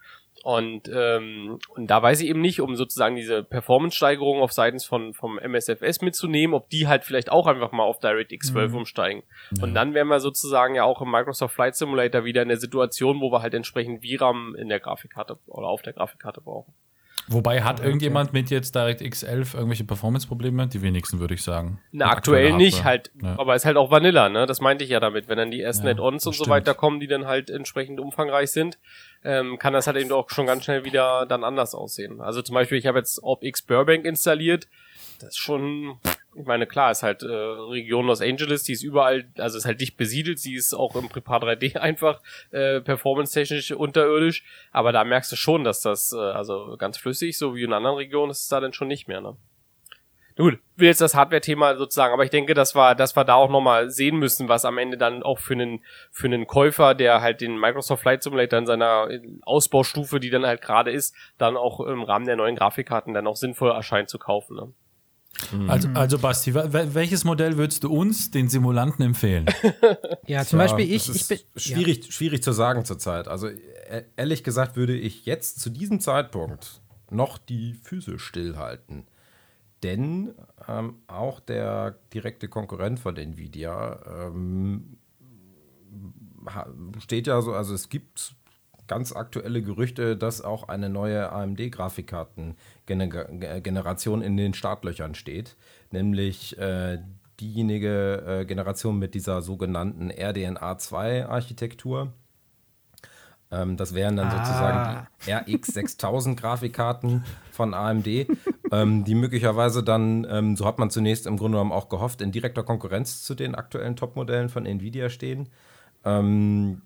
Und, 0.47 0.89
ähm, 0.95 1.59
und 1.75 1.87
da 1.87 2.01
weiß 2.01 2.21
ich 2.21 2.29
eben 2.29 2.39
nicht, 2.39 2.61
um 2.61 2.77
sozusagen 2.77 3.17
diese 3.17 3.43
Performance-Steigerung 3.43 4.39
auf 4.39 4.53
seitens 4.53 4.85
von, 4.85 5.13
vom 5.13 5.37
MSFS 5.39 5.99
mitzunehmen, 5.99 6.53
ob 6.53 6.69
die 6.69 6.87
halt 6.87 7.03
vielleicht 7.03 7.29
auch 7.29 7.47
einfach 7.47 7.73
mal 7.73 7.83
auf 7.83 7.99
DirectX 7.99 8.53
12 8.53 8.73
umsteigen. 8.73 9.23
Und 9.61 9.73
dann 9.73 9.93
wären 9.93 10.07
wir 10.07 10.21
sozusagen 10.21 10.73
ja 10.73 10.85
auch 10.85 11.01
im 11.01 11.11
Microsoft 11.11 11.53
Flight 11.53 11.75
Simulator 11.75 12.23
wieder 12.23 12.43
in 12.43 12.47
der 12.47 12.59
Situation, 12.59 13.19
wo 13.19 13.29
wir 13.29 13.41
halt 13.41 13.55
entsprechend 13.55 14.05
VRAM 14.05 14.55
in 14.55 14.69
der 14.69 14.79
Grafikkarte 14.79 15.37
oder 15.47 15.67
auf 15.67 15.81
der 15.81 15.91
Grafikkarte 15.91 16.39
brauchen. 16.39 16.73
Wobei 17.29 17.61
hat 17.61 17.81
irgendjemand 17.81 18.31
mit 18.31 18.49
jetzt 18.49 18.73
DirectX 18.73 19.23
11 19.23 19.53
irgendwelche 19.53 19.83
Performance-Probleme? 19.83 20.67
Die 20.67 20.81
wenigsten, 20.81 21.19
würde 21.19 21.33
ich 21.33 21.43
sagen. 21.43 21.79
Na, 21.91 22.09
aktuell 22.09 22.53
nicht, 22.53 22.85
halt, 22.85 23.11
Ja. 23.21 23.37
aber 23.37 23.55
ist 23.55 23.65
halt 23.65 23.75
auch 23.75 23.91
Vanilla, 23.91 24.29
ne? 24.29 24.45
Das 24.45 24.61
meinte 24.61 24.85
ich 24.85 24.89
ja 24.91 24.99
damit. 25.01 25.27
Wenn 25.27 25.37
dann 25.37 25.51
die 25.51 25.61
ersten 25.61 25.85
Ja, 25.85 25.91
Add-ons 25.91 26.25
und 26.25 26.33
so 26.33 26.43
stimmt. 26.43 26.49
weiter 26.49 26.73
kommen, 26.73 26.99
die 27.01 27.07
dann 27.07 27.25
halt 27.27 27.49
entsprechend 27.49 27.99
umfangreich 27.99 28.51
sind, 28.51 28.77
ähm, 29.25 29.59
kann 29.59 29.73
das 29.73 29.87
halt 29.87 29.97
eben 29.97 30.11
auch 30.13 30.29
schon 30.29 30.45
ganz 30.45 30.63
schnell 30.63 30.85
wieder 30.85 31.25
dann 31.25 31.43
anders 31.43 31.75
aussehen. 31.75 32.21
Also 32.21 32.41
zum 32.41 32.53
Beispiel, 32.53 32.77
ich 32.77 32.87
habe 32.87 32.97
jetzt 32.99 33.21
OpX 33.21 33.61
Burbank 33.61 34.05
installiert. 34.05 34.67
Das 35.19 35.29
ist 35.29 35.37
schon, 35.39 35.97
ich 36.37 36.45
meine, 36.45 36.67
klar, 36.67 36.91
ist 36.91 37.03
halt 37.03 37.23
äh, 37.23 37.27
Region 37.27 38.05
Los 38.05 38.21
Angeles, 38.21 38.63
die 38.63 38.73
ist 38.73 38.83
überall, 38.83 39.27
also 39.37 39.57
ist 39.57 39.65
halt 39.65 39.81
dicht 39.81 39.97
besiedelt, 39.97 40.39
sie 40.39 40.53
ist 40.55 40.73
auch 40.73 40.95
im 40.95 41.09
Prepar 41.09 41.41
3D 41.41 41.77
einfach 41.79 42.21
äh, 42.51 42.79
performance-technisch 42.81 43.71
unterirdisch, 43.71 44.43
aber 44.71 44.91
da 44.91 45.03
merkst 45.03 45.31
du 45.31 45.35
schon, 45.35 45.63
dass 45.63 45.81
das, 45.81 46.13
äh, 46.13 46.17
also 46.17 46.75
ganz 46.77 46.97
flüssig, 46.97 47.37
so 47.37 47.55
wie 47.55 47.63
in 47.63 47.73
anderen 47.73 47.97
Regionen, 47.97 48.31
ist 48.31 48.43
es 48.43 48.47
da 48.49 48.59
dann 48.59 48.73
schon 48.73 48.87
nicht 48.87 49.07
mehr, 49.07 49.21
ne? 49.21 49.35
Gut, 50.37 50.59
will 50.75 50.87
jetzt 50.87 51.01
das 51.01 51.15
Hardware-Thema 51.15 51.77
sozusagen, 51.77 52.13
aber 52.13 52.23
ich 52.23 52.29
denke, 52.29 52.53
dass 52.53 52.75
wir, 52.75 52.93
dass 52.93 53.15
wir 53.15 53.23
da 53.23 53.33
auch 53.33 53.49
nochmal 53.49 53.89
sehen 53.89 54.17
müssen, 54.17 54.47
was 54.47 54.65
am 54.65 54.77
Ende 54.77 54.95
dann 54.95 55.23
auch 55.23 55.39
für 55.39 55.53
einen, 55.53 55.83
für 56.11 56.27
einen 56.27 56.45
Käufer, 56.45 56.93
der 56.93 57.21
halt 57.21 57.41
den 57.41 57.59
Microsoft 57.59 58.03
Flight 58.03 58.21
Simulator 58.21 58.59
in 58.59 58.67
seiner 58.67 59.09
Ausbaustufe, 59.41 60.19
die 60.19 60.29
dann 60.29 60.45
halt 60.45 60.61
gerade 60.61 60.91
ist, 60.91 61.15
dann 61.39 61.57
auch 61.57 61.79
im 61.79 62.03
Rahmen 62.03 62.27
der 62.27 62.35
neuen 62.35 62.55
Grafikkarten 62.55 63.15
dann 63.15 63.25
auch 63.25 63.35
sinnvoll 63.35 63.71
erscheint 63.71 64.11
zu 64.11 64.19
kaufen. 64.19 64.57
Ne? 64.57 64.73
Also, 65.67 65.87
also 65.93 66.17
Basti, 66.19 66.53
wel- 66.53 66.73
wel- 66.73 66.93
welches 66.95 67.23
Modell 67.23 67.57
würdest 67.57 67.83
du 67.83 67.91
uns, 67.93 68.31
den 68.31 68.49
Simulanten, 68.49 69.05
empfehlen? 69.05 69.45
Ja, 70.27 70.43
zum 70.45 70.59
Ja, 70.59 70.65
Beispiel 70.65 70.91
ich, 70.91 71.05
das 71.05 71.15
ich 71.15 71.21
ist 71.21 71.27
bin. 71.29 71.39
schwierig, 71.55 72.11
schwierig 72.13 72.43
zu 72.43 72.51
sagen 72.51 72.83
zurzeit. 72.85 73.27
Also 73.27 73.47
e- 73.47 73.57
ehrlich 74.17 74.43
gesagt 74.43 74.75
würde 74.75 74.95
ich 74.97 75.25
jetzt 75.25 75.61
zu 75.61 75.69
diesem 75.69 75.99
Zeitpunkt 75.99 76.81
noch 77.11 77.37
die 77.37 77.75
Füße 77.75 78.19
stillhalten. 78.19 79.05
Denn 79.83 80.33
ähm, 80.67 80.95
auch 81.07 81.39
der 81.39 81.99
direkte 82.13 82.47
Konkurrent 82.47 82.99
von 82.99 83.15
Nvidia 83.15 83.99
ähm, 84.31 84.97
steht 86.99 87.27
ja 87.27 87.41
so, 87.41 87.53
also 87.53 87.73
es 87.73 87.89
gibt 87.89 88.33
ganz 88.87 89.11
aktuelle 89.13 89.61
Gerüchte, 89.61 90.15
dass 90.17 90.41
auch 90.41 90.67
eine 90.69 90.89
neue 90.89 91.31
AMD-Grafikkarten-Generation 91.31 94.21
in 94.21 94.37
den 94.37 94.53
Startlöchern 94.53 95.15
steht. 95.15 95.55
Nämlich 95.91 96.57
äh, 96.57 96.99
diejenige 97.39 98.23
äh, 98.25 98.45
Generation 98.45 98.97
mit 98.99 99.13
dieser 99.13 99.41
sogenannten 99.41 100.11
RDNA2-Architektur. 100.11 102.11
Ähm, 103.51 103.77
das 103.77 103.93
wären 103.93 104.15
dann 104.17 104.27
Ah. 104.27 104.45
sozusagen 104.45 105.07
die 105.25 105.31
RX 105.55 105.67
6000 105.69 106.37
Grafikkarten 106.39 107.23
von 107.51 107.73
AMD, 107.73 108.27
ähm, 108.71 109.03
die 109.05 109.15
möglicherweise 109.15 109.83
dann, 109.83 110.27
ähm, 110.29 110.55
so 110.57 110.65
hat 110.65 110.79
man 110.79 110.89
zunächst 110.89 111.25
im 111.27 111.37
Grunde 111.37 111.55
genommen 111.57 111.71
auch 111.71 111.87
gehofft, 111.89 112.21
in 112.21 112.31
direkter 112.31 112.63
Konkurrenz 112.63 113.23
zu 113.23 113.35
den 113.35 113.55
aktuellen 113.55 113.95
Topmodellen 113.95 114.49
von 114.49 114.65
Nvidia 114.65 115.09
stehen. 115.09 115.47
Ähm, 116.05 116.81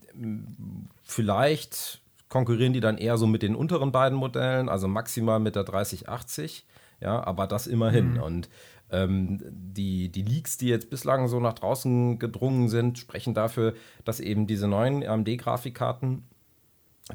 vielleicht 1.03 2.01
konkurrieren 2.29 2.73
die 2.73 2.79
dann 2.79 2.97
eher 2.97 3.17
so 3.17 3.27
mit 3.27 3.43
den 3.43 3.55
unteren 3.55 3.91
beiden 3.91 4.17
Modellen, 4.17 4.69
also 4.69 4.87
maximal 4.87 5.39
mit 5.39 5.55
der 5.55 5.63
3080, 5.63 6.65
ja, 7.01 7.23
aber 7.23 7.45
das 7.45 7.67
immerhin. 7.67 8.19
Und 8.19 8.49
ähm, 8.91 9.39
die, 9.51 10.09
die 10.09 10.21
Leaks, 10.21 10.57
die 10.57 10.67
jetzt 10.67 10.89
bislang 10.89 11.27
so 11.27 11.39
nach 11.39 11.53
draußen 11.53 12.19
gedrungen 12.19 12.69
sind, 12.69 12.97
sprechen 12.97 13.33
dafür, 13.33 13.73
dass 14.05 14.19
eben 14.19 14.47
diese 14.47 14.67
neuen 14.67 15.05
AMD-Grafikkarten 15.05 16.23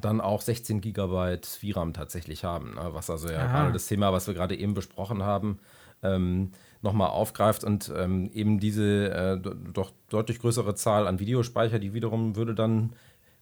dann 0.01 0.20
auch 0.20 0.42
16 0.42 0.80
GB 0.80 1.38
VRAM 1.42 1.92
tatsächlich 1.92 2.44
haben, 2.44 2.74
ne? 2.74 2.88
was 2.90 3.09
also 3.09 3.28
ja 3.28 3.38
Aha. 3.38 3.47
gerade 3.47 3.72
das 3.72 3.86
Thema, 3.86 4.12
was 4.12 4.26
wir 4.26 4.34
gerade 4.34 4.57
eben 4.57 4.74
besprochen 4.74 5.22
haben, 5.22 5.59
ähm, 6.03 6.53
nochmal 6.83 7.09
aufgreift 7.11 7.64
und 7.64 7.93
ähm, 7.97 8.31
eben 8.33 8.61
diese 8.61 9.11
äh, 9.11 9.39
do- 9.41 9.55
doch 9.72 9.93
deutlich 10.09 10.39
größere 10.39 10.74
Zahl 10.74 11.07
an 11.07 11.18
Videospeicher, 11.18 11.79
die 11.79 11.95
wiederum 11.95 12.37
würde 12.37 12.55
dann, 12.55 12.95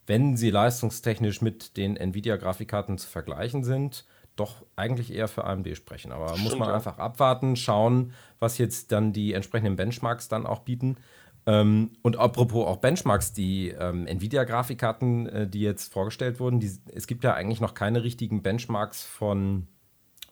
wenn 0.07 0.37
sie 0.37 0.49
leistungstechnisch 0.51 1.41
mit 1.41 1.77
den 1.77 1.97
Nvidia-Grafikkarten 1.97 2.97
zu 2.97 3.07
vergleichen 3.07 3.63
sind, 3.63 4.05
doch 4.35 4.65
eigentlich 4.75 5.13
eher 5.13 5.27
für 5.27 5.45
AMD 5.45 5.75
sprechen. 5.77 6.11
Aber 6.11 6.31
muss 6.31 6.47
Stimmt, 6.47 6.59
man 6.59 6.69
ja. 6.69 6.75
einfach 6.75 6.97
abwarten, 6.97 7.55
schauen, 7.55 8.13
was 8.39 8.57
jetzt 8.57 8.91
dann 8.91 9.13
die 9.13 9.33
entsprechenden 9.33 9.75
Benchmarks 9.75 10.27
dann 10.27 10.45
auch 10.45 10.59
bieten. 10.59 10.97
Ähm, 11.45 11.91
und 12.01 12.17
apropos 12.17 12.65
auch 12.67 12.77
Benchmarks, 12.77 13.31
die 13.31 13.69
ähm, 13.69 14.07
Nvidia-Grafikkarten, 14.07 15.27
äh, 15.27 15.47
die 15.47 15.61
jetzt 15.61 15.93
vorgestellt 15.93 16.39
wurden, 16.39 16.59
die, 16.59 16.71
es 16.93 17.07
gibt 17.07 17.23
ja 17.23 17.33
eigentlich 17.33 17.61
noch 17.61 17.73
keine 17.73 18.03
richtigen 18.03 18.41
Benchmarks 18.41 19.03
von 19.03 19.67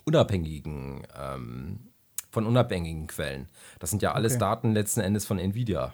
unabhängigen, 0.05 1.03
ähm, 1.17 1.92
von 2.33 2.47
unabhängigen 2.47 3.05
Quellen. 3.07 3.47
Das 3.79 3.91
sind 3.91 4.01
ja 4.01 4.13
alles 4.13 4.33
Okay. 4.33 4.39
Daten 4.39 4.73
letzten 4.73 5.01
Endes 5.01 5.25
von 5.25 5.37
Nvidia. 5.37 5.93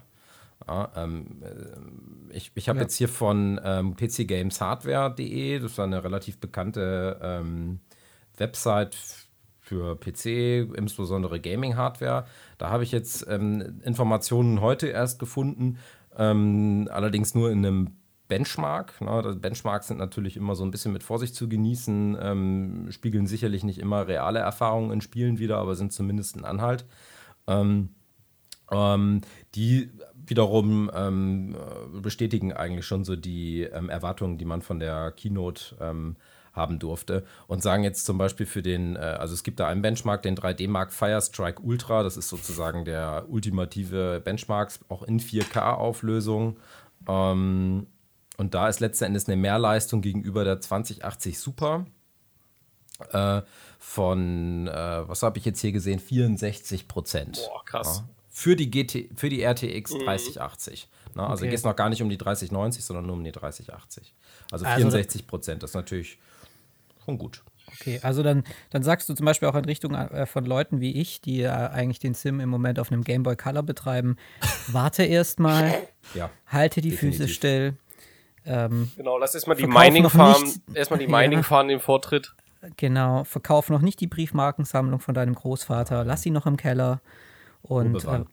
Ja, 0.68 0.90
ähm, 0.96 1.42
äh, 1.44 2.36
ich 2.36 2.52
ich 2.56 2.70
habe 2.70 2.80
Ja. 2.80 2.84
jetzt 2.84 2.96
hier 2.96 3.10
von 3.10 3.60
ähm, 3.64 3.96
pcgameshardware.de, 3.96 5.60
das 5.60 5.72
ist 5.74 5.80
eine 5.80 6.04
relativ 6.04 6.40
bekannte 6.40 7.20
ähm, 7.22 7.80
Website 8.38 8.98
für 9.60 9.96
PC, 9.98 10.74
insbesondere 10.78 11.40
Gaming-Hardware. 11.40 12.26
Da 12.58 12.70
habe 12.70 12.84
ich 12.84 12.92
jetzt 12.92 13.26
ähm, 13.30 13.82
Informationen 13.84 14.62
heute 14.62 14.88
erst 14.88 15.20
gefunden, 15.20 15.78
ähm, 16.18 16.88
allerdings 16.92 17.36
nur 17.36 17.52
in 17.52 17.66
einem 17.66 17.96
Benchmark. 18.30 19.02
Ne? 19.02 19.22
Das 19.22 19.42
Benchmarks 19.42 19.88
sind 19.88 19.98
natürlich 19.98 20.38
immer 20.38 20.56
so 20.56 20.64
ein 20.64 20.72
bisschen 20.72 20.94
mit 20.94 21.04
Vorsicht 21.04 21.36
zu 21.36 21.50
genießen, 21.50 22.18
ähm, 22.22 22.88
spiegeln 22.92 23.28
sicherlich 23.28 23.66
nicht 23.66 23.80
immer 23.80 24.08
reale 24.08 24.40
Erfahrungen 24.40 24.92
in 24.92 25.02
Spielen 25.02 25.40
wieder, 25.40 25.58
aber 25.58 25.76
sind 25.76 25.92
zumindest 25.92 26.38
ein 26.38 26.46
Anhalt. 26.46 26.86
Ähm, 27.48 27.90
ähm, 28.72 29.22
die 29.56 29.90
wiederum 30.14 30.90
ähm, 30.94 31.56
äh, 31.56 32.00
bestätigen 32.00 32.54
eigentlich 32.54 32.86
schon 32.86 33.04
so 33.04 33.16
die 33.16 33.64
ähm, 33.64 33.90
Erwartungen, 33.90 34.38
die 34.38 34.46
man 34.46 34.62
von 34.62 34.80
der 34.80 35.12
Keynote 35.12 35.76
ähm, 35.82 36.16
haben 36.54 36.78
durfte 36.78 37.26
und 37.48 37.64
sagen 37.64 37.84
jetzt 37.84 38.06
zum 38.06 38.20
Beispiel 38.20 38.46
für 38.46 38.62
den, 38.62 38.96
äh, 38.96 39.00
also 39.00 39.34
es 39.34 39.44
gibt 39.44 39.60
da 39.60 39.68
einen 39.68 39.82
Benchmark, 39.82 40.22
den 40.22 40.36
3D 40.36 40.70
Mark 40.70 40.94
Firestrike 40.94 41.62
Ultra, 41.64 42.04
das 42.04 42.16
ist 42.16 42.30
sozusagen 42.30 42.86
der 42.86 43.26
ultimative 43.28 44.22
Benchmark, 44.24 44.72
auch 44.88 45.02
in 45.02 45.20
4K-Auflösung. 45.20 46.58
Ähm, 47.08 47.88
und 48.40 48.54
da 48.54 48.68
ist 48.70 48.80
letzten 48.80 49.04
Endes 49.06 49.28
eine 49.28 49.36
Mehrleistung 49.36 50.02
gegenüber 50.02 50.44
der 50.44 50.60
2080 50.62 51.38
Super 51.38 51.86
äh, 53.12 53.42
von, 53.78 54.68
äh, 54.68 55.08
was 55.08 55.24
habe 55.24 55.38
ich 55.38 55.46
jetzt 55.46 55.62
hier 55.62 55.72
gesehen, 55.72 56.00
64 56.00 56.88
Prozent. 56.88 57.38
Boah, 57.48 57.64
krass. 57.66 58.04
Für 58.30 58.56
die, 58.56 58.72
GT, 58.72 59.10
für 59.16 59.30
die 59.30 59.42
RTX 59.44 59.92
3080. 59.98 60.88
Na, 61.16 61.28
also 61.28 61.42
Okay. 61.44 61.50
geht 61.50 61.60
es 61.60 61.66
noch 61.66 61.76
gar 61.76 61.90
nicht 61.90 62.02
um 62.02 62.10
die 62.10 62.18
3090, 62.18 62.84
sondern 62.84 63.06
nur 63.06 63.16
um 63.16 63.24
die 63.24 63.32
3080. 63.32 64.14
Also 64.52 64.66
Also 64.66 64.78
64 64.78 65.28
Prozent, 65.28 65.64
das 65.64 65.72
ist 65.72 65.76
natürlich 65.76 66.18
schon 67.04 67.18
gut. 67.18 67.44
Okay, 67.74 68.00
also 68.02 68.24
dann, 68.24 68.44
dann 68.72 68.84
sagst 68.84 69.08
du 69.10 69.14
zum 69.14 69.26
Beispiel 69.26 69.48
auch 69.48 69.56
in 69.56 69.66
Richtung 69.66 69.94
äh, 69.94 70.26
von 70.26 70.46
Leuten 70.46 70.82
wie 70.82 70.94
ich, 71.00 71.22
die 71.22 71.38
ja 71.38 71.68
eigentlich 71.70 72.00
den 72.00 72.14
Sim 72.14 72.40
im 72.40 72.50
Moment 72.50 72.80
auf 72.80 72.92
einem 72.92 73.04
Game 73.04 73.24
Boy 73.24 73.36
Color 73.36 73.64
betreiben, 73.64 74.18
warte 74.68 75.04
erstmal, 75.04 75.74
Ja. 76.14 76.30
halte 76.48 76.82
die 76.82 76.92
Füße 76.92 77.20
Definitiv. 77.28 77.36
still. 77.36 77.78
Ähm, 78.46 78.92
Genau, 78.98 79.18
lass 79.18 79.34
erstmal 79.36 79.56
die 79.58 79.64
Verkauf 79.64 79.82
Mining 79.84 80.04
noch 80.04 80.12
Farm, 80.12 80.42
nicht- 80.44 80.62
erstmal 80.74 81.00
die 81.00 81.06
Ja. 81.06 81.18
Mining 81.20 81.44
Farm 81.44 81.68
den 81.68 81.80
Vortritt. 81.80 82.34
genau, 82.78 83.24
verkauf 83.24 83.70
noch 83.70 83.82
nicht 83.82 84.00
die 84.00 84.08
Briefmarkensammlung 84.08 85.00
von 85.00 85.14
deinem 85.14 85.36
Großvater, 85.36 86.04
lass 86.04 86.22
sie 86.22 86.32
noch 86.32 86.46
im 86.46 86.58
Keller 86.58 87.02
und 87.62 88.04
äh, 88.06 88.24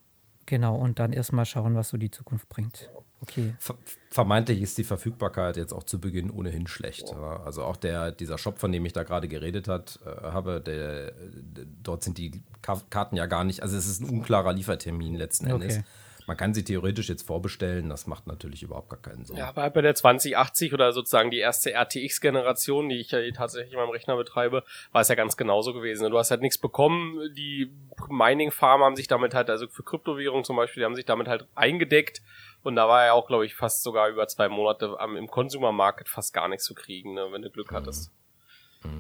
genau, 0.47 0.77
und 0.77 0.99
dann 0.99 1.13
erstmal 1.13 1.45
schauen, 1.47 1.75
was 1.75 1.89
so 1.91 1.97
die 1.97 2.11
Zukunft 2.11 2.49
bringt. 2.49 2.91
Okay. 3.23 3.55
Ver 3.59 3.75
vermeintlich 4.11 4.61
ist 4.61 4.77
die 4.79 4.85
Verfügbarkeit 4.85 5.57
jetzt 5.57 5.73
auch 5.73 5.83
zu 5.85 5.99
Beginn 6.01 6.31
ohnehin 6.31 6.67
schlecht. 6.67 7.11
Ja, 7.11 7.43
Also 7.45 7.65
auch 7.65 7.77
der, 7.77 8.13
dieser 8.13 8.37
Shop, 8.39 8.59
von 8.59 8.71
dem 8.73 8.85
ich 8.85 8.93
da 8.93 9.03
gerade 9.05 9.27
geredet 9.29 9.69
hat, 9.69 9.99
äh, 10.07 10.23
habe, 10.31 10.61
der, 10.61 11.13
der, 11.13 11.65
dort 11.83 12.03
sind 12.05 12.19
die 12.19 12.43
Ka 12.63 12.81
Karten 12.91 13.17
ja 13.17 13.27
gar 13.27 13.45
nicht, 13.45 13.63
also 13.63 13.77
es 13.77 13.87
ist 13.87 14.01
ein 14.03 14.09
unklarer 14.11 14.53
Liefertermin 14.53 15.15
letzten 15.15 15.47
Endes. 15.49 15.77
Okay. 15.79 15.85
Man 16.27 16.37
kann 16.37 16.55
sie 16.55 16.65
theoretisch 16.65 17.09
jetzt 17.09 17.25
vorbestellen, 17.25 17.89
das 17.89 18.09
macht 18.09 18.27
natürlich 18.27 18.63
überhaupt 18.65 18.91
gar 18.91 19.01
keinen 19.01 19.25
Sinn. 19.25 19.37
Ja, 19.37 19.49
aber 19.49 19.71
bei 19.71 19.81
der 19.81 19.95
2080 19.95 20.75
oder 20.75 20.93
sozusagen 20.93 21.31
die 21.31 21.39
erste 21.39 21.73
RTX-Generation, 21.73 22.89
die 22.89 22.97
ich 22.97 23.13
ja 23.13 23.21
tatsächlich 23.31 23.75
in 23.75 23.79
meinem 23.79 23.91
Rechner 23.91 24.17
betreibe, 24.17 24.65
war 24.91 25.01
es 25.01 25.09
ja 25.09 25.15
ganz 25.15 25.37
genauso 25.37 25.73
gewesen. 25.73 26.11
Du 26.11 26.19
hast 26.19 26.33
halt 26.33 26.41
nichts 26.41 26.59
bekommen. 26.59 27.33
Die 27.37 27.71
Mining-Farm 28.09 28.83
haben 28.83 28.97
sich 28.97 29.07
damit 29.07 29.35
halt, 29.35 29.49
also 29.51 29.69
für 29.69 29.85
Kryptowährungen 29.85 30.45
zum 30.45 30.57
Beispiel, 30.57 30.81
die 30.81 30.85
haben 30.85 30.97
sich 30.97 31.05
damit 31.05 31.29
halt 31.29 31.47
eingedeckt. 31.55 32.23
Und 32.65 32.75
da 32.75 32.89
war 32.89 33.07
ja 33.07 33.13
auch, 33.13 33.29
glaube 33.29 33.47
ich, 33.47 33.55
fast 33.55 33.85
sogar 33.85 34.09
über 34.09 34.27
zwei 34.27 34.49
Monate 34.49 34.99
am, 34.99 35.17
im 35.17 35.29
Consumer 35.29 35.71
Market 35.71 36.09
fast 36.09 36.35
gar 36.35 36.49
nichts 36.49 36.65
zu 36.65 36.75
kriegen, 36.75 37.15
ne, 37.15 37.29
wenn 37.31 37.43
du 37.43 37.51
Glück 37.51 37.71
hattest. 37.71 38.11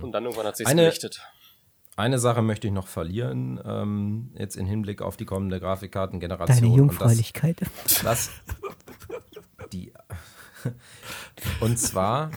Und 0.02 0.12
dann 0.12 0.24
irgendwann 0.24 0.46
hat 0.46 0.56
sich's 0.56 0.70
Eine- 0.70 0.82
gerichtet. 0.82 1.20
Eine 1.96 2.18
Sache 2.18 2.42
möchte 2.42 2.66
ich 2.66 2.74
noch 2.74 2.86
verlieren, 2.86 3.58
ähm, 3.64 4.30
jetzt 4.34 4.56
im 4.56 4.66
Hinblick 4.66 5.00
auf 5.00 5.16
die 5.16 5.24
kommende 5.24 5.58
Grafikkartengeneration. 5.58 6.56
Deine 6.56 6.68
Und 6.68 6.76
Jungfräulichkeit. 6.78 7.62
Das, 7.84 8.02
das, 8.02 8.30
die, 9.72 9.92
und 11.60 11.78
zwar 11.78 12.30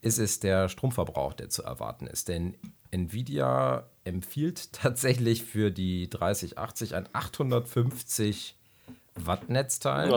ist 0.00 0.18
es 0.18 0.40
der 0.40 0.70
Stromverbrauch, 0.70 1.34
der 1.34 1.50
zu 1.50 1.62
erwarten 1.62 2.06
ist. 2.06 2.28
Denn 2.28 2.56
Nvidia 2.90 3.88
empfiehlt 4.04 4.72
tatsächlich 4.72 5.44
für 5.44 5.70
die 5.70 6.08
3080 6.08 6.94
ein 6.94 7.08
850 7.12 8.56
Watt 9.16 9.48
Netzteil. 9.48 10.10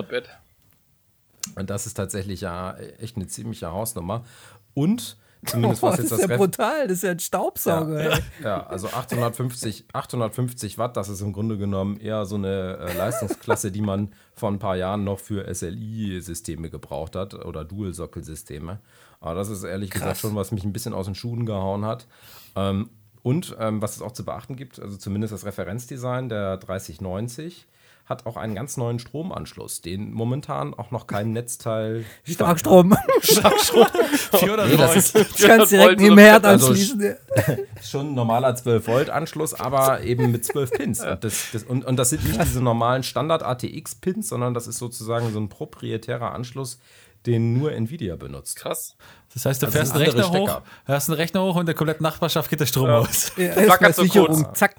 Und 1.55 1.69
das 1.69 1.87
ist 1.87 1.95
tatsächlich 1.95 2.41
ja 2.41 2.77
echt 2.99 3.15
eine 3.15 3.27
ziemliche 3.27 3.71
Hausnummer. 3.71 4.25
Und 4.73 5.17
zumindest 5.47 5.83
Oh, 5.83 5.87
was 5.87 5.95
das 5.97 6.03
jetzt 6.05 6.11
ist 6.11 6.11
das 6.11 6.19
ja 6.21 6.27
Ref- 6.27 6.37
brutal, 6.37 6.87
das 6.87 6.97
ist 6.97 7.03
ja 7.03 7.11
ein 7.11 7.19
Staubsauger. 7.19 8.13
ey. 8.13 8.19
ja, 8.43 8.67
also 8.67 8.87
850, 8.87 9.85
850 9.93 10.77
Watt, 10.77 10.97
das 10.97 11.09
ist 11.09 11.21
im 11.21 11.33
Grunde 11.33 11.57
genommen 11.57 11.99
eher 11.99 12.25
so 12.25 12.35
eine 12.35 12.77
äh, 12.77 12.97
Leistungsklasse, 12.97 13.71
die 13.71 13.81
man 13.81 14.13
vor 14.33 14.49
ein 14.49 14.59
paar 14.59 14.75
Jahren 14.75 15.03
noch 15.03 15.19
für 15.19 15.47
SLI-Systeme 15.53 16.69
gebraucht 16.69 17.15
hat 17.15 17.33
oder 17.33 17.65
Dual-Sockelsysteme. 17.65 18.79
Aber 19.19 19.35
das 19.35 19.49
ist 19.49 19.63
ehrlich 19.63 19.89
gesagt 19.89 20.17
schon, 20.19 20.35
was 20.35 20.51
mich 20.51 20.63
ein 20.63 20.73
bisschen 20.73 20.93
aus 20.93 21.05
den 21.05 21.15
Schuhen 21.15 21.45
gehauen 21.45 21.85
hat. 21.85 22.07
Ähm, 22.55 22.89
und 23.23 23.55
ähm, 23.59 23.81
was 23.81 23.95
es 23.95 24.01
auch 24.01 24.11
zu 24.13 24.23
beachten 24.23 24.55
gibt, 24.55 24.79
also 24.79 24.95
zumindest 24.95 25.33
das 25.33 25.45
Referenzdesign 25.45 26.29
der 26.29 26.57
3090 26.57 27.67
hat 28.07 28.25
auch 28.25 28.37
einen 28.37 28.55
ganz 28.55 28.77
neuen 28.77 28.99
Stromanschluss, 28.99 29.81
den 29.81 30.13
momentan 30.13 30.73
auch 30.73 30.91
noch 30.91 31.07
kein 31.07 31.33
Netzteil 31.33 32.05
kann. 32.37 32.57
Starkstrom. 33.21 33.85
400 34.31 34.67
Nee, 34.69 34.77
das 34.77 34.95
ist- 34.95 35.15
Du 35.15 35.47
kannst 35.47 35.71
direkt 35.71 35.99
neben 35.99 36.15
dem 36.15 36.19
Herd 36.19 36.45
Also, 36.45 36.67
anschließen. 36.69 37.15
schon 37.83 38.07
ein 38.11 38.15
normaler 38.15 38.55
12-Volt-Anschluss, 38.55 39.53
aber 39.53 40.01
eben 40.01 40.31
mit 40.31 40.45
12 40.45 40.71
Pins. 40.71 41.01
Und 41.01 41.23
das, 41.23 41.47
das, 41.51 41.63
und, 41.63 41.83
und 41.85 41.97
das 41.97 42.11
sind 42.11 42.23
nicht 42.25 42.41
diese 42.41 42.61
normalen 42.61 43.03
Standard-ATX-Pins, 43.03 44.29
sondern 44.29 44.53
das 44.53 44.67
ist 44.67 44.77
sozusagen 44.77 45.31
so 45.33 45.39
ein 45.39 45.49
proprietärer 45.49 46.31
Anschluss, 46.33 46.79
den 47.25 47.57
nur 47.57 47.73
Nvidia 47.73 48.15
benutzt. 48.15 48.55
Krass. 48.55 48.95
Das 49.33 49.45
heißt, 49.45 49.61
du 49.61 49.65
Also 49.65 49.77
fährst 49.77 49.93
einen 49.93 50.03
Rechner 50.05 50.29
hoch, 50.29 50.33
Stecker. 50.47 50.63
hörst 50.85 51.09
einen 51.09 51.17
Rechner 51.17 51.43
hoch 51.43 51.55
und 51.57 51.65
der 51.65 51.75
kompletten 51.75 52.03
Nachbarschaft 52.03 52.49
geht 52.49 52.61
der 52.61 52.65
Strom 52.67 52.89
aus. 52.89 53.33
Ja, 53.35 53.51
Flackert 53.51 53.95
so 53.95 54.03
Sicherung, 54.03 54.43
kurz. 54.43 54.57
zack. 54.59 54.75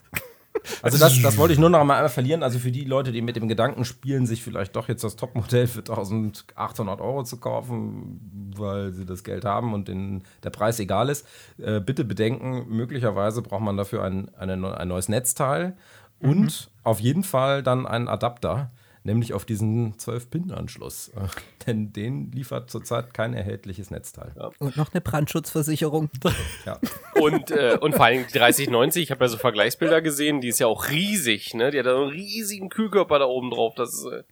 Also 0.83 0.99
das, 0.99 1.21
das 1.23 1.37
wollte 1.37 1.53
ich 1.55 1.59
nur 1.59 1.71
noch 1.71 1.83
mal 1.85 1.97
einmal 1.97 2.09
verlieren. 2.09 2.43
Also 2.43 2.59
für 2.59 2.71
die 2.71 2.85
Leute, 2.85 3.13
die 3.13 3.23
mit 3.23 3.37
dem 3.37 3.49
Gedanken 3.49 3.85
spielen, 3.85 4.27
sich 4.27 4.43
vielleicht 4.43 4.77
doch 4.77 4.89
jetzt 4.89 5.05
das 5.05 5.17
Topmodell 5.17 5.67
für 5.67 5.81
1800 5.81 7.01
Euro 7.01 7.25
zu 7.25 7.39
kaufen, 7.39 8.53
weil 8.57 8.93
sie 8.93 9.07
das 9.07 9.25
Geld 9.25 9.45
haben 9.45 9.75
und 9.75 9.89
den, 9.89 10.23
der 10.43 10.51
Preis 10.51 10.79
egal 10.81 11.09
ist, 11.09 11.27
äh, 11.59 11.81
bitte 11.81 12.05
bedenken, 12.05 12.67
möglicherweise 12.69 13.43
braucht 13.43 13.63
man 13.63 13.77
dafür 13.77 14.05
ein, 14.05 14.35
eine, 14.37 14.77
ein 14.77 14.89
neues 14.89 15.09
Netzteil. 15.09 15.77
und 16.21 16.71
auf 16.83 17.01
jeden 17.01 17.23
Fall 17.23 17.63
dann 17.63 17.87
einen 17.87 18.09
Adapter, 18.09 18.71
nämlich 19.09 19.33
auf 19.35 19.45
diesen 19.45 19.95
12-Pin-Anschluss. 19.97 21.09
Äh, 21.09 21.27
Denn 21.67 21.93
den 21.93 22.31
liefert 22.31 22.71
zurzeit 22.71 23.13
kein 23.13 23.35
erhältliches 23.35 23.91
Netzteil. 23.91 24.33
Und 24.59 24.77
noch 24.77 24.93
eine 24.93 25.01
Brandschutzversicherung. 25.01 26.09
Ja. 26.65 26.79
Und, 27.21 27.51
äh, 27.51 27.79
und 27.81 27.95
vor 27.95 28.05
allem 28.05 28.27
die 28.33 28.39
3090, 28.39 29.03
ich 29.05 29.11
habe 29.11 29.25
ja 29.25 29.29
so 29.29 29.39
Vergleichsbilder 29.39 30.03
gesehen, 30.03 30.41
die 30.41 30.49
ist 30.49 30.61
ja 30.61 30.67
auch 30.67 30.89
riesig, 30.91 31.55
ne? 31.55 31.71
Die 31.71 31.79
hat 31.79 31.87
ja 31.87 31.93
so 31.95 32.03
einen 32.03 32.11
riesigen 32.11 32.69
Kühlkörper 32.69 33.19
da 33.19 33.25
oben 33.25 33.51
drauf. 33.51 33.75
Das 33.75 33.95
ist, 33.95 34.05
äh, 34.05 34.23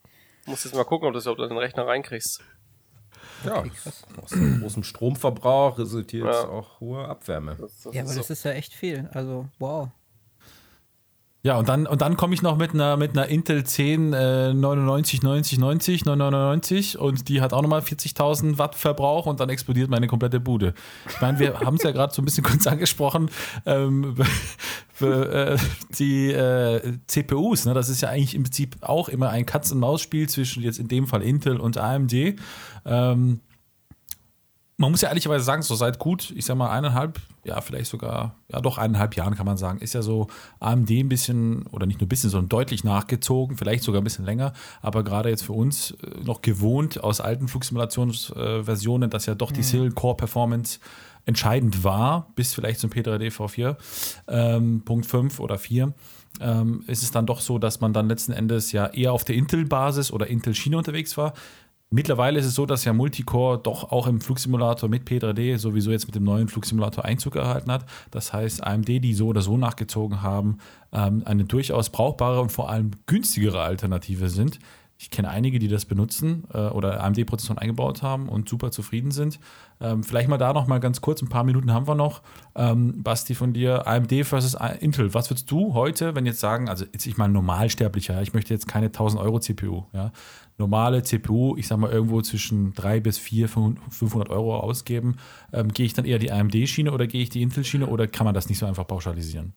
musst 0.46 0.64
jetzt 0.64 0.74
mal 0.74 0.84
gucken, 0.84 1.06
ob 1.08 1.12
du 1.14 1.16
das 1.18 1.24
überhaupt 1.24 1.40
in 1.40 1.48
den 1.48 1.58
Rechner 1.58 1.86
reinkriegst. 1.86 2.42
Ja, 3.44 3.64
aus 4.22 4.30
dem 4.30 4.60
großen 4.60 4.82
Stromverbrauch 4.84 5.78
resultiert 5.78 6.26
Ja. 6.26 6.48
auch 6.48 6.80
hohe 6.80 7.06
Abwärme. 7.06 7.56
Das, 7.60 7.82
das 7.82 7.94
Ja, 7.94 8.02
aber 8.02 8.10
so. 8.10 8.18
das 8.18 8.30
ist 8.30 8.44
ja 8.44 8.52
echt 8.52 8.72
viel. 8.74 9.08
Also, 9.12 9.46
wow. 9.58 9.88
Ja, 11.46 11.58
und 11.58 11.68
dann, 11.68 11.86
und 11.86 12.02
dann 12.02 12.16
komme 12.16 12.34
ich 12.34 12.42
noch 12.42 12.56
mit 12.56 12.74
einer, 12.74 12.96
mit 12.96 13.12
einer 13.12 13.28
Intel 13.28 13.62
10 13.62 14.12
äh, 14.12 14.52
99, 14.52 15.22
90, 15.22 15.60
90, 15.60 16.04
999 16.04 16.98
und 16.98 17.28
die 17.28 17.40
hat 17.40 17.52
auch 17.52 17.62
nochmal 17.62 17.82
40.000 17.82 18.58
Watt 18.58 18.74
Verbrauch 18.74 19.26
und 19.26 19.38
dann 19.38 19.48
explodiert 19.48 19.88
meine 19.88 20.08
komplette 20.08 20.40
Bude. 20.40 20.74
Ich 21.08 21.20
meine, 21.20 21.38
wir 21.38 21.60
haben 21.60 21.76
es 21.76 21.84
ja 21.84 21.92
gerade 21.92 22.12
so 22.12 22.20
ein 22.20 22.24
bisschen 22.24 22.42
kurz 22.42 22.66
angesprochen, 22.66 23.30
ähm, 23.64 24.16
äh, 25.00 25.56
die 25.96 26.32
äh, 26.32 26.98
CPUs, 27.06 27.64
ne, 27.66 27.74
das 27.74 27.90
ist 27.90 28.00
ja 28.00 28.08
eigentlich 28.08 28.34
im 28.34 28.42
Prinzip 28.42 28.78
auch 28.80 29.08
immer 29.08 29.30
ein 29.30 29.46
Katz-und-Maus-Spiel 29.46 30.28
zwischen 30.28 30.64
jetzt 30.64 30.80
in 30.80 30.88
dem 30.88 31.06
Fall 31.06 31.22
Intel 31.22 31.60
und 31.60 31.78
AMD. 31.78 32.40
Ähm, 32.84 33.40
man 34.78 34.90
muss 34.90 35.00
ja 35.00 35.08
ehrlicherweise 35.08 35.44
sagen, 35.44 35.62
so 35.62 35.74
seit 35.74 35.98
gut, 35.98 36.32
ich 36.36 36.44
sag 36.44 36.56
mal, 36.56 36.70
eineinhalb, 36.70 37.18
ja, 37.44 37.60
vielleicht 37.62 37.90
sogar, 37.90 38.36
ja, 38.52 38.60
doch 38.60 38.76
eineinhalb 38.76 39.16
Jahren 39.16 39.34
kann 39.34 39.46
man 39.46 39.56
sagen, 39.56 39.78
ist 39.78 39.94
ja 39.94 40.02
so 40.02 40.26
AMD 40.60 40.90
ein 40.90 41.08
bisschen, 41.08 41.66
oder 41.68 41.86
nicht 41.86 42.00
nur 42.00 42.06
ein 42.06 42.10
bisschen, 42.10 42.28
sondern 42.28 42.50
deutlich 42.50 42.84
nachgezogen, 42.84 43.56
vielleicht 43.56 43.84
sogar 43.84 44.02
ein 44.02 44.04
bisschen 44.04 44.26
länger, 44.26 44.52
aber 44.82 45.02
gerade 45.02 45.30
jetzt 45.30 45.44
für 45.44 45.54
uns 45.54 45.92
äh, 45.92 46.20
noch 46.22 46.42
gewohnt 46.42 47.02
aus 47.02 47.22
alten 47.22 47.48
Flugsimulationsversionen, 47.48 49.08
dass 49.08 49.24
ja 49.24 49.34
doch 49.34 49.50
die 49.50 49.62
Silent 49.62 49.94
Core 49.94 50.16
Performance 50.16 50.78
entscheidend 51.24 51.82
war, 51.82 52.32
bis 52.36 52.54
vielleicht 52.54 52.80
zum 52.80 52.90
P3D 52.90 53.32
V4, 53.32 53.76
ähm, 54.28 54.82
Punkt 54.84 55.06
5 55.06 55.40
oder 55.40 55.58
4. 55.58 55.92
Ähm, 56.38 56.84
ist 56.86 57.02
es 57.02 57.10
dann 57.10 57.26
doch 57.26 57.40
so, 57.40 57.58
dass 57.58 57.80
man 57.80 57.92
dann 57.92 58.08
letzten 58.08 58.32
Endes 58.32 58.70
ja 58.70 58.86
eher 58.86 59.12
auf 59.12 59.24
der 59.24 59.36
Intel-Basis 59.36 60.12
oder 60.12 60.26
Intel-Schiene 60.26 60.76
unterwegs 60.76 61.16
war. 61.16 61.32
Mittlerweile 61.96 62.38
ist 62.38 62.44
es 62.44 62.54
so, 62.54 62.66
dass 62.66 62.84
ja 62.84 62.92
Multicore 62.92 63.56
doch 63.56 63.90
auch 63.90 64.06
im 64.06 64.20
Flugsimulator 64.20 64.86
mit 64.90 65.08
P3D 65.08 65.56
sowieso 65.56 65.92
jetzt 65.92 66.04
mit 66.04 66.14
dem 66.14 66.24
neuen 66.24 66.46
Flugsimulator 66.46 67.06
Einzug 67.06 67.36
erhalten 67.36 67.72
hat. 67.72 67.86
Das 68.10 68.34
heißt, 68.34 68.62
AMD, 68.62 68.86
die 68.86 69.14
so 69.14 69.28
oder 69.28 69.40
so 69.40 69.56
nachgezogen 69.56 70.20
haben, 70.20 70.58
ähm, 70.92 71.22
eine 71.24 71.46
durchaus 71.46 71.88
brauchbare 71.88 72.42
und 72.42 72.52
vor 72.52 72.68
allem 72.68 72.90
günstigere 73.06 73.62
Alternative 73.62 74.28
sind. 74.28 74.58
Ich 74.98 75.10
kenne 75.10 75.30
einige, 75.30 75.58
die 75.58 75.68
das 75.68 75.86
benutzen 75.86 76.44
äh, 76.52 76.68
oder 76.68 77.02
AMD-Prozessoren 77.02 77.58
eingebaut 77.58 78.02
haben 78.02 78.28
und 78.28 78.48
super 78.48 78.70
zufrieden 78.70 79.10
sind. 79.10 79.38
Ähm, 79.80 80.02
vielleicht 80.02 80.28
mal 80.28 80.38
da 80.38 80.52
noch 80.52 80.66
mal 80.66 80.80
ganz 80.80 81.00
kurz, 81.02 81.20
ein 81.20 81.28
paar 81.28 81.44
Minuten 81.44 81.72
haben 81.72 81.86
wir 81.86 81.94
noch. 81.94 82.22
Ähm, 82.54 83.02
Basti 83.02 83.34
von 83.34 83.52
dir, 83.52 83.86
AMD 83.86 84.24
versus 84.24 84.54
Intel. 84.80 85.12
Was 85.12 85.30
würdest 85.30 85.50
du 85.50 85.74
heute, 85.74 86.14
wenn 86.14 86.24
jetzt 86.24 86.40
sagen, 86.40 86.68
also 86.68 86.84
jetzt 86.92 87.06
ich 87.06 87.16
mal 87.18 87.28
normalsterblicher, 87.28 88.20
ich 88.22 88.34
möchte 88.34 88.54
jetzt 88.54 88.68
keine 88.68 88.86
1000 88.86 89.20
Euro 89.22 89.38
CPU, 89.38 89.84
ja, 89.92 90.12
normale 90.58 91.02
CPU, 91.02 91.56
ich 91.56 91.68
sag 91.68 91.78
mal 91.78 91.90
irgendwo 91.90 92.22
zwischen 92.22 92.72
3 92.74 93.00
bis 93.00 93.18
4, 93.18 93.48
500 93.48 94.30
Euro 94.30 94.58
ausgeben, 94.58 95.16
ähm, 95.52 95.72
gehe 95.72 95.86
ich 95.86 95.94
dann 95.94 96.04
eher 96.04 96.18
die 96.18 96.32
AMD-Schiene 96.32 96.92
oder 96.92 97.06
gehe 97.06 97.22
ich 97.22 97.30
die 97.30 97.42
Intel-Schiene 97.42 97.86
oder 97.86 98.06
kann 98.06 98.24
man 98.24 98.34
das 98.34 98.48
nicht 98.48 98.58
so 98.58 98.66
einfach 98.66 98.86
pauschalisieren? 98.86 99.54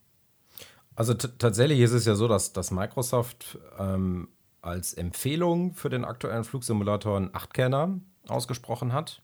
Also 0.96 1.14
tatsächlich 1.14 1.80
ist 1.80 1.94
es 1.94 2.06
ja 2.06 2.16
so, 2.16 2.28
dass, 2.28 2.52
dass 2.52 2.72
Microsoft 2.72 3.58
ähm, 3.78 4.28
als 4.62 4.94
Empfehlung 4.94 5.74
für 5.74 5.90
den 5.90 6.04
aktuellen 6.04 6.44
Flugsimulator 6.44 7.16
einen 7.16 7.30
8-Kerner 7.30 8.00
ausgesprochen 8.28 8.92
hat. 8.92 9.22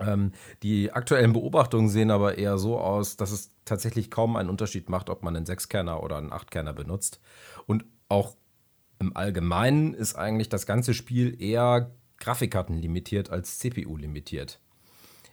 Ähm, 0.00 0.32
die 0.64 0.92
aktuellen 0.92 1.32
Beobachtungen 1.32 1.88
sehen 1.88 2.10
aber 2.10 2.38
eher 2.38 2.58
so 2.58 2.78
aus, 2.78 3.16
dass 3.16 3.30
es 3.30 3.52
tatsächlich 3.64 4.10
kaum 4.10 4.34
einen 4.34 4.50
Unterschied 4.50 4.88
macht, 4.88 5.10
ob 5.10 5.22
man 5.22 5.36
einen 5.36 5.46
6-Kerner 5.46 6.02
oder 6.02 6.16
einen 6.16 6.32
8-Kerner 6.32 6.72
benutzt. 6.72 7.20
Und 7.66 7.84
auch 8.08 8.34
im 9.02 9.16
Allgemeinen 9.16 9.94
ist 9.94 10.14
eigentlich 10.14 10.48
das 10.48 10.64
ganze 10.64 10.94
Spiel 10.94 11.40
eher 11.42 11.90
Grafikkarten 12.18 12.78
limitiert 12.78 13.30
als 13.30 13.58
CPU 13.58 13.96
limitiert. 13.96 14.60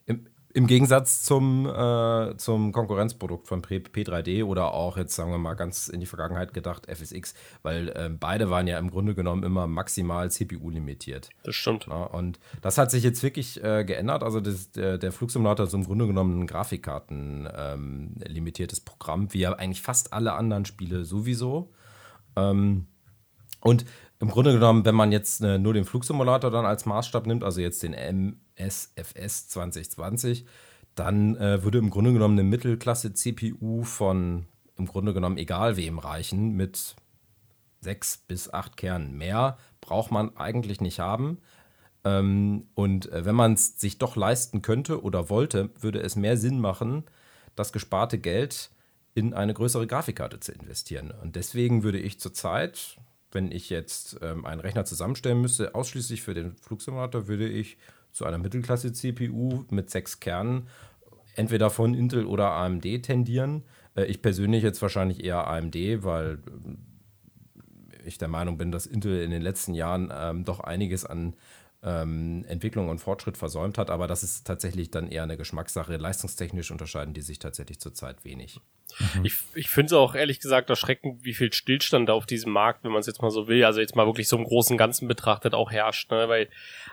Im, 0.07 0.25
im 0.51 0.65
Gegensatz 0.65 1.21
zum, 1.21 1.67
äh, 1.67 2.35
zum 2.37 2.71
Konkurrenzprodukt 2.71 3.47
von 3.47 3.61
P- 3.61 3.77
P3D 3.77 4.43
oder 4.43 4.73
auch 4.73 4.97
jetzt 4.97 5.15
sagen 5.15 5.29
wir 5.29 5.37
mal 5.37 5.53
ganz 5.53 5.87
in 5.87 5.99
die 5.99 6.07
Vergangenheit 6.07 6.55
gedacht 6.55 6.87
FSX, 6.91 7.35
weil 7.61 7.93
ähm, 7.95 8.17
beide 8.17 8.49
waren 8.49 8.65
ja 8.65 8.79
im 8.79 8.89
Grunde 8.89 9.13
genommen 9.13 9.43
immer 9.43 9.67
maximal 9.67 10.31
CPU 10.31 10.71
limitiert. 10.71 11.29
Das 11.43 11.53
stimmt. 11.53 11.85
Ja, 11.85 12.05
und 12.05 12.39
das 12.61 12.79
hat 12.79 12.89
sich 12.89 13.03
jetzt 13.03 13.21
wirklich 13.21 13.63
äh, 13.63 13.85
geändert. 13.85 14.23
Also 14.23 14.39
das, 14.39 14.71
der, 14.71 14.97
der 14.97 15.11
Flugsimulator 15.11 15.67
ist 15.67 15.73
im 15.75 15.83
Grunde 15.83 16.07
genommen 16.07 16.39
ein 16.41 16.47
Grafikkarten 16.47 17.47
ähm, 17.55 18.15
limitiertes 18.25 18.79
Programm, 18.79 19.31
wie 19.31 19.41
ja 19.41 19.53
eigentlich 19.53 19.83
fast 19.83 20.11
alle 20.11 20.33
anderen 20.33 20.65
Spiele 20.65 21.05
sowieso. 21.05 21.71
Ähm, 22.35 22.87
und 23.61 23.85
im 24.19 24.29
Grunde 24.29 24.53
genommen, 24.53 24.83
wenn 24.85 24.95
man 24.95 25.11
jetzt 25.11 25.41
äh, 25.41 25.57
nur 25.57 25.73
den 25.73 25.85
Flugsimulator 25.85 26.51
dann 26.51 26.65
als 26.65 26.85
Maßstab 26.85 27.25
nimmt, 27.25 27.43
also 27.43 27.61
jetzt 27.61 27.83
den 27.83 27.93
MSFS 27.93 29.47
2020, 29.49 30.45
dann 30.95 31.37
äh, 31.37 31.63
würde 31.63 31.77
im 31.77 31.89
Grunde 31.89 32.11
genommen 32.11 32.37
eine 32.37 32.47
Mittelklasse-CPU 32.47 33.83
von 33.83 34.45
im 34.77 34.85
Grunde 34.85 35.13
genommen 35.13 35.37
egal 35.37 35.77
wem 35.77 35.99
reichen 35.99 36.55
mit 36.55 36.95
sechs 37.81 38.17
bis 38.17 38.51
acht 38.51 38.77
Kernen. 38.77 39.17
Mehr 39.17 39.57
braucht 39.81 40.11
man 40.11 40.35
eigentlich 40.37 40.81
nicht 40.81 40.99
haben. 40.99 41.39
Ähm, 42.03 42.67
und 42.75 43.11
äh, 43.11 43.25
wenn 43.25 43.35
man 43.35 43.53
es 43.53 43.79
sich 43.79 43.97
doch 43.97 44.15
leisten 44.15 44.61
könnte 44.61 45.01
oder 45.03 45.29
wollte, 45.29 45.69
würde 45.79 46.01
es 46.01 46.15
mehr 46.15 46.37
Sinn 46.37 46.59
machen, 46.59 47.03
das 47.55 47.71
gesparte 47.71 48.19
Geld 48.19 48.71
in 49.15 49.33
eine 49.33 49.53
größere 49.53 49.87
Grafikkarte 49.87 50.39
zu 50.39 50.51
investieren. 50.51 51.11
Und 51.11 51.35
deswegen 51.35 51.83
würde 51.83 51.99
ich 51.99 52.19
zurzeit, 52.19 52.97
wenn 53.31 53.51
ich 53.51 53.69
jetzt 53.69 54.17
ähm, 54.21 54.45
einen 54.45 54.61
Rechner 54.61 54.85
zusammenstellen 54.85 55.41
müsste, 55.41 55.75
ausschließlich 55.75 56.21
für 56.21 56.33
den 56.33 56.55
Flugsimulator, 56.55 57.27
würde 57.27 57.47
ich 57.47 57.77
zu 58.11 58.25
einer 58.25 58.37
Mittelklasse-CPU 58.37 59.65
mit 59.69 59.89
sechs 59.89 60.19
Kernen 60.19 60.67
entweder 61.35 61.69
von 61.69 61.93
Intel 61.93 62.25
oder 62.25 62.51
AMD 62.51 63.03
tendieren. 63.03 63.63
Äh, 63.95 64.05
ich 64.05 64.21
persönlich 64.21 64.63
jetzt 64.63 64.81
wahrscheinlich 64.81 65.23
eher 65.23 65.47
AMD, 65.47 65.75
weil 66.03 66.39
ich 68.05 68.17
der 68.17 68.27
Meinung 68.27 68.57
bin, 68.57 68.71
dass 68.71 68.85
Intel 68.85 69.21
in 69.21 69.31
den 69.31 69.41
letzten 69.41 69.73
Jahren 69.73 70.11
ähm, 70.13 70.43
doch 70.43 70.59
einiges 70.59 71.05
an 71.05 71.35
ähm, 71.81 72.45
Entwicklung 72.47 72.89
und 72.89 72.99
Fortschritt 72.99 73.37
versäumt 73.37 73.77
hat, 73.77 73.89
aber 73.89 74.07
das 74.07 74.21
ist 74.23 74.45
tatsächlich 74.45 74.91
dann 74.91 75.07
eher 75.07 75.23
eine 75.23 75.37
Geschmackssache. 75.37 75.95
Leistungstechnisch 75.95 76.71
unterscheiden 76.71 77.13
die 77.13 77.21
sich 77.21 77.39
tatsächlich 77.39 77.79
zurzeit 77.79 78.25
wenig. 78.25 78.59
Ich, 79.23 79.35
ich 79.53 79.69
finde 79.69 79.85
es 79.85 79.93
auch 79.93 80.15
ehrlich 80.15 80.39
gesagt 80.39 80.69
erschreckend, 80.69 81.23
wie 81.23 81.35
viel 81.35 81.53
Stillstand 81.53 82.09
da 82.09 82.13
auf 82.13 82.25
diesem 82.25 82.51
Markt, 82.51 82.83
wenn 82.83 82.91
man 82.91 83.01
es 83.01 83.05
jetzt 83.07 83.21
mal 83.21 83.29
so 83.29 83.47
will, 83.47 83.63
also 83.63 83.79
jetzt 83.79 83.95
mal 83.95 84.07
wirklich 84.07 84.27
so 84.27 84.35
im 84.35 84.43
großen 84.43 84.77
Ganzen 84.77 85.07
betrachtet, 85.07 85.53
auch 85.53 85.71
herrscht. 85.71 86.09
Ne? 86.11 86.27
Weil 86.27 86.49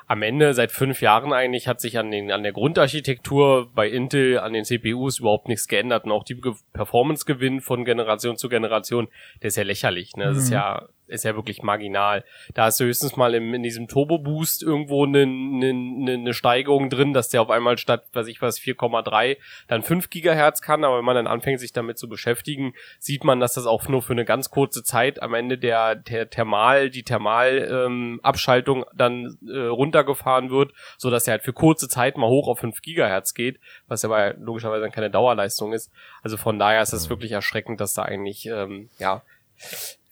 am 0.07 0.23
Ende 0.23 0.53
seit 0.53 0.73
fünf 0.73 1.01
Jahren 1.01 1.33
eigentlich 1.33 1.69
hat 1.69 1.81
sich 1.81 1.99
an, 1.99 2.11
den, 2.11 2.31
an 2.31 2.43
der 2.43 2.53
Grundarchitektur 2.53 3.71
bei 3.75 3.89
Intel, 3.89 4.39
an 4.39 4.53
den 4.53 4.65
CPUs 4.65 5.21
überhaupt 5.21 5.49
nichts 5.49 5.69
geändert. 5.69 6.05
Und 6.05 6.13
auch 6.13 6.25
die 6.25 6.39
Ge- 6.39 6.53
Performance-Gewinn 6.75 7.63
von 7.63 7.85
Generation 7.87 8.37
zu 8.37 8.51
Generation, 8.51 9.09
der 9.41 9.49
ist 9.49 9.57
ja 9.57 9.63
lächerlich. 9.65 10.17
Ne? 10.17 10.25
Das 10.25 10.37
ist 10.37 10.51
ja 10.51 10.87
ist 11.07 11.25
ja 11.25 11.35
wirklich 11.35 11.63
marginal. 11.63 12.25
Da 12.55 12.65
hast 12.65 12.81
du 12.81 12.85
höchstens 12.85 13.17
mal 13.17 13.35
im, 13.35 13.55
in 13.55 13.63
diesem 13.63 13.89
Turbo 13.89 14.19
Boost 14.19 14.63
irgendwo 14.63 15.05
eine, 15.05 15.23
eine, 15.23 15.71
eine 15.71 16.27
eine 16.27 16.35
Steigerung 16.35 16.91
drin, 16.91 17.13
dass 17.13 17.29
der 17.29 17.43
auf 17.43 17.51
einmal 17.51 17.79
statt, 17.79 18.05
weiß 18.13 18.27
ich 18.27 18.43
was, 18.43 18.59
4,3 18.59 19.37
dann 19.69 19.83
5 19.83 20.11
Gigahertz 20.11 20.61
kann. 20.61 20.85
Aber 20.85 20.99
wenn 20.99 21.05
man 21.05 21.15
dann 21.15 21.27
anfängt, 21.27 21.61
sich 21.61 21.73
damit 21.73 21.99
zu 21.99 22.09
beschäftigen, 22.09 22.75
sieht 22.99 23.25
man, 23.25 23.41
dass 23.41 23.55
das 23.55 23.67
auch 23.67 23.87
nur 23.89 24.03
für 24.03 24.13
eine 24.13 24.25
ganz 24.25 24.51
kurze 24.51 24.83
Zeit 24.83 25.23
am 25.23 25.35
Ende 25.35 25.59
der, 25.59 25.95
der 25.95 26.29
Thermal, 26.29 26.91
die 26.91 27.05
Thermalabschaltung 27.05 28.79
ähm, 28.79 28.85
dann 28.95 29.39
äh, 29.47 29.67
runtergefahren 29.67 30.51
wird, 30.51 30.73
so 30.99 31.11
dass 31.11 31.27
er 31.27 31.33
halt 31.33 31.43
für 31.43 31.53
kurze 31.53 31.89
Zeit 31.89 32.17
mal 32.17 32.29
hoch 32.29 32.49
auf 32.49 32.59
5 32.59 32.83
Gigahertz 32.83 33.35
geht, 33.35 33.61
was 33.87 34.03
ja 34.03 34.11
aber 34.11 34.35
logischerweise 34.35 34.83
dann 34.83 34.93
keine 34.93 35.11
Dauerleistung 35.11 35.73
ist. 35.73 35.93
Also 36.23 36.37
von 36.37 36.59
daher 36.59 36.83
ist 36.83 36.93
es 36.93 37.09
wirklich 37.09 37.33
erschreckend, 37.33 37.81
dass 37.81 37.95
da 37.95 38.03
eigentlich, 38.03 38.47
ähm, 38.47 38.91
ja, 38.99 39.23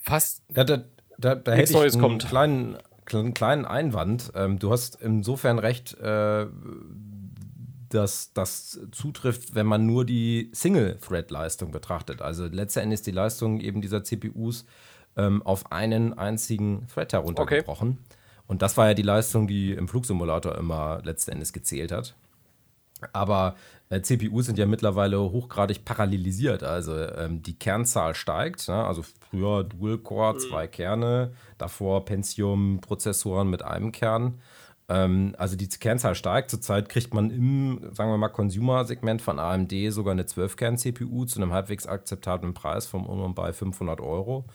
fast 0.05 0.43
Da, 0.49 0.65
da, 0.65 0.85
da, 1.19 1.35
da 1.35 1.53
hätte 1.53 1.71
ich 1.71 1.71
Neues 1.73 1.95
einen 1.95 2.03
kommt. 2.03 2.27
kleinen, 2.29 2.77
kleinen, 3.05 3.35
kleinen 3.35 3.65
Einwand. 3.65 4.33
Ähm, 4.35 4.59
du 4.59 4.71
hast 4.71 5.01
insofern 5.01 5.59
recht, 5.59 5.95
äh, 5.99 6.47
dass 7.89 8.33
das 8.33 8.81
zutrifft, 8.91 9.55
wenn 9.55 9.67
man 9.67 9.87
nur 9.87 10.05
die 10.05 10.51
Single-Thread-Leistung 10.53 11.71
betrachtet. 11.71 12.23
Also 12.23 12.47
letztendlich 12.47 12.99
ist 13.01 13.07
die 13.07 13.13
Leistung 13.13 13.61
eben 13.61 13.81
dieser 13.81 14.03
CPUs 14.03 14.67
ähm, 15.17 15.43
auf 15.43 15.71
einen 15.71 16.13
einzigen 16.19 16.87
Thread 16.93 17.13
heruntergebrochen. 17.13 17.99
Und 18.47 18.63
das 18.63 18.77
war 18.77 18.89
ja 18.89 18.95
die 18.95 19.03
Leistung, 19.03 19.47
die 19.47 19.73
im 19.73 19.89
Flugsimulator 19.89 20.57
immer 20.59 21.01
letzten 21.05 21.33
Endes 21.33 21.53
gezählt 21.53 21.93
hat. 21.93 22.15
Aber 23.13 23.55
äh, 23.91 24.01
CPUs 24.01 24.47
sind 24.47 24.59
ja 24.59 24.67
mittlerweile 24.67 25.21
hochgradig 25.21 25.85
parallelisiert. 25.85 26.63
Also 26.63 26.97
ähm, 26.97 27.43
die 27.43 27.59
Kernzahl 27.59 28.15
steigt. 28.15 28.69
Ne? 28.69 28.75
Also 28.75 29.03
früher 29.03 29.65
Dual-Core, 29.65 30.39
zwei 30.39 30.67
Kerne, 30.67 31.33
davor 31.59 32.05
Pentium-Prozessoren 32.05 33.49
mit 33.49 33.63
einem 33.63 33.93
Kern. 33.93 34.41
Ähm, 34.89 35.35
also 35.39 35.57
die 35.57 35.69
Kernzahl 35.69 36.15
steigt. 36.15 36.51
Zurzeit 36.51 36.89
kriegt 36.89 37.15
man 37.15 37.31
im, 37.31 37.91
sagen 37.93 38.11
wir 38.11 38.19
mal, 38.19 38.29
Consumer-Segment 38.29 39.23
von 39.23 39.39
AMD 39.39 39.73
sogar 39.89 40.13
eine 40.13 40.25
12-Kern-CPU 40.25 41.25
zu 41.27 41.41
einem 41.41 41.53
halbwegs 41.53 41.87
akzeptablen 41.87 42.55
Preis 42.55 42.87
von 42.87 43.07
um 43.07 43.21
und 43.21 43.35
bei 43.35 43.53
500 43.53 44.01
Euro. 44.01 44.47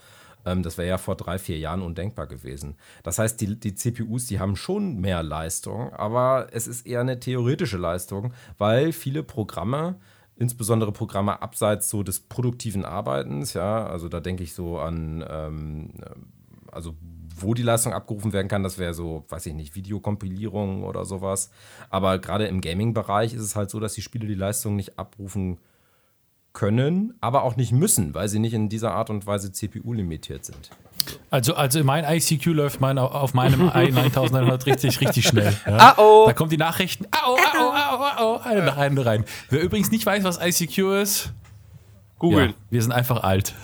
Ähm, 0.44 0.62
das 0.62 0.78
wäre 0.78 0.88
ja 0.88 0.98
vor 0.98 1.16
drei, 1.16 1.38
vier 1.38 1.58
Jahren 1.58 1.82
undenkbar 1.82 2.26
gewesen. 2.26 2.76
Das 3.02 3.18
heißt, 3.18 3.40
die, 3.40 3.58
die 3.58 3.74
CPUs, 3.74 4.26
die 4.26 4.40
haben 4.40 4.56
schon 4.56 5.00
mehr 5.00 5.22
Leistung, 5.22 5.92
aber 5.92 6.48
es 6.52 6.66
ist 6.66 6.86
eher 6.86 7.00
eine 7.00 7.20
theoretische 7.20 7.78
Leistung, 7.78 8.32
weil 8.58 8.92
viele 8.92 9.22
Programme 9.22 9.96
insbesondere 10.36 10.90
Programme 10.90 11.42
abseits 11.42 11.90
so 11.90 12.02
des 12.02 12.20
produktiven 12.20 12.86
Arbeitens, 12.86 13.52
ja, 13.52 13.86
also 13.86 14.08
da 14.08 14.20
denke 14.20 14.42
ich 14.42 14.54
so 14.54 14.78
an, 14.78 15.22
ähm, 15.28 15.90
also 16.72 16.94
wo 17.36 17.52
die 17.52 17.62
Leistung 17.62 17.92
abgerufen 17.92 18.32
werden 18.32 18.48
kann, 18.48 18.62
das 18.62 18.78
wäre 18.78 18.94
so, 18.94 19.24
weiß 19.28 19.46
ich 19.46 19.54
nicht, 19.54 19.74
Videokompilierung 19.74 20.82
oder 20.82 21.04
sowas. 21.04 21.50
Aber 21.90 22.18
gerade 22.18 22.46
im 22.46 22.60
Gaming-Bereich 22.60 23.34
ist 23.34 23.42
es 23.42 23.56
halt 23.56 23.70
so, 23.70 23.80
dass 23.80 23.94
die 23.94 24.02
Spiele 24.02 24.26
die 24.26 24.34
Leistung 24.34 24.76
nicht 24.76 24.98
abrufen 24.98 25.56
können, 25.56 25.69
aber 27.20 27.44
auch 27.44 27.56
nicht 27.56 27.72
müssen, 27.72 28.14
weil 28.14 28.28
sie 28.28 28.38
nicht 28.38 28.54
in 28.54 28.68
dieser 28.68 28.92
Art 28.92 29.10
und 29.10 29.26
Weise 29.26 29.52
CPU 29.52 29.92
limitiert 29.92 30.44
sind. 30.44 30.70
Also, 31.30 31.54
also 31.54 31.82
mein 31.84 32.04
ICQ 32.04 32.46
läuft 32.46 32.80
mein, 32.80 32.98
auf 32.98 33.34
meinem 33.34 33.68
i9900 33.70 34.66
richtig, 34.66 35.00
richtig 35.00 35.26
schnell. 35.26 35.56
Ja. 35.66 35.76
Ah, 35.78 35.94
oh. 35.96 36.24
Da 36.26 36.32
kommen 36.32 36.50
die 36.50 36.56
Nachrichten, 36.56 37.06
au, 37.12 37.34
au, 37.34 37.70
au, 37.70 37.96
au, 37.96 38.36
au, 38.36 38.40
eine 38.40 38.62
nach 38.62 38.76
einer 38.76 39.06
rein. 39.06 39.24
Wer 39.48 39.62
übrigens 39.62 39.90
nicht 39.90 40.04
weiß, 40.04 40.24
was 40.24 40.38
ICQ 40.40 40.78
ist, 41.02 41.32
Googeln. 42.18 42.50
ja, 42.50 42.56
wir 42.68 42.82
sind 42.82 42.92
einfach 42.92 43.22
alt. 43.22 43.54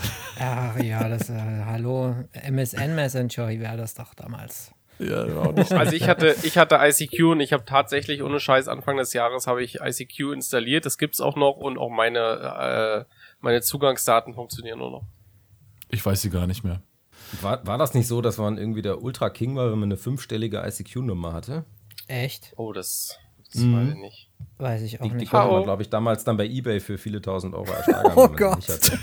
Ach 0.41 0.79
ja, 0.79 1.09
das, 1.09 1.31
äh, 1.31 1.65
hallo, 1.67 2.15
MSN 2.33 2.95
Messenger, 2.95 3.49
wie 3.49 3.63
war 3.63 3.77
das 3.77 3.95
doch 3.95 4.15
damals? 4.15 4.73
Ja, 4.99 5.25
auch 5.43 5.53
nicht. 5.53 5.73
Also 5.73 5.93
ich 5.95 6.09
hatte, 6.09 6.35
ich 6.43 6.57
hatte 6.57 6.79
ICQ 6.81 7.25
und 7.33 7.41
ich 7.41 7.53
habe 7.53 7.65
tatsächlich 7.67 8.23
ohne 8.23 8.41
Scheiß 8.41 8.69
Anfang 8.69 8.97
des 8.97 9.13
Jahres 9.13 9.47
habe 9.47 9.63
ich 9.63 9.81
ICQ 9.81 10.33
installiert. 10.33 10.87
Das 10.87 10.97
gibt's 10.99 11.21
auch 11.21 11.37
noch 11.37 11.57
und 11.57 11.77
auch 11.79 11.91
meine 11.91 13.05
äh, 13.09 13.13
meine 13.41 13.61
Zugangsdaten 13.61 14.35
funktionieren 14.35 14.79
nur 14.79 14.91
noch. 14.91 15.05
Ich 15.91 16.05
weiß 16.05 16.23
sie 16.23 16.31
gar 16.31 16.47
nicht 16.47 16.65
mehr. 16.65 16.81
War, 17.43 17.67
war 17.67 17.77
das 17.79 17.93
nicht 17.95 18.07
so, 18.07 18.23
dass 18.23 18.39
man 18.39 18.57
irgendwie 18.57 18.83
der 18.83 19.03
Ultra 19.03 19.31
King 19.31 19.55
war, 19.57 19.71
wenn 19.71 19.79
man 19.79 19.89
eine 19.89 19.97
fünfstellige 19.97 20.63
ICQ-Nummer 20.67 21.33
hatte? 21.33 21.65
Echt? 22.07 22.53
Oh, 22.57 22.73
das, 22.73 23.19
das 23.53 23.63
weiß 23.63 23.89
ich 23.91 23.95
nicht. 23.97 24.31
Weiß 24.59 24.83
ich 24.83 24.99
auch 25.01 25.05
Die, 25.05 25.11
die 25.11 25.17
nicht. 25.17 25.31
konnte 25.31 25.49
Oh. 25.51 25.53
man, 25.55 25.65
glaube 25.65 25.83
ich, 25.83 25.91
damals 25.91 26.25
dann 26.25 26.37
bei 26.37 26.47
Ebay 26.47 26.81
für 26.81 26.99
viele 26.99 27.21
tausend 27.21 27.55
Euro 27.55 27.71
ersteigern. 27.73 28.13
Oh 28.17 28.29
die 28.29 28.37
Gott. 28.37 28.65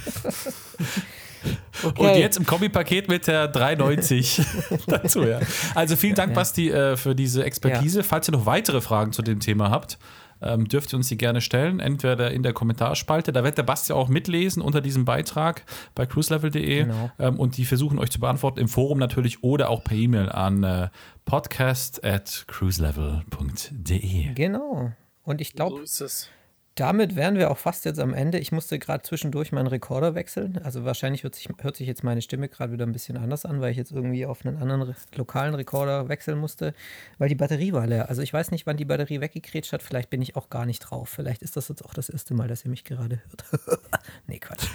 hatte. 1.83 1.99
Und 2.01 2.15
jetzt 2.17 2.37
im 2.37 2.45
Kombipaket 2.45 3.07
mit 3.09 3.27
der 3.27 3.47
390 3.47 4.41
dazu, 4.87 5.23
ja. 5.23 5.39
Also 5.75 5.95
vielen 5.95 6.15
Dank, 6.15 6.33
Basti, 6.33 6.69
äh, 6.69 6.95
für 6.97 7.15
diese 7.15 7.43
Expertise. 7.43 8.03
Falls 8.03 8.27
ihr 8.29 8.31
noch 8.33 8.45
weitere 8.45 8.81
Fragen 8.81 9.11
zu 9.11 9.21
dem 9.21 9.39
Thema 9.39 9.69
habt, 9.69 9.97
ähm, 10.41 10.67
dürft 10.67 10.93
ihr 10.93 10.97
uns 10.97 11.07
die 11.07 11.15
gerne 11.15 11.39
stellen, 11.39 11.79
entweder 11.79 12.31
in 12.31 12.43
der 12.43 12.51
Kommentarspalte, 12.51 13.31
da 13.31 13.45
wird 13.45 13.57
der 13.57 13.63
Basti 13.63 13.93
auch 13.93 14.09
mitlesen 14.09 14.61
unter 14.61 14.81
diesem 14.81 15.05
Beitrag 15.05 15.63
bei 15.95 16.05
cruiselevel.de 16.05 16.83
Genau. 16.83 17.11
ähm, 17.17 17.39
und 17.39 17.55
die 17.55 17.63
versuchen 17.63 17.97
euch 17.97 18.09
zu 18.09 18.19
beantworten 18.19 18.59
im 18.59 18.67
Forum 18.67 18.99
natürlich 18.99 19.41
oder 19.43 19.69
auch 19.69 19.83
per 19.85 19.95
E-Mail 19.95 20.27
an 20.29 20.63
äh, 20.63 20.89
podcast 21.23 22.03
at 22.03 22.43
cruiselevel.de. 22.47 24.33
Genau. 24.33 24.91
Und 25.23 25.39
ich 25.41 25.53
glaube, 25.53 25.77
So 25.77 25.81
ist 25.83 26.01
es. 26.01 26.29
Damit 26.75 27.15
wären 27.15 27.37
wir 27.37 27.51
auch 27.51 27.57
fast 27.59 27.85
jetzt 27.85 27.99
am 27.99 28.13
Ende. 28.13 28.39
Ich 28.39 28.51
musste 28.51 28.79
gerade 28.79 29.03
zwischendurch 29.03 29.51
meinen 29.51 29.67
Rekorder 29.67 30.15
wechseln. 30.15 30.59
Also 30.63 30.83
wahrscheinlich 30.85 31.23
hört 31.23 31.35
sich, 31.35 31.47
hört 31.61 31.75
sich 31.75 31.87
jetzt 31.87 32.03
meine 32.03 32.21
Stimme 32.23 32.49
gerade 32.49 32.73
wieder 32.73 32.85
ein 32.85 32.91
bisschen 32.91 33.15
anders 33.15 33.45
an, 33.45 33.61
weil 33.61 33.71
ich 33.71 33.77
jetzt 33.77 33.91
irgendwie 33.91 34.25
auf 34.25 34.43
einen 34.43 34.57
anderen 34.57 34.81
re 34.81 34.95
lokalen 35.15 35.53
Rekorder 35.53 36.09
wechseln 36.09 36.39
musste, 36.39 36.73
weil 37.19 37.29
die 37.29 37.35
Batterie 37.35 37.73
war 37.73 37.85
leer. 37.85 38.09
Also 38.09 38.23
ich 38.23 38.33
weiß 38.33 38.49
nicht, 38.49 38.65
wann 38.65 38.77
die 38.77 38.85
Batterie 38.85 39.21
weggekrätscht 39.21 39.71
hat. 39.71 39.83
Vielleicht 39.83 40.09
bin 40.09 40.21
ich 40.21 40.35
auch 40.35 40.49
gar 40.49 40.65
nicht 40.65 40.79
drauf. 40.79 41.09
Vielleicht 41.09 41.43
ist 41.43 41.55
das 41.57 41.67
jetzt 41.67 41.85
auch 41.85 41.93
das 41.93 42.09
erste 42.09 42.33
Mal, 42.33 42.47
dass 42.47 42.65
ihr 42.65 42.71
mich 42.71 42.83
gerade 42.83 43.21
hört. 43.27 43.79
nee, 44.27 44.39
Quatsch. 44.39 44.67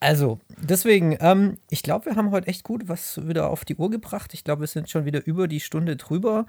Also, 0.00 0.40
deswegen, 0.56 1.18
ähm, 1.20 1.58
ich 1.68 1.82
glaube, 1.82 2.06
wir 2.06 2.16
haben 2.16 2.30
heute 2.30 2.48
echt 2.48 2.64
gut 2.64 2.88
was 2.88 3.28
wieder 3.28 3.50
auf 3.50 3.66
die 3.66 3.76
Uhr 3.76 3.90
gebracht. 3.90 4.32
Ich 4.32 4.44
glaube, 4.44 4.60
wir 4.60 4.68
sind 4.68 4.88
schon 4.88 5.04
wieder 5.04 5.26
über 5.26 5.48
die 5.48 5.60
Stunde 5.60 5.96
drüber. 5.96 6.46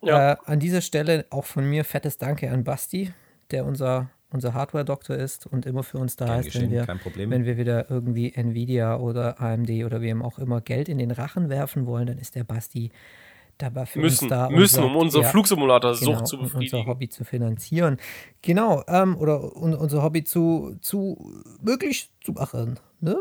Ja. 0.00 0.32
Äh, 0.32 0.36
an 0.46 0.60
dieser 0.60 0.80
Stelle 0.80 1.26
auch 1.28 1.44
von 1.44 1.68
mir 1.68 1.84
fettes 1.84 2.16
Danke 2.16 2.50
an 2.50 2.64
Basti, 2.64 3.12
der 3.54 3.64
unser, 3.64 4.10
unser 4.30 4.52
Hardware-Doktor 4.52 5.16
ist 5.16 5.46
und 5.46 5.64
immer 5.64 5.82
für 5.82 5.98
uns 5.98 6.16
da 6.16 6.26
Gern 6.26 6.40
ist, 6.40 6.46
wenn 6.46 6.52
geschehen, 6.52 6.70
wir, 6.72 6.84
kein 6.86 6.98
Problem. 6.98 7.30
wenn 7.30 7.44
wir 7.44 7.56
wieder 7.56 7.90
irgendwie 7.90 8.34
Nvidia 8.34 8.96
oder 8.96 9.40
AMD 9.40 9.70
oder 9.84 10.00
wem 10.00 10.22
auch 10.22 10.38
immer 10.38 10.60
Geld 10.60 10.88
in 10.88 10.98
den 10.98 11.12
Rachen 11.12 11.48
werfen 11.48 11.86
wollen, 11.86 12.06
dann 12.06 12.18
ist 12.18 12.34
der 12.34 12.44
Basti 12.44 12.90
dabei 13.58 13.86
für 13.86 14.00
Müssen, 14.00 14.24
uns 14.24 14.30
da. 14.30 14.50
müssen, 14.50 14.74
sagt, 14.74 14.86
um 14.86 14.96
unsere 14.96 15.22
ja, 15.22 15.30
Flugsimulator-Sucht 15.30 16.06
genau, 16.06 16.24
zu 16.24 16.36
um 16.36 16.42
unser 16.42 16.58
befriedigen. 16.58 16.86
Hobby 16.86 17.08
zu 17.08 17.24
finanzieren. 17.24 17.98
Genau, 18.42 18.82
ähm, 18.88 19.16
oder 19.16 19.56
un 19.56 19.74
unser 19.74 20.02
Hobby 20.02 20.24
zu, 20.24 20.76
zu 20.80 21.32
möglich 21.62 22.10
zu 22.22 22.32
machen. 22.32 22.80
Ne? 23.00 23.16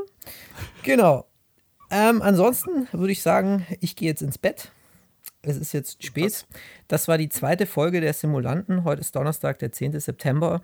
Genau. 0.81 1.27
Ähm, 1.91 2.23
ansonsten 2.23 2.87
würde 2.91 3.11
ich 3.11 3.21
sagen, 3.21 3.67
ich 3.79 3.95
gehe 3.95 4.09
jetzt 4.09 4.23
ins 4.23 4.39
Bett. 4.39 4.71
Es 5.45 5.57
ist 5.57 5.73
jetzt 5.73 6.03
spät. 6.03 6.45
Das 6.87 7.09
war 7.09 7.17
die 7.17 7.27
zweite 7.27 7.65
Folge 7.65 7.99
der 7.99 8.13
Simulanten. 8.13 8.85
Heute 8.85 9.01
ist 9.01 9.13
Donnerstag, 9.15 9.59
der 9.59 9.73
10. 9.73 9.99
September. 9.99 10.61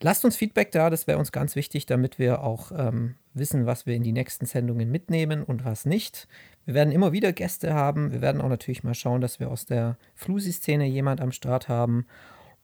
Lasst 0.00 0.24
uns 0.24 0.36
Feedback 0.36 0.70
da, 0.70 0.88
das 0.88 1.08
wäre 1.08 1.18
uns 1.18 1.32
ganz 1.32 1.56
wichtig, 1.56 1.84
damit 1.84 2.20
wir 2.20 2.44
auch 2.44 2.70
ähm, 2.70 3.16
wissen, 3.34 3.66
was 3.66 3.86
wir 3.86 3.96
in 3.96 4.04
die 4.04 4.12
nächsten 4.12 4.46
Sendungen 4.46 4.88
mitnehmen 4.88 5.42
und 5.42 5.64
was 5.64 5.84
nicht. 5.84 6.28
Wir 6.64 6.74
werden 6.74 6.92
immer 6.92 7.10
wieder 7.10 7.32
Gäste 7.32 7.74
haben. 7.74 8.12
Wir 8.12 8.20
werden 8.20 8.40
auch 8.40 8.48
natürlich 8.48 8.84
mal 8.84 8.94
schauen, 8.94 9.20
dass 9.20 9.40
wir 9.40 9.50
aus 9.50 9.66
der 9.66 9.96
Flusi-Szene 10.14 10.86
jemand 10.86 11.20
am 11.20 11.32
Start 11.32 11.68
haben 11.68 12.06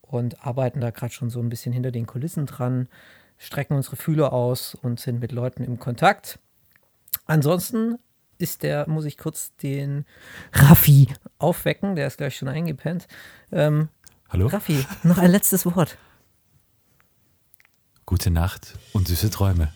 und 0.02 0.46
arbeiten 0.46 0.80
da 0.80 0.90
gerade 0.90 1.12
schon 1.12 1.30
so 1.30 1.40
ein 1.40 1.48
bisschen 1.48 1.72
hinter 1.72 1.90
den 1.90 2.06
Kulissen 2.06 2.46
dran, 2.46 2.86
strecken 3.38 3.74
unsere 3.74 3.96
Fühler 3.96 4.32
aus 4.32 4.76
und 4.76 5.00
sind 5.00 5.18
mit 5.18 5.32
Leuten 5.32 5.64
im 5.64 5.80
Kontakt. 5.80 6.38
Ansonsten 7.26 7.98
ist 8.38 8.62
der, 8.62 8.88
muss 8.88 9.04
ich 9.04 9.18
kurz 9.18 9.54
den 9.56 10.04
Raffi 10.52 11.08
aufwecken, 11.38 11.96
der 11.96 12.06
ist 12.06 12.18
gleich 12.18 12.36
schon 12.36 12.48
eingepennt. 12.48 13.06
Ähm, 13.52 13.88
Hallo? 14.28 14.46
Raffi, 14.46 14.84
noch 15.02 15.18
ein 15.18 15.30
letztes 15.30 15.66
Wort. 15.66 15.98
Gute 18.06 18.30
Nacht 18.30 18.74
und 18.92 19.08
süße 19.08 19.30
Träume. 19.30 19.72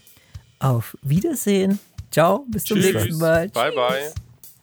Auf 0.59 0.97
Wiedersehen. 1.03 1.79
Ciao, 2.11 2.45
bis 2.49 2.65
zum 2.65 2.79
Tschüss. 2.81 2.95
nächsten 2.95 3.19
Mal. 3.19 3.49
Bye, 3.51 3.73
bye. 3.73 4.13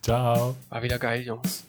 Ciao. 0.01 0.55
War 0.69 0.83
wieder 0.83 0.99
geil, 0.99 1.21
Jungs. 1.21 1.64